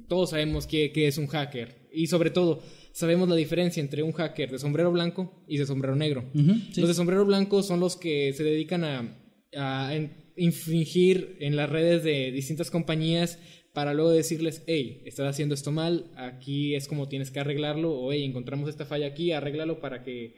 Todos 0.07 0.32
sabemos 0.32 0.67
qué, 0.67 0.91
qué 0.91 1.07
es 1.07 1.17
un 1.17 1.26
hacker 1.26 1.88
Y 1.91 2.07
sobre 2.07 2.30
todo, 2.30 2.61
sabemos 2.91 3.28
la 3.28 3.36
diferencia 3.36 3.82
entre 3.82 4.03
un 4.03 4.11
hacker 4.11 4.51
de 4.51 4.59
sombrero 4.59 4.91
blanco 4.91 5.43
y 5.47 5.57
de 5.57 5.65
sombrero 5.65 5.95
negro. 5.95 6.30
Sí. 6.34 6.80
Los 6.80 6.89
de 6.89 6.93
sombrero 6.93 7.26
blanco 7.26 7.63
son 7.63 7.80
los 7.80 7.95
que 7.95 8.32
se 8.34 8.43
dedican 8.43 8.84
a, 8.84 9.17
a 9.55 9.91
infringir 10.38 11.38
en 11.39 11.55
las 11.55 11.69
redes 11.69 12.03
de 12.03 12.32
distintas 12.32 12.69
compañías 12.69 13.39
para 13.73 13.93
luego 13.93 14.11
decirles, 14.11 14.63
hey, 14.67 15.01
estás 15.05 15.28
haciendo 15.28 15.53
esto 15.53 15.71
mal, 15.71 16.11
aquí 16.15 16.76
es 16.76 16.88
como 16.88 17.09
tienes 17.09 17.30
que 17.30 17.41
arreglarlo, 17.41 17.93
o 17.93 18.13
hey, 18.13 18.23
encontramos 18.23 18.69
esta 18.69 18.86
falla 18.86 19.07
aquí, 19.07 19.34
arréglalo 19.34 19.82
para 19.82 20.01
que, 20.01 20.36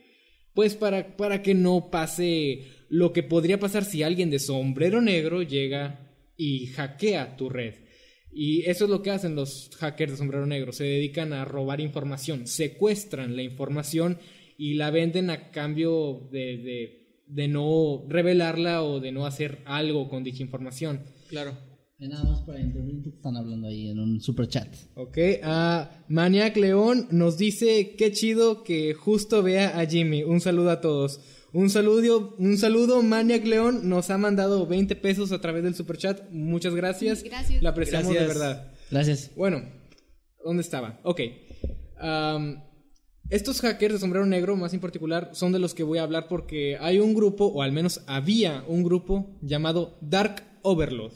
pues 0.56 0.76
para, 0.76 1.16
para 1.16 1.44
que 1.44 1.54
no 1.54 1.92
pase 1.92 2.64
lo 2.90 3.14
que 3.14 3.24
podría 3.24 3.60
pasar 3.60 3.86
si 3.86 4.04
alguien 4.04 4.30
de 4.30 4.40
sombrero 4.40 5.02
negro 5.02 5.42
llega 5.42 6.12
y 6.38 6.68
hackea 6.68 7.36
tu 7.36 7.50
red. 7.50 7.76
Y 8.32 8.62
eso 8.70 8.86
es 8.86 8.92
lo 8.92 9.02
que 9.02 9.12
hacen 9.12 9.36
los 9.36 9.70
hackers 9.78 10.12
de 10.12 10.18
sombrero 10.18 10.46
negro. 10.46 10.72
Se 10.72 10.84
dedican 10.84 11.34
a 11.34 11.46
robar 11.46 11.82
información, 11.82 12.46
secuestran 12.46 13.36
la 13.36 13.42
información 13.42 14.20
y 14.58 14.76
la 14.76 14.92
venden 14.92 15.30
a 15.30 15.50
cambio 15.52 16.28
de, 16.32 16.58
de, 16.58 17.24
de 17.28 17.48
no 17.48 18.06
revelarla 18.08 18.84
o 18.84 19.00
de 19.00 19.12
no 19.12 19.26
hacer 19.26 19.60
algo 19.66 20.10
con 20.10 20.24
dicha 20.24 20.44
información. 20.44 21.04
Claro. 21.30 21.58
Nada 22.00 22.24
más 22.26 22.42
para 22.42 22.60
porque 22.60 23.10
están 23.10 23.38
hablando 23.38 23.68
ahí 23.68 23.90
en 23.90 24.00
un 24.00 24.22
super 24.22 24.48
chat. 24.48 24.68
Ok, 24.94 25.18
ah, 25.42 25.90
Maniac 26.10 26.56
León 26.56 27.08
nos 27.10 27.40
dice 27.40 27.96
qué 27.98 28.12
chido 28.12 28.64
que 28.64 28.94
justo 28.94 29.42
vea 29.42 29.80
a 29.80 29.86
Jimmy. 29.88 30.22
Un 30.22 30.40
saludo 30.40 30.70
a 30.70 30.80
todos. 30.80 31.20
Un 31.54 31.70
saludo, 31.70 32.36
un 32.38 32.58
saludo, 32.58 33.02
Maniac 33.02 33.45
León 33.45 33.88
nos 33.88 34.10
ha 34.10 34.18
mandado 34.18 34.68
20 34.68 34.95
pesos 34.98 35.32
a 35.32 35.39
través 35.39 35.64
del 35.64 35.76
super 35.76 35.98
chat. 35.98 36.30
Muchas 36.30 36.76
gracias. 36.76 37.24
Gracias. 37.24 37.64
La 37.64 37.70
apreciamos 37.70 38.14
Gracias. 38.14 38.28
de 38.28 38.39
verdad. 38.39 38.72
Gracias. 38.91 39.32
Bueno, 39.36 39.64
¿dónde 40.43 40.62
estaba? 40.62 41.00
Ok. 41.04 41.22
Estos 43.30 43.62
hackers 43.62 43.95
de 43.95 44.00
sombrero 44.00 44.26
negro, 44.26 44.56
más 44.56 44.74
en 44.74 44.80
particular, 44.80 45.32
son 45.34 45.52
de 45.52 45.60
los 45.60 45.74
que 45.74 45.84
voy 45.84 45.98
a 45.98 46.04
hablar 46.04 46.28
porque 46.28 46.78
hay 46.80 47.00
un 47.00 47.14
grupo, 47.14 47.45
o 47.45 47.62
al 47.62 47.72
menos 47.72 48.02
había 48.08 48.64
un 48.68 48.84
grupo 48.84 49.38
llamado 49.41 49.98
Dark 50.02 50.43
Overlord. 50.62 51.14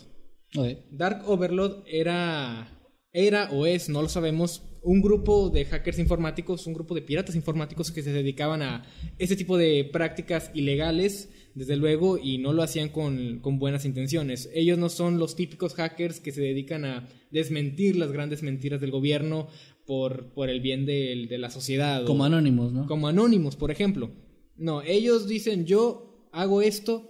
Ok. 0.58 0.78
Dark 0.92 1.24
Overlord 1.30 1.84
era, 1.88 2.68
era 3.14 3.50
o 3.52 3.66
es, 3.66 3.90
no 3.90 4.02
lo 4.02 4.10
sabemos, 4.10 4.64
un 4.84 5.02
grupo 5.02 5.50
de 5.50 5.66
hackers 5.66 6.00
informáticos, 6.00 6.66
un 6.68 6.74
grupo 6.74 6.96
de 6.96 7.02
piratas 7.02 7.36
informáticos 7.36 7.92
que 7.92 8.02
se 8.02 8.12
dedicaban 8.12 8.62
a 8.64 8.84
ese 9.20 9.36
tipo 9.36 9.58
de 9.58 9.88
prácticas 9.92 10.50
ilegales, 10.56 11.30
desde 11.54 11.76
luego, 11.76 12.18
y 12.18 12.38
no 12.40 12.52
lo 12.54 12.64
hacían 12.64 12.90
con, 12.90 13.40
con 13.42 13.60
buenas 13.60 13.86
intenciones. 13.86 14.50
Ellos 14.54 14.78
no 14.80 14.90
son 14.90 15.20
los 15.20 15.36
típicos 15.36 15.74
hackers 15.76 16.20
que 16.20 16.32
se 16.32 16.42
dedican 16.42 16.86
a 16.86 17.08
desmentir 17.30 17.96
las 17.96 18.12
grandes 18.12 18.42
mentiras 18.42 18.82
del 18.82 18.90
gobierno 18.92 19.48
por, 19.86 20.34
por 20.34 20.50
el 20.50 20.62
bien 20.62 20.86
del- 20.86 21.28
de 21.28 21.38
la 21.38 21.50
sociedad. 21.50 22.04
o- 22.04 22.08
Como 22.08 22.24
anónimos, 22.26 22.72
¿no? 22.74 22.88
como 22.88 23.08
anónimos, 23.08 23.56
por 23.56 23.70
ejemplo. 23.72 24.12
No, 24.58 24.82
ellos 24.82 25.28
dicen 25.28 25.66
yo 25.66 26.28
hago 26.32 26.62
esto 26.62 27.08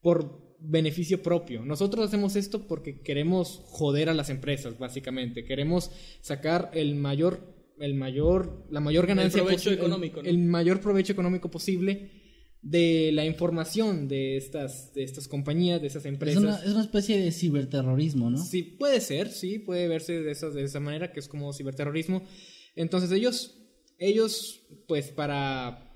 por 0.00 0.47
beneficio 0.60 1.22
propio. 1.22 1.64
Nosotros 1.64 2.06
hacemos 2.06 2.36
esto 2.36 2.66
porque 2.66 3.00
queremos 3.00 3.62
joder 3.66 4.08
a 4.08 4.14
las 4.14 4.30
empresas, 4.30 4.78
básicamente. 4.78 5.44
Queremos 5.44 5.90
sacar 6.20 6.70
el 6.74 6.94
mayor, 6.96 7.40
el 7.78 7.94
mayor, 7.94 8.66
la 8.70 8.80
mayor 8.80 9.06
ganancia 9.06 9.42
provecho 9.42 9.70
posi- 9.70 9.74
económico, 9.74 10.22
¿no? 10.22 10.28
el 10.28 10.38
mayor 10.38 10.80
provecho 10.80 11.12
económico 11.12 11.50
posible 11.50 12.10
de 12.60 13.10
la 13.12 13.24
información 13.24 14.08
de 14.08 14.36
estas, 14.36 14.92
de 14.92 15.04
estas 15.04 15.28
compañías, 15.28 15.80
de 15.80 15.86
estas 15.86 16.02
Es 16.04 16.08
empresas. 16.12 16.42
una, 16.42 16.56
es 16.58 16.70
una 16.72 16.82
especie 16.82 17.16
de 17.20 17.30
ciberterrorismo, 17.30 18.30
¿no? 18.30 18.38
Sí, 18.44 18.62
puede 18.64 19.00
ser, 19.00 19.28
sí, 19.30 19.60
puede 19.60 19.86
verse 19.86 20.20
de 20.22 20.32
esa, 20.32 20.50
de 20.50 20.64
esa 20.64 20.80
manera, 20.80 21.12
que 21.12 21.20
es 21.20 21.28
como 21.28 21.52
ciberterrorismo. 21.52 22.24
Entonces 22.74 23.12
ellos, 23.12 23.54
ellos, 23.98 24.62
pues 24.88 25.10
para, 25.12 25.87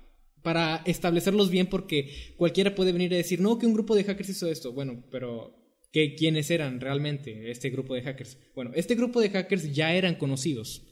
para 0.43 0.83
establecerlos 0.85 1.49
bien, 1.49 1.67
porque 1.67 2.33
cualquiera 2.37 2.75
puede 2.75 2.91
venir 2.91 3.13
a 3.13 3.17
decir, 3.17 3.39
no, 3.39 3.57
que 3.57 3.65
un 3.65 3.73
grupo 3.73 3.95
de 3.95 4.03
hackers 4.03 4.29
hizo 4.29 4.49
esto. 4.49 4.73
Bueno, 4.73 5.03
pero 5.09 5.55
¿qué, 5.91 6.15
¿quiénes 6.15 6.51
eran 6.51 6.79
realmente 6.79 7.49
este 7.49 7.69
grupo 7.69 7.95
de 7.95 8.01
hackers? 8.01 8.37
Bueno, 8.53 8.71
este 8.75 8.95
grupo 8.95 9.21
de 9.21 9.29
hackers 9.29 9.73
ya 9.73 9.95
eran 9.95 10.15
conocidos. 10.15 10.83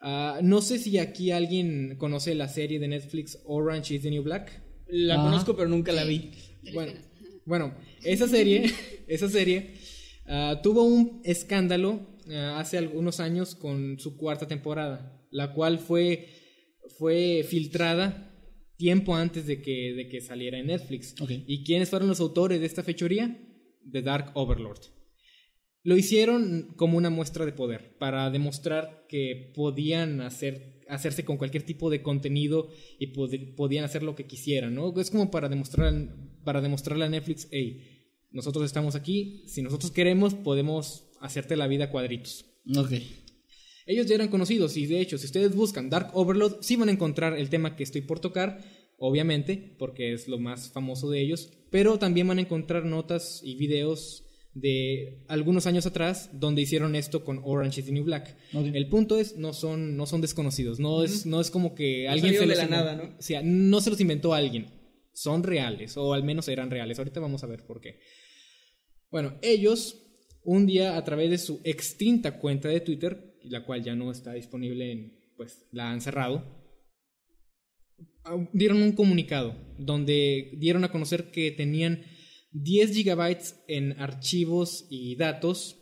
Ah, 0.00 0.40
no 0.42 0.60
sé 0.62 0.78
si 0.78 0.98
aquí 0.98 1.30
alguien 1.30 1.96
conoce 1.98 2.34
la 2.34 2.48
serie 2.48 2.78
de 2.78 2.88
Netflix 2.88 3.38
Orange 3.44 3.94
is 3.94 4.02
the 4.02 4.10
New 4.10 4.22
Black. 4.22 4.62
La 4.88 5.14
Ah. 5.20 5.24
conozco, 5.24 5.54
pero 5.54 5.68
nunca 5.68 5.92
la 5.92 6.04
vi. 6.04 6.30
Bueno, 6.74 6.92
bueno, 7.44 7.74
esa 8.02 8.26
serie, 8.26 8.64
esa 9.06 9.28
serie 9.28 9.74
ah, 10.26 10.60
tuvo 10.62 10.82
un 10.84 11.20
escándalo 11.24 12.00
ah, 12.32 12.58
hace 12.58 12.76
algunos 12.78 13.20
años 13.20 13.54
con 13.54 13.98
su 14.00 14.16
cuarta 14.16 14.48
temporada, 14.48 15.22
la 15.30 15.52
cual 15.52 15.78
fue, 15.78 16.28
fue 16.98 17.44
filtrada 17.48 18.29
tiempo 18.80 19.14
antes 19.14 19.46
de 19.46 19.56
que, 19.62 19.92
de 19.94 20.08
que 20.08 20.20
saliera 20.20 20.58
en 20.58 20.66
Netflix. 20.66 21.14
¿Y 21.46 21.62
quiénes 21.64 21.88
fueron 21.90 22.08
los 22.08 22.18
autores 22.20 22.58
de 22.60 22.66
esta 22.66 22.82
fechoría? 22.82 23.26
The 23.92 24.02
Dark 24.02 24.32
Overlord. 24.34 24.80
Lo 25.82 25.96
hicieron 25.96 26.74
como 26.76 26.96
una 26.98 27.10
muestra 27.10 27.46
de 27.46 27.52
poder, 27.52 27.96
para 27.98 28.28
demostrar 28.30 29.06
que 29.08 29.52
podían 29.54 30.20
hacer, 30.20 30.80
hacerse 30.88 31.24
con 31.24 31.36
cualquier 31.38 31.62
tipo 31.62 31.88
de 31.90 32.02
contenido 32.02 32.68
y 32.98 33.12
pod- 33.14 33.54
podían 33.54 33.84
hacer 33.84 34.02
lo 34.02 34.14
que 34.14 34.26
quisieran, 34.26 34.74
¿no? 34.74 34.92
Es 35.00 35.10
como 35.10 35.30
para 35.30 35.48
demostrar, 35.48 35.92
para 36.44 36.60
demostrarle 36.60 37.04
a 37.04 37.08
Netflix, 37.08 37.48
hey, 37.50 37.80
nosotros 38.30 38.64
estamos 38.64 38.94
aquí, 38.94 39.42
si 39.46 39.62
nosotros 39.62 39.90
queremos 39.90 40.34
podemos 40.34 41.10
hacerte 41.20 41.56
la 41.56 41.66
vida 41.66 41.90
cuadritos. 41.90 42.44
Ok. 42.76 42.92
Ellos 43.90 44.06
ya 44.06 44.14
eran 44.14 44.28
conocidos 44.28 44.76
y 44.76 44.86
de 44.86 45.00
hecho, 45.00 45.18
si 45.18 45.26
ustedes 45.26 45.52
buscan 45.56 45.90
Dark 45.90 46.10
Overlord, 46.14 46.58
sí 46.60 46.76
van 46.76 46.90
a 46.90 46.92
encontrar 46.92 47.36
el 47.36 47.50
tema 47.50 47.74
que 47.74 47.82
estoy 47.82 48.02
por 48.02 48.20
tocar, 48.20 48.60
obviamente, 48.98 49.74
porque 49.80 50.12
es 50.12 50.28
lo 50.28 50.38
más 50.38 50.70
famoso 50.70 51.10
de 51.10 51.20
ellos, 51.20 51.50
pero 51.70 51.98
también 51.98 52.28
van 52.28 52.38
a 52.38 52.42
encontrar 52.42 52.84
notas 52.84 53.40
y 53.42 53.56
videos 53.56 54.24
de 54.54 55.24
algunos 55.26 55.66
años 55.66 55.86
atrás 55.86 56.30
donde 56.32 56.62
hicieron 56.62 56.94
esto 56.94 57.24
con 57.24 57.40
Orange 57.42 57.80
is 57.80 57.86
the 57.86 57.92
New 57.92 58.04
Black. 58.04 58.36
El 58.52 58.88
punto 58.88 59.18
es, 59.18 59.36
no 59.36 59.52
son, 59.52 59.96
no 59.96 60.06
son 60.06 60.20
desconocidos, 60.20 60.78
no, 60.78 61.02
es, 61.02 61.26
no 61.26 61.40
es 61.40 61.50
como 61.50 61.74
que 61.74 62.04
No 62.04 62.12
alguien 62.12 62.34
se 62.34 62.40
de 62.40 62.46
los 62.46 62.56
la 62.58 62.62
inventó. 62.64 62.84
nada, 62.84 62.96
¿no? 62.96 63.16
O 63.18 63.22
sea, 63.22 63.42
no 63.42 63.80
se 63.80 63.90
los 63.90 64.00
inventó 64.00 64.34
alguien, 64.34 64.66
son 65.12 65.42
reales, 65.42 65.96
o 65.96 66.12
al 66.14 66.22
menos 66.22 66.46
eran 66.46 66.70
reales. 66.70 66.96
Ahorita 66.98 67.18
vamos 67.18 67.42
a 67.42 67.48
ver 67.48 67.64
por 67.66 67.80
qué. 67.80 67.98
Bueno, 69.10 69.36
ellos 69.42 69.96
un 70.42 70.66
día 70.66 70.96
a 70.96 71.04
través 71.04 71.30
de 71.30 71.38
su 71.38 71.60
extinta 71.64 72.38
cuenta 72.38 72.68
de 72.68 72.80
Twitter, 72.80 73.29
la 73.44 73.64
cual 73.64 73.82
ya 73.82 73.94
no 73.94 74.10
está 74.10 74.34
disponible 74.34 74.92
en, 74.92 75.18
pues 75.36 75.66
la 75.72 75.90
han 75.90 76.00
cerrado, 76.00 76.60
dieron 78.52 78.82
un 78.82 78.92
comunicado 78.92 79.54
donde 79.78 80.52
dieron 80.58 80.84
a 80.84 80.90
conocer 80.90 81.30
que 81.30 81.50
tenían 81.50 82.02
10 82.52 82.94
gigabytes 82.94 83.60
en 83.68 83.98
archivos 84.00 84.86
y 84.90 85.16
datos 85.16 85.76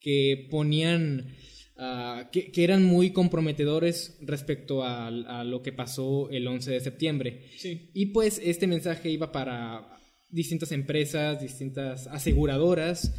que 0.00 0.48
ponían 0.50 1.34
ah, 1.76 2.28
que, 2.32 2.52
que 2.52 2.64
eran 2.64 2.84
muy 2.84 3.12
comprometedores 3.12 4.18
respecto 4.20 4.84
a, 4.84 5.08
a 5.08 5.44
lo 5.44 5.62
que 5.62 5.72
pasó 5.72 6.30
el 6.30 6.46
11 6.46 6.70
de 6.70 6.80
septiembre. 6.80 7.50
Sí. 7.56 7.90
Y 7.94 8.06
pues 8.06 8.40
este 8.42 8.66
mensaje 8.66 9.10
iba 9.10 9.32
para 9.32 9.93
distintas 10.34 10.72
empresas, 10.72 11.40
distintas 11.40 12.06
aseguradoras, 12.08 13.14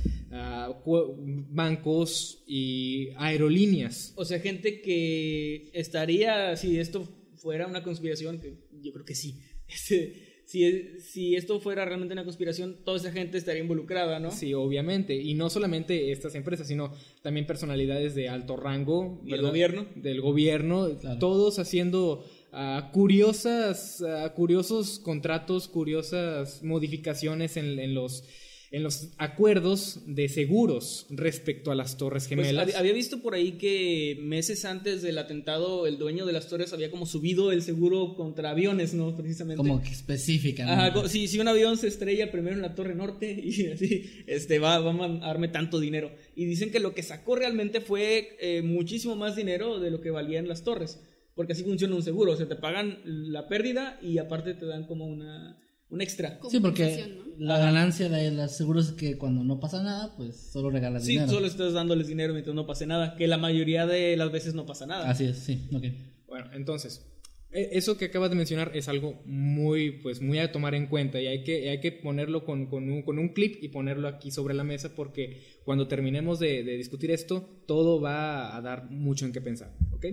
cu- 0.83 1.15
bancos 1.49 2.43
y 2.47 3.09
aerolíneas. 3.17 4.13
O 4.17 4.25
sea, 4.25 4.39
gente 4.39 4.81
que 4.81 5.69
estaría, 5.73 6.55
si 6.57 6.77
esto 6.79 7.07
fuera 7.35 7.67
una 7.67 7.83
conspiración, 7.83 8.39
que 8.39 8.55
yo 8.81 8.91
creo 8.91 9.05
que 9.05 9.15
sí. 9.15 9.39
Este, 9.67 10.13
si, 10.45 10.99
si 10.99 11.35
esto 11.35 11.59
fuera 11.59 11.85
realmente 11.85 12.13
una 12.13 12.23
conspiración, 12.23 12.77
toda 12.85 12.97
esa 12.97 13.11
gente 13.11 13.39
estaría 13.39 13.63
involucrada, 13.63 14.19
¿no? 14.19 14.29
Sí, 14.29 14.53
obviamente. 14.53 15.15
Y 15.15 15.33
no 15.33 15.49
solamente 15.49 16.11
estas 16.11 16.35
empresas, 16.35 16.67
sino 16.67 16.93
también 17.23 17.47
personalidades 17.47 18.13
de 18.13 18.29
alto 18.29 18.55
rango. 18.55 19.19
¿Y 19.25 19.29
el 19.29 19.37
¿verdad? 19.37 19.49
gobierno? 19.49 19.87
Del 19.95 20.21
gobierno. 20.21 20.99
Claro. 20.99 21.17
Todos 21.17 21.57
haciendo 21.57 22.23
ah, 22.55 22.89
curiosas, 22.93 24.01
ah, 24.01 24.33
curiosos 24.35 24.99
contratos, 24.99 25.67
curiosas 25.67 26.63
modificaciones 26.63 27.57
en, 27.57 27.77
en 27.79 27.93
los, 27.93 28.23
en 28.71 28.81
los 28.83 29.09
acuerdos 29.17 30.01
de 30.07 30.27
seguros 30.27 31.05
respecto 31.09 31.71
a 31.71 31.75
las 31.75 31.97
Torres 31.97 32.27
Pues, 32.27 32.29
Gemelas. 32.47 32.63
había- 32.63 32.79
había 32.79 32.93
visto 32.93 33.21
por 33.21 33.33
ahí 33.35 33.53
que 33.53 34.17
meses 34.21 34.65
antes 34.65 35.01
del 35.01 35.17
atentado, 35.17 35.85
el 35.87 35.97
dueño 35.97 36.25
de 36.25 36.33
las 36.33 36.47
torres 36.49 36.73
había 36.73 36.89
como 36.91 37.05
subido 37.05 37.51
el 37.51 37.61
seguro 37.61 38.15
contra 38.15 38.49
aviones, 38.51 38.93
¿no? 38.93 39.15
Precisamente. 39.15 39.57
Como 39.57 39.81
que 39.81 39.89
específica. 39.89 40.65
¿no? 40.65 40.71
Ajá, 40.71 41.07
si, 41.07 41.27
si 41.27 41.39
un 41.39 41.47
avión 41.47 41.77
se 41.77 41.87
estrella 41.87 42.31
primero 42.31 42.55
en 42.55 42.61
la 42.63 42.73
Torre 42.75 42.95
Norte 42.95 43.31
y 43.43 43.67
así, 43.67 44.09
este, 44.27 44.59
va, 44.59 44.79
va 44.79 45.05
a 45.05 45.09
darme 45.27 45.47
tanto 45.47 45.79
dinero. 45.79 46.11
Y 46.35 46.45
dicen 46.45 46.71
que 46.71 46.79
lo 46.79 46.93
que 46.93 47.03
sacó 47.03 47.35
realmente 47.35 47.81
fue 47.81 48.35
eh, 48.39 48.61
muchísimo 48.61 49.15
más 49.15 49.35
dinero 49.35 49.79
de 49.79 49.91
lo 49.91 50.01
que 50.01 50.09
valían 50.09 50.47
las 50.47 50.63
torres. 50.63 50.99
Porque 51.35 51.53
así 51.53 51.63
funciona 51.63 51.95
un 51.95 52.03
seguro. 52.03 52.31
O 52.31 52.35
sea, 52.35 52.47
te 52.47 52.55
pagan 52.55 52.99
la 53.05 53.47
pérdida 53.47 53.99
y 54.01 54.17
aparte 54.17 54.53
te 54.53 54.65
dan 54.65 54.85
como 54.87 55.05
una, 55.05 55.57
un 55.89 56.01
extra. 56.01 56.39
Sí, 56.49 56.59
porque 56.59 57.05
¿no? 57.13 57.25
la 57.45 57.57
ganancia 57.59 58.07
de 58.09 58.31
las 58.31 58.55
seguros 58.55 58.87
es 58.89 58.93
que 58.93 59.17
cuando 59.17 59.43
no 59.43 59.59
pasa 59.59 59.83
nada, 59.83 60.15
pues 60.15 60.35
solo 60.51 60.69
regalas 60.69 61.03
Sí, 61.03 61.11
dinero. 61.11 61.31
solo 61.31 61.47
estás 61.47 61.73
dándoles 61.73 62.07
dinero 62.07 62.31
mientras 62.33 62.55
no 62.55 62.65
pase 62.65 62.87
nada, 62.87 63.15
que 63.17 63.27
la 63.27 63.37
mayoría 63.37 63.85
de 63.85 64.15
las 64.15 64.31
veces 64.31 64.53
no 64.53 64.65
pasa 64.65 64.85
nada. 64.85 65.09
Así 65.09 65.25
es, 65.25 65.37
sí, 65.37 65.67
ok. 65.73 65.83
Bueno, 66.27 66.49
entonces, 66.53 67.05
e- 67.51 67.69
eso 67.73 67.97
que 67.97 68.05
acabas 68.05 68.29
de 68.29 68.37
mencionar 68.37 68.71
es 68.73 68.87
algo 68.87 69.21
muy, 69.25 69.91
pues, 70.01 70.21
muy 70.21 70.39
a 70.39 70.51
tomar 70.53 70.73
en 70.73 70.87
cuenta 70.87 71.19
y 71.21 71.27
hay 71.27 71.43
que, 71.43 71.69
hay 71.69 71.81
que 71.81 71.91
ponerlo 71.91 72.45
con, 72.45 72.67
con 72.67 72.89
un, 72.89 73.01
con 73.03 73.19
un 73.19 73.29
clip 73.33 73.61
y 73.61 73.67
ponerlo 73.67 74.07
aquí 74.07 74.31
sobre 74.31 74.53
la 74.53 74.63
mesa 74.63 74.95
porque 74.95 75.41
cuando 75.65 75.87
terminemos 75.89 76.39
de, 76.39 76.63
de 76.63 76.77
discutir 76.77 77.11
esto, 77.11 77.47
todo 77.67 77.99
va 77.99 78.55
a 78.55 78.61
dar 78.61 78.89
mucho 78.89 79.25
en 79.25 79.33
qué 79.33 79.41
pensar, 79.41 79.73
¿ok? 79.91 80.05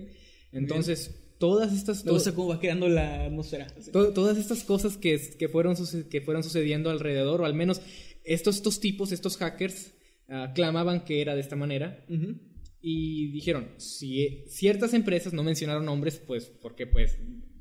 Entonces, 0.52 1.10
todas 1.38 1.72
estas... 1.72 2.04
Me 2.04 2.12
gusta 2.12 2.34
cómo 2.34 2.48
va 2.48 2.60
creando 2.60 2.88
la 2.88 3.24
atmósfera. 3.24 3.66
To- 3.92 4.12
todas 4.12 4.38
estas 4.38 4.64
cosas 4.64 4.96
que, 4.96 5.18
que, 5.38 5.48
fueron, 5.48 5.76
que 6.10 6.20
fueron 6.20 6.44
sucediendo 6.44 6.90
alrededor, 6.90 7.40
o 7.40 7.44
al 7.46 7.54
menos 7.54 7.80
estos, 8.24 8.56
estos 8.56 8.80
tipos, 8.80 9.12
estos 9.12 9.36
hackers, 9.38 9.92
ah, 10.28 10.52
clamaban 10.54 11.04
que 11.04 11.20
era 11.20 11.34
de 11.34 11.40
esta 11.40 11.56
manera. 11.56 12.04
Ujú. 12.08 12.36
Y 12.80 13.30
dijeron, 13.32 13.70
si 13.78 14.44
ciertas 14.48 14.92
empresas 14.92 15.32
no 15.32 15.42
mencionaron 15.42 15.84
nombres, 15.84 16.20
pues 16.24 16.46
porque 16.60 16.86
pues 16.86 17.16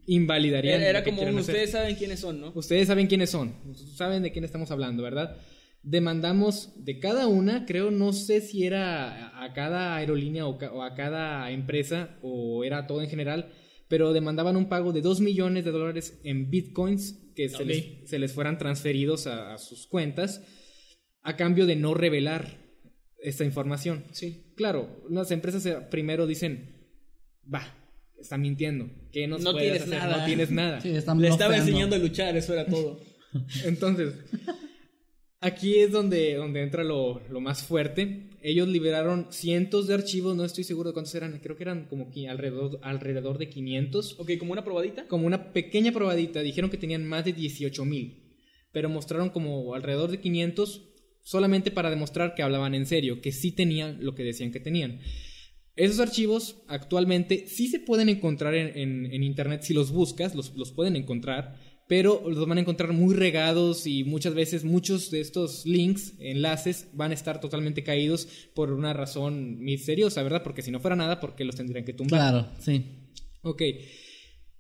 invalidarían. 0.08 0.82
Era, 0.82 0.90
era 0.90 1.04
como 1.04 1.22
un, 1.22 1.28
hacer. 1.30 1.40
ustedes 1.42 1.72
saben 1.72 1.96
quiénes 1.96 2.20
son, 2.20 2.42
¿no? 2.42 2.52
Ustedes 2.56 2.88
saben 2.88 3.08
quiénes 3.08 3.30
son, 3.30 3.56
saben 3.96 4.24
de 4.24 4.32
quién 4.32 4.44
estamos 4.44 4.72
hablando, 4.72 5.04
¿verdad? 5.04 5.38
Demandamos 5.84 6.74
de 6.84 7.00
cada 7.00 7.28
una, 7.28 7.66
creo, 7.66 7.90
no 7.90 8.14
sé 8.14 8.42
si 8.42 8.66
era 8.66 9.44
a- 9.44 9.52
cada 9.54 9.96
aerolínea 9.96 10.46
o, 10.46 10.58
ca- 10.58 10.72
o 10.72 10.84
a 10.84 10.94
cada 10.94 11.50
empresa 11.52 12.18
o 12.22 12.64
era 12.64 12.86
todo 12.86 13.02
en 13.02 13.10
general, 13.10 13.52
pero 13.88 14.14
demandaban 14.14 14.56
un 14.58 14.70
pago 14.70 14.94
de 14.94 15.02
2 15.02 15.22
millones 15.22 15.66
de 15.66 15.72
dólares 15.72 16.20
en 16.24 16.52
bitcoins 16.52 17.18
que 17.36 17.50
se, 17.50 17.66
les, 17.66 18.10
se 18.10 18.20
les 18.20 18.32
fueran 18.32 18.58
transferidos 18.60 19.26
a, 19.26 19.54
a 19.54 19.58
sus 19.58 19.88
cuentas 19.88 20.44
a 21.24 21.36
cambio 21.36 21.66
de 21.66 21.76
no 21.76 21.94
revelar 21.96 22.60
esta 23.20 23.44
información. 23.44 24.06
Sí. 24.12 24.54
Claro, 24.56 25.04
las 25.10 25.32
empresas 25.32 25.66
eh, 25.66 25.76
primero 25.90 26.28
dicen, 26.28 26.90
va, 27.52 27.64
está 28.20 28.38
mintiendo, 28.38 28.88
¿qué 29.12 29.28
nos 29.28 29.42
No 29.42 29.52
puedes 29.54 29.72
tienes 29.72 29.82
hacer? 29.88 29.98
nada. 30.00 30.18
No 30.20 30.26
tienes 30.26 30.52
nada. 30.52 30.82
Sí, 30.82 30.90
están 30.90 31.20
Le 31.20 31.28
estaba 31.30 31.58
enseñando 31.58 31.96
a 31.96 32.00
luchar, 32.00 32.38
eso 32.38 32.54
era 32.54 32.66
todo. 32.68 33.00
Entonces, 33.66 34.14
aquí 35.42 35.76
es 35.80 35.92
donde, 35.92 36.36
donde 36.36 36.62
entra 36.62 36.84
lo, 36.84 37.22
lo 37.30 37.42
más 37.42 37.64
fuerte. 37.64 38.30
Ellos 38.42 38.68
liberaron 38.68 39.28
cientos 39.30 39.88
de 39.88 39.94
archivos, 39.94 40.36
no 40.36 40.46
estoy 40.46 40.64
seguro 40.64 40.90
de 40.90 40.94
cuántos 40.94 41.14
eran, 41.14 41.40
creo 41.44 41.56
que 41.58 41.64
eran 41.64 41.86
como 41.86 42.10
que 42.10 42.28
alrededor, 42.28 42.80
alrededor 42.82 43.38
de 43.38 43.50
500. 43.50 44.20
ok, 44.20 44.32
como 44.40 44.54
una 44.54 44.64
probadita. 44.64 45.08
Como 45.08 45.28
una 45.28 45.52
pequeña 45.54 45.92
probadita, 45.92 46.42
dijeron 46.42 46.70
que 46.72 46.78
tenían 46.78 47.06
más 47.06 47.26
de 47.26 47.34
18 47.34 47.86
mil, 47.86 48.24
pero 48.72 48.90
mostraron 48.90 49.30
como 49.30 49.74
alrededor 49.76 50.10
de 50.12 50.20
500 50.22 50.88
solamente 51.24 51.70
para 51.70 51.92
demostrar 51.92 52.34
que 52.34 52.42
hablaban 52.42 52.74
en 52.74 52.88
serio, 52.88 53.22
que 53.22 53.32
sí 53.32 53.52
tenían 53.52 54.04
lo 54.04 54.16
que 54.16 54.24
decían 54.24 54.52
que 54.52 54.60
tenían. 54.60 55.02
Esos 55.76 56.00
archivos 56.00 56.64
actualmente 56.68 57.46
sí 57.48 57.68
se 57.68 57.80
pueden 57.80 58.10
encontrar 58.10 58.56
en, 58.56 58.76
en- 58.78 59.06
en 59.14 59.24
internet, 59.24 59.62
si 59.62 59.74
los 59.74 59.92
buscas, 59.92 60.34
los, 60.36 60.56
los 60.56 60.72
pueden 60.72 60.96
encontrar, 60.96 61.60
pero 61.92 62.24
los 62.26 62.48
van 62.48 62.58
a 62.58 62.62
encontrar 62.62 62.94
muy 62.94 63.14
regados 63.14 63.86
y 63.86 64.06
muchas 64.06 64.34
veces 64.34 64.64
muchos 64.64 65.12
de 65.12 65.20
estos 65.20 65.66
links, 65.66 66.14
enlaces, 66.20 66.88
van 66.94 67.12
a 67.12 67.14
estar 67.16 67.42
totalmente 67.42 67.84
caídos 67.84 68.30
por 68.56 68.72
una 68.72 68.94
razón 68.94 69.60
misteriosa, 69.60 70.24
¿verdad? 70.24 70.42
Porque 70.42 70.62
si 70.62 70.72
no 70.72 70.80
fuera 70.80 70.96
nada, 70.96 71.20
¿por 71.20 71.36
qué 71.36 71.44
los 71.44 71.58
tendrían 71.58 71.84
que 71.84 71.92
tumbar? 71.92 72.18
Claro, 72.18 72.48
sí. 72.62 72.86
Ok. 73.42 73.62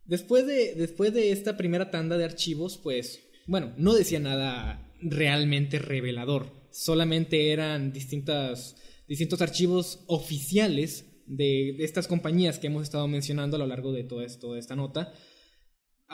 Después 0.03 0.45
de, 0.45 0.75
después 0.75 1.13
de 1.13 1.31
esta 1.31 1.55
primera 1.55 1.89
tanda 1.89 2.17
de 2.17 2.25
archivos, 2.25 2.77
pues, 2.77 3.21
bueno, 3.47 3.73
no 3.77 3.93
decía 3.93 4.19
nada 4.19 4.91
realmente 5.01 5.79
revelador. 5.79 6.51
Solamente 6.69 7.51
eran 7.53 7.93
distintas, 7.93 8.75
distintos 9.07 9.41
archivos 9.41 10.03
oficiales 10.07 11.05
de, 11.27 11.75
de 11.77 11.85
estas 11.85 12.07
compañías 12.07 12.59
que 12.59 12.67
hemos 12.67 12.83
estado 12.83 13.07
mencionando 13.07 13.55
a 13.55 13.59
lo 13.59 13.67
largo 13.67 13.93
de 13.93 14.03
toda, 14.03 14.25
esto- 14.25 14.47
toda 14.47 14.59
esta 14.59 14.75
nota. 14.75 15.13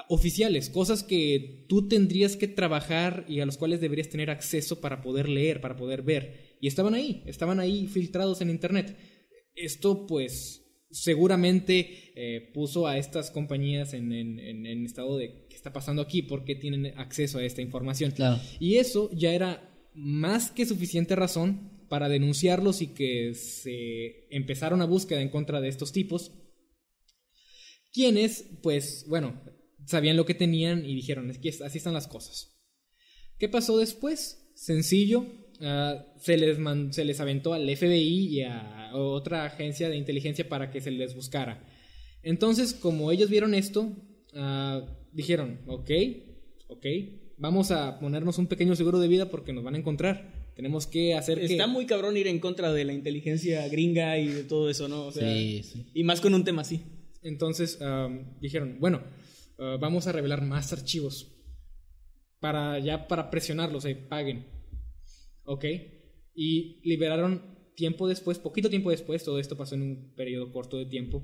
Oficiales, 0.10 0.69
cosas 0.69 1.03
que 1.03 1.65
tú 1.68 1.88
tendrías 1.88 2.36
que 2.36 2.48
trabajar 2.48 3.26
y 3.28 3.40
a 3.40 3.45
los 3.45 3.57
cuales 3.57 3.82
deberías 3.82 4.10
tener 4.10 4.30
acceso 4.30 4.80
para 4.80 5.02
poder 5.02 5.28
leer, 5.28 5.60
para 5.60 5.76
poder 5.76 6.03
ver. 6.03 6.56
Y 6.61 6.68
estaban 6.68 6.94
ahí, 6.94 7.24
estaban 7.26 7.60
ahí 7.60 7.88
filtrados 7.88 8.41
en 8.41 8.49
Internet. 8.49 8.95
Esto 9.56 10.06
pues 10.06 10.64
seguramente 10.91 12.11
eh, 12.15 12.52
puso 12.53 12.88
a 12.88 12.98
estas 12.98 13.32
compañías 13.32 13.94
en, 13.94 14.14
en, 14.14 14.40
en- 14.40 14.65
en 14.65 14.86
estado 14.86 15.18
de 15.18 15.48
qué 15.49 15.56
está 15.56 15.74
pasando 15.74 16.02
aquí, 16.02 16.22
por 16.22 16.45
qué 16.45 16.56
tienen 16.56 16.98
acceso 16.98 17.40
a 17.40 17.44
esta 17.44 17.61
información. 17.61 18.11
Claro. 18.11 18.40
Y 18.60 18.76
eso 18.76 19.10
ya 19.14 19.34
era 19.34 19.74
más 19.95 20.52
que 20.52 20.65
suficiente 20.68 21.15
razón 21.15 21.86
para 21.90 22.07
denunciarlos 22.07 22.82
y 22.82 22.88
que 22.88 23.34
se 23.34 24.28
empezara 24.30 24.76
una 24.76 24.86
búsqueda 24.86 25.22
en 25.22 25.30
contra 25.30 25.60
de 25.60 25.69
estos 25.69 25.91
tipos, 25.91 26.32
quienes, 27.91 28.45
pues, 28.61 29.06
bueno, 29.07 29.41
sabían 29.88 30.18
lo 30.18 30.26
que 30.26 30.34
tenían 30.35 30.85
y 30.85 30.93
dijeron, 30.95 31.30
es 31.31 31.39
que 31.39 31.49
así 31.49 31.77
están 31.80 31.93
las 31.93 32.07
cosas. 32.07 32.59
¿Qué 33.39 33.49
pasó 33.49 33.77
después? 33.77 34.51
Sencillo, 34.55 35.26
ah, 35.61 36.05
se, 36.19 36.38
les 36.38 36.59
man- 36.59 36.93
se 36.93 37.05
les 37.05 37.19
aventó 37.19 37.53
al 37.53 37.68
FBI 37.76 38.27
y 38.38 38.41
a 38.43 38.91
otra 38.93 39.45
agencia 39.45 39.89
de 39.89 39.97
inteligencia 39.97 40.47
para 40.47 40.69
que 40.72 40.81
se 40.81 40.91
les 40.91 41.15
buscara. 41.15 41.64
Entonces, 42.23 42.73
como 42.73 43.11
ellos 43.11 43.30
vieron 43.30 43.53
esto, 43.53 43.95
ah, 44.34 44.81
dijeron, 45.14 45.61
ok, 45.68 45.89
ok, 46.68 46.85
vamos 47.38 47.72
a 47.72 47.99
ponernos 47.99 48.38
un 48.39 48.47
pequeño 48.47 48.76
seguro 48.76 48.99
de 48.99 49.07
vida 49.07 49.30
porque 49.30 49.53
nos 49.53 49.64
van 49.64 49.76
a 49.76 49.77
encontrar. 49.77 50.34
Tenemos 50.55 50.88
que 50.88 51.14
hacer 51.14 51.38
que... 51.39 51.45
Está 51.45 51.68
muy 51.68 51.85
cabrón 51.85 52.18
ir 52.18 52.26
en 52.27 52.39
contra 52.39 52.73
de 52.73 52.84
la 52.84 52.93
inteligencia 52.93 53.68
gringa 53.68 54.18
y 54.18 54.27
de 54.27 54.43
todo 54.43 54.69
eso, 54.72 54.88
¿no? 54.88 55.05
O 55.05 55.11
sea, 55.11 55.31
Sí, 55.31 55.61
sí. 55.64 55.85
Y 55.93 56.03
más 56.03 56.19
con 56.19 56.34
un 56.34 56.43
tema 56.43 56.64
así. 56.64 56.81
Entonces 57.22 57.80
am, 57.81 58.39
dijeron, 58.41 58.77
bueno, 58.80 59.03
ah, 59.59 59.77
vamos 59.79 60.07
a 60.07 60.11
revelar 60.11 60.41
más 60.43 60.71
archivos 60.73 61.34
para 62.39 62.77
ya 62.79 63.07
para 63.07 63.29
presionarlos, 63.29 63.85
eh, 63.85 63.95
paguen. 63.95 64.45
¿Ok? 65.45 65.65
Y 66.35 66.81
liberaron 66.88 67.57
tiempo 67.75 68.07
después, 68.07 68.38
poquito 68.39 68.69
tiempo 68.69 68.89
después, 68.91 69.23
todo 69.23 69.39
esto 69.39 69.55
pasó 69.57 69.75
en 69.75 69.81
un 69.84 70.13
periodo 70.15 70.51
corto 70.51 70.77
de 70.77 70.85
tiempo, 70.85 71.23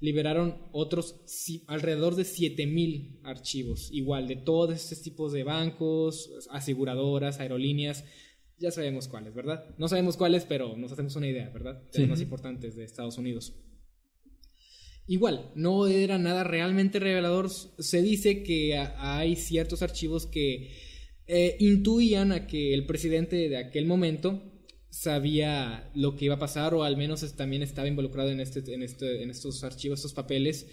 liberaron 0.00 0.68
otros 0.72 1.22
si- 1.26 1.64
alrededor 1.66 2.14
de 2.14 2.24
7000 2.24 3.20
archivos, 3.24 3.88
igual 3.92 4.28
de 4.28 4.36
todos 4.36 4.74
estos 4.74 5.02
tipos 5.02 5.32
de 5.32 5.44
bancos, 5.44 6.30
aseguradoras, 6.50 7.40
aerolíneas, 7.40 8.04
ya 8.58 8.70
sabemos 8.70 9.08
cuáles, 9.08 9.34
¿verdad? 9.34 9.74
No 9.78 9.88
sabemos 9.88 10.16
cuáles, 10.16 10.44
pero 10.44 10.76
nos 10.76 10.92
hacemos 10.92 11.14
una 11.16 11.28
idea, 11.28 11.48
¿verdad? 11.50 11.80
De 11.84 11.92
Sí. 11.92 12.00
los 12.02 12.10
más 12.10 12.20
importantes 12.20 12.74
de 12.76 12.84
Estados 12.84 13.16
Unidos. 13.18 13.54
Igual, 15.08 15.50
no 15.54 15.86
era 15.86 16.18
nada 16.18 16.44
realmente 16.44 17.00
revelador. 17.00 17.48
Se 17.50 18.02
dice 18.02 18.42
que 18.42 18.76
hay 18.76 19.36
ciertos 19.36 19.80
archivos 19.80 20.26
que 20.26 20.70
eh, 21.26 21.56
intuían 21.60 22.30
a 22.30 22.46
que 22.46 22.74
el 22.74 22.84
presidente 22.84 23.48
de 23.48 23.56
aquel 23.56 23.86
momento 23.86 24.42
sabía 24.90 25.90
lo 25.94 26.14
que 26.14 26.26
iba 26.26 26.34
a 26.34 26.38
pasar 26.38 26.74
o 26.74 26.84
al 26.84 26.98
menos 26.98 27.34
también 27.36 27.62
estaba 27.62 27.88
involucrado 27.88 28.30
en, 28.30 28.40
este, 28.40 28.60
en, 28.74 28.82
este, 28.82 29.22
en 29.22 29.30
estos 29.30 29.64
archivos, 29.64 30.00
estos 30.00 30.12
papeles 30.12 30.66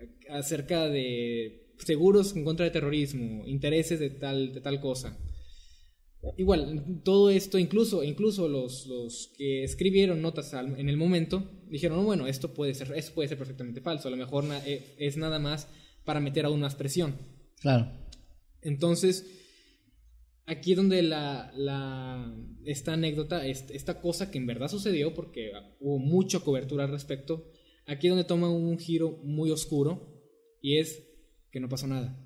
eh, 0.00 0.08
acerca 0.30 0.88
de 0.88 1.74
seguros 1.76 2.34
en 2.34 2.44
contra 2.44 2.64
de 2.64 2.70
terrorismo, 2.70 3.46
intereses 3.46 4.00
de 4.00 4.08
tal, 4.08 4.54
de 4.54 4.62
tal 4.62 4.80
cosa. 4.80 5.18
Igual, 6.36 7.00
todo 7.04 7.30
esto, 7.30 7.58
incluso, 7.58 8.02
incluso 8.02 8.48
los, 8.48 8.86
los 8.86 9.32
que 9.36 9.62
escribieron 9.64 10.22
notas 10.22 10.54
al- 10.54 10.78
en 10.78 10.88
el 10.88 10.96
momento, 10.96 11.50
dijeron, 11.68 11.98
"No, 11.98 12.04
bueno, 12.04 12.26
esto 12.26 12.54
puede 12.54 12.74
ser, 12.74 12.92
esto 12.96 13.14
puede 13.14 13.28
ser 13.28 13.38
perfectamente 13.38 13.80
falso, 13.80 14.08
a 14.08 14.10
lo 14.10 14.16
mejor 14.16 14.44
na- 14.44 14.64
eh, 14.66 14.94
es 14.98 15.16
nada 15.16 15.38
más 15.38 15.68
para 16.04 16.20
meter 16.20 16.44
aún 16.46 16.60
más 16.60 16.74
presión. 16.74 17.14
Claro. 17.60 17.90
Entonces, 18.62 19.26
aquí 20.46 20.72
es 20.72 20.76
donde 20.76 21.02
la, 21.02 21.52
la- 21.56 22.34
esta 22.64 22.94
anécdota, 22.94 23.46
est- 23.46 23.70
esta 23.70 24.00
cosa 24.00 24.30
que 24.30 24.38
en 24.38 24.46
verdad 24.46 24.68
sucedió, 24.68 25.14
porque 25.14 25.52
hubo 25.80 25.98
mucha 25.98 26.40
cobertura 26.40 26.84
al 26.84 26.90
respecto, 26.90 27.50
aquí 27.86 28.06
es 28.06 28.10
donde 28.12 28.24
toma 28.24 28.48
un 28.50 28.78
giro 28.78 29.18
muy 29.22 29.50
oscuro, 29.50 30.10
y 30.62 30.78
es 30.78 31.02
que 31.50 31.60
no 31.60 31.68
pasó 31.68 31.86
nada. 31.86 32.18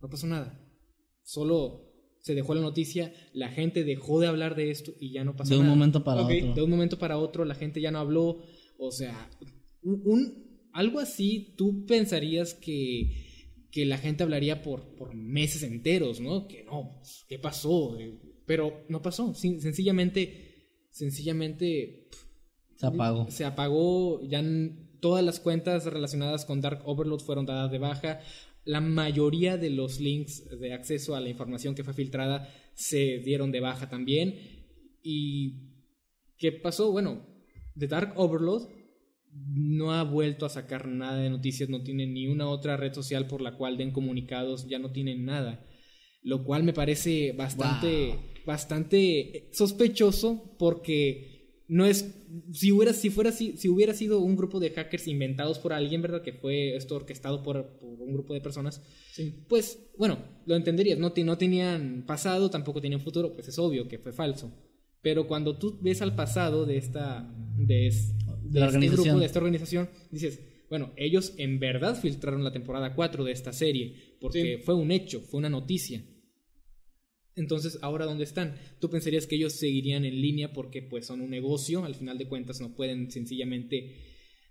No 0.00 0.08
pasó 0.10 0.26
nada. 0.26 0.60
Solo 1.22 1.85
se 2.26 2.34
dejó 2.34 2.56
la 2.56 2.60
noticia, 2.60 3.12
la 3.32 3.50
gente 3.50 3.84
dejó 3.84 4.18
de 4.18 4.26
hablar 4.26 4.56
de 4.56 4.72
esto 4.72 4.92
y 4.98 5.12
ya 5.12 5.22
no 5.22 5.36
pasó 5.36 5.50
De 5.54 5.60
un 5.60 5.66
nada. 5.66 5.76
momento 5.76 6.02
para 6.02 6.22
otro. 6.22 6.54
De 6.54 6.60
un 6.62 6.70
momento 6.70 6.98
para 6.98 7.18
otro 7.18 7.44
la 7.44 7.54
gente 7.54 7.80
ya 7.80 7.92
no 7.92 8.00
habló. 8.00 8.42
O 8.78 8.90
sea, 8.90 9.30
un, 9.84 10.02
un- 10.04 10.46
algo 10.72 10.98
así 10.98 11.54
tú 11.56 11.86
pensarías 11.86 12.52
que, 12.54 13.12
que 13.70 13.86
la 13.86 13.96
gente 13.98 14.24
hablaría 14.24 14.60
por, 14.60 14.96
por 14.96 15.14
meses 15.14 15.62
enteros, 15.62 16.18
¿no? 16.20 16.48
Que 16.48 16.64
no, 16.64 17.00
¿qué 17.28 17.38
pasó? 17.38 17.96
Pero 18.44 18.84
no 18.88 19.02
pasó. 19.02 19.32
Sin- 19.34 19.60
sencillamente, 19.60 20.66
sencillamente 20.90 22.08
Se 22.76 22.86
apagó. 22.86 23.30
se 23.30 23.44
apagó, 23.44 24.20
ya 24.28 24.42
todas 25.00 25.24
las 25.24 25.38
cuentas 25.38 25.84
relacionadas 25.84 26.44
con 26.44 26.60
Dark 26.60 26.82
Overlord 26.86 27.20
fueron 27.20 27.46
dadas 27.46 27.70
de 27.70 27.78
baja. 27.78 28.18
La 28.66 28.80
mayoría 28.80 29.56
de 29.56 29.70
los 29.70 30.00
links 30.00 30.44
de 30.60 30.74
acceso 30.74 31.14
a 31.14 31.20
la 31.20 31.28
información 31.28 31.74
que 31.74 31.84
fue 31.84 31.94
filtrada 31.94 32.52
se 32.74 33.20
dieron 33.20 33.52
de 33.52 33.60
baja 33.60 33.88
también. 33.88 34.34
¿Y 35.02 35.70
qué 36.36 36.50
pasó? 36.52 36.90
Bueno, 36.90 37.24
The 37.78 37.86
Dark 37.86 38.14
Overload 38.16 38.68
no 39.32 39.92
ha 39.92 40.02
vuelto 40.02 40.46
a 40.46 40.50
sacar 40.50 40.88
nada 40.88 41.18
de 41.18 41.30
noticias, 41.30 41.68
no 41.68 41.82
tiene 41.82 42.06
ni 42.06 42.26
una 42.26 42.48
otra 42.48 42.76
red 42.76 42.92
social 42.92 43.28
por 43.28 43.40
la 43.40 43.56
cual 43.56 43.76
den 43.76 43.92
comunicados, 43.92 44.66
ya 44.68 44.80
no 44.80 44.90
tienen 44.90 45.24
nada. 45.24 45.64
Lo 46.22 46.42
cual 46.42 46.64
me 46.64 46.72
parece 46.72 47.32
bastante, 47.32 48.18
bastante 48.44 49.48
sospechoso 49.52 50.56
porque 50.58 51.35
no 51.68 51.84
es 51.86 52.14
si 52.52 52.70
hubiera 52.72 52.92
si 52.92 53.10
fuera 53.10 53.32
si, 53.32 53.56
si, 53.56 53.68
hubiera 53.68 53.92
sido 53.92 54.20
un 54.20 54.36
grupo 54.36 54.60
de 54.60 54.70
hackers 54.70 55.08
inventados 55.08 55.58
por 55.58 55.72
alguien 55.72 56.00
verdad 56.02 56.22
que 56.22 56.32
fue 56.32 56.76
esto 56.76 56.94
orquestado 56.96 57.42
por, 57.42 57.78
por 57.78 58.00
un 58.00 58.12
grupo 58.12 58.34
de 58.34 58.40
personas 58.40 58.80
pues 59.48 59.78
bueno 59.98 60.18
lo 60.46 60.54
entenderías 60.54 60.98
no, 60.98 61.12
no 61.16 61.38
tenían 61.38 62.04
pasado 62.06 62.50
tampoco 62.50 62.80
tenían 62.80 63.00
futuro 63.00 63.34
pues 63.34 63.48
es 63.48 63.58
obvio 63.58 63.88
que 63.88 63.98
fue 63.98 64.12
falso 64.12 64.52
pero 65.02 65.26
cuando 65.26 65.56
tú 65.58 65.78
ves 65.80 66.02
al 66.02 66.14
pasado 66.14 66.66
de 66.66 66.76
esta 66.78 67.28
de, 67.56 67.92
de, 68.44 68.60
la 68.60 68.66
este 68.66 68.76
organización. 68.76 69.04
grupo 69.04 69.18
de 69.20 69.26
esta 69.26 69.38
organización 69.40 69.88
dices 70.12 70.40
bueno 70.70 70.92
ellos 70.96 71.34
en 71.36 71.58
verdad 71.58 71.98
filtraron 72.00 72.44
la 72.44 72.52
temporada 72.52 72.94
4 72.94 73.24
de 73.24 73.32
esta 73.32 73.52
serie 73.52 74.16
porque 74.20 74.58
Sí. 74.58 74.62
fue 74.64 74.74
un 74.74 74.90
hecho 74.92 75.20
fue 75.20 75.38
una 75.38 75.50
noticia 75.50 76.04
entonces, 77.36 77.78
¿ahora 77.82 78.06
dónde 78.06 78.24
están? 78.24 78.56
Tú 78.80 78.88
pensarías 78.90 79.26
que 79.26 79.36
ellos 79.36 79.52
seguirían 79.52 80.04
en 80.04 80.20
línea 80.20 80.52
porque 80.52 80.82
pues 80.82 81.06
son 81.06 81.20
un 81.20 81.30
negocio, 81.30 81.84
al 81.84 81.94
final 81.94 82.18
de 82.18 82.28
cuentas 82.28 82.60
no 82.60 82.74
pueden 82.74 83.10
sencillamente 83.10 83.94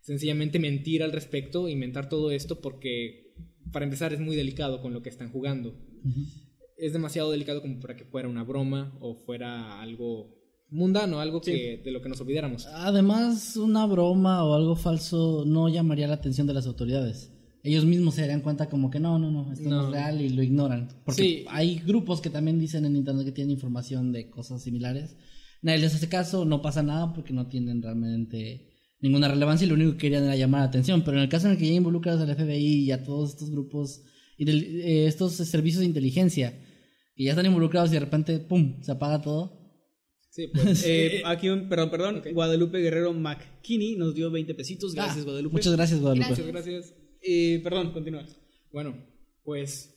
sencillamente 0.02 0.60
mentir 0.60 1.02
al 1.02 1.12
respecto, 1.12 1.68
inventar 1.68 2.10
todo 2.10 2.30
esto 2.30 2.62
porque 2.62 3.34
para 3.72 3.86
empezar 3.86 4.14
es 4.14 4.20
muy 4.20 4.36
delicado 4.36 4.80
con 4.80 4.94
lo 4.94 5.02
que 5.02 5.10
están 5.10 5.32
jugando. 5.32 5.76
Es 6.78 6.94
demasiado 6.94 7.32
delicado 7.32 7.62
como 7.62 7.80
para 7.80 7.95
que 7.95 8.06
fuera 8.06 8.30
una 8.30 8.44
broma 8.44 8.95
o 9.02 9.16
fuera 9.16 9.82
algo 9.82 10.36
mundano, 10.70 11.20
algo 11.20 11.41
que 11.41 11.82
de 11.84 11.91
lo 11.91 12.03
que 12.03 12.10
nos 12.10 12.22
olvidáramos. 12.22 12.68
Además, 12.68 13.57
una 13.57 13.88
broma 13.88 14.44
o 14.45 14.53
algo 14.53 14.76
falso 14.76 15.44
no 15.48 15.70
llamaría 15.70 16.07
la 16.07 16.16
atención 16.16 16.45
de 16.45 16.53
las 16.53 16.68
autoridades. 16.68 17.35
Ellos 17.66 17.84
mismos 17.86 18.14
se 18.16 18.22
darían 18.22 18.42
cuenta 18.42 18.70
como 18.70 18.90
que 18.92 19.00
no, 19.00 19.18
no, 19.18 19.32
no, 19.32 19.52
esto 19.52 19.68
no, 19.68 19.82
No. 19.82 19.86
es 19.88 19.92
real 19.94 20.22
y 20.22 20.30
lo 20.30 20.44
ignoran. 20.44 20.88
Porque 21.04 21.22
Sí. 21.24 21.46
hay 21.50 21.80
grupos 21.80 22.22
que 22.22 22.30
también 22.30 22.60
dicen 22.60 22.86
en 22.86 22.96
internet 22.96 23.26
que 23.26 23.32
tienen 23.32 23.52
información 23.52 24.12
de 24.12 24.30
cosas 24.30 24.62
similares. 24.64 25.18
Nadie 25.64 25.80
les 25.80 25.96
hace 25.96 26.08
caso, 26.08 26.46
no 26.46 26.62
pasa 26.62 26.84
nada 26.84 27.12
porque 27.14 27.34
no 27.34 27.48
tienen 27.48 27.82
realmente 27.82 28.70
ninguna 29.02 29.28
relevancia 29.28 29.66
y 29.66 29.68
lo 29.70 29.74
único 29.76 29.92
que 29.94 29.98
querían 29.98 30.24
era 30.26 30.36
llamar 30.36 30.62
la 30.62 30.68
atención. 30.68 31.04
Pero 31.04 31.18
en 31.18 31.24
el 31.24 31.30
caso 31.30 31.48
en 31.48 31.54
el 31.54 31.58
que 31.58 31.68
ya 31.68 31.74
involucras 31.74 32.20
al 32.22 32.30
FBI 32.36 32.84
y 32.84 32.92
a 32.92 33.04
todos 33.04 33.32
estos 33.32 33.50
grupos 33.50 34.04
y 34.38 34.48
eh, 34.50 35.08
estos 35.08 35.34
servicios 35.34 35.80
de 35.80 35.88
inteligencia 35.88 36.54
que 37.16 37.24
ya 37.24 37.32
están 37.32 37.46
involucrados 37.48 37.90
y 37.90 37.94
de 37.94 38.00
repente, 38.02 38.38
¡pum!, 38.40 38.82
se 38.84 38.92
apaga 38.92 39.22
todo. 39.22 39.60
Sí, 40.30 40.48
pues, 40.54 40.84
Eh, 40.86 41.22
aquí, 41.26 41.50
un- 41.50 41.68
perdón, 41.70 41.90
perdón. 41.90 42.22
Guadalupe 42.34 42.78
Guerrero 42.80 43.14
McKinney 43.14 43.96
nos 43.96 44.14
dio 44.14 44.30
20 44.30 44.54
pesitos. 44.54 44.94
Gracias, 44.94 45.22
Ah, 45.22 45.24
Guadalupe. 45.24 45.54
Muchas 45.54 45.74
gracias, 45.76 46.00
Guadalupe. 46.02 46.28
Gracias. 46.28 46.48
muchas 46.48 46.66
gracias. 46.66 47.05
Eh, 47.28 47.60
perdón, 47.64 47.92
continúa. 47.92 48.26
Bueno, 48.72 48.96
pues 49.44 49.96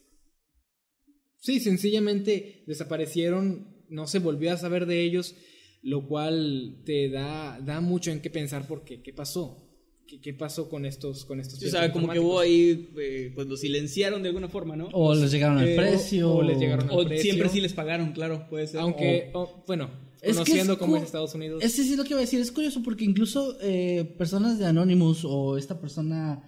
sí, 1.41 1.61
sencillamente 1.61 2.65
desaparecieron, 2.67 3.77
no 3.89 4.07
se 4.07 4.19
volvió 4.19 4.53
a 4.53 4.57
saber 4.57 4.87
de 4.87 5.03
ellos, 5.03 5.35
lo 5.83 6.07
cual 6.07 6.83
te 6.85 7.09
da, 7.11 7.61
da 7.61 7.81
mucho 7.81 8.11
en 8.11 8.21
qué 8.21 8.31
pensar 8.31 8.67
porque 8.67 9.03
qué 9.03 9.13
pasó. 9.13 9.65
¿Qué, 10.07 10.23
qué 10.23 10.33
pasó 10.33 10.71
con 10.71 10.87
estos 10.87 11.27
con 11.27 11.39
estos 11.39 11.59
Sí, 11.59 11.67
o 11.67 11.71
sea, 11.71 11.93
como 11.93 12.09
que 12.11 12.19
hubo 12.19 12.39
ahí, 12.41 12.89
eh, 12.99 13.31
pues 13.35 13.47
lo 13.47 13.59
silenciaron 13.59 14.23
de 14.23 14.29
alguna 14.31 14.49
forma, 14.49 14.75
¿no? 14.75 14.89
O 14.95 15.15
les 15.15 15.31
llegaron 15.31 15.59
al 15.59 15.69
Eh, 15.69 15.77
precio. 15.77 16.33
o 16.33 16.43
les 16.43 16.59
llegaron 16.59 16.89
al 16.89 16.99
O 16.99 17.05
precio. 17.05 17.23
siempre 17.25 17.51
sí 17.51 17.61
les 17.61 17.75
pagaron, 17.75 18.13
claro, 18.13 18.47
puede 18.49 18.67
ser. 18.67 18.81
Aunque, 18.81 19.31
oh, 19.35 19.63
bueno, 19.67 19.91
Es 20.23 20.29
que 20.31 20.45
conociendo 20.45 20.73
es 20.73 20.79
cómo 20.79 20.97
es 20.97 21.03
Estados 21.03 21.35
Unidos. 21.35 21.63
Ese 21.63 21.85
sí 21.85 21.91
es 21.93 21.99
lo 21.99 22.05
que 22.05 22.11
iba 22.11 22.21
a 22.21 22.23
decir. 22.23 22.41
Es 22.41 22.51
curioso 22.51 22.83
porque 22.83 23.05
incluso 23.05 23.59
eh, 23.61 24.15
personas 24.17 24.59
de 24.59 24.65
Anonymous 24.65 25.27
o 25.27 25.59
esta 25.59 25.79
persona, 25.79 26.43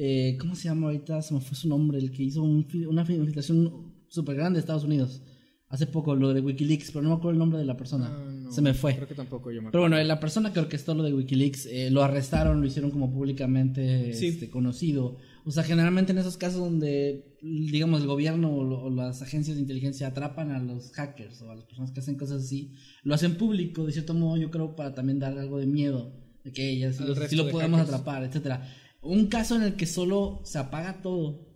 eh, 0.00 0.36
¿cómo 0.40 0.54
se 0.54 0.64
llama 0.68 0.86
ahorita? 0.86 1.20
Se 1.22 1.34
me 1.34 1.40
fue 1.40 1.56
su 1.56 1.68
nombre, 1.68 1.98
el 1.98 2.10
que 2.12 2.22
hizo 2.22 2.42
un 2.42 2.66
una 2.88 3.04
filtración 3.04 3.92
súper 4.08 4.36
grande 4.36 4.58
de 4.58 4.60
Estados 4.60 4.84
Unidos. 4.84 5.22
Hace 5.70 5.86
poco, 5.86 6.14
lo 6.16 6.32
de 6.32 6.40
Wikileaks, 6.40 6.92
pero 6.92 7.02
no 7.02 7.10
me 7.10 7.16
acuerdo 7.16 7.32
el 7.32 7.38
nombre 7.38 7.58
de 7.58 7.66
la 7.66 7.76
persona. 7.76 8.06
Ah, 8.10 8.30
no, 8.32 8.50
se 8.50 8.62
me 8.62 8.72
fue. 8.72 8.94
Creo 8.94 9.06
que 9.08 9.14
tampoco 9.14 9.50
yo 9.50 9.60
me 9.60 9.70
Pero 9.70 9.82
bueno, 9.82 10.02
la 10.02 10.18
persona 10.18 10.50
que 10.50 10.60
orquestó 10.60 10.94
lo 10.94 11.02
de 11.02 11.12
Wikileaks 11.12 11.66
eh, 11.66 11.90
lo 11.90 12.02
arrestaron, 12.02 12.60
lo 12.62 12.66
hicieron 12.66 12.90
como 12.90 13.12
públicamente 13.12 14.14
Sí. 14.14 14.28
este, 14.28 14.48
conocido. 14.48 15.16
O 15.44 15.50
sea, 15.50 15.64
generalmente 15.64 16.12
en 16.12 16.18
esos 16.18 16.38
casos 16.38 16.60
donde, 16.60 17.36
digamos, 17.42 18.00
el 18.00 18.06
gobierno 18.06 18.54
o, 18.56 18.64
lo- 18.64 18.82
o 18.82 18.88
las 18.90 19.20
agencias 19.20 19.56
de 19.56 19.60
inteligencia 19.62 20.06
atrapan 20.06 20.52
a 20.52 20.58
los 20.58 20.90
hackers 20.92 21.42
o 21.42 21.50
a 21.50 21.54
las 21.54 21.64
personas 21.66 21.90
que 21.92 22.00
hacen 22.00 22.16
cosas 22.16 22.44
así, 22.44 22.72
lo 23.02 23.14
hacen 23.14 23.34
público, 23.36 23.84
de 23.84 23.92
cierto 23.92 24.14
modo, 24.14 24.38
yo 24.38 24.50
creo, 24.50 24.74
para 24.74 24.94
también 24.94 25.18
dar 25.18 25.36
algo 25.38 25.58
de 25.58 25.66
miedo 25.66 26.12
de 26.44 26.52
que 26.52 26.70
ellas 26.70 26.98
Al 27.00 27.08
lo- 27.08 27.50
podemos 27.50 27.80
hackers. 27.80 27.94
atrapar, 27.94 28.24
etcétera. 28.24 28.66
Un 29.00 29.26
caso 29.28 29.56
en 29.56 29.62
el 29.62 29.76
que 29.76 29.86
solo 29.86 30.40
se 30.44 30.58
apaga 30.58 31.00
todo. 31.02 31.46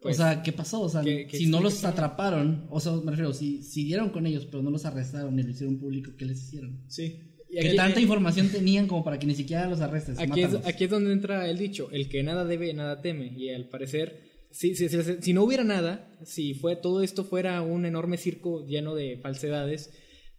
Pues, 0.00 0.18
o 0.18 0.22
sea, 0.22 0.42
¿qué 0.42 0.52
pasó? 0.52 0.80
O 0.80 0.88
sea, 0.88 1.02
¿qué- 1.02 1.26
qué 1.26 1.36
si 1.36 1.46
no 1.46 1.60
los 1.60 1.84
atraparon, 1.84 2.66
o 2.70 2.80
sea, 2.80 2.92
me 2.92 3.10
refiero, 3.10 3.34
si 3.34 3.62
siguieron 3.62 4.08
con 4.10 4.26
ellos, 4.26 4.46
pero 4.46 4.62
no 4.62 4.70
los 4.70 4.86
arrestaron 4.86 5.36
ni 5.36 5.42
lo 5.42 5.50
hicieron 5.50 5.78
público, 5.78 6.12
¿qué 6.18 6.24
les 6.24 6.42
hicieron? 6.42 6.84
Sí. 6.88 7.26
Y 7.50 7.60
Que 7.60 7.74
tanta 7.74 8.00
información 8.00 8.48
tenían 8.48 8.86
como 8.86 9.04
para 9.04 9.18
que 9.18 9.26
ni 9.26 9.34
siquiera 9.34 9.68
los 9.68 9.80
arrestes. 9.80 10.18
Aquí 10.18 10.40
es, 10.42 10.54
aquí 10.64 10.84
es 10.84 10.90
donde 10.90 11.12
entra 11.12 11.50
el 11.50 11.58
dicho, 11.58 11.90
el 11.90 12.08
que 12.08 12.22
nada 12.22 12.44
debe, 12.44 12.72
nada 12.72 13.02
teme. 13.02 13.26
Y 13.36 13.50
al 13.50 13.68
parecer, 13.68 14.22
si, 14.50 14.74
si, 14.74 14.88
si- 14.88 15.02
si 15.20 15.32
no 15.34 15.42
hubiera 15.44 15.64
nada, 15.64 16.16
si 16.24 16.54
fue 16.54 16.76
todo 16.76 17.02
esto 17.02 17.24
fuera 17.24 17.60
un 17.60 17.84
enorme 17.84 18.16
circo 18.18 18.64
lleno 18.66 18.94
de 18.94 19.18
falsedades, 19.18 19.90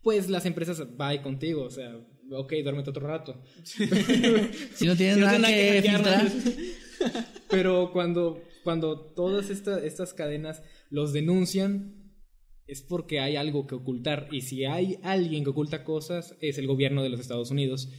pues 0.01 0.29
las 0.29 0.45
empresas 0.47 0.81
va 0.99 1.21
contigo. 1.21 1.63
O 1.65 1.69
sea, 1.69 1.99
ok, 2.31 2.53
duérmete 2.63 2.89
otro 2.89 3.07
rato. 3.07 3.41
Si 3.63 3.85
no 4.85 4.95
Si 4.95 5.05
no 5.19 5.25
nada 5.25 5.47
que 5.47 5.81
que 5.83 5.91
Pero 7.49 7.91
cuando, 7.91 8.41
cuando 8.63 9.13
todas 9.13 9.49
esta- 9.49 9.83
estas 9.83 10.13
cadenas 10.13 10.61
los 10.89 11.13
denuncian, 11.13 11.97
es 12.67 12.81
porque 12.81 13.19
hay 13.19 13.35
algo 13.35 13.67
que 13.67 13.75
ocultar. 13.75 14.27
Y 14.31 14.41
si 14.41 14.65
hay 14.65 14.97
alguien 15.03 15.43
que 15.43 15.49
oculta 15.49 15.83
cosas, 15.83 16.37
es 16.41 16.57
el 16.57 16.67
gobierno 16.67 17.03
de 17.03 17.09
los 17.09 17.19
Estados 17.19 17.51
Unidos. 17.51 17.89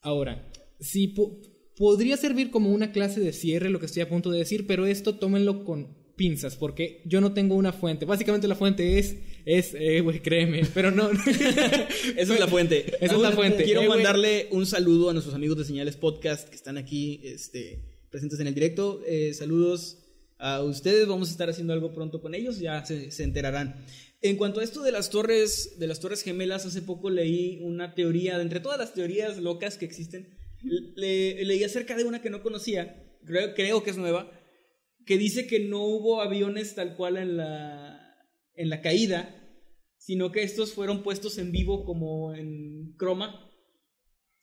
Ahora, 0.00 0.50
si 0.78 1.08
po- 1.08 1.40
podría 1.76 2.16
servir 2.16 2.50
como 2.50 2.70
una 2.72 2.92
clase 2.92 3.20
de 3.20 3.32
cierre 3.32 3.70
lo 3.70 3.78
que 3.80 3.86
estoy 3.86 4.02
a 4.02 4.08
punto 4.08 4.30
de 4.30 4.38
decir, 4.38 4.66
pero 4.66 4.86
esto 4.86 5.18
tómenlo 5.18 5.64
con 5.64 5.98
pinzas, 6.16 6.56
porque 6.56 7.02
yo 7.06 7.20
no 7.20 7.32
tengo 7.32 7.54
una 7.54 7.72
fuente. 7.72 8.04
Básicamente 8.06 8.48
la 8.48 8.54
fuente 8.54 8.98
es, 8.98 9.16
es, 9.44 9.74
eh, 9.74 10.00
güey, 10.00 10.20
créeme, 10.20 10.62
pero 10.74 10.90
no. 10.90 11.10
Esa 12.16 12.34
es 12.34 12.40
la 12.40 12.48
fuente. 12.48 12.86
Esa 13.00 13.14
es 13.14 13.20
la 13.20 13.32
fuente. 13.32 13.64
Quiero 13.64 13.82
Eh, 13.82 13.88
mandarle 13.88 14.48
un 14.50 14.66
saludo 14.66 15.10
a 15.10 15.12
nuestros 15.12 15.34
amigos 15.34 15.56
de 15.58 15.64
Señales 15.64 15.96
Podcast 15.96 16.48
que 16.48 16.56
están 16.56 16.76
aquí 16.78 17.20
este, 17.24 17.82
presentes 18.10 18.40
en 18.40 18.46
el 18.46 18.54
directo. 18.54 19.02
Eh, 19.06 19.32
saludos 19.34 19.98
a 20.38 20.62
ustedes. 20.62 21.06
Vamos 21.06 21.28
a 21.28 21.32
estar 21.32 21.48
haciendo 21.50 21.72
algo 21.72 21.92
pronto 21.92 22.20
con 22.20 22.34
ellos. 22.34 22.58
Ya 22.58 22.84
se, 22.84 23.10
se 23.10 23.22
enterarán. 23.24 23.84
En 24.22 24.36
cuanto 24.36 24.60
a 24.60 24.64
esto 24.64 24.82
de 24.82 24.92
las 24.92 25.08
torres, 25.10 25.78
de 25.78 25.86
las 25.86 26.00
torres 26.00 26.22
gemelas, 26.22 26.66
hace 26.66 26.82
poco 26.82 27.08
leí 27.08 27.58
una 27.62 27.94
teoría, 27.94 28.36
de 28.36 28.42
entre 28.42 28.60
todas 28.60 28.78
las 28.78 28.92
teorías 28.92 29.38
locas 29.38 29.78
que 29.78 29.86
existen, 29.86 30.28
le- 30.94 31.42
leí 31.44 31.64
acerca 31.64 31.96
de 31.96 32.04
una 32.04 32.20
que 32.20 32.28
no 32.28 32.42
conocía, 32.42 33.02
creo, 33.24 33.54
creo 33.54 33.82
que 33.82 33.88
es 33.90 33.96
nueva, 33.96 34.30
que 35.06 35.16
dice 35.16 35.46
que 35.46 35.60
no 35.60 35.82
hubo 35.84 36.20
aviones 36.20 36.74
tal 36.74 36.96
cual 36.96 37.16
en 37.16 37.38
la, 37.38 37.99
en 38.54 38.68
la 38.68 38.80
caída, 38.80 39.36
sino 39.96 40.32
que 40.32 40.42
estos 40.42 40.72
fueron 40.72 41.02
puestos 41.02 41.38
en 41.38 41.52
vivo 41.52 41.84
como 41.84 42.34
en 42.34 42.94
croma 42.96 43.50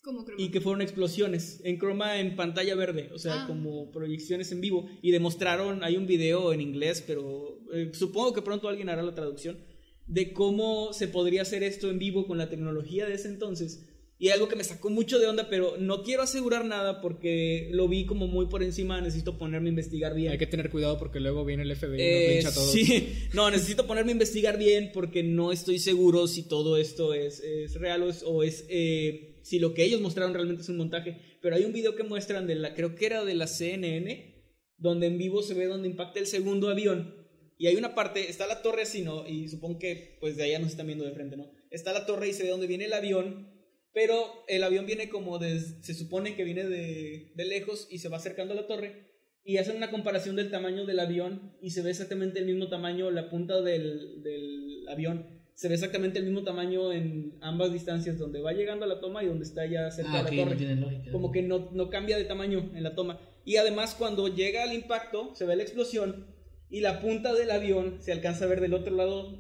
Como 0.02 0.24
creo. 0.24 0.38
y 0.40 0.52
que 0.52 0.62
fueron 0.62 0.82
explosiones 0.82 1.62
en 1.66 1.78
croma 1.78 2.20
en 2.20 2.36
pantalla 2.36 2.76
verde, 2.76 3.10
o 3.14 3.18
sea, 3.18 3.44
Ah. 3.44 3.48
como 3.48 3.92
proyecciones 3.92 4.52
en 4.52 4.62
vivo 4.62 4.88
y 5.02 5.12
demostraron, 5.12 5.84
hay 5.84 5.98
un 5.98 6.08
video 6.08 6.54
en 6.54 6.62
inglés, 6.62 7.04
pero 7.06 7.60
eh, 7.74 7.92
supongo 7.94 8.34
que 8.34 8.42
pronto 8.42 8.70
alguien 8.70 8.90
hará 8.90 9.02
la 9.04 9.16
traducción 9.16 9.58
de 10.06 10.32
cómo 10.32 10.94
se 10.94 11.08
podría 11.10 11.42
hacer 11.42 11.64
esto 11.64 11.90
en 11.90 12.00
vivo 12.00 12.28
con 12.28 12.38
la 12.38 12.50
tecnología 12.50 13.06
de 13.08 13.16
ese 13.16 13.28
entonces. 13.28 13.87
Y 14.20 14.30
algo 14.30 14.48
que 14.48 14.56
me 14.56 14.64
sacó 14.64 14.90
mucho 14.90 15.20
de 15.20 15.28
onda, 15.28 15.48
pero 15.48 15.78
no 15.78 16.02
quiero 16.02 16.24
asegurar 16.24 16.66
nada 16.66 17.02
porque 17.02 17.70
lo 17.72 17.88
vi 17.88 18.08
como 18.08 18.28
muy 18.28 18.48
por 18.48 18.64
encima, 18.64 19.00
necesito 19.00 19.38
ponerme 19.38 19.70
a 19.70 19.70
investigar 19.70 20.16
bien. 20.16 20.32
Hay 20.32 20.40
que 20.40 20.48
tener 20.48 20.72
cuidado 20.72 20.98
porque 20.98 21.20
luego 21.20 21.46
viene 21.46 21.62
el 21.64 21.76
FBI 21.76 21.88
y 21.88 21.92
nos 21.92 22.00
Eh, 22.02 22.30
lincha 22.34 22.50
a 22.50 22.54
todos. 22.54 22.72
sí, 22.72 23.14
no, 23.36 23.52
necesito 23.52 23.86
ponerme 23.86 24.12
a 24.12 24.14
investigar 24.14 24.58
bien 24.58 24.90
porque 24.92 25.22
no 25.22 25.52
estoy 25.52 25.78
seguro 25.78 26.28
si 26.28 26.48
todo 26.48 26.78
esto 26.78 27.14
es, 27.14 27.42
es 27.42 27.76
real 27.76 28.02
o 28.02 28.10
es, 28.10 28.24
o 28.26 28.42
es, 28.42 28.66
eh, 28.70 29.40
si 29.44 29.60
lo 29.60 29.76
que 29.76 29.84
ellos 29.84 30.02
mostraron 30.02 30.34
realmente 30.34 30.64
es 30.64 30.70
un 30.70 30.78
montaje. 30.78 31.38
Pero 31.40 31.56
hay 31.56 31.66
un 31.66 31.74
video 31.74 31.96
que 31.96 32.04
muestran 32.04 32.48
de 32.48 32.56
la, 32.56 32.74
creo 32.74 32.96
que 32.96 33.06
era 33.06 33.24
de 33.24 33.36
la 33.36 33.46
CNN, 33.46 34.36
donde 34.78 35.06
en 35.06 35.20
vivo 35.20 35.44
se 35.44 35.54
ve 35.54 35.66
donde 35.68 35.90
impacta 35.90 36.20
el 36.20 36.26
segundo 36.26 36.70
avión. 36.70 37.16
Y 37.60 37.68
hay 37.68 37.76
una 37.76 37.94
parte, 37.94 38.30
está 38.30 38.48
la 38.48 38.64
torre 38.64 38.82
así, 38.84 39.04
¿no? 39.04 39.28
Y 39.28 39.48
supongo 39.48 39.78
que 39.78 40.18
pues 40.20 40.38
de 40.38 40.44
allá 40.44 40.60
nos 40.60 40.72
están 40.72 40.88
viendo 40.88 41.06
de 41.06 41.12
frente, 41.12 41.38
¿no? 41.38 41.52
Está 41.70 41.94
la 41.94 42.06
torre 42.08 42.30
y 42.30 42.34
se 42.34 42.44
ve 42.44 42.50
donde 42.50 42.68
viene 42.68 42.86
el 42.86 42.94
avión, 42.94 43.57
pero 43.98 44.44
el 44.48 44.62
avión 44.64 44.86
viene 44.86 45.10
como 45.10 45.40
de, 45.40 45.60
se 45.60 45.96
supone 45.96 46.36
que 46.36 46.44
viene 46.44 46.66
de, 46.66 47.32
de 47.36 47.46
lejos 47.46 47.88
y 47.90 47.98
se 47.98 48.10
va 48.10 48.18
acercando 48.18 48.54
a 48.54 48.56
la 48.56 48.68
torre. 48.68 49.08
y 49.44 49.58
hacen 49.58 49.76
una 49.76 49.90
comparación 49.90 50.36
del 50.36 50.52
tamaño 50.52 50.86
del 50.86 51.00
avión 51.00 51.58
y 51.64 51.72
se 51.72 51.82
ve 51.82 51.90
exactamente 51.90 52.38
el 52.38 52.46
mismo 52.46 52.68
tamaño, 52.70 53.10
la 53.10 53.28
punta 53.32 53.60
del, 53.64 54.22
del 54.22 54.86
avión 54.88 55.26
se 55.56 55.68
ve 55.68 55.74
exactamente 55.74 56.20
el 56.20 56.26
mismo 56.26 56.44
tamaño 56.44 56.94
en 56.94 57.40
ambas 57.42 57.74
distancias, 57.74 58.20
donde 58.20 58.40
va 58.40 58.54
llegando 58.54 58.86
a 58.86 58.88
la 58.88 59.00
toma 59.00 59.24
y 59.24 59.28
donde 59.28 59.46
está 59.46 59.66
ya 59.66 59.90
cerca 59.90 60.20
Ah, 60.20 60.24
de 60.24 60.36
la 60.36 60.44
torre. 60.44 60.76
no 60.76 60.82
lógica. 60.82 61.12
Como 61.12 61.32
que 61.32 61.42
no, 61.42 61.72
no 61.72 61.90
cambia 61.90 62.18
de 62.18 62.26
tamaño 62.26 62.70
en 62.76 62.84
la 62.84 62.94
toma. 62.94 63.20
Y 63.46 63.56
además 63.56 63.96
cuando 63.98 64.28
llega 64.28 64.62
al 64.62 64.74
impacto, 64.74 65.34
se 65.34 65.46
ve 65.46 65.56
la 65.56 65.64
explosión 65.64 66.28
y 66.70 66.82
la 66.82 67.02
punta 67.02 67.34
del 67.34 67.50
avión 67.50 67.98
se 68.02 68.12
alcanza 68.12 68.46
a 68.46 68.48
ver 68.50 68.62
del 68.62 68.76
otro 68.76 68.96
lado 68.96 69.36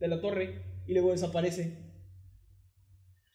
de 0.00 0.08
la 0.08 0.20
torre 0.20 0.60
y 0.86 0.92
luego 0.92 1.12
desaparece. 1.12 1.81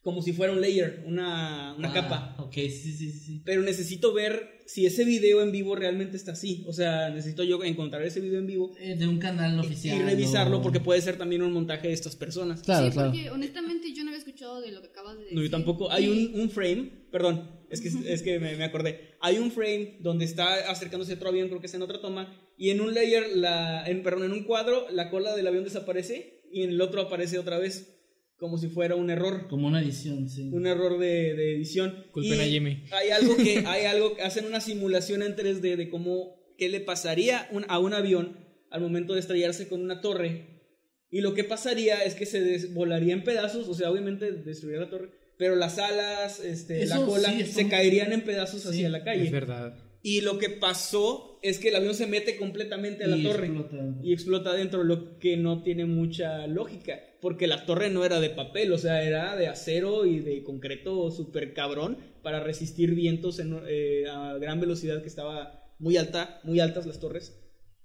Como 0.01 0.21
si 0.21 0.31
fuera 0.31 0.53
un 0.53 0.61
layer, 0.61 1.03
una, 1.05 1.75
una 1.77 1.89
Ah, 1.89 1.93
capa. 1.93 2.35
Ok, 2.39 2.53
sí, 2.53 2.93
sí, 2.93 3.11
sí. 3.11 3.41
Pero 3.43 3.61
necesito 3.61 4.13
ver 4.13 4.61
si 4.65 4.85
ese 4.85 5.03
video 5.03 5.41
en 5.41 5.51
vivo 5.51 5.75
realmente 5.75 6.15
está 6.15 6.31
así. 6.33 6.63
O 6.67 6.71
sea, 6.71 7.09
necesito 7.09 7.43
yo 7.43 7.61
encontrar 7.63 8.03
ese 8.03 8.21
video 8.21 8.39
en 8.39 8.47
vivo 8.47 8.73
Eh, 8.79 8.95
de 8.95 9.05
un 9.07 9.17
canal 9.19 9.57
y- 9.57 9.59
oficial. 9.59 9.97
y 9.97 10.01
revisarlo 10.03 10.59
o- 10.59 10.61
porque 10.61 10.79
puede 10.79 11.01
ser 11.01 11.17
también 11.17 11.41
un 11.41 11.51
montaje 11.51 11.87
de 11.87 11.93
estas 11.93 12.15
personas. 12.15 12.61
Claro, 12.61 12.85
sí, 12.87 12.93
claro. 12.93 13.11
porque 13.11 13.29
honestamente 13.31 13.91
yo 13.93 14.03
no 14.03 14.09
había 14.11 14.19
escuchado 14.19 14.61
de 14.61 14.71
lo 14.71 14.81
que 14.81 14.87
acabas 14.87 15.15
de 15.17 15.23
decir. 15.23 15.35
No, 15.37 15.43
yo 15.43 15.49
tampoco. 15.49 15.91
Hay 15.91 16.07
un, 16.07 16.39
un 16.39 16.49
frame, 16.51 16.89
perdón, 17.11 17.51
es 17.69 17.81
que, 17.81 17.89
es 18.13 18.21
que 18.21 18.39
me, 18.39 18.55
me 18.55 18.63
acordé. 18.63 19.15
Hay 19.19 19.39
un 19.39 19.51
frame 19.51 19.97
donde 19.99 20.23
está 20.23 20.69
acercándose 20.71 21.13
otro 21.15 21.29
avión, 21.29 21.49
creo 21.49 21.59
que 21.59 21.67
es 21.67 21.73
en 21.73 21.81
otra 21.81 21.99
toma, 21.99 22.33
y 22.57 22.69
en 22.69 22.79
un 22.79 22.93
layer, 22.93 23.35
la, 23.35 23.85
en, 23.85 24.03
perdón, 24.03 24.23
en 24.25 24.31
un 24.31 24.43
cuadro, 24.43 24.87
la 24.91 25.09
cola 25.09 25.35
del 25.35 25.47
avión 25.47 25.65
desaparece 25.65 26.43
y 26.49 26.63
en 26.63 26.69
el 26.69 26.79
otro 26.81 27.01
aparece 27.01 27.37
otra 27.39 27.57
vez, 27.57 27.96
como 28.37 28.57
si 28.57 28.67
fuera 28.69 28.95
un 28.95 29.09
error. 29.09 29.47
Como 29.49 29.67
una 29.67 29.81
edición, 29.81 30.29
sí. 30.29 30.49
Un 30.53 30.67
error 30.67 30.99
de, 30.99 31.33
de 31.33 31.55
edición. 31.55 32.05
Culpen 32.11 32.37
Y 32.39 32.41
a 32.41 32.45
Jimmy. 32.45 32.83
Hay 32.91 33.09
algo 33.09 33.35
que, 33.37 33.59
hay 33.67 33.85
algo, 33.85 34.15
hacen 34.23 34.45
una 34.45 34.61
simulación 34.61 35.21
en 35.23 35.35
3D 35.35 35.75
de 35.75 35.89
cómo, 35.89 36.35
qué 36.57 36.69
le 36.69 36.79
pasaría 36.79 37.47
un- 37.51 37.65
a 37.67 37.79
un 37.79 37.93
avión 37.93 38.37
al 38.69 38.81
momento 38.81 39.13
de 39.13 39.19
estrellarse 39.21 39.67
con 39.67 39.81
una 39.81 40.01
torre. 40.01 40.61
Y 41.09 41.21
lo 41.21 41.33
que 41.33 41.43
pasaría 41.45 42.03
es 42.03 42.15
que 42.15 42.25
se 42.25 42.41
des- 42.41 42.73
volaría 42.73 43.13
en 43.13 43.23
pedazos, 43.23 43.67
o 43.69 43.73
sea, 43.73 43.89
obviamente 43.89 44.31
destruiría 44.31 44.81
la 44.81 44.89
torre, 44.89 45.09
pero 45.37 45.55
las 45.55 45.77
alas, 45.79 46.39
este, 46.41 46.85
la 46.85 46.97
cola, 47.05 47.31
sí, 47.31 47.45
se 47.45 47.69
caerían 47.69 48.11
en 48.11 48.21
pedazos 48.23 48.63
Sí, 48.63 48.69
hacia 48.69 48.89
la 48.89 49.03
calle. 49.03 49.23
Es 49.23 49.31
verdad. 49.31 49.77
Y 50.07 50.21
lo 50.21 50.37
que 50.37 50.49
pasó 50.49 51.37
es 51.41 51.59
que 51.59 51.67
el 51.67 51.75
avión 51.75 51.93
se 51.93 52.07
mete 52.07 52.37
completamente 52.37 53.03
a 53.03 53.07
la 53.07 53.17
Y 53.17 53.23
torre 53.23 53.47
explota. 53.47 53.95
y 54.01 54.13
explota 54.13 54.49
adentro, 54.51 54.83
lo 54.85 55.19
que 55.19 55.35
no 55.35 55.63
tiene 55.63 55.85
mucha 55.85 56.47
lógica, 56.47 56.99
porque 57.19 57.45
la 57.45 57.65
torre 57.65 57.89
no 57.89 58.05
era 58.05 58.21
de 58.21 58.29
papel, 58.29 58.71
o 58.71 58.77
sea, 58.77 59.03
era 59.03 59.35
de 59.35 59.47
acero 59.47 60.05
y 60.05 60.19
de 60.19 60.43
concreto 60.43 61.11
súper 61.11 61.53
cabrón 61.53 61.97
para 62.23 62.39
resistir 62.39 62.95
vientos 62.95 63.39
en, 63.39 63.59
eh, 63.67 64.05
a 64.09 64.37
gran 64.37 64.61
velocidad 64.61 65.01
que 65.01 65.09
estaba 65.09 65.73
muy 65.77 65.97
alta, 65.97 66.39
muy 66.43 66.61
altas 66.61 66.85
las 66.85 66.99
torres. 67.01 67.37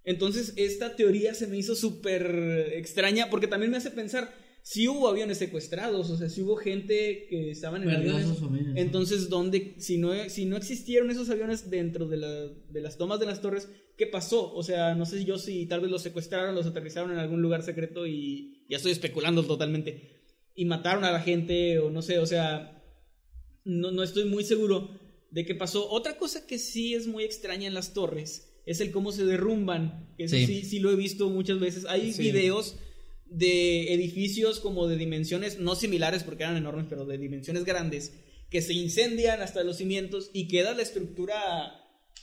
Entonces, 0.05 0.53
esta 0.57 0.94
teoría 0.97 1.35
se 1.35 1.47
me 1.49 1.57
hizo 1.59 1.74
súper 1.74 2.73
extraña, 2.74 3.31
porque 3.31 3.49
también 3.49 3.70
me 3.73 3.78
hace 3.78 3.90
pensar, 3.90 4.32
si 4.64 4.86
hubo 4.86 5.09
aviones 5.09 5.39
secuestrados, 5.39 6.09
o 6.10 6.16
sea, 6.16 6.28
si 6.28 6.40
hubo 6.43 6.55
gente 6.56 7.26
que 7.28 7.51
estaban 7.51 7.82
en 7.82 7.89
Perdió 7.89 8.16
aviones, 8.16 8.39
entonces, 8.76 9.28
¿dónde, 9.28 9.74
si 9.78 9.98
no, 9.98 10.12
si 10.28 10.44
no 10.44 10.56
existieron 10.56 11.10
esos 11.10 11.28
aviones 11.30 11.68
dentro 11.68 12.06
de, 12.06 12.16
la- 12.18 12.48
de 12.48 12.80
las 12.80 12.97
tomas 12.97 13.18
de 13.18 13.26
las 13.26 13.40
torres, 13.40 13.68
¿qué 13.98 14.06
pasó? 14.06 14.55
O 14.55 14.62
sea, 14.62 14.94
no 14.94 15.05
sé 15.05 15.24
yo 15.24 15.36
si 15.39 15.66
tal 15.66 15.80
vez 15.80 15.90
los 15.90 16.02
secuestraron, 16.02 16.55
los 16.55 16.66
aterrizaron 16.66 17.10
en 17.10 17.18
algún 17.18 17.43
lugar 17.43 17.62
secreto 17.64 18.06
y 18.06 18.64
ya 18.68 18.76
estoy 18.76 18.93
especulando 18.93 19.43
totalmente. 19.44 20.22
Y 20.55 20.64
mataron 20.66 21.05
a 21.05 21.10
la 21.10 21.20
gente 21.20 21.78
o 21.80 21.90
no 21.90 22.01
sé, 22.02 22.18
o 22.20 22.26
sea, 22.26 22.82
no, 23.64 23.90
no 23.90 24.02
estoy 24.02 24.26
muy 24.26 24.44
seguro 24.44 24.90
de 25.30 25.44
qué 25.44 25.55
pasó. 25.55 25.89
Otra 25.90 26.18
cosa 26.18 26.47
que 26.47 26.59
sí 26.59 26.94
es 26.94 27.06
muy 27.06 27.24
extraña 27.24 27.66
en 27.66 27.74
las 27.74 27.94
torres 27.94 28.48
es 28.66 28.80
el 28.80 28.93
cómo 28.93 29.10
se 29.12 29.24
derrumban. 29.24 30.14
Eso 30.18 30.36
Sí. 30.36 30.47
sí, 30.47 30.62
sí, 30.62 30.78
lo 30.78 30.93
he 30.93 30.97
visto 30.97 31.28
muchas 31.30 31.59
veces. 31.59 31.84
Hay 31.86 32.12
Sí. 32.12 32.22
videos 32.22 32.76
de 33.33 33.95
edificios 33.95 34.61
como 34.61 34.87
de 34.87 34.97
dimensiones 34.97 35.59
no 35.59 35.75
similares 35.75 36.23
porque 36.23 36.45
eran 36.45 36.57
enormes, 36.57 36.87
pero 36.89 37.07
de 37.07 37.19
dimensiones 37.19 37.65
grandes, 37.65 38.13
que 38.51 38.63
se 38.63 38.75
incendian 38.75 39.41
hasta 39.41 39.65
los 39.65 39.79
cimientos 39.79 40.31
y 40.33 40.49
queda 40.49 40.75
la 40.75 40.83
estructura, 40.83 41.35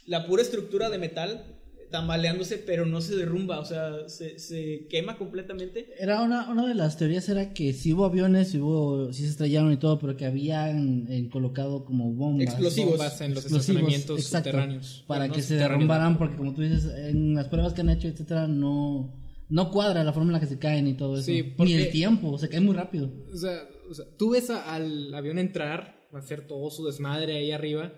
la 0.06 0.28
pura 0.28 0.44
estructura 0.44 0.90
de 0.90 1.00
metal 1.00 1.60
tambaleándose, 1.90 2.58
pero 2.58 2.86
no 2.86 3.02
se 3.02 3.16
derrumba, 3.16 3.60
o 3.60 3.66
sea, 3.66 4.08
se, 4.08 4.38
se 4.38 4.88
quema 4.90 5.18
completamente. 5.18 5.88
Era 5.98 6.22
una, 6.22 6.50
una 6.50 6.68
de 6.68 6.76
las 6.76 6.98
teorías 6.98 7.28
era 7.30 7.54
que 7.54 7.74
si 7.74 7.94
hubo 7.94 8.06
aviones, 8.06 8.50
si 8.50 8.60
hubo, 8.60 9.12
si 9.12 9.24
se 9.24 9.30
estrellaron 9.30 9.74
y 9.74 9.78
todo, 9.78 9.98
pero 9.98 10.16
que 10.16 10.26
habían 10.26 11.08
eh, 11.10 11.28
colocado 11.32 11.86
como 11.86 12.12
bombas. 12.14 12.48
Explosivos. 12.50 12.92
Bombas 12.92 13.22
en 13.22 13.34
los 13.34 13.44
explosivos, 13.44 13.62
estacionamientos 13.62 14.20
exacto, 14.20 14.50
subterráneos. 14.50 15.04
Para 15.08 15.30
que 15.30 15.38
no 15.38 15.44
se 15.44 15.56
derrumbaran, 15.56 16.18
porque 16.18 16.36
como 16.36 16.54
tú 16.54 16.62
dices, 16.62 16.86
en 16.96 17.34
las 17.34 17.48
pruebas 17.48 17.74
que 17.74 17.82
han 17.82 17.90
hecho, 17.90 18.08
etcétera, 18.08 18.48
no, 18.48 19.12
no 19.50 19.72
cuadra 19.72 20.04
la 20.04 20.14
forma 20.14 20.30
en 20.30 20.34
la 20.34 20.40
que 20.40 20.46
se 20.46 20.60
caen 20.60 20.88
y 20.88 20.94
todo 20.94 21.16
eso. 21.16 21.26
Sí, 21.26 21.54
Ni 21.58 21.74
el 21.74 21.90
tiempo, 21.92 22.38
se 22.38 22.50
cae 22.50 22.60
muy 22.62 22.76
rápido. 22.76 23.12
O 23.34 23.38
sea, 23.38 23.68
o 23.90 23.94
sea, 23.94 24.06
tú 24.18 24.32
ves 24.32 24.50
a- 24.50 24.74
al 24.76 25.14
avión 25.14 25.40
entrar, 25.40 26.08
hacer 26.14 26.48
todo 26.48 26.70
su 26.70 26.86
desmadre 26.86 27.36
ahí 27.38 27.52
arriba, 27.52 27.94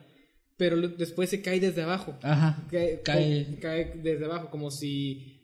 pero 0.58 0.78
después 0.90 1.30
se 1.30 1.42
cae 1.42 1.60
desde 1.60 1.82
abajo. 1.84 2.18
Ajá. 2.22 2.66
Cae, 2.72 3.02
Cae- 3.04 3.94
desde 4.02 4.26
abajo, 4.26 4.50
como 4.50 4.72
si 4.72 5.40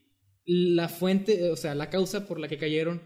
la 0.46 0.88
fuente, 0.90 1.50
o 1.50 1.56
sea, 1.58 1.76
la 1.76 1.90
causa 1.90 2.26
por 2.28 2.40
la 2.40 2.48
que 2.48 2.58
cayeron 2.58 3.02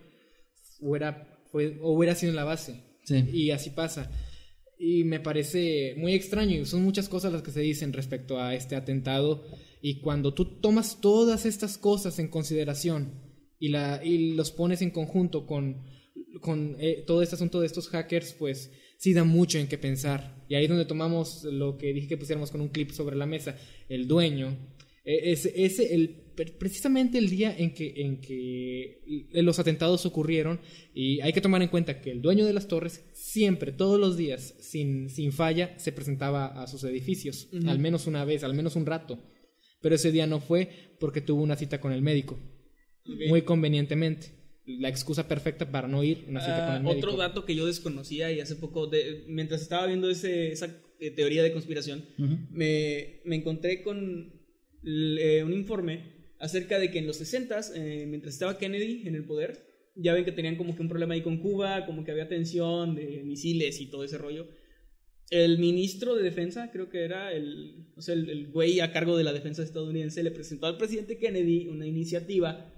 hubiera, 0.79 1.27
fue, 1.51 1.77
o 1.81 1.93
hubiera 1.93 2.15
sido 2.15 2.29
en 2.31 2.35
la 2.35 2.43
base. 2.43 2.83
Sí. 3.05 3.23
Y 3.33 3.51
así 3.51 3.71
pasa. 3.71 4.11
Y 4.77 5.03
me 5.03 5.19
parece 5.19 5.95
muy 5.97 6.13
extraño. 6.13 6.55
Y 6.59 6.65
son 6.65 6.83
muchas 6.83 7.07
cosas 7.09 7.31
las 7.33 7.41
que 7.43 7.51
se 7.51 7.61
dicen 7.61 7.93
respecto 7.93 8.39
a 8.39 8.53
este 8.55 8.75
atentado. 8.75 9.43
Y 9.81 10.01
cuando 10.01 10.33
tú 10.33 10.45
tomas 10.59 11.01
todas 11.01 11.45
estas 11.45 11.77
cosas 11.77 12.19
en 12.19 12.27
consideración 12.27 13.13
y, 13.59 13.69
la, 13.69 14.01
y 14.03 14.33
los 14.33 14.51
pones 14.51 14.81
en 14.81 14.91
conjunto 14.91 15.45
con, 15.47 15.83
con 16.39 16.75
eh, 16.79 17.03
todo 17.07 17.21
este 17.23 17.35
asunto 17.35 17.59
de 17.59 17.65
estos 17.67 17.87
hackers, 17.89 18.33
pues 18.33 18.71
sí 18.97 19.13
da 19.13 19.23
mucho 19.23 19.57
en 19.57 19.67
qué 19.67 19.77
pensar. 19.79 20.45
Y 20.47 20.55
ahí 20.55 20.65
es 20.65 20.69
donde 20.69 20.85
tomamos 20.85 21.43
lo 21.45 21.77
que 21.77 21.93
dije 21.93 22.07
que 22.07 22.17
pusiéramos 22.17 22.51
con 22.51 22.61
un 22.61 22.69
clip 22.69 22.91
sobre 22.91 23.15
la 23.15 23.25
mesa. 23.25 23.57
El 23.89 24.07
dueño. 24.07 24.55
eh, 25.03 25.31
Ese, 25.31 25.51
ese, 25.65 25.95
el, 25.95 26.09
pre- 26.35 26.51
precisamente 26.51 27.17
el 27.17 27.29
día 27.29 27.55
en 27.57 27.73
que, 27.73 27.93
en 27.97 28.21
que 28.21 29.31
los 29.33 29.57
atentados 29.57 30.05
ocurrieron, 30.05 30.59
y 30.93 31.19
hay 31.21 31.33
que 31.33 31.41
tomar 31.41 31.63
en 31.63 31.69
cuenta 31.69 32.01
que 32.01 32.11
el 32.11 32.21
dueño 32.21 32.45
de 32.45 32.53
las 32.53 32.67
torres 32.67 33.03
siempre, 33.13 33.71
todos 33.71 33.99
los 33.99 34.15
días, 34.15 34.53
sin, 34.59 35.09
sin 35.09 35.31
falla, 35.31 35.73
se 35.79 35.91
presentaba 35.91 36.45
a 36.61 36.67
sus 36.67 36.83
edificios, 36.83 37.49
al 37.65 37.79
menos 37.79 38.05
una 38.05 38.25
vez, 38.25 38.43
al 38.43 38.53
menos 38.53 38.75
un 38.75 38.85
rato. 38.85 39.17
Pero 39.81 39.95
ese 39.95 40.11
día 40.11 40.27
no 40.27 40.39
fue 40.39 40.69
porque 40.99 41.21
tuvo 41.21 41.41
una 41.41 41.55
cita 41.55 41.79
con 41.81 41.91
el 41.91 42.01
médico, 42.01 42.39
muy 43.27 43.41
convenientemente. 43.41 44.27
La 44.65 44.89
excusa 44.89 45.27
perfecta 45.27 45.69
para 45.71 45.87
no 45.87 46.03
ir, 46.03 46.23
una 46.27 46.39
cita 46.39 46.57
con 46.65 46.73
Ah, 46.73 46.77
el 46.77 46.83
médico. 46.83 47.07
otro 47.07 47.17
dato 47.17 47.45
que 47.45 47.55
yo 47.55 47.65
desconocía 47.65 48.31
y 48.31 48.39
hace 48.39 48.55
poco, 48.55 48.87
de- 48.87 49.25
mientras 49.27 49.61
estaba 49.61 49.87
viendo 49.87 50.09
ese, 50.09 50.51
esa 50.51 50.67
eh, 50.99 51.09
teoría 51.11 51.41
de 51.41 51.51
conspiración, 51.51 52.05
me, 52.51 53.21
me 53.25 53.35
encontré 53.37 53.81
con 53.81 54.31
eh, 54.85 55.43
un 55.43 55.53
informe 55.53 56.21
acerca 56.39 56.77
de 56.79 56.91
que 56.91 56.99
en 56.99 57.07
los 57.07 57.19
60s, 57.19 57.71
eh, 57.75 58.05
mientras 58.07 58.35
estaba 58.35 58.57
Kennedy 58.59 59.07
en 59.07 59.15
el 59.15 59.25
poder, 59.25 59.65
ya 59.95 60.13
ven 60.13 60.23
que 60.25 60.31
tenían 60.31 60.55
como 60.57 60.75
que 60.75 60.81
un 60.83 60.87
problema 60.89 61.15
ahí 61.15 61.21
con 61.21 61.37
Cuba, 61.39 61.85
como 61.87 62.03
que 62.03 62.11
había 62.11 62.29
tensión 62.29 62.95
de 62.95 63.23
misiles 63.23 63.81
y 63.81 63.87
todo 63.87 64.03
ese 64.03 64.17
rollo. 64.19 64.47
El 65.31 65.57
ministro 65.59 66.13
de 66.15 66.21
defensa, 66.23 66.69
creo 66.71 66.89
que 66.89 67.03
era 67.03 67.31
el, 67.33 67.87
o 67.95 68.01
sea, 68.01 68.13
el, 68.15 68.29
el 68.29 68.51
güey 68.51 68.79
a 68.81 68.91
cargo 68.91 69.17
de 69.17 69.23
la 69.23 69.33
defensa 69.33 69.63
estadounidense, 69.63 70.21
le 70.23 70.31
presentó 70.31 70.67
al 70.67 70.77
presidente 70.77 71.17
Kennedy 71.17 71.67
una 71.69 71.87
iniciativa 71.87 72.71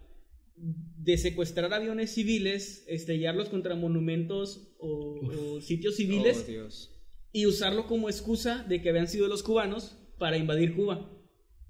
de 0.56 1.18
secuestrar 1.18 1.74
aviones 1.74 2.12
civiles, 2.12 2.86
estrellarlos 2.88 3.50
contra 3.50 3.76
monumentos 3.76 4.76
o, 4.80 5.20
o 5.58 5.62
sitios 5.62 5.96
civiles 5.96 6.44
Oh, 6.44 6.52
Dios. 6.52 6.92
y 7.34 7.48
usarlo 7.48 7.88
como 7.88 8.08
excusa 8.08 8.64
de 8.70 8.82
que 8.82 8.90
habían 8.90 9.08
sido 9.08 9.28
los 9.28 9.42
cubanos 9.44 9.98
para 10.20 10.38
invadir 10.38 10.76
Cuba. 10.76 11.10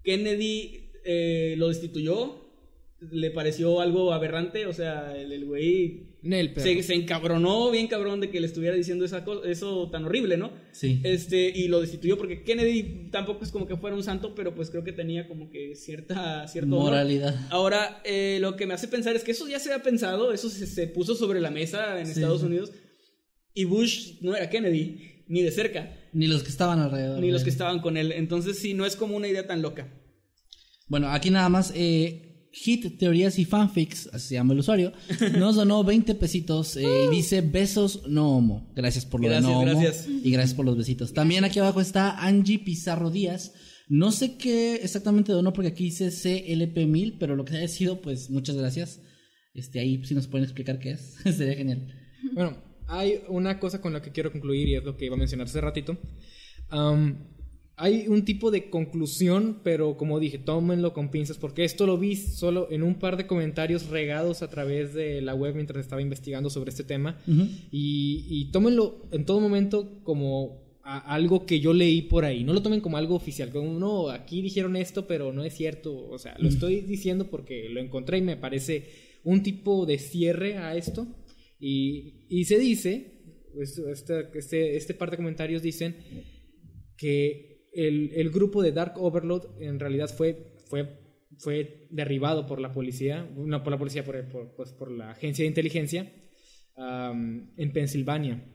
Kennedy 0.03 0.91
eh, 1.05 1.55
lo 1.57 1.69
destituyó, 1.69 2.41
le 2.99 3.31
pareció 3.31 3.79
algo 3.79 4.11
aberrante, 4.11 4.65
o 4.65 4.73
sea, 4.73 5.17
el, 5.17 5.31
el 5.31 5.45
güey 5.45 6.12
Perro. 6.23 6.61
se, 6.61 6.83
se 6.83 6.93
encabronó 6.93 7.69
bien 7.69 7.87
cabrón 7.87 8.21
de 8.21 8.29
que 8.29 8.39
le 8.39 8.47
estuviera 8.47 8.75
diciendo 8.75 9.03
esa 9.03 9.25
co- 9.25 9.43
eso 9.43 9.89
tan 9.91 10.05
horrible, 10.05 10.37
¿no? 10.37 10.51
Sí. 10.71 11.01
Este, 11.03 11.49
y 11.53 11.67
lo 11.67 11.81
destituyó 11.81 12.17
porque 12.17 12.43
Kennedy 12.43 13.09
tampoco 13.11 13.43
es 13.43 13.51
como 13.51 13.67
que 13.67 13.75
fuera 13.75 13.95
un 13.95 14.03
santo, 14.03 14.33
pero 14.33 14.55
pues 14.55 14.69
creo 14.69 14.83
que 14.85 14.93
tenía 14.93 15.27
como 15.27 15.49
que 15.49 15.75
cierta, 15.75 16.47
cierto 16.47 16.69
honor. 16.75 16.91
Moralidad. 16.91 17.35
Ahora, 17.49 18.01
eh, 18.05 18.37
lo 18.39 18.55
que 18.55 18.65
me 18.65 18.73
hace 18.73 18.87
pensar 18.87 19.15
es 19.15 19.23
que 19.23 19.31
eso 19.31 19.47
ya 19.49 19.59
se 19.59 19.73
ha 19.73 19.83
pensado, 19.83 20.31
eso 20.31 20.49
se, 20.49 20.65
se 20.65 20.87
puso 20.87 21.15
sobre 21.15 21.41
la 21.41 21.51
mesa 21.51 21.99
en 21.99 22.05
Sí. 22.05 22.13
Estados 22.13 22.41
Unidos. 22.43 22.71
Y 23.53 23.65
Bush 23.65 24.13
no 24.21 24.35
era 24.35 24.49
Kennedy, 24.49 25.25
ni 25.27 25.41
de 25.41 25.51
cerca, 25.51 25.93
Ni 26.13 26.27
los 26.27 26.41
que 26.43 26.49
estaban 26.49 26.79
alrededor. 26.79 27.19
ni 27.19 27.31
los 27.31 27.43
que 27.43 27.49
estaban 27.49 27.81
con 27.81 27.97
él. 27.97 28.11
Entonces, 28.13 28.57
sí, 28.59 28.73
no 28.73 28.85
es 28.85 28.95
como 28.95 29.15
una 29.17 29.27
idea 29.27 29.45
tan 29.45 29.61
loca. 29.61 29.91
Bueno, 30.87 31.09
aquí 31.09 31.29
nada 31.29 31.49
más, 31.49 31.71
eh, 31.75 32.22
Hit 32.55 32.99
Teorías 32.99 33.39
y 33.39 33.45
Fanfics, 33.45 34.09
así 34.13 34.27
se 34.27 34.33
llama 34.35 34.53
el 34.53 34.59
usuario, 34.59 34.93
nos 35.39 35.55
donó 35.55 35.83
20 35.83 36.13
pesitos 36.15 36.77
eh, 36.77 36.83
y 37.07 37.15
dice 37.15 37.41
besos 37.41 38.03
no 38.07 38.37
homo. 38.37 38.71
Gracias 38.75 39.05
por 39.07 39.21
lo 39.21 39.27
Gracias, 39.27 39.47
de 39.47 39.51
no 39.51 39.59
homo. 39.59 39.65
gracias. 39.71 40.07
Y 40.07 40.29
gracias 40.29 40.53
por 40.55 40.65
los 40.65 40.77
besitos. 40.77 41.13
También 41.13 41.45
aquí 41.45 41.57
abajo 41.57 41.81
está 41.81 42.11
Angie 42.23 42.59
Pizarro 42.59 43.09
Díaz. 43.09 43.53
No 43.89 44.11
sé 44.11 44.37
qué 44.37 44.75
exactamente 44.75 45.31
donó 45.31 45.51
porque 45.51 45.69
aquí 45.69 45.85
dice 45.85 46.09
CLP1000, 46.09 47.17
pero 47.19 47.35
lo 47.35 47.43
que 47.43 47.57
haya 47.57 47.67
sido, 47.67 48.01
pues 48.01 48.29
muchas 48.29 48.55
gracias. 48.55 49.01
Este, 49.55 49.79
ahí 49.79 50.03
si 50.05 50.13
nos 50.13 50.27
pueden 50.27 50.45
explicar 50.45 50.77
qué 50.77 50.91
es, 50.91 51.15
sería 51.35 51.55
genial. 51.55 51.91
Bueno, 52.33 52.55
hay 52.87 53.21
una 53.29 53.59
cosa 53.59 53.81
con 53.81 53.93
la 53.93 54.01
que 54.03 54.11
quiero 54.11 54.31
concluir 54.31 54.67
y 54.69 54.75
es 54.75 54.83
lo 54.83 54.95
que 54.95 55.05
iba 55.05 55.15
a 55.15 55.19
mencionar 55.19 55.47
hace 55.47 55.59
ratito. 55.59 55.97
Hay 57.75 58.07
un 58.07 58.23
tipo 58.23 58.51
de 58.51 58.69
conclusión, 58.69 59.59
pero 59.63 59.97
como 59.97 60.19
dije, 60.19 60.37
tómenlo 60.37 60.93
con 60.93 61.09
pinzas 61.09 61.37
porque 61.37 61.63
esto 61.63 61.87
lo 61.87 61.97
vi 61.97 62.15
solo 62.15 62.67
en 62.69 62.83
un 62.83 62.95
par 62.95 63.17
de 63.17 63.25
comentarios 63.25 63.87
regados 63.87 64.43
a 64.43 64.49
través 64.49 64.93
de 64.93 65.21
la 65.21 65.33
web 65.33 65.55
mientras 65.55 65.81
estaba 65.81 66.01
investigando 66.01 66.49
sobre 66.49 66.69
este 66.69 66.83
tema. 66.83 67.19
Y, 67.71 68.25
y 68.29 68.51
tómenlo 68.51 69.07
en 69.11 69.25
todo 69.25 69.39
momento 69.39 70.03
como 70.03 70.61
algo 70.83 71.45
que 71.45 71.59
yo 71.59 71.73
leí 71.73 72.03
por 72.03 72.25
ahí. 72.25 72.43
No 72.43 72.53
lo 72.53 72.61
tomen 72.61 72.81
como 72.81 72.97
algo 72.97 73.15
oficial. 73.15 73.49
Como, 73.49 73.79
no, 73.79 74.09
aquí 74.09 74.41
dijeron 74.41 74.75
esto, 74.75 75.07
pero 75.07 75.31
no 75.33 75.43
es 75.43 75.55
cierto. 75.55 75.95
O 76.09 76.19
sea, 76.19 76.35
lo 76.39 76.49
estoy 76.49 76.81
diciendo 76.81 77.29
porque 77.29 77.69
lo 77.69 77.79
encontré 77.79 78.19
y 78.19 78.21
me 78.21 78.37
parece 78.37 78.87
un 79.23 79.41
tipo 79.41 79.85
de 79.85 79.97
cierre 79.97 80.57
a 80.57 80.75
esto. 80.75 81.07
Y, 81.59 82.25
y 82.29 82.45
se 82.45 82.59
dice, 82.59 83.13
este, 83.89 84.27
este, 84.35 84.75
este 84.75 84.93
par 84.93 85.09
de 85.09 85.17
comentarios 85.17 85.61
dicen 85.61 85.95
que 86.97 87.52
el, 87.73 88.11
el 88.13 88.29
grupo 88.31 88.61
de 88.61 88.71
Dark 88.71 88.93
Overload 88.97 89.61
en 89.61 89.79
realidad 89.79 90.09
fue, 90.09 90.55
fue, 90.69 90.99
fue 91.39 91.87
derribado 91.91 92.45
por 92.45 92.59
la 92.59 92.73
policía, 92.73 93.29
no 93.35 93.63
por 93.63 93.71
la 93.71 93.79
policía, 93.79 94.03
por, 94.03 94.27
por, 94.29 94.55
pues, 94.55 94.71
por 94.73 94.91
la 94.91 95.11
agencia 95.11 95.43
de 95.43 95.49
inteligencia 95.49 96.11
en 96.75 97.71
Pensilvania. 97.73 98.49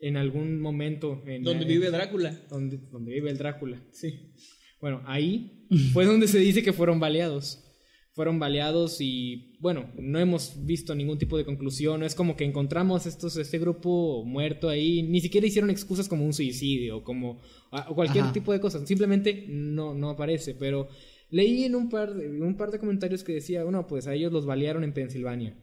En 0.00 0.16
algún 0.16 0.60
momento. 0.60 1.22
En, 1.26 1.42
Donde 1.42 1.62
en- 1.64 1.68
vive 1.68 1.90
Drácula. 1.90 2.40
Donde, 2.50 2.78
donde 2.90 3.12
vive 3.14 3.30
el 3.30 3.38
Drácula. 3.38 3.82
Sí. 3.90 4.32
Bueno, 4.80 5.02
ahí 5.06 5.66
fue 5.92 6.04
donde 6.04 6.28
se 6.28 6.38
dice 6.38 6.62
que 6.62 6.72
fueron 6.72 7.00
baleados. 7.00 7.64
Fueron 8.18 8.40
baleados 8.40 9.00
y, 9.00 9.54
bueno, 9.60 9.92
no 9.96 10.18
hemos 10.18 10.66
visto 10.66 10.92
ningún 10.96 11.18
tipo 11.18 11.38
de 11.38 11.44
conclusión. 11.44 12.00
No 12.00 12.06
es 12.06 12.16
como 12.16 12.34
que 12.34 12.42
encontramos 12.44 13.06
estos, 13.06 13.36
este 13.36 13.60
grupo 13.60 14.24
muerto 14.24 14.68
ahí. 14.68 15.04
Ni 15.04 15.20
siquiera 15.20 15.46
hicieron 15.46 15.70
excusas 15.70 16.08
como 16.08 16.24
un 16.24 16.32
suicidio 16.32 17.04
como 17.04 17.38
ah, 17.70 17.86
o 17.88 17.94
cualquier 17.94 18.24
Ajá. 18.24 18.32
tipo 18.32 18.52
de 18.52 18.58
cosas. 18.58 18.88
Simplemente 18.88 19.44
no, 19.46 19.94
no 19.94 20.10
aparece. 20.10 20.56
Pero 20.56 20.88
leí 21.30 21.62
en 21.62 21.76
un 21.76 21.88
par, 21.90 22.12
de, 22.12 22.28
un 22.42 22.56
par 22.56 22.72
de 22.72 22.80
comentarios 22.80 23.22
que 23.22 23.34
decía, 23.34 23.62
bueno, 23.62 23.86
pues 23.86 24.08
a 24.08 24.14
ellos 24.14 24.32
los 24.32 24.46
balearon 24.46 24.82
en 24.82 24.94
Pensilvania. 24.94 25.56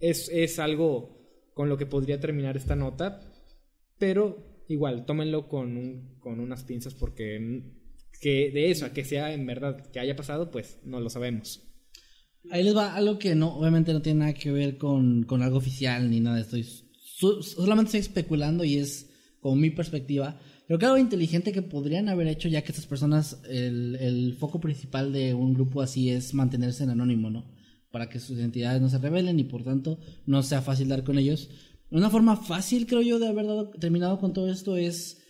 Es, 0.00 0.30
es 0.30 0.58
algo 0.58 1.20
con 1.52 1.68
lo 1.68 1.76
que 1.76 1.84
podría 1.84 2.18
terminar 2.18 2.56
esta 2.56 2.76
nota. 2.76 3.20
Pero 3.98 4.64
igual, 4.68 5.04
tómenlo 5.04 5.48
con, 5.48 5.76
un- 5.76 6.18
con 6.18 6.40
unas 6.40 6.64
pinzas 6.64 6.94
porque 6.94 7.74
que 8.20 8.50
de 8.50 8.70
eso 8.70 8.86
a 8.86 8.92
que 8.92 9.04
sea 9.04 9.32
en 9.32 9.46
verdad 9.46 9.90
que 9.92 10.00
haya 10.00 10.16
pasado, 10.16 10.50
pues 10.50 10.78
no 10.84 11.00
lo 11.00 11.10
sabemos. 11.10 11.62
Ahí 12.50 12.62
les 12.62 12.76
va 12.76 12.94
algo 12.94 13.18
que 13.18 13.34
no, 13.34 13.56
obviamente 13.56 13.92
no 13.92 14.02
tiene 14.02 14.20
nada 14.20 14.34
que 14.34 14.52
ver 14.52 14.78
con, 14.78 15.24
con 15.24 15.42
algo 15.42 15.58
oficial 15.58 16.10
ni 16.10 16.20
nada. 16.20 16.40
Estoy 16.40 16.64
solamente 17.42 17.88
estoy 17.98 18.00
especulando 18.00 18.62
y 18.64 18.76
es 18.76 19.10
como 19.40 19.56
mi 19.56 19.70
perspectiva. 19.70 20.38
Creo 20.66 20.78
que 20.78 20.86
algo 20.86 20.98
inteligente 20.98 21.52
que 21.52 21.62
podrían 21.62 22.08
haber 22.08 22.26
hecho, 22.28 22.48
ya 22.48 22.62
que 22.62 22.72
estas 22.72 22.86
personas, 22.86 23.40
el, 23.48 23.96
el 23.96 24.34
foco 24.34 24.60
principal 24.60 25.12
de 25.12 25.32
un 25.34 25.54
grupo 25.54 25.80
así 25.80 26.10
es 26.10 26.34
mantenerse 26.34 26.84
en 26.84 26.90
anónimo, 26.90 27.30
¿no? 27.30 27.52
Para 27.90 28.08
que 28.08 28.18
sus 28.18 28.36
identidades 28.36 28.80
no 28.82 28.88
se 28.88 28.98
revelen 28.98 29.38
y 29.38 29.44
por 29.44 29.62
tanto 29.64 29.98
no 30.26 30.42
sea 30.42 30.62
fácil 30.62 30.88
dar 30.88 31.04
con 31.04 31.18
ellos. 31.18 31.48
Una 31.90 32.10
forma 32.10 32.36
fácil, 32.36 32.86
creo 32.86 33.02
yo, 33.02 33.18
de 33.18 33.28
haber 33.28 33.46
dado- 33.46 33.70
terminado 33.70 34.18
con 34.18 34.32
todo 34.32 34.50
esto 34.50 34.76
es 34.76 35.22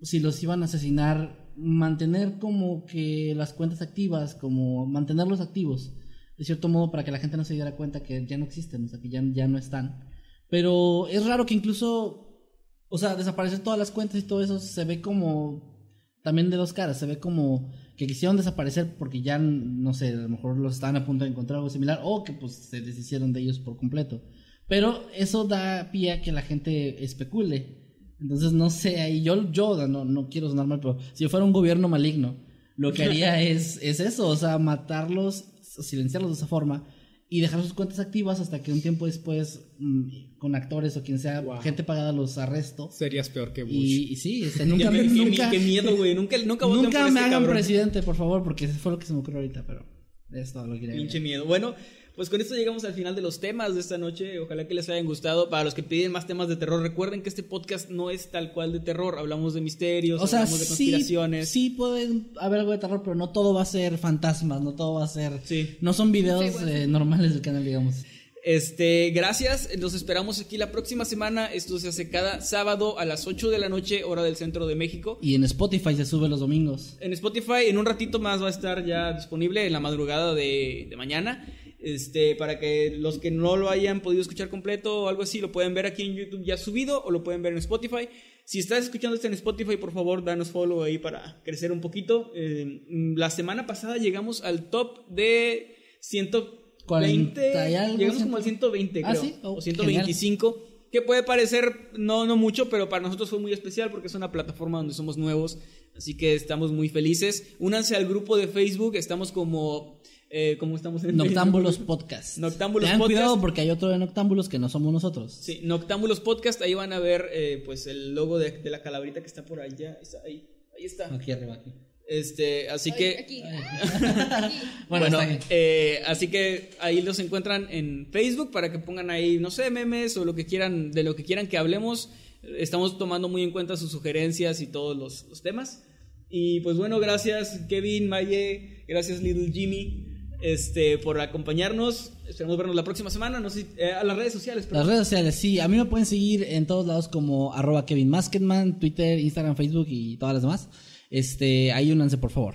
si 0.00 0.20
los 0.20 0.40
iban 0.42 0.62
a 0.62 0.66
asesinar, 0.66 1.45
mantener 1.56 2.38
como 2.38 2.84
que 2.84 3.34
las 3.36 3.52
cuentas 3.52 3.82
activas, 3.82 4.34
como 4.34 4.86
mantenerlos 4.86 5.40
activos, 5.40 5.94
de 6.36 6.44
cierto 6.44 6.68
modo 6.68 6.90
para 6.90 7.04
que 7.04 7.10
la 7.10 7.18
gente 7.18 7.36
no 7.36 7.44
se 7.44 7.54
diera 7.54 7.76
cuenta 7.76 8.02
que 8.02 8.26
ya 8.26 8.38
no 8.38 8.44
existen, 8.44 8.84
o 8.84 8.88
sea, 8.88 9.00
que 9.00 9.08
ya, 9.08 9.22
ya 9.32 9.48
no 9.48 9.58
están. 9.58 10.04
Pero 10.48 11.08
es 11.08 11.24
raro 11.26 11.46
que 11.46 11.54
incluso, 11.54 12.50
o 12.88 12.98
sea, 12.98 13.16
desaparecer 13.16 13.60
todas 13.60 13.78
las 13.78 13.90
cuentas 13.90 14.18
y 14.18 14.26
todo 14.26 14.42
eso 14.42 14.58
se 14.58 14.84
ve 14.84 15.00
como 15.00 15.74
también 16.22 16.50
de 16.50 16.56
dos 16.56 16.72
caras, 16.72 16.98
se 16.98 17.06
ve 17.06 17.18
como 17.18 17.70
que 17.96 18.06
quisieron 18.06 18.36
desaparecer 18.36 18.96
porque 18.98 19.22
ya, 19.22 19.38
no 19.38 19.94
sé, 19.94 20.08
a 20.08 20.16
lo 20.16 20.28
mejor 20.28 20.58
los 20.58 20.74
estaban 20.74 20.96
a 20.96 21.06
punto 21.06 21.24
de 21.24 21.30
encontrar 21.30 21.58
algo 21.58 21.70
similar 21.70 22.00
o 22.02 22.24
que 22.24 22.32
pues 22.32 22.52
se 22.52 22.80
deshicieron 22.80 23.32
de 23.32 23.40
ellos 23.40 23.58
por 23.58 23.76
completo. 23.76 24.22
Pero 24.68 25.08
eso 25.14 25.44
da 25.44 25.90
pie 25.92 26.12
a 26.12 26.20
que 26.20 26.32
la 26.32 26.42
gente 26.42 27.02
especule. 27.04 27.85
Entonces, 28.20 28.52
no 28.52 28.70
sé, 28.70 29.00
ahí 29.00 29.22
yo, 29.22 29.50
yo 29.52 29.86
no, 29.86 30.04
no 30.04 30.28
quiero 30.28 30.48
sonar 30.48 30.66
mal, 30.66 30.80
pero 30.80 30.98
si 31.12 31.24
yo 31.24 31.28
fuera 31.28 31.44
un 31.44 31.52
gobierno 31.52 31.88
maligno, 31.88 32.36
lo 32.76 32.92
que 32.92 33.04
haría 33.04 33.40
es, 33.42 33.78
es 33.82 34.00
eso, 34.00 34.28
o 34.28 34.36
sea, 34.36 34.58
matarlos, 34.58 35.44
silenciarlos 35.62 36.30
de 36.32 36.36
esa 36.36 36.46
forma 36.46 36.84
y 37.28 37.40
dejar 37.40 37.60
sus 37.62 37.72
cuentas 37.74 37.98
activas 37.98 38.38
hasta 38.40 38.62
que 38.62 38.72
un 38.72 38.80
tiempo 38.80 39.04
después, 39.06 39.66
mm, 39.78 40.36
con 40.38 40.54
actores 40.54 40.96
o 40.96 41.02
quien 41.02 41.18
sea, 41.18 41.40
Wow. 41.40 41.58
gente 41.60 41.82
pagada 41.82 42.12
los 42.12 42.38
arresto. 42.38 42.88
Serías 42.92 43.28
peor 43.30 43.52
que 43.52 43.64
Bush. 43.64 43.72
Y, 43.74 44.12
y 44.12 44.16
sí, 44.16 44.44
nunca, 44.64 44.90
me- 44.92 45.02
nunca, 45.02 45.50
qué 45.50 45.58
miedo, 45.58 45.96
güey. 45.96 46.14
Nunca, 46.14 46.36
nunca, 46.38 46.66
nunca 46.66 46.90
por 46.90 47.02
me 47.02 47.08
este 47.08 47.18
hagan 47.18 47.30
cabrón. 47.30 47.50
presidente, 47.50 48.02
por 48.02 48.14
favor, 48.14 48.42
porque 48.44 48.66
eso 48.66 48.74
fue 48.78 48.92
lo 48.92 48.98
que 48.98 49.06
se 49.06 49.12
me 49.12 49.18
ocurrió 49.18 49.40
ahorita, 49.40 49.64
pero 49.66 49.84
es 50.32 50.52
todo 50.52 50.66
lo 50.68 50.74
que 50.74 50.80
quería 50.82 50.96
Pinche 50.96 51.18
miedo. 51.20 51.44
Bueno, 51.46 51.74
pues 52.16 52.30
con 52.30 52.40
esto 52.40 52.54
llegamos 52.54 52.84
al 52.84 52.94
final 52.94 53.14
de 53.14 53.20
los 53.22 53.38
temas 53.40 53.74
de 53.74 53.80
esta 53.80 53.98
noche. 53.98 54.38
Ojalá 54.40 54.66
que 54.66 54.74
les 54.74 54.88
hayan 54.88 55.04
gustado. 55.06 55.48
Para 55.50 55.64
los 55.64 55.74
que 55.74 55.82
piden 55.82 56.10
más 56.12 56.26
temas 56.26 56.48
de 56.48 56.56
terror, 56.56 56.82
recuerden 56.82 57.22
que 57.22 57.28
este 57.28 57.42
podcast 57.42 57.90
no 57.90 58.10
es 58.10 58.30
tal 58.30 58.52
cual 58.52 58.72
de 58.72 58.80
terror. 58.80 59.18
Hablamos 59.18 59.54
de 59.54 59.60
misterios, 59.60 60.20
O 60.22 60.26
sea, 60.26 60.40
hablamos 60.40 60.58
de 60.60 60.64
sí, 60.64 60.70
conspiraciones. 60.70 61.48
sí 61.50 61.70
puede 61.70 62.08
haber 62.40 62.60
algo 62.60 62.72
de 62.72 62.78
terror, 62.78 63.02
pero 63.04 63.14
no 63.14 63.28
todo 63.30 63.52
va 63.54 63.62
a 63.62 63.66
ser 63.66 63.98
fantasmas, 63.98 64.60
no 64.62 64.74
todo 64.74 64.94
va 64.94 65.04
a 65.04 65.08
ser... 65.08 65.40
Sí. 65.44 65.76
No 65.80 65.92
son 65.92 66.10
videos 66.10 66.42
Sí, 66.44 66.50
bueno. 66.52 66.68
eh, 66.68 66.86
normales 66.86 67.32
del 67.34 67.42
canal, 67.42 67.64
digamos. 67.64 67.96
Este, 68.42 69.10
gracias. 69.10 69.68
Nos 69.76 69.92
esperamos 69.94 70.40
aquí 70.40 70.56
la 70.56 70.70
próxima 70.70 71.04
semana. 71.04 71.46
Esto 71.52 71.80
se 71.80 71.88
hace 71.88 72.08
cada 72.10 72.40
sábado 72.40 72.96
a 72.98 73.04
las 73.04 73.26
8 73.26 73.50
de 73.50 73.58
la 73.58 73.68
noche, 73.68 74.04
hora 74.04 74.22
del 74.22 74.36
centro 74.36 74.68
de 74.68 74.76
México. 74.76 75.18
Y 75.20 75.34
en 75.34 75.42
Spotify 75.44 75.96
se 75.96 76.04
sube 76.06 76.28
los 76.28 76.38
domingos. 76.40 76.96
En 77.00 77.12
Spotify, 77.12 77.66
en 77.66 77.76
un 77.76 77.84
ratito 77.86 78.20
más 78.20 78.40
va 78.40 78.46
a 78.46 78.50
estar 78.50 78.86
ya 78.86 79.12
disponible 79.14 79.66
en 79.66 79.72
la 79.72 79.80
madrugada 79.80 80.32
de, 80.32 80.86
de 80.88 80.96
mañana. 80.96 81.44
Este, 81.78 82.34
para 82.36 82.58
que 82.58 82.90
los 82.98 83.18
que 83.18 83.30
no 83.30 83.56
lo 83.56 83.68
hayan 83.68 84.00
podido 84.00 84.22
escuchar 84.22 84.48
completo 84.48 85.02
o 85.02 85.08
algo 85.08 85.22
así, 85.22 85.40
lo 85.40 85.52
pueden 85.52 85.74
ver 85.74 85.86
aquí 85.86 86.02
en 86.02 86.14
YouTube 86.14 86.42
ya 86.44 86.56
subido 86.56 87.02
o 87.04 87.10
lo 87.10 87.22
pueden 87.22 87.42
ver 87.42 87.52
en 87.52 87.58
Spotify. 87.58 88.08
Si 88.44 88.58
estás 88.60 88.84
escuchando 88.84 89.14
esto 89.14 89.26
en 89.26 89.34
Spotify, 89.34 89.76
por 89.76 89.92
favor, 89.92 90.24
danos 90.24 90.50
follow 90.50 90.82
ahí 90.82 90.98
para 90.98 91.42
crecer 91.44 91.72
un 91.72 91.80
poquito. 91.80 92.30
Eh, 92.34 92.82
la 93.16 93.28
semana 93.30 93.66
pasada 93.66 93.96
llegamos 93.98 94.42
al 94.42 94.70
top 94.70 95.06
de 95.08 95.76
120. 96.00 96.56
40 96.86 97.70
y 97.70 97.74
algo, 97.74 97.98
llegamos 97.98 98.22
como 98.22 98.36
al 98.36 98.44
120, 98.44 99.02
Ah, 99.04 99.10
creo. 99.10 99.22
sí, 99.22 99.34
oh, 99.42 99.54
o 99.54 99.60
125. 99.60 100.62
Que 100.92 101.02
puede 101.02 101.24
parecer 101.24 101.90
no, 101.98 102.24
no 102.26 102.36
mucho, 102.36 102.70
pero 102.70 102.88
para 102.88 103.02
nosotros 103.02 103.28
fue 103.28 103.40
muy 103.40 103.52
especial 103.52 103.90
porque 103.90 104.06
es 104.06 104.14
una 104.14 104.30
plataforma 104.30 104.78
donde 104.78 104.94
somos 104.94 105.16
nuevos. 105.18 105.58
Así 105.96 106.16
que 106.16 106.34
estamos 106.34 106.70
muy 106.70 106.88
felices. 106.88 107.54
Únanse 107.58 107.96
al 107.96 108.06
grupo 108.06 108.36
de 108.36 108.46
Facebook. 108.46 108.94
Estamos 108.94 109.32
como. 109.32 110.00
Eh, 110.28 110.56
¿Cómo 110.58 110.76
estamos 110.76 111.04
en 111.04 111.16
Noctámbulos? 111.16 111.78
Podcast. 111.86 112.38
Noctámbulos 112.38 112.88
Tengan 112.88 112.98
Podcast. 112.98 113.18
cuidado 113.18 113.40
porque 113.40 113.60
hay 113.60 113.70
otro 113.70 113.88
de 113.88 113.98
Noctámbulos 113.98 114.48
que 114.48 114.58
no 114.58 114.68
somos 114.68 114.92
nosotros. 114.92 115.32
Sí, 115.32 115.60
Noctámbulos 115.62 116.20
Podcast. 116.20 116.60
Ahí 116.62 116.74
van 116.74 116.92
a 116.92 116.98
ver 116.98 117.28
eh, 117.32 117.62
pues 117.64 117.86
el 117.86 118.14
logo 118.14 118.38
de, 118.38 118.50
de 118.50 118.70
la 118.70 118.82
calabrita 118.82 119.20
que 119.20 119.26
está 119.26 119.44
por 119.44 119.60
allá. 119.60 119.98
Está 120.02 120.18
ahí, 120.24 120.48
ahí 120.76 120.84
está. 120.84 121.14
Aquí 121.14 121.30
arriba, 121.30 121.54
aquí. 121.54 121.72
Este, 122.08 122.68
así 122.70 122.90
Ay, 122.92 122.98
que. 122.98 123.18
Aquí. 123.18 123.42
Bueno, 124.88 125.16
Bueno, 125.16 125.38
eh, 125.50 126.00
así 126.06 126.28
que 126.28 126.70
ahí 126.80 127.02
los 127.02 127.18
encuentran 127.18 127.68
en 127.70 128.08
Facebook 128.10 128.50
para 128.50 128.70
que 128.70 128.78
pongan 128.78 129.10
ahí, 129.10 129.38
no 129.38 129.50
sé, 129.50 129.70
memes 129.70 130.16
o 130.16 130.24
lo 130.24 130.34
que 130.34 130.46
quieran, 130.46 130.90
de 130.92 131.02
lo 131.04 131.14
que 131.14 131.24
quieran 131.24 131.46
que 131.46 131.58
hablemos. 131.58 132.10
Estamos 132.58 132.98
tomando 132.98 133.28
muy 133.28 133.42
en 133.42 133.50
cuenta 133.50 133.76
sus 133.76 133.90
sugerencias 133.90 134.60
y 134.60 134.66
todos 134.68 134.96
los, 134.96 135.24
los 135.28 135.42
temas. 135.42 135.84
Y 136.28 136.60
pues 136.60 136.76
bueno, 136.76 136.98
gracias 136.98 137.60
Kevin, 137.68 138.08
Maye, 138.08 138.84
gracias 138.88 139.22
Little 139.22 139.50
Jimmy 139.52 140.15
este, 140.40 140.98
por 140.98 141.20
acompañarnos. 141.20 142.12
Esperamos 142.28 142.56
vernos 142.56 142.76
la 142.76 142.84
próxima 142.84 143.10
semana. 143.10 143.40
No 143.40 143.50
sé, 143.50 143.66
eh, 143.76 143.92
a 143.92 144.04
las 144.04 144.16
redes 144.16 144.32
sociales. 144.32 144.66
perdón. 144.66 144.80
Las 144.80 144.86
redes 144.88 145.08
sociales, 145.08 145.34
sí, 145.34 145.60
a 145.60 145.68
mí 145.68 145.76
me 145.76 145.84
pueden 145.84 146.06
seguir 146.06 146.44
en 146.44 146.66
todos 146.66 146.86
lados 146.86 147.08
como 147.08 147.54
arroba 147.54 147.86
Kevin 147.86 148.08
Masketman, 148.08 148.78
Twitter, 148.78 149.18
Instagram, 149.18 149.56
Facebook 149.56 149.86
y 149.88 150.16
todas 150.16 150.34
las 150.34 150.42
demás. 150.42 150.68
Este, 151.10 151.72
ahí 151.72 151.92
únanse 151.92 152.18
por 152.18 152.30
favor. 152.30 152.54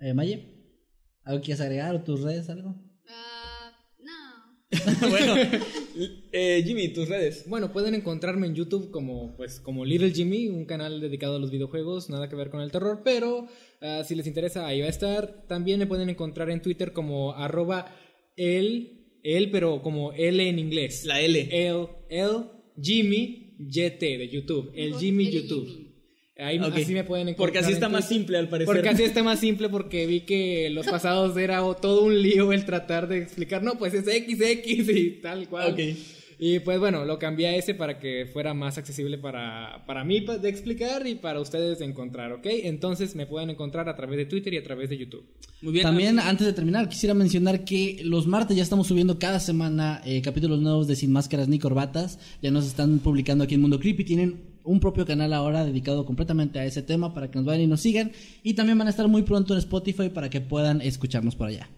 Eh, 0.00 0.14
Maye, 0.14 0.46
¿algo 1.24 1.42
quieres 1.42 1.60
agregar 1.60 1.94
o 1.94 2.02
tus 2.02 2.20
redes, 2.22 2.48
algo? 2.48 2.87
No. 4.70 5.08
bueno, 5.08 5.34
eh, 6.32 6.62
Jimmy, 6.64 6.88
tus 6.88 7.08
redes. 7.08 7.44
Bueno, 7.48 7.72
pueden 7.72 7.94
encontrarme 7.94 8.46
en 8.46 8.54
YouTube 8.54 8.90
como, 8.90 9.34
pues, 9.36 9.60
como 9.60 9.84
Little 9.84 10.10
Jimmy, 10.10 10.48
un 10.48 10.66
canal 10.66 11.00
dedicado 11.00 11.36
a 11.36 11.38
los 11.38 11.50
videojuegos, 11.50 12.10
nada 12.10 12.28
que 12.28 12.36
ver 12.36 12.50
con 12.50 12.60
el 12.60 12.70
terror, 12.70 13.00
pero 13.02 13.48
ah, 13.80 14.02
si 14.06 14.14
les 14.14 14.26
interesa, 14.26 14.66
ahí 14.66 14.80
va 14.80 14.86
a 14.86 14.90
estar. 14.90 15.46
También 15.46 15.78
me 15.78 15.86
pueden 15.86 16.10
encontrar 16.10 16.50
en 16.50 16.60
Twitter 16.60 16.92
como 16.92 17.32
arroba 17.32 17.94
el, 18.36 19.16
el, 19.22 19.50
pero 19.50 19.80
como 19.80 20.12
L 20.12 20.46
en 20.46 20.58
inglés. 20.58 21.04
La 21.04 21.20
L. 21.20 21.48
El, 21.50 21.86
el 22.10 22.44
Jimmy 22.80 23.54
YT 23.58 24.00
de 24.00 24.28
YouTube. 24.28 24.70
El 24.74 24.94
Jimmy 24.96 25.30
YouTube. 25.30 25.87
Ahí, 26.38 26.58
Ok. 26.60 26.74
Así 26.76 26.94
me 26.94 27.02
pueden 27.02 27.28
encontrar. 27.28 27.46
Porque 27.46 27.58
así 27.58 27.72
está 27.72 27.88
más 27.88 28.06
simple 28.06 28.38
al 28.38 28.48
parecer. 28.48 28.72
Porque 28.72 28.88
así 28.88 29.02
está 29.02 29.24
más 29.24 29.40
simple 29.40 29.68
porque 29.68 30.06
vi 30.06 30.20
que 30.20 30.70
los 30.70 30.86
pasados 30.90 31.36
era 31.36 31.58
todo 31.80 32.04
un 32.04 32.22
lío 32.22 32.52
el 32.52 32.64
tratar 32.64 33.08
de 33.08 33.18
explicar, 33.18 33.62
no, 33.62 33.76
pues 33.76 33.92
es 33.94 34.04
XX 34.04 34.88
y 34.96 35.10
tal 35.20 35.48
cual. 35.48 35.72
Ok. 35.72 35.80
Y 36.40 36.60
pues 36.60 36.78
bueno, 36.78 37.04
lo 37.04 37.18
cambié 37.18 37.48
a 37.48 37.56
ese 37.56 37.74
para 37.74 37.98
que 37.98 38.28
fuera 38.32 38.54
más 38.54 38.78
accesible 38.78 39.18
para, 39.18 39.84
para 39.86 40.04
mí 40.04 40.20
de 40.20 40.48
explicar 40.48 41.04
y 41.08 41.16
para 41.16 41.40
ustedes 41.40 41.80
de 41.80 41.84
encontrar, 41.84 42.30
¿ok? 42.32 42.46
Entonces 42.46 43.16
me 43.16 43.26
pueden 43.26 43.50
encontrar 43.50 43.88
a 43.88 43.96
través 43.96 44.18
de 44.18 44.26
Twitter 44.26 44.54
y 44.54 44.58
a 44.58 44.62
través 44.62 44.88
de 44.88 44.98
YouTube. 44.98 45.24
Muy 45.62 45.72
bien. 45.72 45.82
También, 45.82 46.20
antes 46.20 46.46
de 46.46 46.52
terminar, 46.52 46.88
quisiera 46.88 47.12
mencionar 47.12 47.64
que 47.64 48.00
los 48.04 48.28
martes 48.28 48.56
ya 48.56 48.62
estamos 48.62 48.86
subiendo 48.86 49.18
cada 49.18 49.40
semana 49.40 50.00
eh, 50.04 50.22
capítulos 50.22 50.60
nuevos 50.60 50.86
de 50.86 50.94
Sin 50.94 51.10
Máscaras 51.10 51.48
ni 51.48 51.58
Corbatas. 51.58 52.20
Ya 52.40 52.52
nos 52.52 52.66
están 52.66 53.00
publicando 53.00 53.42
aquí 53.42 53.56
en 53.56 53.62
Mundo 53.62 53.80
Creepy. 53.80 54.04
Tienen 54.04 54.36
un 54.68 54.80
propio 54.80 55.04
canal 55.06 55.32
ahora 55.32 55.64
dedicado 55.64 56.04
completamente 56.04 56.58
a 56.58 56.64
ese 56.66 56.82
tema 56.82 57.14
para 57.14 57.30
que 57.30 57.36
nos 57.38 57.44
vayan 57.46 57.62
y 57.62 57.66
nos 57.66 57.80
sigan. 57.80 58.12
Y 58.42 58.54
también 58.54 58.78
van 58.78 58.86
a 58.86 58.90
estar 58.90 59.08
muy 59.08 59.22
pronto 59.22 59.54
en 59.54 59.58
Spotify 59.58 60.08
para 60.10 60.28
que 60.30 60.40
puedan 60.40 60.80
escucharnos 60.82 61.34
por 61.36 61.48
allá. 61.48 61.68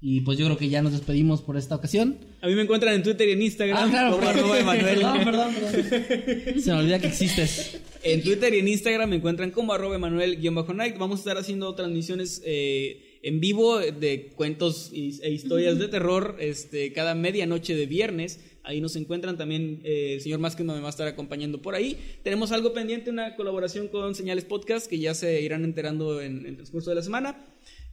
Y 0.00 0.20
pues 0.20 0.38
yo 0.38 0.44
creo 0.46 0.56
que 0.56 0.68
ya 0.68 0.80
nos 0.80 0.92
despedimos 0.92 1.42
por 1.42 1.56
esta 1.56 1.74
ocasión. 1.74 2.18
A 2.40 2.46
mí 2.46 2.54
me 2.54 2.62
encuentran 2.62 2.94
en 2.94 3.02
Twitter 3.02 3.28
y 3.28 3.32
en 3.32 3.42
Instagram 3.42 3.78
Ah, 3.78 3.90
claro, 3.90 4.16
como 4.16 4.28
arroba 4.28 4.60
Emanuel. 4.60 4.94
Perdón, 5.00 5.24
perdón, 5.24 5.54
perdón. 5.54 6.60
Se 6.62 6.70
me 6.72 6.78
olvida 6.78 6.98
que 7.00 7.08
existes. 7.08 7.80
En 8.04 8.22
Twitter 8.22 8.54
y 8.54 8.58
en 8.60 8.68
Instagram 8.68 9.10
me 9.10 9.16
encuentran 9.16 9.50
como 9.50 9.72
arroba 9.72 9.96
Emanuel-Night. 9.96 10.98
Vamos 10.98 11.18
a 11.18 11.22
estar 11.22 11.36
haciendo 11.36 11.74
transmisiones 11.74 12.42
eh, 12.44 13.18
en 13.24 13.40
vivo 13.40 13.78
de 13.80 14.30
cuentos 14.36 14.90
y- 14.92 15.18
e 15.20 15.32
historias 15.32 15.80
de 15.80 15.88
terror 15.88 16.36
este, 16.38 16.92
cada 16.92 17.16
medianoche 17.16 17.74
de 17.74 17.86
viernes. 17.86 18.38
Ahí 18.68 18.82
nos 18.82 18.96
encuentran 18.96 19.38
también 19.38 19.80
eh, 19.82 20.12
el 20.16 20.20
señor 20.20 20.40
Másquez 20.40 20.66
me 20.66 20.78
va 20.78 20.88
a 20.88 20.90
estar 20.90 21.08
acompañando 21.08 21.62
por 21.62 21.74
ahí. 21.74 21.96
Tenemos 22.22 22.52
algo 22.52 22.74
pendiente, 22.74 23.08
una 23.08 23.34
colaboración 23.34 23.88
con 23.88 24.14
Señales 24.14 24.44
Podcast 24.44 24.88
que 24.88 24.98
ya 24.98 25.14
se 25.14 25.40
irán 25.40 25.64
enterando 25.64 26.20
en, 26.20 26.40
en 26.40 26.46
el 26.48 26.56
transcurso 26.56 26.90
de 26.90 26.96
la 26.96 27.02
semana. 27.02 27.46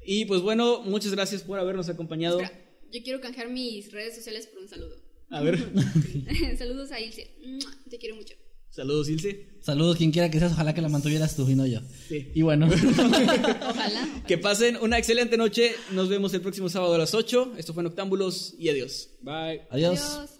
Y 0.06 0.26
pues 0.26 0.41
bueno, 0.41 0.81
muchas 0.81 1.14
gracias 1.14 1.43
por 1.43 1.60
habernos 1.60 1.88
acompañado. 1.88 2.41
Espera, 2.41 2.61
yo 2.91 3.03
quiero 3.03 3.22
canjear 3.22 3.49
mis 3.49 3.89
redes 3.93 4.15
sociales 4.15 4.47
por 4.47 4.64
un 4.64 4.68
saludo. 4.68 4.97
A 5.30 5.41
ver, 5.41 5.57
Saludos 6.57 6.91
a 6.91 6.99
Ilse. 6.99 7.31
Te 7.89 7.97
quiero 7.97 8.18
mucho. 8.18 8.35
saludos 8.69 9.07
Ilse. 9.07 9.47
Saludos, 9.61 9.95
quien 9.95 10.11
quiera 10.11 10.30
que 10.30 10.39
seas. 10.39 10.52
Ojalá 10.52 10.73
que 10.73 10.81
la 10.81 10.89
mantuvieras 10.89 11.38
tú 11.38 11.49
y 11.49 11.56
no 11.56 11.65
yo. 11.65 11.80
Sí. 12.10 12.31
Y 12.35 12.41
bueno. 12.41 12.68
Ojalá. 13.69 14.23
Que 14.27 14.38
pasen 14.38 14.76
una 14.81 14.97
excelente 14.97 15.38
noche. 15.38 15.72
Nos 15.93 16.10
vemos 16.10 16.34
el 16.34 16.41
próximo 16.41 16.68
sábado 16.68 16.95
a 16.95 16.97
las 16.97 17.14
8. 17.14 17.53
Esto 17.57 17.73
fue 17.73 17.81
Noctámbulos 17.81 18.56
y 18.60 18.68
adiós. 18.68 19.11
Bye. 19.22 19.61
Adiós. 19.69 20.02
Adiós. 20.02 20.39